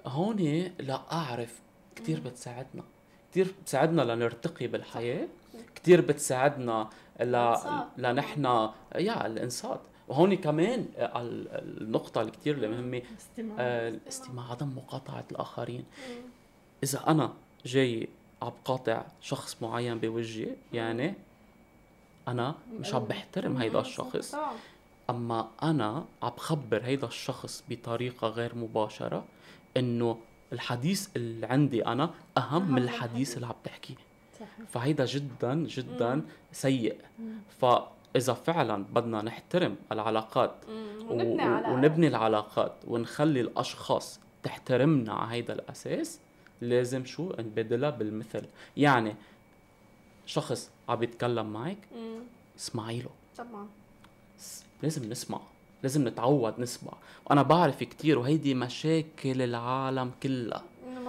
هون 0.06 0.70
لا 0.78 1.00
أعرف 1.12 1.60
كتير 1.96 2.20
بتساعدنا. 2.20 2.82
كتير 3.30 3.54
بتساعدنا 3.62 4.02
لنرتقي 4.02 4.66
بالحياة. 4.66 5.28
كتير 5.74 6.00
بتساعدنا 6.00 6.88
ل... 7.20 7.54
لنحن 7.96 8.44
يا 8.94 9.26
الإنصات. 9.26 9.80
وهون 10.08 10.34
كمان 10.34 10.86
ال- 10.98 11.48
النقطة 11.82 12.20
اللي 12.20 12.30
المهمة 12.64 13.02
استماع. 13.18 13.56
آه، 13.58 13.88
الاستماع 13.88 14.50
عدم 14.50 14.68
مقاطعة 14.76 15.24
الآخرين. 15.30 15.84
إذا 16.82 17.08
أنا 17.08 17.32
جاي 17.66 18.08
عم 18.42 18.52
قاطع 18.64 19.04
شخص 19.20 19.56
معين 19.62 19.98
بوجهي 19.98 20.48
يعني 20.72 21.14
أنا 22.28 22.54
مش 22.80 22.94
عم 22.94 23.04
بحترم 23.04 23.56
هيدا 23.56 23.80
الشخص. 23.80 24.34
أما 25.10 25.48
أنا 25.62 26.04
عم 26.22 26.30
بخبر 26.30 26.82
هيدا 26.84 27.06
الشخص 27.06 27.64
بطريقة 27.68 28.28
غير 28.28 28.54
مباشرة 28.54 29.24
إنه 29.76 30.18
الحديث 30.52 31.08
اللي 31.16 31.46
عندي 31.46 31.86
أنا 31.86 32.10
أهم 32.38 32.72
من 32.72 32.82
الحديث 32.82 33.34
اللي 33.36 33.46
عم 33.46 33.54
تحكيه. 33.64 33.94
فهيدا 34.68 35.04
جدا 35.04 35.54
جدا. 35.54 36.22
سيء. 36.52 36.96
فاذا 38.14 38.32
فعلا 38.32 38.84
بدنا 38.84 39.22
نحترم 39.22 39.76
العلاقات 39.92 40.50
ونبني 41.10 41.48
و- 41.48 41.72
ونبني 41.74 42.08
العلاقات 42.08 42.72
ونخلي 42.86 43.40
الأشخاص 43.40 44.20
تحترمنا 44.42 45.12
على 45.12 45.32
هيدا 45.34 45.52
الأساس 45.54 46.18
لازم 46.60 47.04
شو 47.04 47.32
نبادلها 47.38 47.90
بالمثل. 47.90 48.44
يعني 48.76 49.14
شخص 50.26 50.70
عم 50.88 51.02
يتكلم 51.02 51.52
معك. 51.52 51.78
اسمعي 52.58 52.98
له 53.02 53.10
طبعا 53.38 53.66
لازم 54.82 55.10
نسمع 55.10 55.40
لازم 55.82 56.08
نتعود 56.08 56.60
نسمع. 56.60 56.92
وأنا 57.26 57.42
بعرف 57.42 57.82
كتير 57.82 58.18
وهيدي 58.18 58.54
مشاكل 58.54 59.42
العالم 59.42 60.10
كلها. 60.22 60.62
إنه 60.86 61.00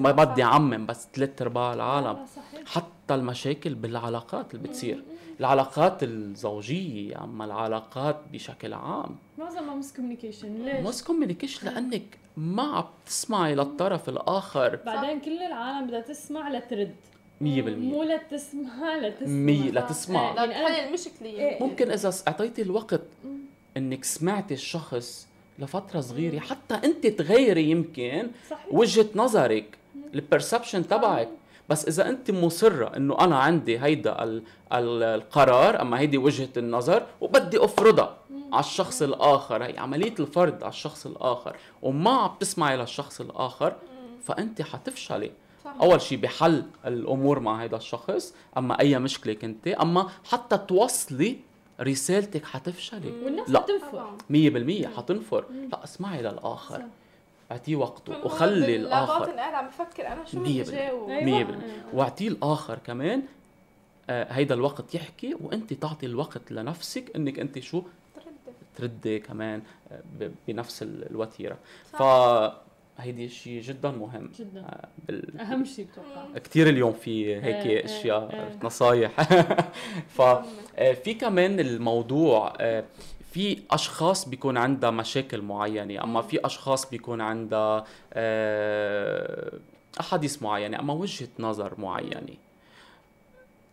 ما- 0.00 0.12
بدي. 0.12 0.42
أعمم 0.42 0.86
بس 0.86 1.08
ثلاث 1.14 1.42
أرباع 1.42 1.74
العالم. 1.74 2.26
حتى 2.66 3.14
المشاكل 3.14 3.74
بالعلاقات 3.74 4.54
اللي 4.54 4.68
بتصير. 4.68 5.02
العلاقات 5.40 6.02
الزوجية 6.02 7.24
أما 7.24 7.44
العلاقات 7.44 8.16
بشكل 8.32 8.72
عام. 8.74 9.16
معظمها 9.38 9.74
مس 9.74 9.92
كوميونيكيشن 9.92 10.64
ليش؟ 10.64 10.86
مس 10.86 11.02
communication 11.02 11.66
لأنك 11.66 12.18
ما 12.36 12.62
عم 12.62 12.84
تسمعي 13.06 13.54
للطرف 13.54 14.08
الآخر. 14.08 14.78
بعدين 14.86 15.20
كل 15.20 15.42
العالم 15.42 15.86
بدها 15.86 16.00
تسمع 16.00 16.48
لترد. 16.48 16.94
100% 17.40 17.44
مو 17.44 18.02
لتسمع 18.02 18.96
لتسمع. 19.02 19.26
مية. 19.28 19.70
لتسمع. 19.70 20.34
يعني 20.34 20.56
أنا 20.66 20.98
إيه. 21.22 21.62
ممكن 21.62 21.90
إذا 21.90 22.10
س- 22.10 22.24
أعطيتي 22.28 22.62
الوقت 22.62 23.00
إنك 23.76 24.04
سمعتي 24.04 24.54
الشخص 24.54 25.28
لفترة 25.58 26.00
صغيرة 26.00 26.38
حتى 26.38 26.74
انت 26.74 27.06
تغيري 27.06 27.70
يمكن 27.70 28.30
صحيح. 28.50 28.66
وجهة 28.74 29.06
نظرك 29.14 29.78
ال 30.14 30.21
perception 30.21 30.88
تبعك. 30.88 31.28
بس 31.68 31.84
إذا 31.84 32.08
أنت 32.08 32.30
مصرة 32.30 32.96
إنه 32.96 33.18
أنا 33.20 33.38
عندي 33.38 33.78
هيدا 33.78 34.22
ال 34.24 34.42
ال 34.72 35.02
القرار 35.02 35.82
أما 35.82 35.98
هيدي 35.98 36.18
وجهة 36.18 36.48
النظر 36.56 37.06
وبدي 37.20 37.64
أفرضها 37.64 38.16
على 38.52 38.60
الشخص 38.60 39.02
الآخر. 39.02 39.64
هي 39.64 39.78
عملية 39.78 40.14
الفرض 40.20 40.62
على 40.62 40.70
الشخص 40.70 41.06
الآخر 41.06 41.56
وما 41.82 42.10
عم 42.10 42.30
تسمعي 42.40 42.76
للشخص 42.76 43.20
الآخر 43.20 43.72
فأنت 44.24 44.62
حتفشلي. 44.62 45.30
أول 45.82 46.00
شيء 46.00 46.18
بحل 46.18 46.64
الأمور 46.86 47.40
مع 47.40 47.64
هذا 47.64 47.76
الشخص 47.76 48.34
أما 48.58 48.80
أي 48.80 48.98
مشكلة 48.98 49.32
كنت 49.32 49.68
أما 49.68 50.08
حتى 50.30 50.58
توصلي 50.58 51.36
رسالتك 51.80 52.44
حتفشلي. 52.44 53.12
والناس 53.24 53.50
لا. 53.50 53.64
مية 54.30 54.50
بالمية 54.50 54.88
حتنفر. 54.96 55.44
لا 55.72 55.84
اسمعي 55.84 56.22
للآخر. 56.22 56.78
صح. 56.78 56.84
أعطيه 57.52 57.76
وقته 57.76 58.24
وخلي 58.26 58.60
واحد 58.60 58.68
الآخر 58.70 59.12
بالباطن 59.18 59.38
قاعد 59.38 59.54
عم 59.54 59.66
بفكر 59.68 60.06
أنا 60.06 60.24
شو 60.24 60.38
مية 60.40 60.62
بدي 60.62 60.70
بالمية. 60.70 60.86
جاوب 60.86 61.10
أيوة. 61.10 61.24
مية 61.24 61.44
بالمية 61.44 61.64
آه. 61.92 61.96
وأعطيه 61.96 62.28
الآخر 62.28 62.78
كمان 62.86 63.22
آه 64.10 64.32
هيدا 64.32 64.54
الوقت 64.54 64.94
يحكي 64.94 65.34
وأنت 65.40 65.72
تعطي 65.72 66.06
الوقت 66.06 66.52
لنفسك 66.52 67.16
إنك 67.16 67.38
أنت 67.38 67.58
شو. 67.58 67.82
تردي 68.76 69.18
كمان 69.18 69.62
آه، 69.92 70.00
ب- 70.20 70.32
بنفس 70.48 70.82
ال- 70.82 71.10
الوتيرة 71.10 71.56
صح. 71.92 71.98
فهيدي 71.98 73.28
شيء 73.28 73.60
جدا 73.62 73.90
مهم 73.90 74.30
جدا 74.38 74.60
آه، 74.60 74.88
بال... 75.08 75.40
أهم 75.40 75.64
شيء 75.64 75.86
بتوقع 75.92 76.38
كثير 76.44 76.68
اليوم 76.68 76.92
في 76.92 77.36
هيك 77.36 77.66
آه، 77.66 77.80
آه، 77.80 77.84
أشياء 77.84 78.18
آه. 78.34 78.64
نصايح 78.66 79.22
ف 80.08 80.22
في 81.04 81.14
كمان 81.14 81.60
الموضوع 81.60 82.52
آه، 82.60 82.84
في 83.30 83.62
أشخاص 83.70 84.28
بيكون 84.28 84.56
عندها 84.56 84.90
مشاكل 84.90 85.42
معينة 85.42 86.04
أما 86.04 86.22
في 86.22 86.46
أشخاص 86.46 86.90
بيكون 86.90 87.20
عندها 87.20 87.84
آه، 88.12 89.52
أحاديث 90.00 90.42
معينة 90.42 90.80
أما 90.80 90.92
وجهة 90.92 91.28
نظر 91.38 91.80
معينة. 91.80 92.34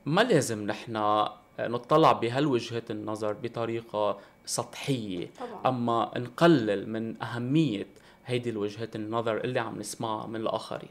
ما 0.05 0.21
لازم 0.21 0.67
نحن 0.67 1.25
نطلع 1.59 2.11
بهالوجهات 2.11 2.91
النظر 2.91 3.33
بطريقة 3.33 4.17
سطحية. 4.45 5.29
طبعا. 5.39 5.61
أما 5.65 6.11
نقلل 6.17 6.89
من 6.89 7.23
أهمية 7.23 7.87
هيدي 8.25 8.49
الوجهات 8.49 8.95
النظر 8.95 9.43
اللي 9.43 9.59
عم 9.59 9.79
نسمعها 9.79 10.27
من 10.27 10.35
الآخرين. 10.35 10.89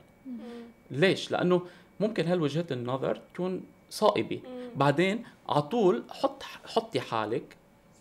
ليش؟ 0.90 1.30
لأنه 1.30 1.62
ممكن 2.00 2.26
هالوجهات 2.26 2.72
النظر 2.72 3.20
تكون 3.34 3.62
صائبة. 3.90 4.40
بعدين 4.76 5.24
على 5.48 5.62
طول 5.62 6.02
حط 6.10 6.42
حطي 6.42 7.00
حالك 7.00 7.56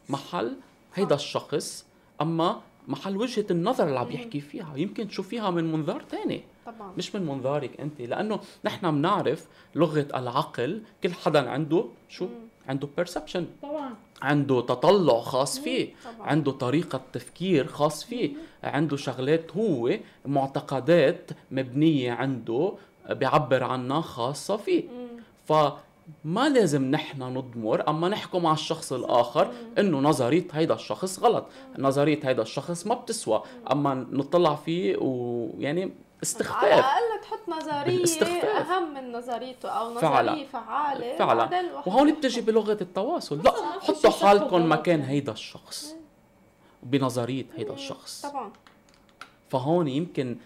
محل 0.10 0.56
هيدا 0.96 1.16
الشخص 1.16 1.86
أما 2.22 2.62
محل 2.88 3.18
وجهة 3.18 3.46
النظر 3.52 3.88
اللي 3.88 4.00
عم 4.00 4.12
يحكي 4.12 4.40
فيها. 4.42 4.74
يمكن 4.76 5.08
تشوفيها 5.08 5.50
من 5.50 5.72
منظار 5.72 6.02
تاني. 6.02 6.44
طبعا. 6.66 6.94
مش 6.98 7.16
من 7.16 7.26
منظارك 7.26 7.80
أنت 7.80 8.02
لأنه 8.02 8.40
نحن 8.66 8.92
بنعرف 8.92 9.48
لغة 9.76 10.08
العقل 10.16 10.82
كل 11.04 11.14
حدا 11.14 11.50
عنده 11.50 11.86
شو؟ 12.10 12.28
عنده 12.68 12.88
perception. 13.02 13.42
طبعا. 13.62 13.96
عنده 14.22 14.62
تطلع 14.62 15.20
خاص 15.20 15.60
فيه. 15.60 15.94
طبعا. 16.06 16.28
عنده 16.28 16.52
طريقة 16.52 17.02
تفكير 17.14 17.68
خاص 17.68 18.04
فيه. 18.04 18.34
عنده 18.64 18.98
شغلات 18.98 19.52
هو 19.58 19.98
معتقدات 20.26 21.32
مبنية 21.52 22.12
عنده 22.12 22.74
بيعبر 23.10 23.64
عنها 23.64 24.02
خاصة 24.02 24.58
فيه. 24.58 24.84
فما 26.24 26.50
لازم 26.50 26.92
نحن 26.92 27.24
نضمر 27.24 27.90
أما 27.90 28.10
نحكم 28.10 28.44
مع 28.44 28.54
الشخص 28.54 28.94
الآخر 28.94 29.54
إنه 29.78 30.00
نظرية 30.00 30.48
هيدا 30.52 30.74
الشخص 30.74 31.20
غلط. 31.20 31.46
نظرية 31.78 32.20
هيدا 32.24 32.42
الشخص 32.42 32.88
ما 32.88 32.96
بتسوى. 32.96 33.44
أما 33.72 33.94
نطلع 33.94 34.56
فيه 34.56 34.98
ويعني 34.98 35.82
على 35.82 35.94
استخفاف 36.24 36.64
الأقل 36.64 37.22
تحط 37.22 37.50
نظرية 37.50 37.84
بالاستخفاف. 37.84 38.46
أهم 38.46 38.94
من 38.94 39.12
نظريته 39.12 39.70
أو 39.70 39.90
نظرية 39.90 40.02
فعلا. 40.02 40.46
فعالة 40.46 41.18
فعلا. 41.18 41.72
وهون. 41.86 42.14
بتجي 42.14 42.42
بلغة 42.42 42.78
التواصل. 42.82 43.38
لا 43.38 43.52
ما 43.52 43.82
حطوا 43.82 44.10
حالكم 44.10 44.72
مكان. 44.72 45.02
هيدا 45.02 45.32
الشخص. 45.32 45.96
بنظرية 46.84 47.46
هيدا 47.56 47.74
الشخص. 47.74 48.22
طبعا. 48.22 48.52
فهون 49.50 49.88
يمكن 49.88 50.38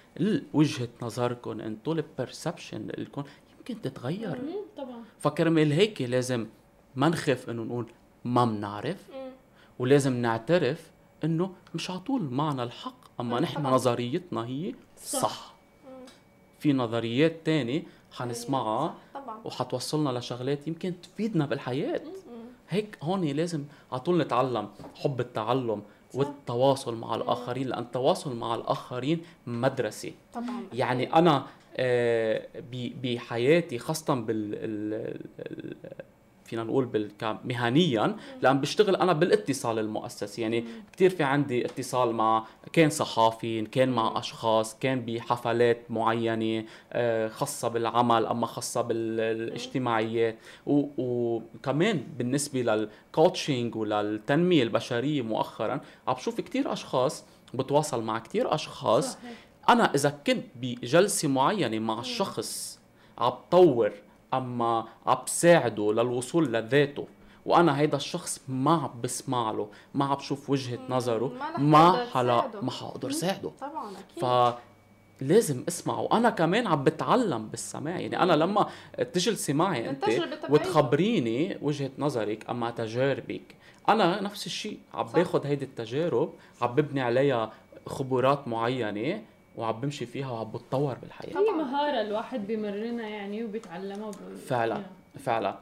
وجهة 0.54 0.90
نظركم 1.02 1.62
انتو 1.62 1.92
البرسبشن 1.92 2.88
لكم 2.98 3.24
يمكن 3.70 3.82
تتغير. 3.82 4.40
طبعا. 4.78 5.04
فكرمال 5.20 5.72
هيك 5.72 6.02
لازم 6.02 6.48
ما 6.96 7.10
نخاف 7.10 7.50
إنه 7.50 7.64
نقول 7.64 7.86
ما 8.26 8.46
بنعرف. 8.46 9.08
ولازم 9.80 10.14
نعترف 10.14 10.92
إنه 11.24 11.52
مش 11.76 11.90
على 11.92 12.00
طول 12.00 12.22
معنا 12.22 12.64
الحق 12.64 12.96
أما 13.20 13.40
نحن. 13.40 13.64
نظريتنا 13.64 14.46
هي 14.46 14.74
صح. 15.04 15.20
صح. 15.20 15.54
في 16.60 16.74
نظريات 16.74 17.46
تانية 17.46 17.84
حنسمعها 18.12 18.96
طبعا. 19.14 19.38
وحتوصلنا 19.46 20.10
لشغلات 20.20 20.68
يمكن 20.68 20.94
تفيدنا 21.02 21.46
بالحياة. 21.46 22.02
هيك 22.70 22.98
هون 23.04 23.26
لازم 23.26 23.64
على 23.92 24.00
طول 24.02 24.18
نتعلم 24.18 24.70
حب 24.96 25.20
التعلم 25.20 25.82
والتواصل 26.14 26.96
مع 26.96 27.16
الآخرين 27.16 27.68
لأن 27.68 27.80
التواصل 27.84 28.36
مع 28.36 28.56
الآخرين 28.56 29.22
مدرسة. 29.48 30.12
طبعا. 30.34 30.64
يعني 30.74 31.14
أنا 31.14 31.40
ب- 31.40 31.67
بحياتي 33.04 33.80
خاصة 33.80 34.14
بال 34.16 34.54
ال- 34.54 35.22
ال- 35.40 35.76
فينا 36.46 36.64
نقول 36.64 36.86
مهنيا 37.46 38.16
لأن 38.42 38.62
بشتغل 38.62 38.96
أنا 38.96 39.14
بالاتصال 39.14 39.80
المؤسسي 39.80 40.42
يعني 40.42 40.66
كثير 40.94 41.10
في 41.10 41.24
عندي 41.24 41.66
اتصال 41.66 42.12
مع 42.16 42.46
كان 42.74 42.90
صحافي 42.90 43.62
كان 43.62 43.90
مع 43.90 44.20
أشخاص 44.20 44.80
كان 44.80 45.02
بحفلات 45.06 45.78
معينة 45.92 46.66
آه، 46.94 47.28
خاصة 47.28 47.68
بالعمل 47.68 48.26
أما 48.26 48.48
خاصة 48.48 48.82
بالاجتماعيات 48.82 50.36
وكمان 50.68 52.04
بالنسبة 52.18 52.62
للكوتشنج 52.62 53.76
وللتنمية 53.76 54.64
البشرية 54.64 55.22
مؤخرا 55.22 55.82
عم 56.08 56.14
بشوف 56.14 56.42
كثير 56.42 56.74
أشخاص 56.74 57.24
بتواصل 57.54 58.04
مع 58.04 58.20
كثير 58.20 58.54
أشخاص 58.56 59.14
صحيح. 59.14 59.32
أنا 59.70 59.96
إذا 59.96 60.10
كنت 60.10 60.46
بجلسة 60.56 61.28
معينة 61.28 61.80
مع 61.80 62.00
الشخص 62.00 62.80
عم 63.18 63.30
بطور 63.30 63.92
أما 64.34 64.86
عم 65.06 65.18
بساعده 65.26 65.94
للوصول 65.94 66.54
لذاته 66.54 67.08
وأنا 67.46 67.80
هيدا 67.80 67.98
الشخص 67.98 68.42
ما 68.48 68.72
عم 68.72 69.02
بسمع 69.04 69.52
له 69.52 69.68
ما 69.94 70.06
عم 70.06 70.16
بشوف 70.16 70.50
وجهة 70.50 70.80
نظره 70.90 71.32
ما 71.58 72.06
حلا. 72.14 72.44
ما 72.62 72.72
حقدر 72.72 73.12
ساعده. 73.12 73.52
طبعا 73.62 73.92
أكيد. 73.92 74.56
فلازم 75.22 75.64
اسمع 75.68 76.00
وأنا 76.00 76.30
كمان 76.30 76.68
عم 76.68 76.84
بتعلم 76.84 77.48
بالسماع. 77.48 78.00
يعني 78.00 78.24
أنا 78.24 78.34
لما 78.34 78.68
تجلسي 79.14 79.54
معي 79.54 79.90
أنت. 79.90 80.06
وتخبريني 80.50 81.58
وجهة 81.62 81.92
نظرك 81.98 82.50
أما 82.50 82.72
تجاربك 82.72 83.56
أنا 83.90 84.22
نفس 84.22 84.46
الشيء 84.46 84.80
عم. 84.94 85.06
باخذ 85.06 85.48
هيدي 85.48 85.66
التجارب 85.66 86.34
عم 86.62 86.76
ببني 86.76 87.02
عليها 87.02 87.52
خبرات 87.88 88.48
معينة 88.48 89.22
وعم 89.58 89.82
بمشي 89.82 90.06
فيها 90.06 90.32
وعم 90.32 90.52
بتطور 90.52 90.96
بالحياة. 91.02 91.38
هي 91.40 91.52
مهارة 91.52 92.02
الواحد 92.02 92.48
بيمرنها 92.48 93.08
يعني 93.08 93.44
وبيتعلمها 93.44 94.08
وب- 94.08 94.36
فعلا 94.48 94.82
فعلا. 95.20 95.56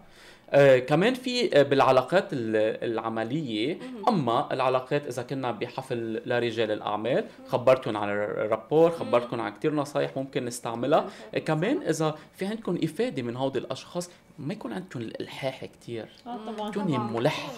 آه 0.49 0.79
كمان 0.79 1.13
في 1.13 1.59
آه، 1.59 1.63
بالعلاقات 1.63 2.33
ال- 2.33 2.83
العملية 2.91 3.77
أما 4.09 4.53
العلاقات 4.53 5.07
إذا 5.07 5.23
كنا 5.23 5.51
بحفل 5.51 6.21
لرجال 6.25 6.71
الأعمال 6.71 7.25
خبرتكم 7.47 7.97
عن 7.97 8.09
الرابور 8.09 8.91
خبرتكم 8.91 9.41
عن 9.41 9.51
كتير 9.53 9.73
نصايح 9.73 10.17
ممكن 10.17 10.45
نستعملها. 10.45 11.09
آه، 11.35 11.39
كمان 11.39 11.81
إذا 11.81 12.15
في 12.33 12.45
عندكم 12.45 12.77
إفادة 12.83 13.21
من 13.23 13.35
هودي 13.35 13.59
الأشخاص 13.59 14.09
ما 14.39 14.53
يكون 14.53 14.73
عندكم 14.73 14.99
الإلحاح 14.99 15.65
كتير. 15.65 16.09
آه 16.27 16.37
طبعا 16.51 16.71
تكوني 16.71 16.97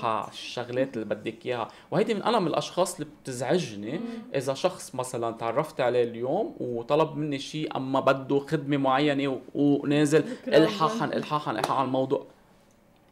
على 0.03 0.27
الشغلات 0.31 0.93
اللي 0.93 1.05
بدك 1.05 1.45
إياها. 1.45 1.67
وهيدي 1.91 2.13
من 2.13 2.23
أنا 2.23 2.39
من 2.39 2.47
الأشخاص 2.47 2.99
اللي 2.99 3.11
بتزعجني 3.23 3.99
إذا 4.35 4.53
شخص 4.53 4.95
مثلا 4.95 5.31
تعرفت 5.31 5.81
عليه 5.81 6.03
اليوم 6.03 6.55
وطلب 6.59 7.15
مني 7.17 7.39
شيء 7.39 7.77
أما 7.77 7.99
بده 7.99 8.39
خدمة 8.39 8.77
معينة 8.77 9.39
ونازل 9.55 10.23
الحاحا. 10.47 11.05
الحاحا 11.05 11.51
الحاحا 11.51 11.73
على 11.79 11.85
الموضوع. 11.87 12.25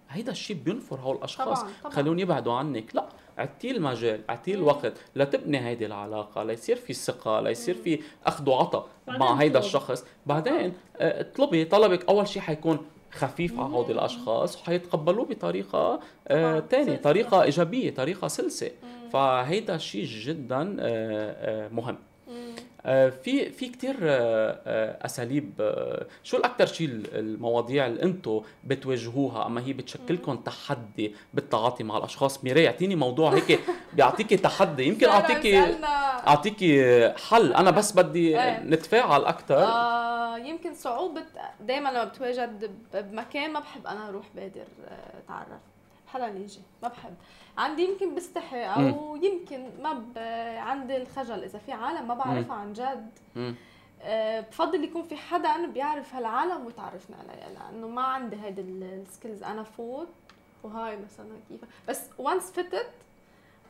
هيدا 0.09 0.31
الشيء 0.31 0.55
بينفر 0.55 0.99
هول 0.99 1.15
الأشخاص. 1.15 1.59
طبعاً، 1.59 1.71
طبعاً. 1.83 1.93
خلون 1.93 2.19
يبعدوا 2.19 2.53
عنك. 2.53 2.95
لا 2.95 3.05
اعطيه 3.39 3.71
المجال 3.71 4.21
اعطيه 4.29 4.53
الوقت. 4.53 4.93
لتبني 5.15 5.65
هيدي 5.67 5.85
العلاقة 5.85 6.43
ليصير 6.43 6.75
في 6.75 6.93
ثقة 6.93 7.41
ليصير 7.41 7.75
في 7.75 7.99
أخذ 8.25 8.49
وعطاء 8.49 8.87
مع 9.07 9.33
هيدا. 9.33 9.59
الشخص. 9.59 10.05
بعدين 10.25 10.73
آه، 10.97 11.21
اطلبي 11.21 11.65
طلبك 11.65 12.09
أول 12.09 12.27
شيء 12.27 12.41
حيكون 12.41 12.77
خفيف 13.15 13.59
على 13.59 13.73
هودي 13.73 13.91
الأشخاص 13.91 14.61
وحيتقبلوه 14.61 15.25
بطريقة 15.25 15.99
آه. 16.27 16.59
تانية 16.59 16.85
سلسة. 16.85 17.01
طريقة 17.01 17.43
إيجابية 17.43 17.93
طريقة 17.93 18.27
سلسة 18.27 18.71
فهيدا 19.13 19.77
شيء 19.77 20.05
جدا 20.05 20.77
آه 20.79 21.65
آه 21.65 21.67
مهم. 21.69 21.95
آه، 21.95 22.14
في 23.23 23.49
في 23.51 23.69
كثير 23.69 23.95
أساليب 25.05 25.53
آه، 25.59 26.05
شو 26.23 26.37
الاكثر 26.37 26.65
شيء 26.65 26.87
المواضيع 27.13 27.87
اللي 27.87 28.03
أنتم 28.03 28.41
بتواجهوها 28.63 29.45
أما 29.45 29.65
هي 29.65 29.73
بتشكلكم 29.73 30.37
تحدي 30.37 31.15
بالتعاطي 31.33 31.83
مع 31.83 31.97
الأشخاص؟ 31.97 32.43
ميراي 32.43 32.67
اعطيني 32.67 32.95
موضوع 32.95 33.33
هيك 33.33 33.59
بيعطيكي 33.93 34.37
تحدي. 34.37 34.83
يمكن 34.87 35.07
اعطيكي 35.07 35.75
اعطيكي 36.27 37.09
حل. 37.29 37.53
أنا 37.53 37.71
بس 37.71 37.91
بدي 37.91 38.41
إيه. 38.41 38.59
نتفاعل 38.59 39.25
أكثر 39.25 39.63
آه 39.63 40.37
يمكن 40.37 40.73
صعوبة 40.73 41.23
دايما 41.61 41.89
لما 41.89 42.03
بتواجد 42.03 42.71
بمكان 42.93 43.53
ما 43.53 43.59
بحب 43.59 43.87
أنا 43.87 44.09
أروح 44.09 44.25
بادر 44.35 44.67
آه، 44.87 45.19
أتعرف. 45.25 45.74
حدا 46.15 46.27
يجي 46.27 46.59
ما 46.83 46.87
بحب. 46.87 47.13
عندي 47.57 47.83
يمكن 47.83 48.15
بستحي 48.15 48.63
أو 48.65 49.15
يمكن 49.15 49.69
ما 49.83 49.93
ب... 49.93 50.17
عندي 50.57 50.97
الخجل. 50.97 51.43
إذا 51.43 51.59
في 51.59 51.71
عالم 51.71 52.07
ما 52.07 52.13
بعرفها 52.13 52.55
عن 52.55 52.73
جد 52.73 53.09
مم. 53.35 53.55
آه، 54.01 54.39
بفضل 54.39 54.83
يكون 54.83 55.03
في 55.03 55.15
حدا 55.15 55.65
بيعرف 55.65 56.15
هالعالم 56.15 56.65
ويتعرفنا 56.65 57.15
عليها 57.17 57.49
لأنه 57.49 57.87
ما 57.87 58.01
عندي 58.01 58.35
هيدي 58.41 58.61
ال 58.61 58.73
skills 58.73 59.43
أنا 59.43 59.63
فوت 59.63 60.07
وهاي 60.63 60.97
مثلا 60.97 61.27
كيف. 61.49 61.61
بس 61.89 62.01
once 62.17 62.51
فتت 62.51 62.89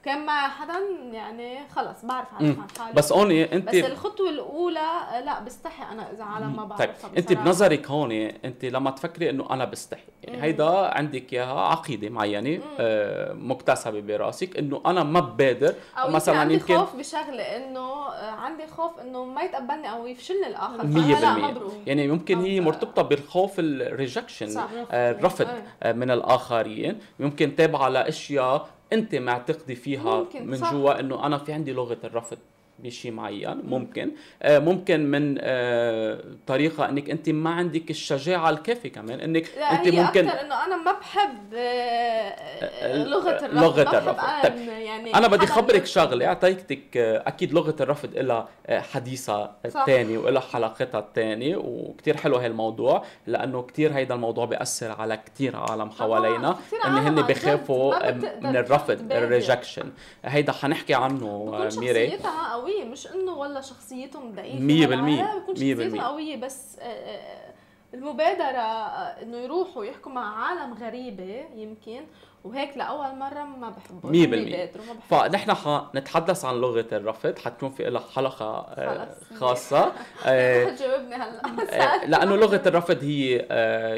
كان 0.05 0.25
معي 0.25 0.49
حدا 0.49 0.73
يعني 1.11 1.59
خلص 1.75 2.05
بعرف 2.05 2.27
عن 2.39 2.57
حالي 2.79 2.93
بس 2.93 3.11
هون 3.13 3.31
انت 3.31 3.69
بس 3.69 3.75
الخطوة 3.75 4.29
الأولى 4.29 4.79
آه، 4.79 5.19
لا 5.21 5.39
بستحي 5.39 5.83
أنا 5.91 6.11
إذا 6.11 6.23
عالم 6.23 6.55
ما 6.55 6.61
طيب 6.63 6.69
بعرفها 6.89 7.11
انت. 7.17 7.33
بنظرك 7.33 7.87
هون 7.91 8.11
انت 8.45 8.65
لما 8.65 8.91
تفكري 8.91 9.29
إنه 9.29 9.47
أنا 9.49 9.65
بستحي 9.65 10.03
يعني. 10.23 10.43
هيدا 10.43 10.69
عندك 10.69 11.33
إياها 11.33 11.59
عقيدة 11.61 12.09
معينة 12.09 12.59
آه 12.79 13.33
مكتسبة 13.33 13.99
براسك 13.99 14.57
إنه 14.57 14.81
أنا 14.85 15.03
ما 15.03 15.19
ببادر 15.19 15.73
أو 15.97 16.09
مثلا 16.09 16.37
عندي 16.37 16.53
يمكن 16.53 16.77
خوف 16.77 16.95
بشغلة 16.95 17.43
إنه 17.43 17.79
آه، 18.07 18.31
عندي 18.31 18.67
خوف 18.67 18.99
إنه 18.99 19.25
ما 19.25 19.41
يتقبلني 19.41 19.91
أو 19.91 20.07
يفشلني 20.07 20.47
الآخر 20.47 20.85
مية 20.85 21.15
فهلا 21.15 21.33
بالمية 21.33 21.49
هبرو. 21.49 21.71
يعني 21.87 22.07
ممكن 22.07 22.41
هي 22.41 22.59
أو- 22.59 22.63
مرتبطة 22.63 23.01
بالخوف 23.01 23.53
ال 23.59 23.69
rejection. 23.69 24.61
الرفض 24.93 25.47
إيه. 25.47 25.63
آه، 25.83 25.91
من 25.91 26.11
الآخرين 26.11 26.99
ممكن 27.19 27.55
تابعة 27.55 27.89
لأشياء 27.89 28.67
انت 28.93 29.15
معتقدي 29.15 29.75
فيها 29.75 30.19
ممكن، 30.23 30.47
من. 30.47 30.57
جوا 30.57 30.99
إنه 30.99 31.25
أنا 31.25 31.37
في 31.37 31.53
عندي 31.53 31.73
لغة 31.73 31.97
الرفض 32.03 32.37
بشيء 32.79 33.11
معين 33.11 33.61
ممكن 33.67 34.11
آه 34.43 34.59
ممكن 34.59 35.11
من 35.11 35.37
آه 35.39 36.19
طريقة 36.47 36.89
إنك 36.89 37.09
أنت 37.09 37.29
ما 37.29 37.49
عندك 37.49 37.89
الشجاعة 37.89 38.49
الكافية 38.49 38.91
كمان 38.91 39.19
إنك 39.19 39.45
لا 39.57 39.71
أنت 39.71 39.87
هي 39.87 40.03
ممكن 40.03 40.27
أكثر 40.27 40.41
إنه 40.45 40.65
أنا 40.65 40.75
ما 40.75 40.91
بحب 40.91 41.53
آه، 41.53 43.03
لغة 43.03 43.45
الرفض 43.45 43.79
بحب 43.79 43.95
الرفض. 43.95 44.45
أن 44.45 44.57
يعني 44.67 45.15
أنا 45.15 45.27
بدي 45.27 45.45
حدا 45.47 45.53
خبرك 45.53 45.75
يرفض. 45.75 45.85
شغلة 45.87 46.25
أعطيتك 46.25 46.97
أكيد 46.97 47.53
لغة 47.53 47.75
الرفض 47.81 48.09
لها 48.15 48.47
حديثها. 48.69 49.55
الثاني 49.65 50.17
ولها 50.17 50.41
حلقتها 50.41 50.99
الثانية 50.99 51.55
وكتير 51.57 52.17
حلو 52.17 52.35
هالموضوع 52.35 53.03
لأنه 53.27 53.61
كتير 53.61 53.93
هيدا 53.93 54.15
الموضوع 54.15 54.45
بيأثر 54.45 54.91
على 54.91 55.17
كتير 55.17 55.55
عالم 55.55 55.89
حوالينا 55.89 56.57
إن 56.85 56.93
هن 56.97 57.15
بخافوا 57.21 58.11
من 58.41 58.55
الرفض. 58.57 59.11
الريجكشن 59.11 59.91
هيدا 60.25 60.51
حنحكي 60.51 60.93
عنه 60.93 61.45
ميري 61.77 62.07
شخصيتها 62.07 62.55
قوية 62.65 62.83
مش 62.83 63.07
إنه 63.07 63.31
والله 63.37 63.61
شخصيتهم 63.61 64.35
ضعيفة 64.35 64.59
مية 64.59 64.87
ولا 64.87 64.95
بالمية. 64.95 65.23
لا، 65.23 65.37
بكون 65.37 65.55
مية 65.59 65.73
شخصيتهم 65.73 65.77
بالمية. 65.77 66.01
قوية 66.01 66.35
بس 66.35 66.79
آه، 66.79 66.83
آه، 66.83 67.53
المبادرة 67.93 68.59
آه، 68.59 69.21
إنه 69.23 69.37
يروحوا 69.37 69.85
يحكوا 69.85 70.11
مع 70.11 70.43
عالم 70.45 70.73
غريبة 70.73 71.45
يمكن 71.55 72.01
وهيك 72.45 72.77
لأول 72.77 73.15
مرة 73.15 73.43
ما. 73.43 73.73
يبادروا، 74.03 74.85
ما 74.85 74.93
بحبوا. 75.09 75.29
فنحن 75.29 75.53
حنتحدث 75.53 76.45
عن 76.45 76.55
لغة 76.55 76.85
الرفض. 76.91 77.39
حتكون 77.39 77.71
في 77.71 77.83
لها 77.83 78.03
حلقة 78.15 78.45
آه، 78.45 79.07
خلص. 79.29 79.39
خاصة. 79.39 79.91
آه، 80.25 80.75
جاوبني 80.75 81.15
هلا. 81.15 81.41
آه، 81.71 82.05
لأنه 82.11 82.35
لغة 82.35 82.61
الرفض 82.65 83.03
هي 83.03 83.39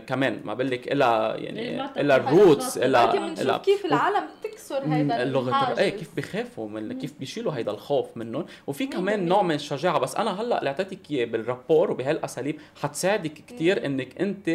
كمان 0.07 0.41
ما 0.45 0.53
بقول 0.53 0.69
لك 0.71 0.87
لها 0.93 1.35
يعني 1.35 1.61
يعني 1.61 2.03
لها 2.07 2.17
ال 2.17 2.27
roots 2.27 2.77
لها 2.77 3.57
كيف 3.57 3.85
العالم 3.85 4.23
بتكسر 4.41 4.83
هيدا 4.85 5.23
الحاجز. 5.23 5.79
إيه 5.79 5.89
كيف 5.89 6.15
بخافوا 6.17 6.69
من 6.69 6.99
كيف 6.99 7.13
بيشيلوا 7.19 7.53
هيدا 7.53 7.71
الخوف 7.71 8.17
منهم. 8.17 8.45
وفي 8.67 8.85
كمان. 8.85 9.25
نوع 9.27 9.41
من 9.41 9.55
الشجاعة. 9.55 9.99
بس 9.99 10.15
أنا 10.15 10.41
هلأ 10.41 10.59
اللي 10.59 10.69
أعطيتك 10.69 11.11
إياه 11.11 11.25
بال 11.25 11.40
rapport 11.40 11.91
وبهالأساليب 11.91 12.59
حتساعدك 12.81 13.33
كثير 13.47 13.85
إنك 13.85 14.21
أنت 14.21 14.49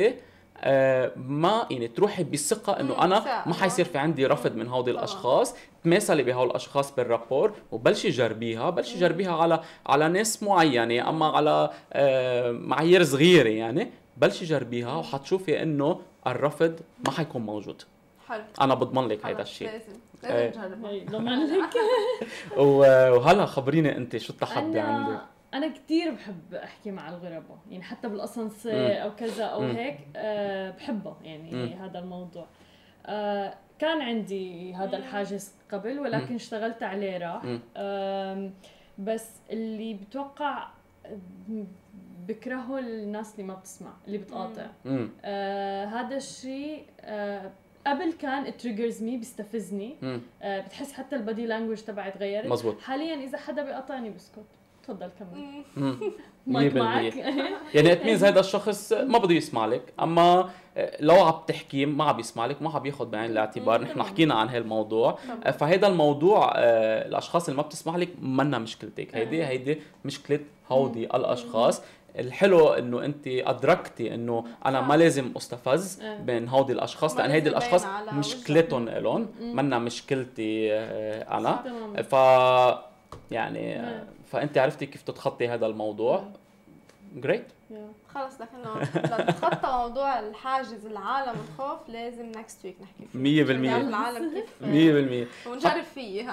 ما 1.16 1.66
يعني 1.70 1.88
تروحي 1.88 2.24
بثقة 2.24 2.80
إنه 2.80 3.04
أنا. 3.04 3.42
ما 3.48 3.54
حيصير 3.54 3.84
في 3.84 3.98
عندي 3.98 4.26
رفض 4.26 4.56
من 4.56 4.68
هودي. 4.68 4.90
الأشخاص. 4.90 5.54
تماثلي 5.84 6.22
بهول 6.22 6.46
الأشخاص 6.50 6.94
بال 6.94 7.07
rapport 7.07 7.52
وبلشي 7.72 8.10
جربيها 8.10 8.70
بلشي 8.70 8.98
جربيها 8.98 9.36
على 9.36 9.60
على 9.86 10.08
ناس 10.08 10.42
معينة 10.42 11.08
أما 11.08 11.26
على 11.26 11.70
آه 11.92 12.50
معايير 12.52 13.04
صغيرة 13.04 13.48
يعني 13.48 13.90
بلشي 14.16 14.44
جربيها 14.44 14.94
وحتشوفي 14.96 15.62
إنه 15.62 16.00
الرفض 16.26 16.80
ما 17.06 17.10
حيكون 17.10 17.42
موجود. 17.42 17.82
حلو. 18.28 18.42
أنا 18.60 18.74
بضمن 18.74 19.08
لك 19.08 19.26
هيدا 19.26 19.42
الشيء. 19.42 19.68
لازم 19.68 19.92
إيه. 20.24 20.50
لازم 20.50 20.86
نجربها 20.86 21.18
ضمن 21.18 21.46
لك. 21.46 21.70
وهلا 22.58 23.46
خبريني 23.46 23.96
أنت 23.96 24.16
شو 24.16 24.32
التحدي 24.32 24.80
عندك؟ 24.80 25.20
أنا 25.54 25.68
كثير 25.68 26.14
بحب 26.14 26.54
أحكي 26.54 26.90
مع 26.90 27.08
الغرباء 27.08 27.58
يعني 27.70 27.82
حتى. 27.82 28.08
بالاسانسير 28.08 29.02
أو 29.02 29.16
كذا 29.16 29.44
أو. 29.44 29.62
هيك 29.62 29.98
أه 30.16 30.70
بحبه 30.70 31.16
يعني 31.22 31.50
مم. 31.50 31.72
هذا 31.72 31.98
الموضوع. 31.98 32.46
أه 33.06 33.54
كان 33.78 34.00
عندي 34.00 34.74
هذا 34.74 34.96
الحاجز 34.96 35.54
قبل 35.72 35.98
ولكن 35.98 36.34
اشتغلت 36.34 36.82
عليه 36.82 37.18
راح. 37.18 37.42
أم، 37.76 38.54
بس 38.98 39.30
اللي 39.50 39.94
بتوقع 39.94 40.68
بكرهه 42.28 42.78
الناس 42.78 43.34
اللي 43.34 43.46
ما 43.46 43.54
بتسمع 43.54 43.92
اللي 44.06 44.18
بتقاطع. 44.18 44.66
آه 45.24 45.84
هذا 45.84 46.16
الشيء 46.16 46.84
آه 47.00 47.50
قبل 47.86 48.12
كان 48.12 48.56
triggers 48.56 49.02
me 49.02 49.16
بيستفزني. 49.16 49.96
آه 50.42 50.60
بتحس 50.60 50.92
حتى 50.92 51.16
ال 51.16 51.22
body 51.22 51.46
language 51.46 51.80
تبعي 51.80 52.10
تغيرت. 52.10 52.46
مزبوط. 52.46 52.80
حاليا 52.80 53.14
إذا 53.14 53.38
حدا 53.38 53.62
بيقاطعني 53.64 54.10
بسكت. 54.10 54.44
تفضل 54.82 55.10
كمل. 55.18 55.62
مايك 56.46 56.72
100%. 56.72 56.76
معك. 56.76 57.16
يعني 57.74 57.92
it 57.92 58.04
means 58.04 58.24
هذا 58.24 58.40
الشخص 58.40 58.92
ما 58.92 59.18
بده 59.18 59.34
يسمع 59.34 59.66
لك 59.66 59.92
أما 60.00 60.50
لو 61.00 61.20
عم 61.20 61.34
تحكي 61.46 61.86
ما 61.86 62.04
عم 62.04 62.20
يسمع 62.20 62.46
لك 62.46 62.62
ما 62.62 62.70
عم 62.70 62.86
ياخذ 62.86 63.06
بعين 63.06 63.30
الاعتبار. 63.30 63.82
نحن 63.82 64.02
حكينا 64.02 64.34
عن 64.34 64.48
هالموضوع. 64.48 65.10
طبعاً. 65.28 65.50
فهذا 65.50 65.86
الموضوع 65.86 66.52
آه، 66.56 67.08
الأشخاص 67.08 67.48
اللي 67.48 67.56
ما 67.56 67.62
بتسمع 67.62 67.96
لك 67.96 68.08
منا 68.22 68.58
مشكلتك. 68.58 69.14
هيدي 69.16 69.44
هيدي 69.46 69.80
مشكلة 70.04 70.40
هودي 70.70 71.04
الأشخاص. 71.04 71.82
الحلو 72.18 72.68
إنه 72.68 73.04
أنت 73.04 73.26
أدركتي 73.26 74.14
إنه 74.14 74.44
أنا 74.66 74.80
ما 74.80 74.94
لازم 74.94 75.32
أستفز. 75.36 76.02
بين 76.20 76.48
هودي 76.48 76.72
الأشخاص 76.72 77.16
لأن 77.16 77.30
هيدي 77.30 77.48
الأشخاص 77.48 77.86
مشكلتهم 78.12 78.88
إلهم. 78.88 79.28
منا 79.40 79.78
مشكلتي 79.78 80.72
آه، 80.72 81.38
أنا. 81.38 81.62
ف 82.02 82.12
يعني 83.30 83.80
آه،. 83.80 84.04
فأنت 84.32 84.58
عرفتي 84.58 84.86
كيف 84.86 85.02
تتخطي 85.02 85.48
هذا 85.48 85.66
الموضوع. 85.66 86.24
great 87.14 87.46
خلص 88.14 88.40
لكن 88.40 88.58
لنتخطى 89.18 89.72
موضوع 89.72 90.18
الحاجز 90.18 90.86
العالم 90.86 91.32
والخوف 91.38 91.88
لازم 91.88 92.26
next 92.26 92.64
week 92.64 92.76
نحكي 92.82 93.08
فيه. 93.12 93.18
مية 93.18 93.42
بالمية. 93.44 93.70
نعرف 93.70 93.88
العالم 93.88 94.34
كيف 94.34 94.44
مية 94.72 94.92
بالمية. 94.92 95.26
ونجرب 95.46 95.82
فيه. 95.94 96.32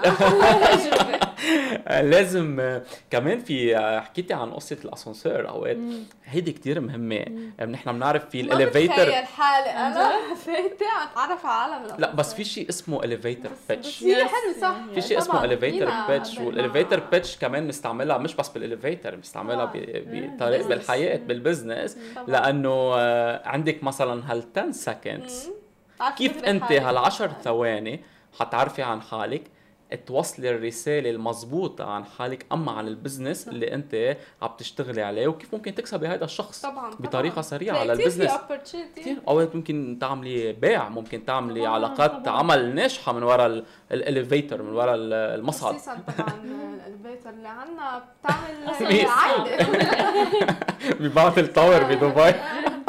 لازم 2.00 2.60
آه، 2.60 2.82
كمان 3.10 3.38
في 3.40 3.76
آه، 3.76 4.00
حكيتي 4.00 4.34
عن 4.34 4.50
قصة 4.52 4.76
الأسانسير 4.84 5.48
أوقات 5.48 5.76
هيدي 6.24 6.52
كتير 6.52 6.80
مهمة. 6.80 7.24
نحن 7.68 7.92
بنعرف 7.92 8.28
في 8.28 8.42
ما 8.42 8.48
ال 8.54 8.58
elevator 8.58 8.92
بتخيل 8.94 9.24
حالي 9.26 9.70
أنا. 9.70 10.10
عم 10.82 11.08
أتعرف 11.12 11.46
على 11.46 11.74
عالم 11.74 11.96
لا 11.98 12.14
بس 12.14 12.34
في 12.34 12.44
شيء 12.44 12.68
اسمه 12.68 13.04
elevator 13.04 13.50
pitch 13.68 14.02
هي 14.02 14.24
حلو 14.24 14.60
صح؟ 14.60 14.74
في 14.94 15.00
شيء 15.00 15.18
اسمه 15.18 15.44
elevator 15.44 15.90
قبل 15.90 16.46
وال 16.46 16.57
elevator 16.57 17.00
ما- 17.00 17.10
pitch 17.10 17.36
كمان 17.36 17.64
بنستعملها 17.64 18.18
مش 18.18 18.34
بس 18.34 18.48
بال 18.48 18.61
elevator 18.61 19.14
بنستعملها 19.16 19.64
ب- 19.64 20.34
بطريق 20.36 20.66
بال 21.26 21.34
business. 21.34 21.69
طبعاً. 22.16 22.26
لأنه 22.28 22.92
آه، 22.94 23.48
عندك 23.48 23.84
مثلا 23.84 24.32
هال 24.32 24.44
10 24.56 24.70
seconds 24.72 25.50
كيف 26.16 26.44
أنت 26.44 26.62
حالك. 26.62 26.82
هالعشر 26.82 27.28
ثواني 27.42 28.00
حتعرفي 28.40 28.82
عن 28.82 29.02
حالك 29.02 29.42
توصلي 30.06 30.50
الرسالة 30.50 31.10
المضبوطة 31.10 31.84
عن 31.84 32.04
حالك 32.04 32.46
أما 32.52 32.72
عن 32.72 32.88
ال 32.88 32.95
business 32.95 33.48
اللي 33.48 33.74
أنت 33.74 34.16
عم 34.42 34.50
تشتغلي 34.58 35.02
عليه 35.02 35.28
وكيف 35.28 35.54
ممكن 35.54 35.74
تكسبي 35.74 36.06
هذا 36.06 36.24
الشخص 36.24 36.62
طبعا 36.62 36.90
بطريقة 37.00 37.42
سريعة 37.42 37.74
لا، 37.74 37.80
على 37.80 37.92
ال 37.92 37.96
business. 37.96 38.30
كثير 38.96 39.16
أوقات 39.28 39.56
ممكن 39.56 39.98
تعملي 40.00 40.52
بيع 40.52 40.88
ممكن 40.88 41.24
تعملي 41.24 41.60
طبعاً، 41.60 41.72
علاقات 41.74 42.10
طبعاً. 42.10 42.38
عمل 42.38 42.74
ناجحة 42.74 43.12
من 43.12 43.22
وراء 43.22 43.64
ال 43.92 44.00
elevator 44.00 44.62
من 44.62 44.72
وراء 44.72 44.94
ال- 44.94 45.12
المصعد 45.12 45.74
خصيصا 45.74 45.98
طبعا 46.18 46.34
ال 46.86 46.91
elevator 46.91 47.30
اللي 47.30 47.48
عنا 47.48 48.04
بتعمل 48.24 48.92
مية. 48.92 49.06
عايدة 49.08 49.66
ببعض 51.00 51.38
ال 51.38 51.45
tower 51.45 51.82
بدبي 51.82 52.34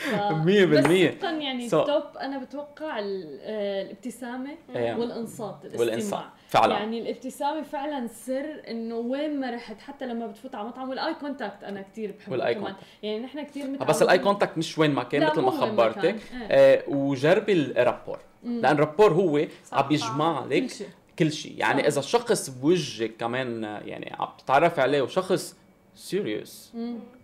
100% 0.00 0.64
بس 0.64 0.84
صدقا 0.84 1.30
يعني 1.30 1.70
so, 1.70 1.74
ال 1.74 1.84
top 1.84 2.16
أنا 2.20 2.38
بتوقع 2.38 2.98
آه، 2.98 3.82
الابتسامة 3.82 4.50
والانصات 4.74 5.58
الاستماع. 5.64 5.80
والإنصات 5.80 6.24
فعلا. 6.48 6.74
يعني 6.74 7.00
الابتسامة 7.00 7.62
فعلا 7.62 8.06
سر 8.06 8.62
إنه 8.68 8.96
وين 8.96 9.40
ما 9.40 9.50
رحت 9.50 9.80
حتى 9.80 10.06
لما 10.06 10.26
بتفوت 10.26 10.54
على 10.54 10.68
مطعم 10.68 10.88
وال 10.88 11.14
eye 11.14 11.29
contact 11.29 11.64
أنا 11.64 11.82
كثير 11.82 12.14
بحبه 12.18 12.32
وال 12.32 12.41
eye 12.41 12.54
كمان. 12.54 12.74
يعني 13.02 13.20
نحن 13.20 13.42
كثير 13.42 13.62
متعودين 13.62 13.82
آه، 13.82 13.84
بس 13.84 14.02
ال 14.02 14.06
eye 14.06 14.18
contact 14.18 14.58
مش 14.58 14.78
وين 14.78 14.90
ما 14.90 15.02
كان 15.02 15.26
مثل 15.26 15.40
ما 15.40 15.50
خبرتك. 15.50 16.04
إيه. 16.04 16.18
آه 16.50 16.84
وجربي 16.88 17.52
ال 17.52 17.59
rapport. 17.59 18.18
لأن 18.44 18.74
ال 18.74 18.79
rapport 18.79 19.12
هو 19.12 19.46
عم 19.72 19.88
بيجمع 19.88 20.44
لك 20.50 20.72
كل 21.18 21.32
شيء. 21.32 21.54
يعني 21.58 21.80
صح. 21.80 21.86
إذا 21.86 22.00
شخص 22.00 22.50
بوجهك 22.50 23.16
كمان 23.16 23.62
يعني 23.62 24.14
عم 24.18 24.28
تتعرف 24.38 24.78
عليه 24.80 25.02
وشخص 25.02 25.56
serious 25.94 26.72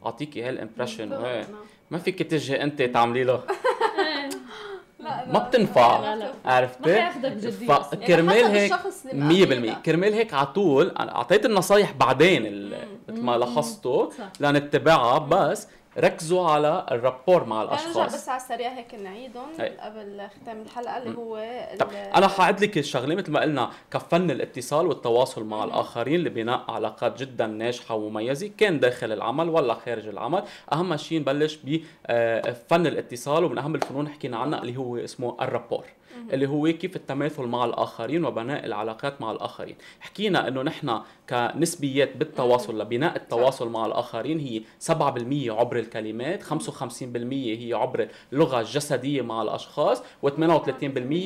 أعطيكي 0.07 0.43
هال 0.43 0.55
impression 0.55 1.13
ما 1.91 1.99
فيك 1.99 2.23
تجي 2.23 2.63
أنت 2.63 2.83
تعملي 2.83 3.25
له. 3.29 3.41
لا 5.01 5.27
ما 5.33 5.39
بتنفع. 5.39 6.01
لا، 6.01 6.17
لا. 6.17 6.33
ما 6.45 6.53
عرفتي. 6.53 6.95
فكرمال 7.83 8.37
يعني 8.37 8.49
حسب 8.49 8.55
هيك 8.57 8.73
الشخص 8.73 9.07
اللي 9.07 9.47
100% 9.47 9.49
مقابلك. 9.49 9.83
كرمال 9.83 10.15
هيك 10.15 10.35
على 10.35 10.47
طول 10.47 10.89
أنا 10.99 11.17
أعطيت 11.17 11.47
النصايح 11.47 11.93
بعدين 11.93 12.47
ال- 12.47 12.87
مثل 13.09 13.23
ما 13.23 13.37
صح. 14.19 14.33
لنتبعها 14.41 15.19
بس 15.19 15.69
ركزوا 15.99 16.51
على 16.51 16.87
ال 16.91 16.97
rapport 16.98 17.45
مع 17.45 17.63
نرجع 17.63 17.75
الأشخاص. 17.75 18.15
بس 18.15 18.29
على 18.29 18.41
السريع 18.41 18.73
هيك 18.73 18.95
نعيدهم. 18.95 19.49
قبل 19.81 20.29
ختام 20.43 20.63
الحلقة 20.63 20.97
اللي 20.97 21.19
هو 21.19 21.67
طب 21.79 21.89
أنا 21.93 22.29
حاعد 22.29 22.65
لك 22.65 22.79
الشغلة 22.79 23.15
مثل 23.15 23.33
ما 23.33 23.41
قلنا 23.41 23.71
كفن 23.91 24.31
الاتصال 24.31 24.87
والتواصل 24.87 25.45
مع 25.45 25.65
الآخرين 25.65 26.21
لبناء 26.21 26.65
علاقات 26.69 27.21
جدا 27.21 27.47
ناجحة 27.47 27.95
ومميزة 27.95 28.51
كان 28.59 28.81
داخل 28.81 29.13
العمل 29.13 29.49
ولا 29.49 29.75
خارج 29.75 30.09
العمل. 30.09 30.43
أهم 30.73 30.97
شيء 30.97 31.21
نبلش 31.21 31.59
بفن 31.65 32.87
الاتصال 32.87 33.45
ومن 33.45 33.59
أهم 33.59 33.75
الفنون 33.75 34.09
حكينا 34.09 34.37
عنها 34.39 34.63
اللي 34.63 34.77
هو 34.77 34.97
اسمه 34.97 35.37
الرابور 35.41 35.85
اللي 36.33 36.49
هو 36.49 36.67
كيف 36.67 36.97
التماثل 36.97 37.43
مع 37.43 37.65
الآخرين 37.65 38.25
وبناء 38.25 38.67
العلاقات 38.67 39.21
مع 39.21 39.33
الآخرين. 39.33 39.77
حكينا 40.01 40.49
إنه 40.49 40.63
نحن 40.63 41.01
كنسبيات 41.31 42.17
بالتواصل 42.17 42.81
لبناء 42.81 43.17
التواصل 43.17 43.69
مع 43.69 43.87
الآخرين 43.87 44.41
هي 44.41 44.63
7% 44.81 45.51
عبر 45.51 45.79
الكلمات 45.79 46.43
55% 46.43 46.53
هي 47.33 47.75
عبر 47.75 48.09
اللغة 48.33 48.61
الجسدية 48.61 49.23
مع 49.23 49.43
الأشخاص 49.43 50.03
و38% 50.27 50.33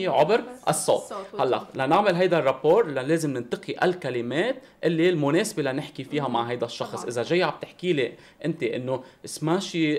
عبر 0.07 0.41
الصوت. 0.69 1.03
هلأ 1.41 1.63
لنعمل 1.75 2.15
هيدا 2.15 2.39
الرابور 2.39 2.87
لازم 2.87 3.31
ننتقي 3.31 3.85
الكلمات 3.85 4.57
اللي 4.85 5.09
المناسبة 5.09 5.63
لنحكي 5.63 6.05
فيها 6.05 6.29
مع 6.29 6.43
هيدا 6.43 6.67
الشخص. 6.67 7.05
إذا 7.05 7.23
جاي 7.23 7.43
عم 7.43 7.53
تحكي 7.63 7.93
لي 7.93 8.13
أنت 8.45 8.63
إنه 8.63 9.03
سماشي 9.25 9.97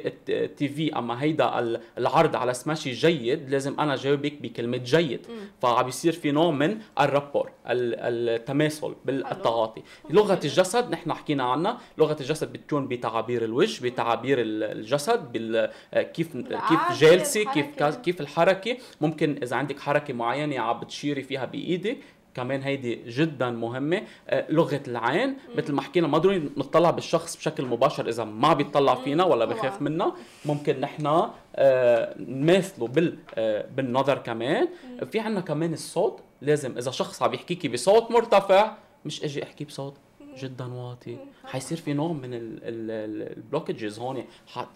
تي 0.58 0.68
في 0.68 0.98
أما 0.98 1.22
هيدا 1.22 1.60
العرض 1.98 2.36
على 2.36 2.54
سماشي 2.54 2.92
جيد 2.92 3.50
لازم 3.50 3.80
أنا 3.80 3.96
جاوبك 3.96 4.34
بكلمة 4.42 4.78
جيد. 4.84 5.28
فعم 5.62 5.84
بيصير 5.84 6.14
في 6.14 6.32
نوع 6.32 6.52
من 6.52 6.78
الرابور 7.00 7.52
التماثل 7.66 8.96
بالتعاطي. 9.06 9.82
لغة 10.10 10.40
الجسد 10.44 10.92
نحن 10.92 11.14
حكينا 11.14 11.44
عنها. 11.44 11.78
لغة 11.98 12.18
الجسد 12.20 12.54
بتكون 12.54 12.88
بتعابير 12.88 13.44
الوجه 13.44 13.84
بتعابير 13.84 14.38
الجسد 14.42 15.32
بال 15.32 15.72
كيف 15.94 16.38
كيف 16.38 17.00
جالسة 17.00 17.44
كيف 17.44 17.66
كيف 17.84 18.22
الحركة. 18.22 18.78
ممكن 19.02 19.40
إذا 19.44 19.56
عندك 19.56 19.80
حركة 19.80 20.14
معينة 20.14 20.60
عم 20.60 20.80
بتشيري 20.80 21.24
فيها 21.24 21.46
بإيدك 21.46 21.98
كمان 22.34 22.62
هيدي 22.62 22.96
جدا 23.08 23.50
مهمة. 23.50 24.02
آه، 24.30 24.46
لغة 24.52 24.82
العين 24.88 25.38
مثل 25.56 25.74
ما 25.74 25.82
حكينا 25.82 26.08
ما 26.08 26.18
ضروري 26.18 26.50
نطلع 26.58 26.90
بالشخص 26.92 27.36
بشكل 27.38 27.66
مباشر 27.66 28.10
إذا 28.10 28.24
ما 28.24 28.54
بيطلع 28.54 28.96
فينا 28.96 29.24
ولا 29.24 29.46
بخاف 29.46 29.82
منا 29.82 30.14
ممكن 30.46 30.80
نحن 30.80 31.30
آه، 31.56 32.16
نماثله 32.20 32.88
بال 32.88 33.18
آه، 33.36 33.66
بالنظر 33.76 34.18
كمان. 34.18 34.68
في 35.12 35.20
عنا 35.20 35.42
كمان 35.42 35.74
الصوت 35.74 36.20
لازم 36.42 36.78
إذا 36.78 36.92
شخص 36.92 37.24
عم 37.24 37.34
يحكيكي 37.34 37.68
بصوت 37.68 38.12
مرتفع 38.12 38.74
مش 39.06 39.24
إجي 39.24 39.44
أحكي 39.44 39.66
بصوت. 39.66 39.94
جدا 40.38 40.66
واطي. 40.74 41.18
حيصير 41.46 41.78
في 41.78 41.94
نوع 41.94 42.12
من 42.14 42.30
البلوكجز 42.34 44.00
هون. 44.00 44.24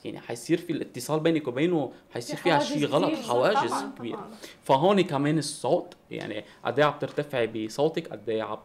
يعني 0.06 0.19
حيصير 0.19 0.57
في 0.57 0.73
الاتصال 0.73 1.19
بينك 1.19 1.48
وبينه 1.48 1.91
حيصير 2.14 2.36
فيها 2.36 2.60
شيء 2.60 2.86
غلط 2.86 3.14
حواجز 3.27 3.73
كبير 3.98 4.18
فهون 4.64 5.02
كمان 5.02 5.38
الصوت 5.38 5.94
يعني 6.11 6.44
قد 6.65 6.80
إيه 6.80 6.86
عم 6.86 6.94
ترتفعي 6.99 7.48
بصوتك 7.48 8.07
قد 8.07 8.30
إيه 8.30 8.44
عم 8.44 8.57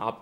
عم 0.00 0.14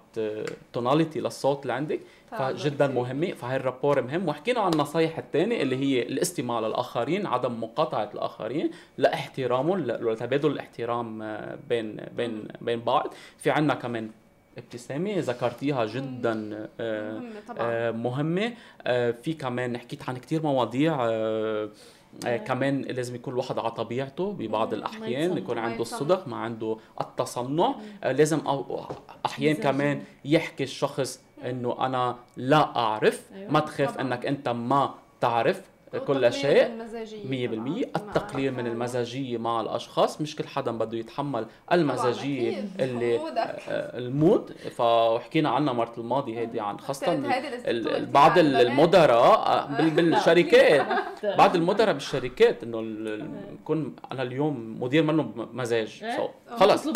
توناليتي 0.73 1.21
للصوت 1.21 1.63
اللي 1.63 1.73
عندك. 1.73 2.01
فجدا 2.31 2.87
مهمه 2.87 3.33
فهي 3.33 3.57
الرابور 3.57 4.03
مهم. 4.03 4.29
وحكينا 4.29 4.61
عن 4.61 4.73
النصايح 4.75 5.19
الثانية 5.19 5.63
اللي 5.63 5.77
هي 5.77 6.03
الاستماع 6.03 6.61
للآخرين 6.61 7.27
عدم 7.27 7.61
مقاطعة 7.65 8.11
الآخرين 8.15 8.71
لإحترامهم 8.99 9.79
لتبادل 9.79 10.51
الاحترام 10.51 11.23
آه، 11.23 11.59
بين 11.69 11.97
بين 12.17 12.49
بين 12.61 12.81
بعض. 12.81 13.15
في 13.39 13.51
عندنا 13.51 13.75
كمان 13.75 14.11
ابتسامة 14.59 15.15
ذكرتيها 15.19 15.85
جدا 15.85 16.69
آه، 16.81 17.13
مهمة 17.13 17.41
طبعا. 17.49 17.59
آه، 17.61 17.91
مهمة. 17.91 18.53
آه، 18.83 19.11
في 19.11 19.35
كمان 19.35 19.79
حكيت 19.79 20.09
عن 20.09 20.17
كثير 20.17 20.43
مواضيع 20.43 20.97
كمان 22.47 22.83
لازم 22.83 23.15
يكون 23.15 23.33
الواحد 23.33 23.59
على 23.59 23.71
طبيعته 23.71 24.33
ببعض 24.33 24.75
الأحيان 24.75 25.39
يكون 25.39 25.59
عنده 25.59 25.83
الصدق 25.83 26.29
ما 26.29 26.37
عنده 26.37 26.79
التصنع. 27.01 27.75
لازم 28.03 28.41
أحيان 29.27 29.57
كمان 29.57 30.03
يحكي 30.25 30.65
الشخص 30.65 31.21
إنه 31.45 31.87
أنا 31.87 32.17
لا 32.37 32.77
أعرف. 32.77 33.31
أيوة. 33.35 33.53
ما 33.53 33.61
تخاف 33.61 33.99
إنك 33.99 34.27
أنت 34.27 34.49
ما 34.49 34.95
تعرف. 35.21 35.74
كل 35.99 36.33
شيء 36.33 36.69
100% 37.25 37.97
التقليل 37.97 38.55
من 38.55 38.67
المزاجية 38.67 39.39
مع 39.39 39.61
الأشخاص. 39.61 40.21
مش 40.21 40.37
كل 40.37 40.47
حدا 40.47 40.71
بده 40.71 40.99
يتحمل 40.99 41.47
المزاجية 41.73 42.65
اللي 42.81 43.17
آه، 43.19 43.99
المود 43.99 44.51
فحكينا 44.51 45.51
عنها 45.51 45.73
مرة 45.73 45.95
الماضي 45.99 46.39
هيدي 46.39 46.61
عن 46.61 46.81
خاصة 46.81 47.23
بعض 48.13 48.39
المدراء 48.39 49.49
آه، 49.49 49.89
بالشركات. 49.91 50.87
بعض 51.39 51.55
المدراء 51.55 51.93
بالشركات 51.93 52.63
إنه 52.63 52.81
يكون 53.53 53.97
أنا 54.13 54.23
اليوم 54.23 54.83
مدير 54.83 55.03
منه 55.03 55.23
بمزاج 55.23 56.01
إيه؟ 56.03 56.31
خلص. 56.57 56.87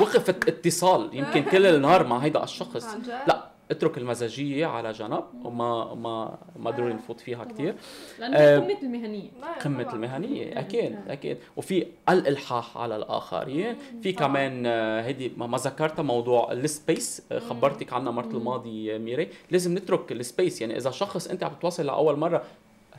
وقفت 0.00 0.48
اتصال. 0.48 1.10
يمكن 1.12 1.42
كل 1.42 1.66
النهار 1.66 2.06
مع 2.06 2.18
هيدا 2.18 2.44
الشخص. 2.44 2.96
لا 3.26 3.49
اترك 3.70 3.98
المزاجية 3.98 4.66
على 4.66 4.92
جنب. 4.92 5.24
وما 5.44 5.94
ما 5.94 6.38
ما 6.56 6.70
ضروري 6.70 6.92
نفوت 6.94 7.20
فيها 7.20 7.44
كثير 7.44 7.74
لأنه 8.18 8.36
آه 8.36 8.58
قمة 8.58 8.78
المهنية. 8.82 9.30
قمة 9.64 9.92
المهنية 9.94 10.60
أكيد 10.60 10.96
أكيد. 11.08 11.38
وفي 11.56 11.86
الإلحاح 12.08 12.78
على 12.78 12.96
الآخرين. 12.96 13.76
في 14.02 14.12
كمان 14.12 14.66
آه، 14.66 15.02
هيدي 15.02 15.32
ما 15.36 15.58
ذكرتها 15.58 16.02
موضوع 16.02 16.52
ال 16.52 16.64
space 16.64 17.22
آه، 17.32 17.38
خبرتك 17.38 17.92
عنها 17.92 18.12
مرت 18.12 18.34
الماضي 18.34 18.98
ميري. 18.98 19.28
لازم 19.50 19.74
نترك 19.74 20.12
ال 20.12 20.20
space 20.20 20.60
يعني 20.60 20.76
إذا 20.76 20.90
شخص 20.90 21.26
أنت 21.28 21.44
عم 21.44 21.52
تتواصل 21.52 21.86
لأول 21.86 22.18
مرة 22.18 22.42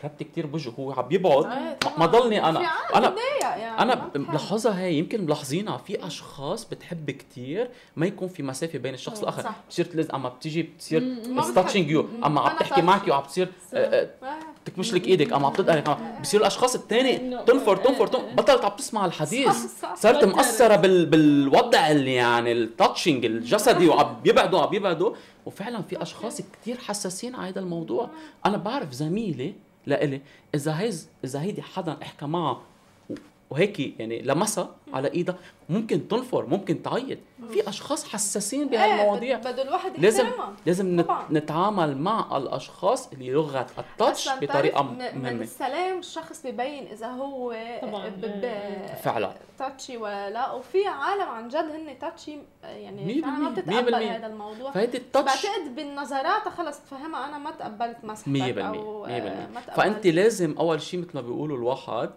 قربت 0.03 0.23
كتير 0.23 0.45
بوجهه 0.45 0.71
هو 0.79 0.91
عم 0.91 1.05
يبعد 1.11 1.45
آه، 1.45 1.77
ما 1.97 2.05
ضلني 2.05 2.49
أنا. 2.49 2.59
أنا 2.95 3.15
يعني 3.41 3.81
أنا 3.81 4.11
ملاحظها 4.15 4.79
هي 4.79 4.93
يمكن 4.93 5.25
ملاحظينها. 5.25 5.77
في 5.77 6.07
أشخاص 6.07 6.65
بتحب 6.65 7.11
كتير 7.11 7.69
ما 7.95 8.05
يكون 8.05 8.27
في 8.27 8.43
مسافة 8.43 8.79
بين 8.79 8.93
الشخص 8.93 9.21
الآخر. 9.21 9.49
بتصير 9.67 9.85
تلز 9.85 10.09
أما 10.11 10.29
بتيجي 10.29 10.63
بتصير 10.63 11.15
touching 11.55 11.89
you 11.89 12.05
أما 12.25 12.41
عم 12.41 12.57
تحكي 12.57 12.81
معك 12.81 13.07
وعم 13.07 13.23
بتصير 13.23 13.49
آه، 13.73 14.09
آه، 14.23 14.39
تكمش 14.65 14.93
لك 14.93 15.07
إيدك. 15.07 15.33
أما 15.33 15.47
عم 15.47 15.53
تدقرك 15.53 15.97
بصير 16.21 16.39
الأشخاص 16.39 16.75
الثاني 16.75 17.37
تنفر 17.45 17.75
تنفر 17.75 18.05
بطلت 18.35 18.65
عم 18.65 18.71
تسمع 18.77 19.05
الحديث. 19.05 19.57
صارت 19.95 20.23
مأثره 20.25 20.75
بال... 20.75 21.05
بالوضع 21.05 21.91
اللي 21.91 22.13
يعني 22.13 22.51
ال 22.51 22.60
touching 22.60 23.25
الجسدي 23.25 23.87
وعم 23.87 24.15
بيبعدوا 24.23 24.61
عم 24.61 24.69
بيبعدوا. 24.69 25.15
وفعلا 25.45 25.81
في 25.81 26.01
أشخاص 26.01 26.41
كثير 26.41 26.77
حساسين 26.77 27.35
على 27.35 27.49
هذا 27.49 27.59
الموضوع. 27.59 28.09
أنا 28.45 28.57
بعرف 28.57 28.91
زميلي 28.91 29.53
لإلي 29.85 30.21
إذا 30.55 30.79
هيز 30.79 31.09
إذا 31.23 31.41
هيدي 31.41 31.61
حدا 31.61 31.97
إحكى 32.01 32.25
معها 32.25 32.61
وهيك 33.51 33.99
يعني 33.99 34.21
لمسها 34.21 34.69
على 34.93 35.11
إيدها. 35.11 35.35
ممكن 35.69 36.07
تنفر 36.07 36.45
ممكن 36.45 36.83
تعيط. 36.83 37.17
في 37.51 37.69
أشخاص 37.69 38.09
حساسين 38.09 38.67
بهالمواضيع. 38.67 39.37
إيه 39.37 39.43
بده 39.43 39.61
الواحد 39.61 39.91
لازم 39.99 40.27
لازم 40.65 41.01
طبعا. 41.01 41.25
نتعامل 41.31 41.97
مع 41.97 42.37
الأشخاص 42.37 43.13
اللي 43.13 43.29
لغة 43.31 43.67
التاتش 43.79 44.29
بطريقة 44.41 44.83
مهمه 44.83 45.31
من 45.31 45.41
السلام 45.41 45.99
الشخص 45.99 46.45
ببين 46.45 46.87
إذا 46.87 47.07
هو 47.07 47.55
طبعا. 47.81 48.11
فعلا. 49.03 49.33
تاتشي 49.59 49.97
ولا 49.97 50.29
لا. 50.29 50.51
وفي 50.51 50.87
عالم 50.87 51.29
عن 51.29 51.47
جد 51.47 51.55
هن 51.55 51.99
تاتشي 51.99 52.37
يعني 52.63 53.21
فعلا 53.21 53.37
ما 53.37 53.49
بتتقبل 53.49 53.95
هذا 53.95 54.27
الموضوع. 54.27 54.71
فهيدي 54.71 54.97
التاتش 54.97 55.45
بعتقد 55.45 55.75
بالنظرات 55.75 56.47
خلص 56.57 56.79
تفهمها 56.79 57.29
أنا 57.29 57.37
ما 57.37 57.51
تقبلت 57.51 57.97
مسحتك 58.03 58.55
100% 58.55 58.57
أو 58.57 59.07
100% 59.07 59.09
فانت 59.75 60.07
لازم 60.07 60.55
أول 60.59 60.81
شيء 60.81 60.99
مثل 60.99 61.09
ما 61.13 61.21
بيقولوا 61.21 61.57
الواحد 61.57 62.09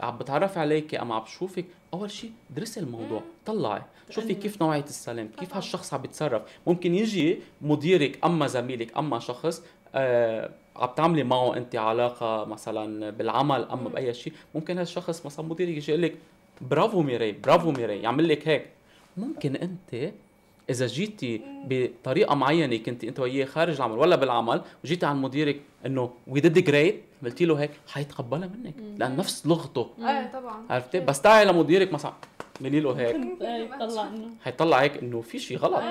عم 0.00 0.18
بتعرف 0.18 0.58
عليك 0.58 0.94
اما 0.94 1.14
عم 1.14 1.22
بشوفك؟ 1.22 1.64
أول 1.94 2.10
شيء 2.10 2.30
درسي 2.50 2.80
الموضوع 2.80 3.22
طلعي 3.46 3.82
شوفي 4.10 4.34
كيف 4.34 4.62
نوعية 4.62 4.84
السلام 4.84 5.28
كيف 5.38 5.54
هالشخص 5.54 5.94
عم 5.94 6.02
بيتصرف. 6.02 6.42
ممكن 6.66 6.94
يجي 6.94 7.38
مديرك 7.62 8.18
أما 8.24 8.46
زميلك 8.46 8.96
أما 8.98 9.18
شخص 9.18 9.62
آه 9.94 10.50
عم 10.76 10.88
تعملي 10.96 11.22
معه 11.24 11.56
انت 11.56 11.76
علاقة 11.76 12.44
مثلا 12.44 13.10
بالعمل 13.10 13.62
أما 13.64 13.88
بأي 13.88 14.14
شيء 14.14 14.32
ممكن 14.54 14.78
هالشخص 14.78 15.26
مثلا 15.26 15.46
مديرك 15.46 15.76
يجي 15.76 15.90
يقول 15.92 16.02
لك 16.02 16.14
برافو 16.60 17.02
ميري 17.02 17.32
برافو 17.32 17.70
ميري 17.72 18.02
يعمل 18.02 18.28
لك 18.28 18.48
هيك. 18.48 18.66
ممكن 19.16 19.56
انت 19.56 20.12
إذا 20.70 20.86
جيتي 20.86 21.40
بطريقة 21.68 22.34
معينة 22.34 22.76
كنت 22.76 23.04
انت 23.04 23.20
وياه 23.20 23.44
خارج 23.44 23.76
العمل 23.76 23.98
ولا 23.98 24.16
بالعمل 24.16 24.62
وجيتي 24.84 25.06
عند 25.06 25.24
مديرك 25.24 25.60
إنه 25.86 26.10
we 26.26 26.40
did 26.40 26.58
great 26.64 27.02
عملتي 27.22 27.44
له 27.44 27.54
هيك 27.60 27.70
حيتقبلها 27.88 28.48
منك 28.48 28.74
لأن 28.98 29.16
نفس 29.16 29.46
لغته. 29.46 29.90
إيه 29.98 30.30
طبعا. 30.32 30.66
عرفتي 30.70 31.00
بس 31.00 31.20
تعي 31.20 31.44
لمديرك 31.44 31.92
مثلا 31.92 32.12
اعملي 32.60 32.80
له 32.80 32.92
هيك. 32.92 33.16
حيطلع 34.44 34.80
هيك 34.80 34.96
إنه 34.96 35.20
في 35.20 35.38
شيء 35.38 35.58
غلط. 35.58 35.82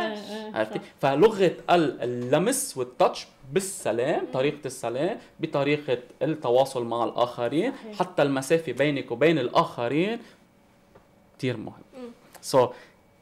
عرفتي 0.53 0.79
فلغة 0.99 1.51
اللمس 1.69 2.77
وال 2.77 2.92
touch 2.92 3.27
بالسلام 3.53 4.25
طريقة 4.33 4.65
السلام 4.65 5.17
بطريقة 5.39 5.97
التواصل 6.21 6.85
مع 6.85 7.03
الآخرين 7.03 7.73
حتى 7.99 8.21
المسافة 8.21 8.71
بينك 8.71 9.11
وبين 9.11 9.39
الآخرين 9.39 10.19
كثير 11.37 11.57
مهم. 11.57 11.73
سو 12.41 12.67
so, 12.67 12.69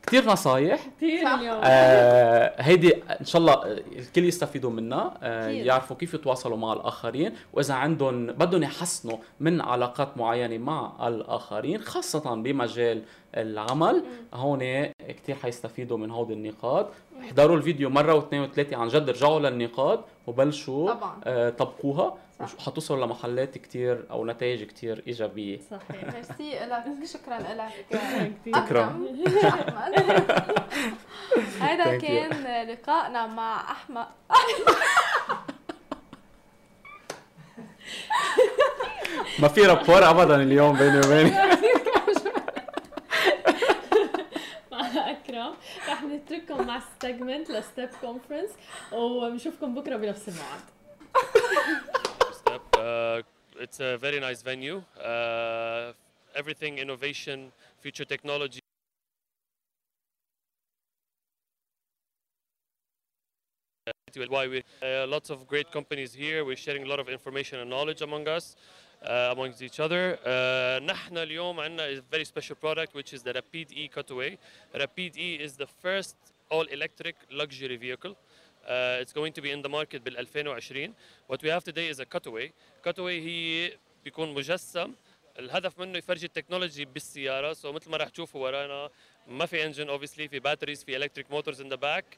كثير 0.07 0.25
نصايح. 0.25 0.87
كثير 0.97 1.27
اليوم. 1.27 1.61
آه 1.63 2.61
هيدي 2.61 2.93
إن 3.19 3.25
شاء 3.25 3.41
الله 3.41 3.63
الكل 3.97 4.25
يستفيدوا 4.25 4.71
منها. 4.71 5.13
آه 5.21 5.47
يعرفوا 5.47 5.95
كيف 5.95 6.13
يتواصلوا 6.13 6.57
مع 6.57 6.73
الآخرين 6.73 7.33
وإذا 7.53 7.73
عندهم 7.73 8.27
بدهم 8.27 8.63
يحسنوا 8.63 9.17
من 9.39 9.61
علاقات 9.61 10.17
معينة 10.17 10.57
مع 10.57 11.07
الآخرين 11.07 11.81
خاصة 11.81 12.35
بمجال 12.35 13.03
العمل. 13.37 14.03
هون 14.33 14.85
كثير 15.07 15.35
حيستفيدوا 15.35 15.97
من 15.97 16.11
هودي 16.11 16.33
النقاط. 16.33 16.87
احضروا 17.23 17.57
الفيديو 17.57 17.89
مرة 17.89 18.13
واثنين 18.13 18.41
وثلاثة 18.41 18.77
عن 18.77 18.87
جد 18.87 19.09
رجعوا 19.09 19.39
للنقاط 19.39 19.99
وبلشوا 20.27 20.93
طبعا. 20.93 21.19
آه 21.23 21.49
طبقوها. 21.49 22.13
حتوصلوا 22.45 23.05
لمحلات 23.05 23.57
كتير 23.57 24.05
أو 24.11 24.25
نتائج 24.25 24.63
كتير 24.63 25.03
إيجابية. 25.07 25.59
صحيح. 25.71 26.03
ميرسي. 26.13 26.59
لك 26.65 26.83
شكرا 27.05 27.37
لك. 27.39 27.71
شكرا. 28.55 28.99
هذا 31.61 31.97
كان 32.07 32.67
لقائنا 32.67 33.27
مع 33.27 33.71
أحمد. 33.71 34.07
ما 39.39 39.47
في 39.47 39.61
رابور 39.61 40.09
ابدا 40.09 40.35
اليوم 40.35 40.77
بيني 40.77 40.99
وبينك 40.99 41.33
مع 44.71 45.11
أكرم. 45.11 45.53
رح 45.89 46.03
نترككم 46.03 46.67
مع 46.67 46.81
سيجمنت 47.01 47.51
لستيب 47.51 47.89
كونفرنس 48.01 48.49
وبنشوفكم 48.91 49.75
بكرة 49.75 49.95
بنفس 49.95 50.27
الموعد. 50.29 50.61
Uh, 52.56 53.20
it's 53.60 53.80
a 53.80 53.98
very 53.98 54.18
nice 54.18 54.42
venue. 54.42 54.82
Uh, 55.02 55.92
everything 56.34 56.78
innovation, 56.78 57.52
future 57.80 58.04
technology. 58.04 58.60
Why 64.28 64.46
we 64.46 64.62
uh, 64.82 65.06
lots 65.06 65.30
of 65.30 65.46
great 65.46 65.70
companies 65.72 66.14
here. 66.14 66.44
We're 66.44 66.56
sharing 66.56 66.84
a 66.84 66.86
lot 66.86 67.00
of 67.00 67.08
information 67.08 67.60
and 67.60 67.70
knowledge 67.70 68.02
among 68.02 68.28
us, 68.28 68.56
uh, 69.06 69.32
amongst 69.32 69.62
each 69.62 69.80
other. 69.80 70.18
Uh, 70.24 70.80
نحن 70.80 71.18
اليوم 71.18 71.60
عندنا 71.60 71.98
a 71.98 72.00
very 72.10 72.24
special 72.24 72.56
product 72.56 72.94
which 72.94 73.12
is 73.12 73.22
the 73.22 73.32
Rapid 73.32 73.72
E 73.72 73.88
Cutaway. 73.88 74.38
Rapid 74.78 75.16
E 75.16 75.34
is 75.34 75.56
the 75.56 75.66
first 75.66 76.16
all-electric 76.50 77.16
luxury 77.30 77.76
vehicle. 77.76 78.16
Uh, 78.67 78.99
it's 79.01 79.13
going 79.13 79.31
to 79.31 79.41
be 79.41 79.51
in 79.51 79.61
the 79.61 79.69
market 79.69 80.03
بال 80.03 80.17
2020. 80.17 80.93
What 81.27 81.41
we 81.41 81.47
have 81.47 81.63
today 81.63 81.87
is 81.87 81.99
a 81.99 82.05
cutaway. 82.05 82.51
Cutaway 82.83 83.19
هي 83.19 83.71
بيكون 84.03 84.33
مجسم. 84.33 84.93
الهدف 85.39 85.79
منه 85.79 85.97
يفرجي 85.97 86.25
ال 86.25 86.31
technology 86.31 86.85
بالسيارة. 86.85 87.53
so 87.53 87.75
مثل 87.75 87.89
ما 87.89 87.97
راح 87.97 88.09
تشوفوا 88.09 88.43
ورانا 88.43 88.89
ما 89.27 89.45
في 89.45 89.65
engine 89.65 89.89
obviously 89.89 90.27
في 90.27 90.39
batteries 90.39 90.83
في 90.83 90.97
electric 90.97 91.31
motors 91.31 91.61
in 91.61 91.69
the 91.69 91.75
back 91.75 92.17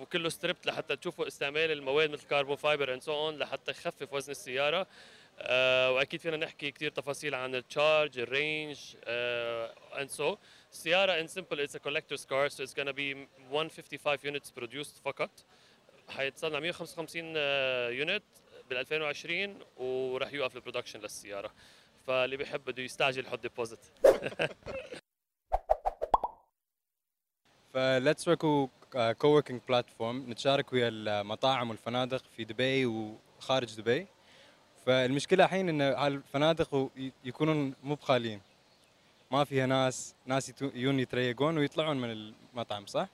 وكله 0.00 0.28
stripped 0.28 0.66
لحتى 0.66 0.96
تشوفوا 0.96 1.26
استعمال 1.26 1.70
المواد 1.70 2.10
مثل 2.10 2.26
carbon 2.26 2.56
fiber 2.56 2.94
and 2.94 3.02
so 3.02 3.12
on 3.12 3.38
لحتى 3.38 3.70
يخفف 3.70 4.12
وزن 4.12 4.30
السيارة. 4.30 4.86
Uh, 5.38 5.40
وأكيد 5.94 6.20
فينا 6.20 6.36
نحكي 6.36 6.70
كثير 6.70 6.90
تفاصيل 6.90 7.34
عن 7.34 7.54
ال 7.54 7.63
charge 7.63 8.18
ال 8.18 8.28
range 8.28 8.78
and 9.98 10.10
so 10.10 10.36
السياره 10.72 11.20
in 11.20 11.26
simple 11.26 11.60
it's 11.60 11.76
a 11.76 11.78
collector's 11.78 12.20
car 12.20 12.54
so 12.54 12.62
it's 12.64 12.74
gonna 12.74 12.92
be 12.92 13.16
155 13.50 14.24
units 14.24 14.50
produced 14.60 15.02
فقط. 15.04 15.30
حيتصنع 16.08 16.60
155 16.60 17.36
unit 17.96 18.22
بال 18.70 18.76
2020 18.76 19.58
وراح 19.76 20.32
يوقف 20.32 20.56
ال 20.56 20.60
production 20.60 21.00
للسيارة. 21.00 21.50
فاللي 22.06 22.36
بيحب 22.36 22.64
بده 22.64 22.82
يستعجل 22.82 23.26
يحط 23.26 23.38
deposit 23.38 23.78
ف 27.72 27.77
Letswork 27.77 28.18
هو 28.18 28.28
coworking 28.28 29.60
platform 29.68 30.30
نتشارك 30.30 30.72
ويا 30.72 30.88
المطاعم 30.88 31.70
والفنادق 31.70 32.24
في 32.36 32.44
دبي 32.44 32.86
وخارج 32.86 33.76
دبي. 33.80 34.06
فالمشكلة 34.86 35.44
الحين 35.44 35.68
إن 35.68 35.80
هالفنادق 35.80 36.90
يكونون 37.24 37.74
مو 37.82 37.94
بخاليين. 37.94 38.40
ما 39.30 39.44
فيها 39.44 39.66
ناس 39.66 40.14
ناس 40.26 40.52
يجون 40.60 41.00
يتريقون 41.00 41.58
ويطلعون 41.58 41.96
من 41.96 42.10
المطعم 42.10 42.86
صح؟ 42.86 43.08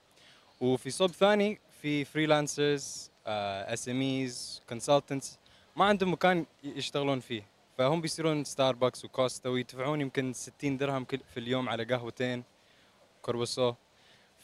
وفي 0.60 0.90
صوب 0.90 1.10
ثاني 1.10 1.60
في 1.82 2.04
freelancers 2.04 3.10
SMEs 3.26 4.62
consultants 4.68 5.38
ما 5.76 5.84
عندهم 5.84 6.12
مكان 6.12 6.46
يشتغلون 6.64 7.20
فيه. 7.20 7.42
فهم 7.78 8.00
بيسيرون 8.00 8.44
ستاربكس 8.44 9.04
وكوستا 9.04 9.48
ويدفعون 9.48 10.00
يمكن 10.00 10.32
60 10.32 10.76
درهم 10.76 11.04
في 11.04 11.40
اليوم 11.40 11.68
على 11.68 11.84
قهوتين 11.84 12.44
كوربوسو 13.22 13.74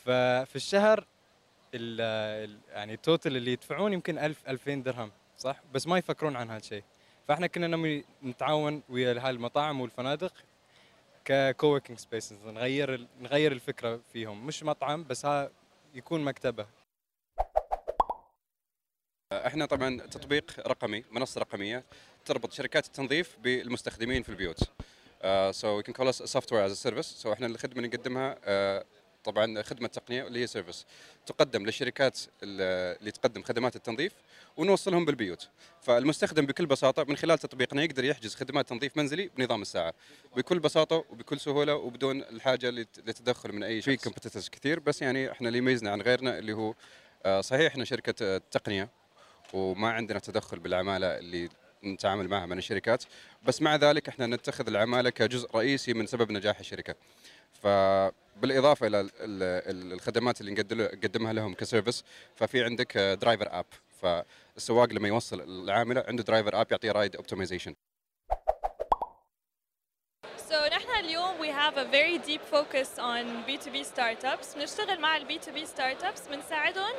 ففي 0.04 0.56
الشهر 0.56 1.06
ال 1.74 2.00
ال 2.50 2.58
يعني 2.70 2.94
ال 2.94 3.01
total 3.01 3.36
اللي 3.36 3.52
يدفعون 3.52 3.92
يمكن 3.92 4.18
1000 4.18 4.48
2000 4.48 4.74
درهم 4.74 5.10
صح؟ 5.38 5.60
بس 5.74 5.86
ما 5.86 5.98
يفكرون 5.98 6.36
عن 6.36 6.50
هالشيء 6.50 6.84
فاحنا 7.28 7.46
كنا 7.46 8.02
نتعاون 8.22 8.82
ويا 8.88 9.28
هالمطاعم 9.28 9.80
والفنادق 9.80 10.32
ك 11.24 11.32
coworking 11.32 11.98
spaces 11.98 12.46
نغير 12.46 13.06
نغير 13.20 13.52
الفكرة 13.52 14.00
فيهم. 14.12 14.46
مش 14.46 14.62
مطعم 14.62 15.04
بس 15.04 15.26
ها 15.26 15.50
يكون 15.94 16.24
مكتبة. 16.24 16.66
إحنا 19.32 19.66
طبعا 19.66 20.00
تطبيق 20.00 20.60
رقمي 20.68 21.04
منصة 21.10 21.40
رقمية 21.40 21.84
تربط 22.24 22.52
شركات 22.52 22.86
التنظيف 22.86 23.36
بالمستخدمين 23.38 24.22
في 24.22 24.28
البيوت. 24.28 24.58
so 25.50 25.76
we 25.76 25.82
can 25.82 25.94
call 25.94 26.14
software 26.14 26.66
as 26.66 26.72
service 26.72 27.06
so 27.06 27.32
إحنا 27.32 27.46
الخدمة 27.46 27.76
اللي 27.76 27.88
نقدمها 27.88 28.34
uh, 28.34 28.84
طبعا 29.24 29.62
خدمة 29.62 29.88
تقنية 29.88 30.26
اللي 30.26 30.38
هي 30.42 30.46
service 30.46 30.86
تقدم 31.26 31.66
للشركات 31.66 32.18
اللي 32.42 33.10
تقدم 33.10 33.42
خدمات 33.42 33.76
التنظيف 33.76 34.12
ونوصلهم 34.56 35.04
بالبيوت. 35.04 35.48
فالمستخدم 35.82 36.46
بكل 36.46 36.66
بساطة 36.66 37.04
من 37.04 37.16
خلال 37.16 37.38
تطبيقنا 37.38 37.82
يقدر 37.82 38.04
يحجز 38.04 38.34
خدمات 38.34 38.68
تنظيف 38.68 38.96
منزلي 38.96 39.30
بنظام 39.36 39.62
الساعة. 39.62 39.94
بكل 40.36 40.58
بساطة 40.58 41.04
وبكل 41.10 41.40
سهولة 41.40 41.74
وبدون 41.74 42.22
الحاجة 42.22 42.70
للتدخل 42.70 43.52
من 43.52 43.62
أي 43.62 43.82
شيء 43.82 43.98
في 43.98 44.50
كثير 44.50 44.80
بس 44.80 45.02
يعني 45.02 45.32
إحنا 45.32 45.48
اللي 45.48 45.58
يميزنا 45.58 45.90
عن 45.90 46.02
غيرنا 46.02 46.38
اللي 46.38 46.52
هو 46.52 46.74
صحيح 47.40 47.66
إحنا 47.72 47.84
شركة 47.84 48.38
تقنية 48.38 48.88
وما 49.52 49.90
عندنا 49.90 50.18
تدخل 50.18 50.58
بالعمالة 50.58 51.18
اللي 51.18 51.48
نتعامل 51.84 52.28
معها 52.28 52.46
من 52.46 52.58
الشركات 52.58 53.04
بس 53.42 53.62
مع 53.62 53.76
ذلك 53.76 54.08
إحنا 54.08 54.26
نتخذ 54.26 54.66
العمالة 54.66 55.10
كجزء 55.10 55.56
رئيسي 55.56 55.94
من 55.94 56.06
سبب 56.06 56.32
نجاح 56.32 56.58
الشركة. 56.58 56.94
فبالإضافة 57.52 58.86
إلى 58.86 59.10
الخدمات 59.92 60.40
اللي 60.40 60.52
نقدمها 60.52 61.32
لهم 61.32 61.54
ك 61.54 61.60
service 61.60 62.04
ففي 62.36 62.64
عندك 62.64 62.98
driver 62.98 63.48
app 63.50 63.66
فالسواق 64.02 64.92
لما 64.92 65.08
يوصل 65.08 65.40
العاملة 65.40 66.04
عنده 66.08 66.22
driver 66.22 66.60
app 66.60 66.66
يعطيه 66.70 66.92
ride 66.92 67.16
optimization 67.16 67.74
So 70.50 70.72
نحن 70.72 70.90
اليوم 70.98 71.38
we 71.40 71.48
have 71.48 71.76
a 71.76 71.84
very 71.84 72.18
deep 72.18 72.42
focus 72.54 72.98
on 72.98 73.24
B2B 73.46 73.84
startups. 73.84 74.56
بنشتغل 74.56 75.00
مع 75.00 75.16
ال 75.16 75.26
B2B 75.28 75.58
startups 75.68 76.30
بنساعدهم 76.30 76.92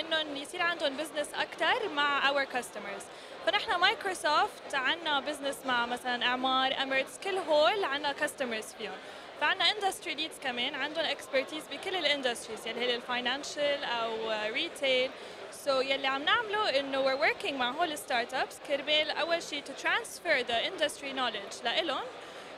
انهم 0.00 0.36
يصير 0.36 0.62
عندهم 0.62 0.96
بزنس 0.96 1.28
أكثر 1.34 1.88
مع 1.88 2.32
our 2.32 2.46
customers. 2.46 3.02
فنحن 3.46 3.80
مايكروسوفت 3.80 4.74
عندنا 4.74 5.20
بزنس 5.20 5.56
مع 5.66 5.86
مثلا 5.86 6.24
اعمار 6.24 6.82
Emirates 6.82 7.18
كل 7.18 7.36
هول 7.38 7.84
عندنا 7.84 8.12
customers 8.12 8.64
فيهم. 8.64 8.96
فعندنا 9.40 9.70
industry 9.70 10.14
leads 10.14 10.38
كمان 10.42 10.74
عندهم 10.74 11.04
expertise 11.04 11.64
بكل 11.68 11.96
ال 11.96 12.02
industries 12.02 12.66
يلي 12.66 12.80
هي 12.80 12.94
ال 12.94 13.03
financial 13.03 13.84
أو 13.84 14.30
retail 14.52 15.80
so, 15.80 15.84
يلي 15.84 16.06
عم 16.06 16.22
نعمله 16.22 16.80
إنه 16.80 17.04
we're 17.04 17.20
working 17.30 17.52
مع 17.52 17.70
هول 17.70 17.92
ال 17.92 18.34
startups 18.34 18.58
كرمال 18.68 19.10
أول 19.10 19.42
شيء 19.42 19.64
to 19.64 19.82
transfer 19.82 20.46
the 20.48 20.70
industry 20.70 21.16
knowledge 21.16 21.64
لإلهم. 21.64 22.04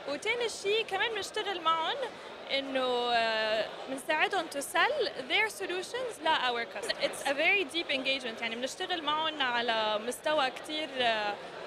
وتاني 0.07 0.49
شيء 0.49 0.85
كمان 0.85 1.13
بنشتغل 1.13 1.61
معهم 1.61 1.97
إنه 2.51 3.09
بنساعدهم 3.89 4.45
to 4.55 4.61
sell 4.61 5.09
their 5.29 5.49
solutions 5.49 6.23
ل 6.23 6.27
our 6.27 6.65
customers. 6.65 7.03
It's 7.03 7.29
a 7.29 7.33
very 7.33 7.63
deep 7.75 7.89
engagement. 7.91 8.41
يعني 8.41 8.55
بنشتغل 8.55 9.03
معهم 9.03 9.41
على 9.41 9.99
مستوى 10.07 10.49
كثير 10.49 10.89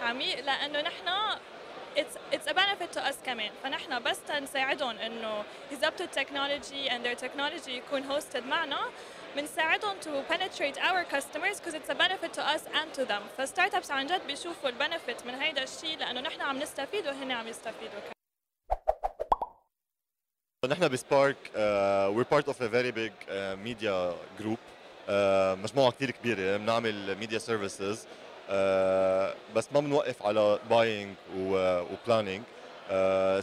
عميق 0.03 0.41
لأنه 0.41 0.81
نحن 0.81 1.39
it's 1.97 2.17
it's 2.33 2.47
a 2.51 2.55
benefit 2.55 2.93
to 2.93 3.01
us 3.11 3.17
كمان 3.27 3.51
فنحن 3.63 4.03
بس 4.03 4.19
نساعدهم 4.31 4.99
إنه 4.99 5.45
يظبطوا 5.73 6.07
ال 6.07 6.14
technology 6.14 6.91
and 6.91 7.05
their 7.05 7.15
technology 7.25 7.69
يكون 7.69 8.03
hosted 8.03 8.43
معنا. 8.43 8.81
بنساعدهم 9.37 9.97
to 10.01 10.33
penetrate 10.33 10.79
our 10.79 11.05
customers 11.05 11.61
because 11.61 11.75
it's 11.75 11.89
a 11.89 11.95
benefit 11.95 12.33
to 12.33 12.43
us 12.55 12.63
and 12.75 12.93
to 12.95 13.05
them. 13.05 13.23
ف 13.39 13.75
startups 13.75 13.91
عن 13.91 14.07
جد 14.07 14.27
بيشوفوا 14.27 14.69
ال 14.69 14.76
benefit 14.76 15.27
من 15.27 15.35
هيدا 15.35 15.63
الشيء 15.63 15.99
لأنه 15.99 16.21
نحن 16.21 16.41
عم 16.41 16.59
نستفيد 16.59 17.07
وهن 17.07 17.31
عم 17.31 17.49
يستفيدوا 17.49 18.01
كمان. 18.01 18.13
نحن 20.71 20.89
ب 20.89 20.97
Spark 20.97 21.37
of 22.49 22.61
a 22.61 22.69
very 22.69 22.93
big 22.93 23.13
uh, 23.29 23.57
media 23.65 24.15
group. 24.39 24.59
Uh, 25.09 25.13
مجموعة 25.65 25.91
كثير 25.93 26.11
كبيرة 26.11 26.57
بنعمل 26.57 27.17
services. 27.41 27.99
uh, 27.99 28.32
بس 29.55 29.69
ما 29.73 29.81
بنوقف 29.81 30.23
على 30.23 30.59
buying 30.71 31.37
و, 31.37 31.55
و 31.81 31.97
planning 32.07 32.43
uh, 32.89 33.41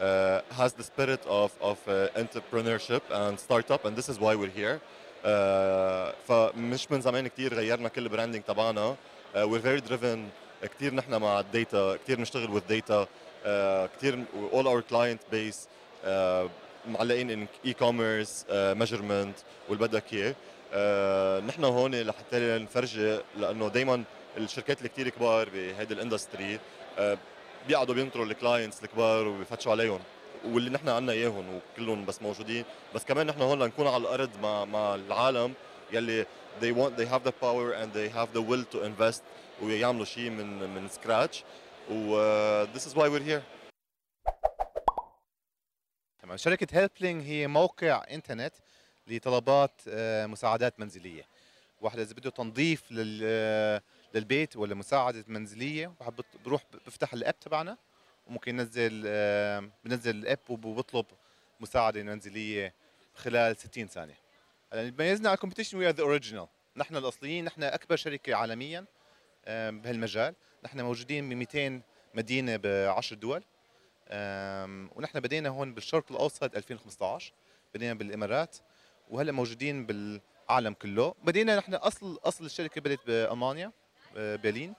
uh, 0.00 0.40
has 0.50 0.72
the 0.72 0.82
spirit 0.82 1.22
of, 1.26 1.50
of 1.60 1.78
uh, 1.88 2.08
entrepreneurship 2.16 3.02
and 3.10 3.38
startup 3.38 3.84
and 3.84 3.96
this 3.96 4.08
is 4.08 4.18
why 4.20 4.34
we're 4.34 4.56
here 4.62 4.80
uh, 5.24 6.12
فمش 6.28 6.90
من 6.90 7.00
زمان 7.00 7.28
كثير 7.28 7.54
غيرنا 7.54 7.88
كل 7.88 8.02
ال 8.02 8.06
branding 8.06 8.42
تبعنا 8.42 8.96
uh, 9.34 9.38
we're 9.38 9.58
very 9.58 9.80
driven 9.80 10.18
كثير 10.62 10.94
نحن 10.94 11.14
مع 11.14 11.40
ال 11.40 11.51
data 11.51 11.96
كثير 11.96 12.16
بنشتغل 12.16 12.60
with 12.60 12.72
data 12.72 13.06
كثير 13.96 14.24
all 14.52 14.66
our 14.66 14.82
client 14.82 15.20
base 15.32 15.68
uh, 16.04 16.48
معلقين 16.88 17.30
on 17.30 17.46
e-commerce 17.66 18.46
measurement 18.50 19.36
واللي 19.68 19.88
بدك 19.88 20.12
اياه 20.12 20.34
نحن 21.46 21.64
هون 21.64 21.94
لحتى 21.94 22.58
نفرجي 22.58 23.18
لأنه 23.36 23.68
دائما 23.68 24.04
الشركات 24.36 24.78
اللي 24.78 24.88
كثير 24.88 25.08
كبار 25.08 25.48
بهيدي 25.48 25.94
ال 25.94 26.01
industry 26.01 26.58
uh, 26.58 27.00
بيقعدوا 27.68 27.94
بينطروا 27.94 28.24
ال 28.26 28.33
clients 28.33 28.84
الكبار 28.84 29.26
وبيفتشوا 29.28 29.72
عليهم 29.72 30.00
واللي 30.44 30.70
نحن 30.70 30.88
عنا 30.88 31.12
إياهم 31.12 31.44
وكلهم 31.54 32.04
بس 32.04 32.22
موجودين. 32.22 32.64
بس 32.94 33.04
كمان 33.04 33.26
نحن 33.26 33.42
هون 33.42 33.62
لنكون 33.62 33.86
على 33.86 33.96
الأرض 33.96 34.30
مع 34.42 34.64
مع 34.64 34.94
العالم 34.94 35.54
يلي 35.92 36.26
they 36.60 36.72
want 36.72 36.96
they 37.00 37.06
have 37.06 37.24
the 37.24 37.32
power 37.32 37.72
and 37.72 37.92
they 37.92 38.08
have 38.08 38.32
the 38.34 38.42
will 38.42 38.64
to 38.74 38.84
invest 38.84 39.22
ويعملوا 39.62 40.04
شيء 40.04 40.30
من 40.30 40.74
من 40.74 40.88
scratch 40.88 41.44
و 41.90 42.16
uh, 42.16 42.66
this 42.76 42.86
is 42.86 42.94
why 42.94 43.08
we're 43.08 43.28
here. 43.30 43.42
تمام. 46.22 46.36
شركة 46.36 46.66
Helpling 46.72 47.22
هي 47.26 47.46
موقع 47.46 48.04
إنترنت 48.10 48.54
لطلبات 49.08 49.72
آه، 49.88 50.26
مساعدات 50.26 50.80
منزلية. 50.80 51.22
واحد 51.80 51.98
إذا 51.98 52.14
بده 52.14 52.30
تنظيف 52.30 52.82
آه، 53.22 53.82
للبيت 54.14 54.56
ولا 54.56 54.74
واحد 56.00 56.16
بت- 56.16 56.36
بروح 56.44 56.62
بفتح 56.86 57.12
ال 57.12 57.19
app 57.19 57.40
تبعنا 57.40 57.76
وممكن 58.26 58.58
ينزل 58.58 59.04
آه، 59.06 59.70
بنزل 59.84 60.16
ال 60.16 60.22
app 60.22 60.38
وبطلب 60.50 61.06
مساعدة 61.60 62.02
منزلية 62.02 62.74
خلال 63.14 63.56
60 63.56 63.86
ثانية. 63.88 64.18
هلأ 64.72 64.80
اللي 64.80 64.90
بيميزنا 64.92 65.28
على 65.28 65.34
ال 65.34 65.37
competition 65.37 65.65
we're 65.65 65.78
the 65.78 66.02
original 66.02 66.46
نحن 66.76 66.96
الأصليين 66.96 67.44
نحن 67.44 67.62
أكبر 67.62 67.96
شركة 67.96 68.34
عالميا 68.34 68.84
بهالمجال. 69.46 70.34
نحن 70.64 70.80
موجودين 70.80 71.28
ب 71.28 71.32
200 71.32 71.82
مدينة 72.14 72.56
ب 72.56 72.66
10 72.66 73.16
دول 73.16 73.42
ونحن 74.96 75.20
بدينا 75.20 75.48
هون 75.48 75.74
بالشرق 75.74 76.04
الأوسط 76.12 76.56
2015 76.56 77.32
بدينا 77.74 77.94
بالإمارات. 77.94 78.56
وهلا 79.10 79.32
موجودين 79.32 79.86
بالعالم 79.86 80.72
كله. 80.74 81.14
بدينا 81.24 81.56
نحن 81.56 81.74
اصل 81.74 82.18
أصل 82.24 82.44
الشركة 82.44 82.80
بدأت 82.80 83.06
بألمانيا 83.06 83.72
ب- 84.14 84.40
برلين. 84.42 84.74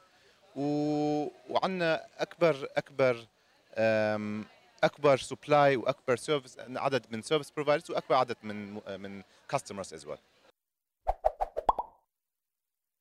وعندنا 0.55 2.05
اكبر 2.17 2.67
أكبر 2.77 3.27
أكبر 4.83 5.17
supply 5.17 5.75
وأكبر 5.75 6.15
service 6.15 6.57
عدد 6.59 7.05
من 7.09 7.21
service 7.21 7.51
providers 7.51 7.91
وأكبر 7.91 8.15
عدد 8.15 8.35
من 8.43 8.73
من 9.01 9.23
customers 9.49 9.93
as 9.93 10.05
well 10.05 10.17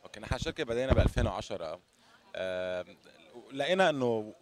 okay 0.04 0.20
نحن 0.20 0.34
الشركة 0.34 0.64
بدينا 0.64 0.92
ب 0.92 0.98
2010 0.98 1.80
آم، 2.36 2.96
لقينا 3.52 3.90
إنه 3.90 4.34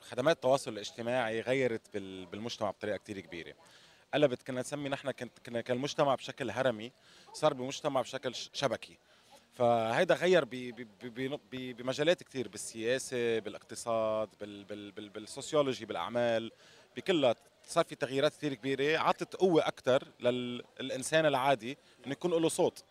خدمات 0.00 0.36
التواصل 0.36 0.72
الاجتماعي 0.72 1.40
غيرت 1.40 1.82
بال- 1.94 2.26
بالمجتمع 2.26 2.70
بطريقة 2.70 2.96
كتير 2.96 3.20
كبيرة. 3.20 3.54
قلبت 4.16 4.42
كنا 4.42 4.60
نسمي 4.60 4.88
نحن 4.88 5.10
كنا 5.46 5.60
كان 5.60 5.76
المجتمع 5.76 6.14
بشكل 6.14 6.50
هرمي 6.50 6.92
صار 7.32 7.54
بمجتمع 7.54 8.00
بشكل 8.00 8.34
شبكي. 8.34 8.98
فهيدا 9.54 10.14
غير 10.14 10.44
بمجالات 11.52 12.22
كتير 12.22 12.48
بالسياسة 12.48 13.38
بالاقتصاد 13.38 14.28
بال 14.40 14.64
بال 14.64 14.92
بال 14.92 15.08
بالسوسيولوجي 15.08 15.86
بالأعمال 15.86 16.52
بكلها. 16.96 17.34
صار 17.66 17.84
في 17.84 17.94
تغييرات 17.94 18.32
كتير 18.32 18.54
كبيرة 18.54 18.98
عطت 18.98 19.36
قوة 19.36 19.66
أكثر 19.66 20.04
للإنسان 20.20 21.26
العادي 21.26 21.78
إنه 22.06 22.12
يكون 22.12 22.30
له 22.30 22.48
صوت. 22.48 22.84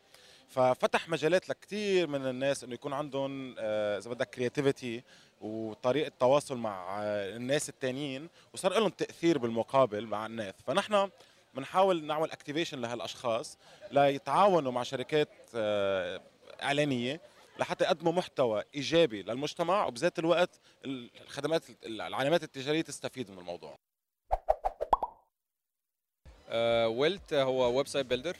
ففتح 0.47 1.09
مجالات 1.09 1.49
لكثير 1.49 2.07
من 2.07 2.27
الناس 2.27 2.63
إنه 2.63 2.73
يكون 2.73 2.93
عندهم 2.93 3.55
آه، 3.59 3.97
إذا 3.97 4.09
بدك 4.09 4.29
creativity 4.29 5.03
وطريقة 5.45 6.11
تواصل 6.19 6.57
مع 6.57 6.97
آه، 7.03 7.35
الناس 7.35 7.69
التانيين 7.69 8.29
وصار 8.53 8.73
لهم 8.79 8.89
تأثير 8.89 9.37
بالمقابل 9.37 10.05
مع 10.05 10.25
الناس. 10.25 10.53
فنحن 10.67 11.09
بنحاول 11.53 12.03
نعمل 12.03 12.31
activation 12.31 12.81
لهالأشخاص 12.81 13.57
ليتعاونوا 13.91 14.71
مع 14.71 14.83
شركات 14.83 15.29
آه، 15.55 16.21
إعلانية 16.63 17.21
لحتى 17.59 17.83
يقدموا 17.83 18.13
محتوى 18.13 18.63
إيجابي 18.75 19.21
للمجتمع 19.23 19.85
وبذات 19.85 20.19
الوقت 20.19 20.59
الخدمات 20.85 21.63
العلامات 21.85 22.43
التجارية 22.43 22.81
تستفيد 22.81 23.31
من 23.31 23.39
الموضوع. 23.39 23.75
ويلت 26.87 27.33
هو 27.33 27.77
website 27.77 28.05
builder. 28.05 28.37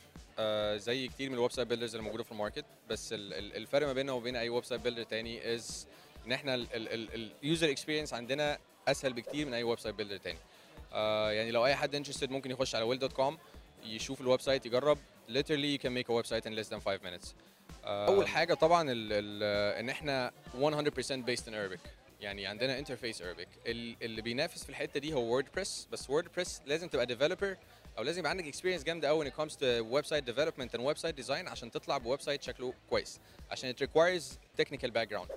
زي 0.77 1.07
كتير 1.07 1.30
من 1.30 1.36
ال 1.35 1.51
website 1.51 1.67
builders 1.67 1.95
اللي 1.95 2.03
موجودة 2.06 2.23
في 2.23 2.32
ال 2.31 2.36
market 2.36 2.65
بس 2.90 3.14
ال- 3.14 3.34
ال- 3.34 3.56
الفرق 3.56 3.88
ما 3.88 3.94
بيننا 3.94 4.11
وبين 4.11 4.36
أي 4.36 4.49
website 4.49 4.81
builder 4.81 5.03
تاني 5.03 5.56
is 5.55 5.88
إن 6.27 6.31
إحنا 6.31 6.56
ال 6.73 6.93
user 6.93 7.69
experience 7.72 8.13
عندنا 8.14 8.57
أسهل 8.88 9.14
بكتير 9.14 9.45
من 9.45 9.53
أي 9.53 9.64
website 9.63 9.95
builder 9.95 10.17
تاني. 10.18 10.38
آه، 10.93 11.31
يعني 11.31 11.52
لو 11.52 11.65
أي 11.65 11.76
حد 11.76 11.95
interested 11.95 12.30
ممكن 12.31 12.52
يخش 12.52 12.76
على 12.76 12.97
will.com 12.99 13.34
يشوف 13.85 14.22
ال 14.22 14.41
website 14.41 14.65
يجرب. 14.65 14.97
Literally 15.30 15.77
you 15.77 15.81
can 15.84 15.91
make 15.91 16.07
a 16.10 16.14
website 16.23 16.45
in 16.45 16.56
less 16.56 16.69
than 16.69 16.80
5 16.80 16.99
minutes. 17.03 17.27
آه، 17.85 18.07
أول 18.07 18.27
حاجة 18.27 18.53
طبعا 18.53 18.91
ال 18.91 19.14
ال 19.14 19.43
إن 19.80 19.89
إحنا 19.89 20.31
100% 20.60 21.26
based 21.26 21.45
in 21.47 21.53
Arabic. 21.53 21.80
يعني 22.22 22.47
عندنا 22.47 22.80
interface 22.80 23.22
Arabic. 23.22 23.47
ال- 23.68 23.95
اللي 24.02 24.22
بينافس 24.22 24.64
في 24.64 24.69
الحتة 24.69 24.99
دي 24.99 25.14
هو 25.14 25.19
ووردبريس 25.23 25.88
بس 25.91 26.10
ووردبريس 26.10 26.61
لازم 26.65 26.88
تبقى 26.88 27.06
developer 27.05 27.57
أو 27.97 28.03
لازم 28.03 28.19
يبقى 28.19 28.30
عندك 28.30 28.47
اكسبيرينس 28.47 28.84
جامدة 28.84 29.07
قوي 29.07 29.26
when 29.26 29.34
it 29.34 29.38
comes 29.38 29.52
to 29.53 29.84
website 29.95 30.23
development 30.34 30.77
and 30.77 30.81
website 30.93 31.26
design 31.26 31.47
عشان 31.47 31.72
تطلع 31.72 31.97
بويب 31.97 32.22
سايت 32.22 32.43
شكله 32.43 32.73
كويس. 32.89 33.19
عشان 33.52 33.73
it 33.73 33.77
requires 33.84 34.23
technical 34.61 34.89
background. 34.89 35.27
uh, 35.30 35.34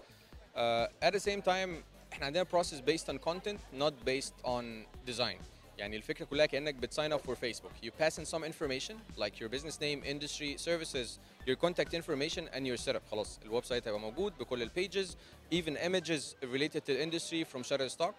at 1.02 1.14
the 1.14 1.20
same 1.20 1.42
time 1.42 1.70
احنا 2.14 2.26
عندنا 2.26 2.44
process 2.44 2.80
based 2.92 3.08
on 3.14 3.18
content 3.30 3.60
not 3.82 3.94
based 4.06 4.46
on 4.46 4.64
design 5.12 5.38
يعني 5.78 5.96
الفكره 5.96 6.26
كلها 6.26 6.46
كانك 6.46 6.76
بتsign 6.76 7.12
up 7.14 7.22
for 7.30 7.36
Facebook 7.36 7.86
you 7.86 7.90
pass 8.04 8.18
in 8.20 8.26
some 8.26 8.44
information 8.44 8.94
like 9.18 9.40
your 9.40 9.50
business 9.50 9.80
name 9.82 10.04
industry 10.04 10.58
services 10.58 11.08
your 11.48 11.56
contact 11.66 11.94
information 11.94 12.48
and 12.54 12.68
your 12.68 12.78
setup 12.78 13.02
خلاص 13.12 13.40
الويب 13.46 13.66
سايت 13.66 13.88
هيبقى 13.88 14.00
موجود 14.00 14.38
بكل 14.38 14.62
البيجز 14.62 15.18
even 15.54 15.76
images 15.78 16.36
related 16.54 16.82
to 16.86 16.94
the 16.94 17.02
industry 17.08 17.44
from 17.54 17.64
Shutterstock 17.64 18.14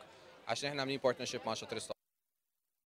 عشان 0.49 0.69
احنا 0.69 0.81
عاملين 0.83 1.01
partnership 1.01 1.47
مع 1.47 1.55
Shutterstock 1.55 1.98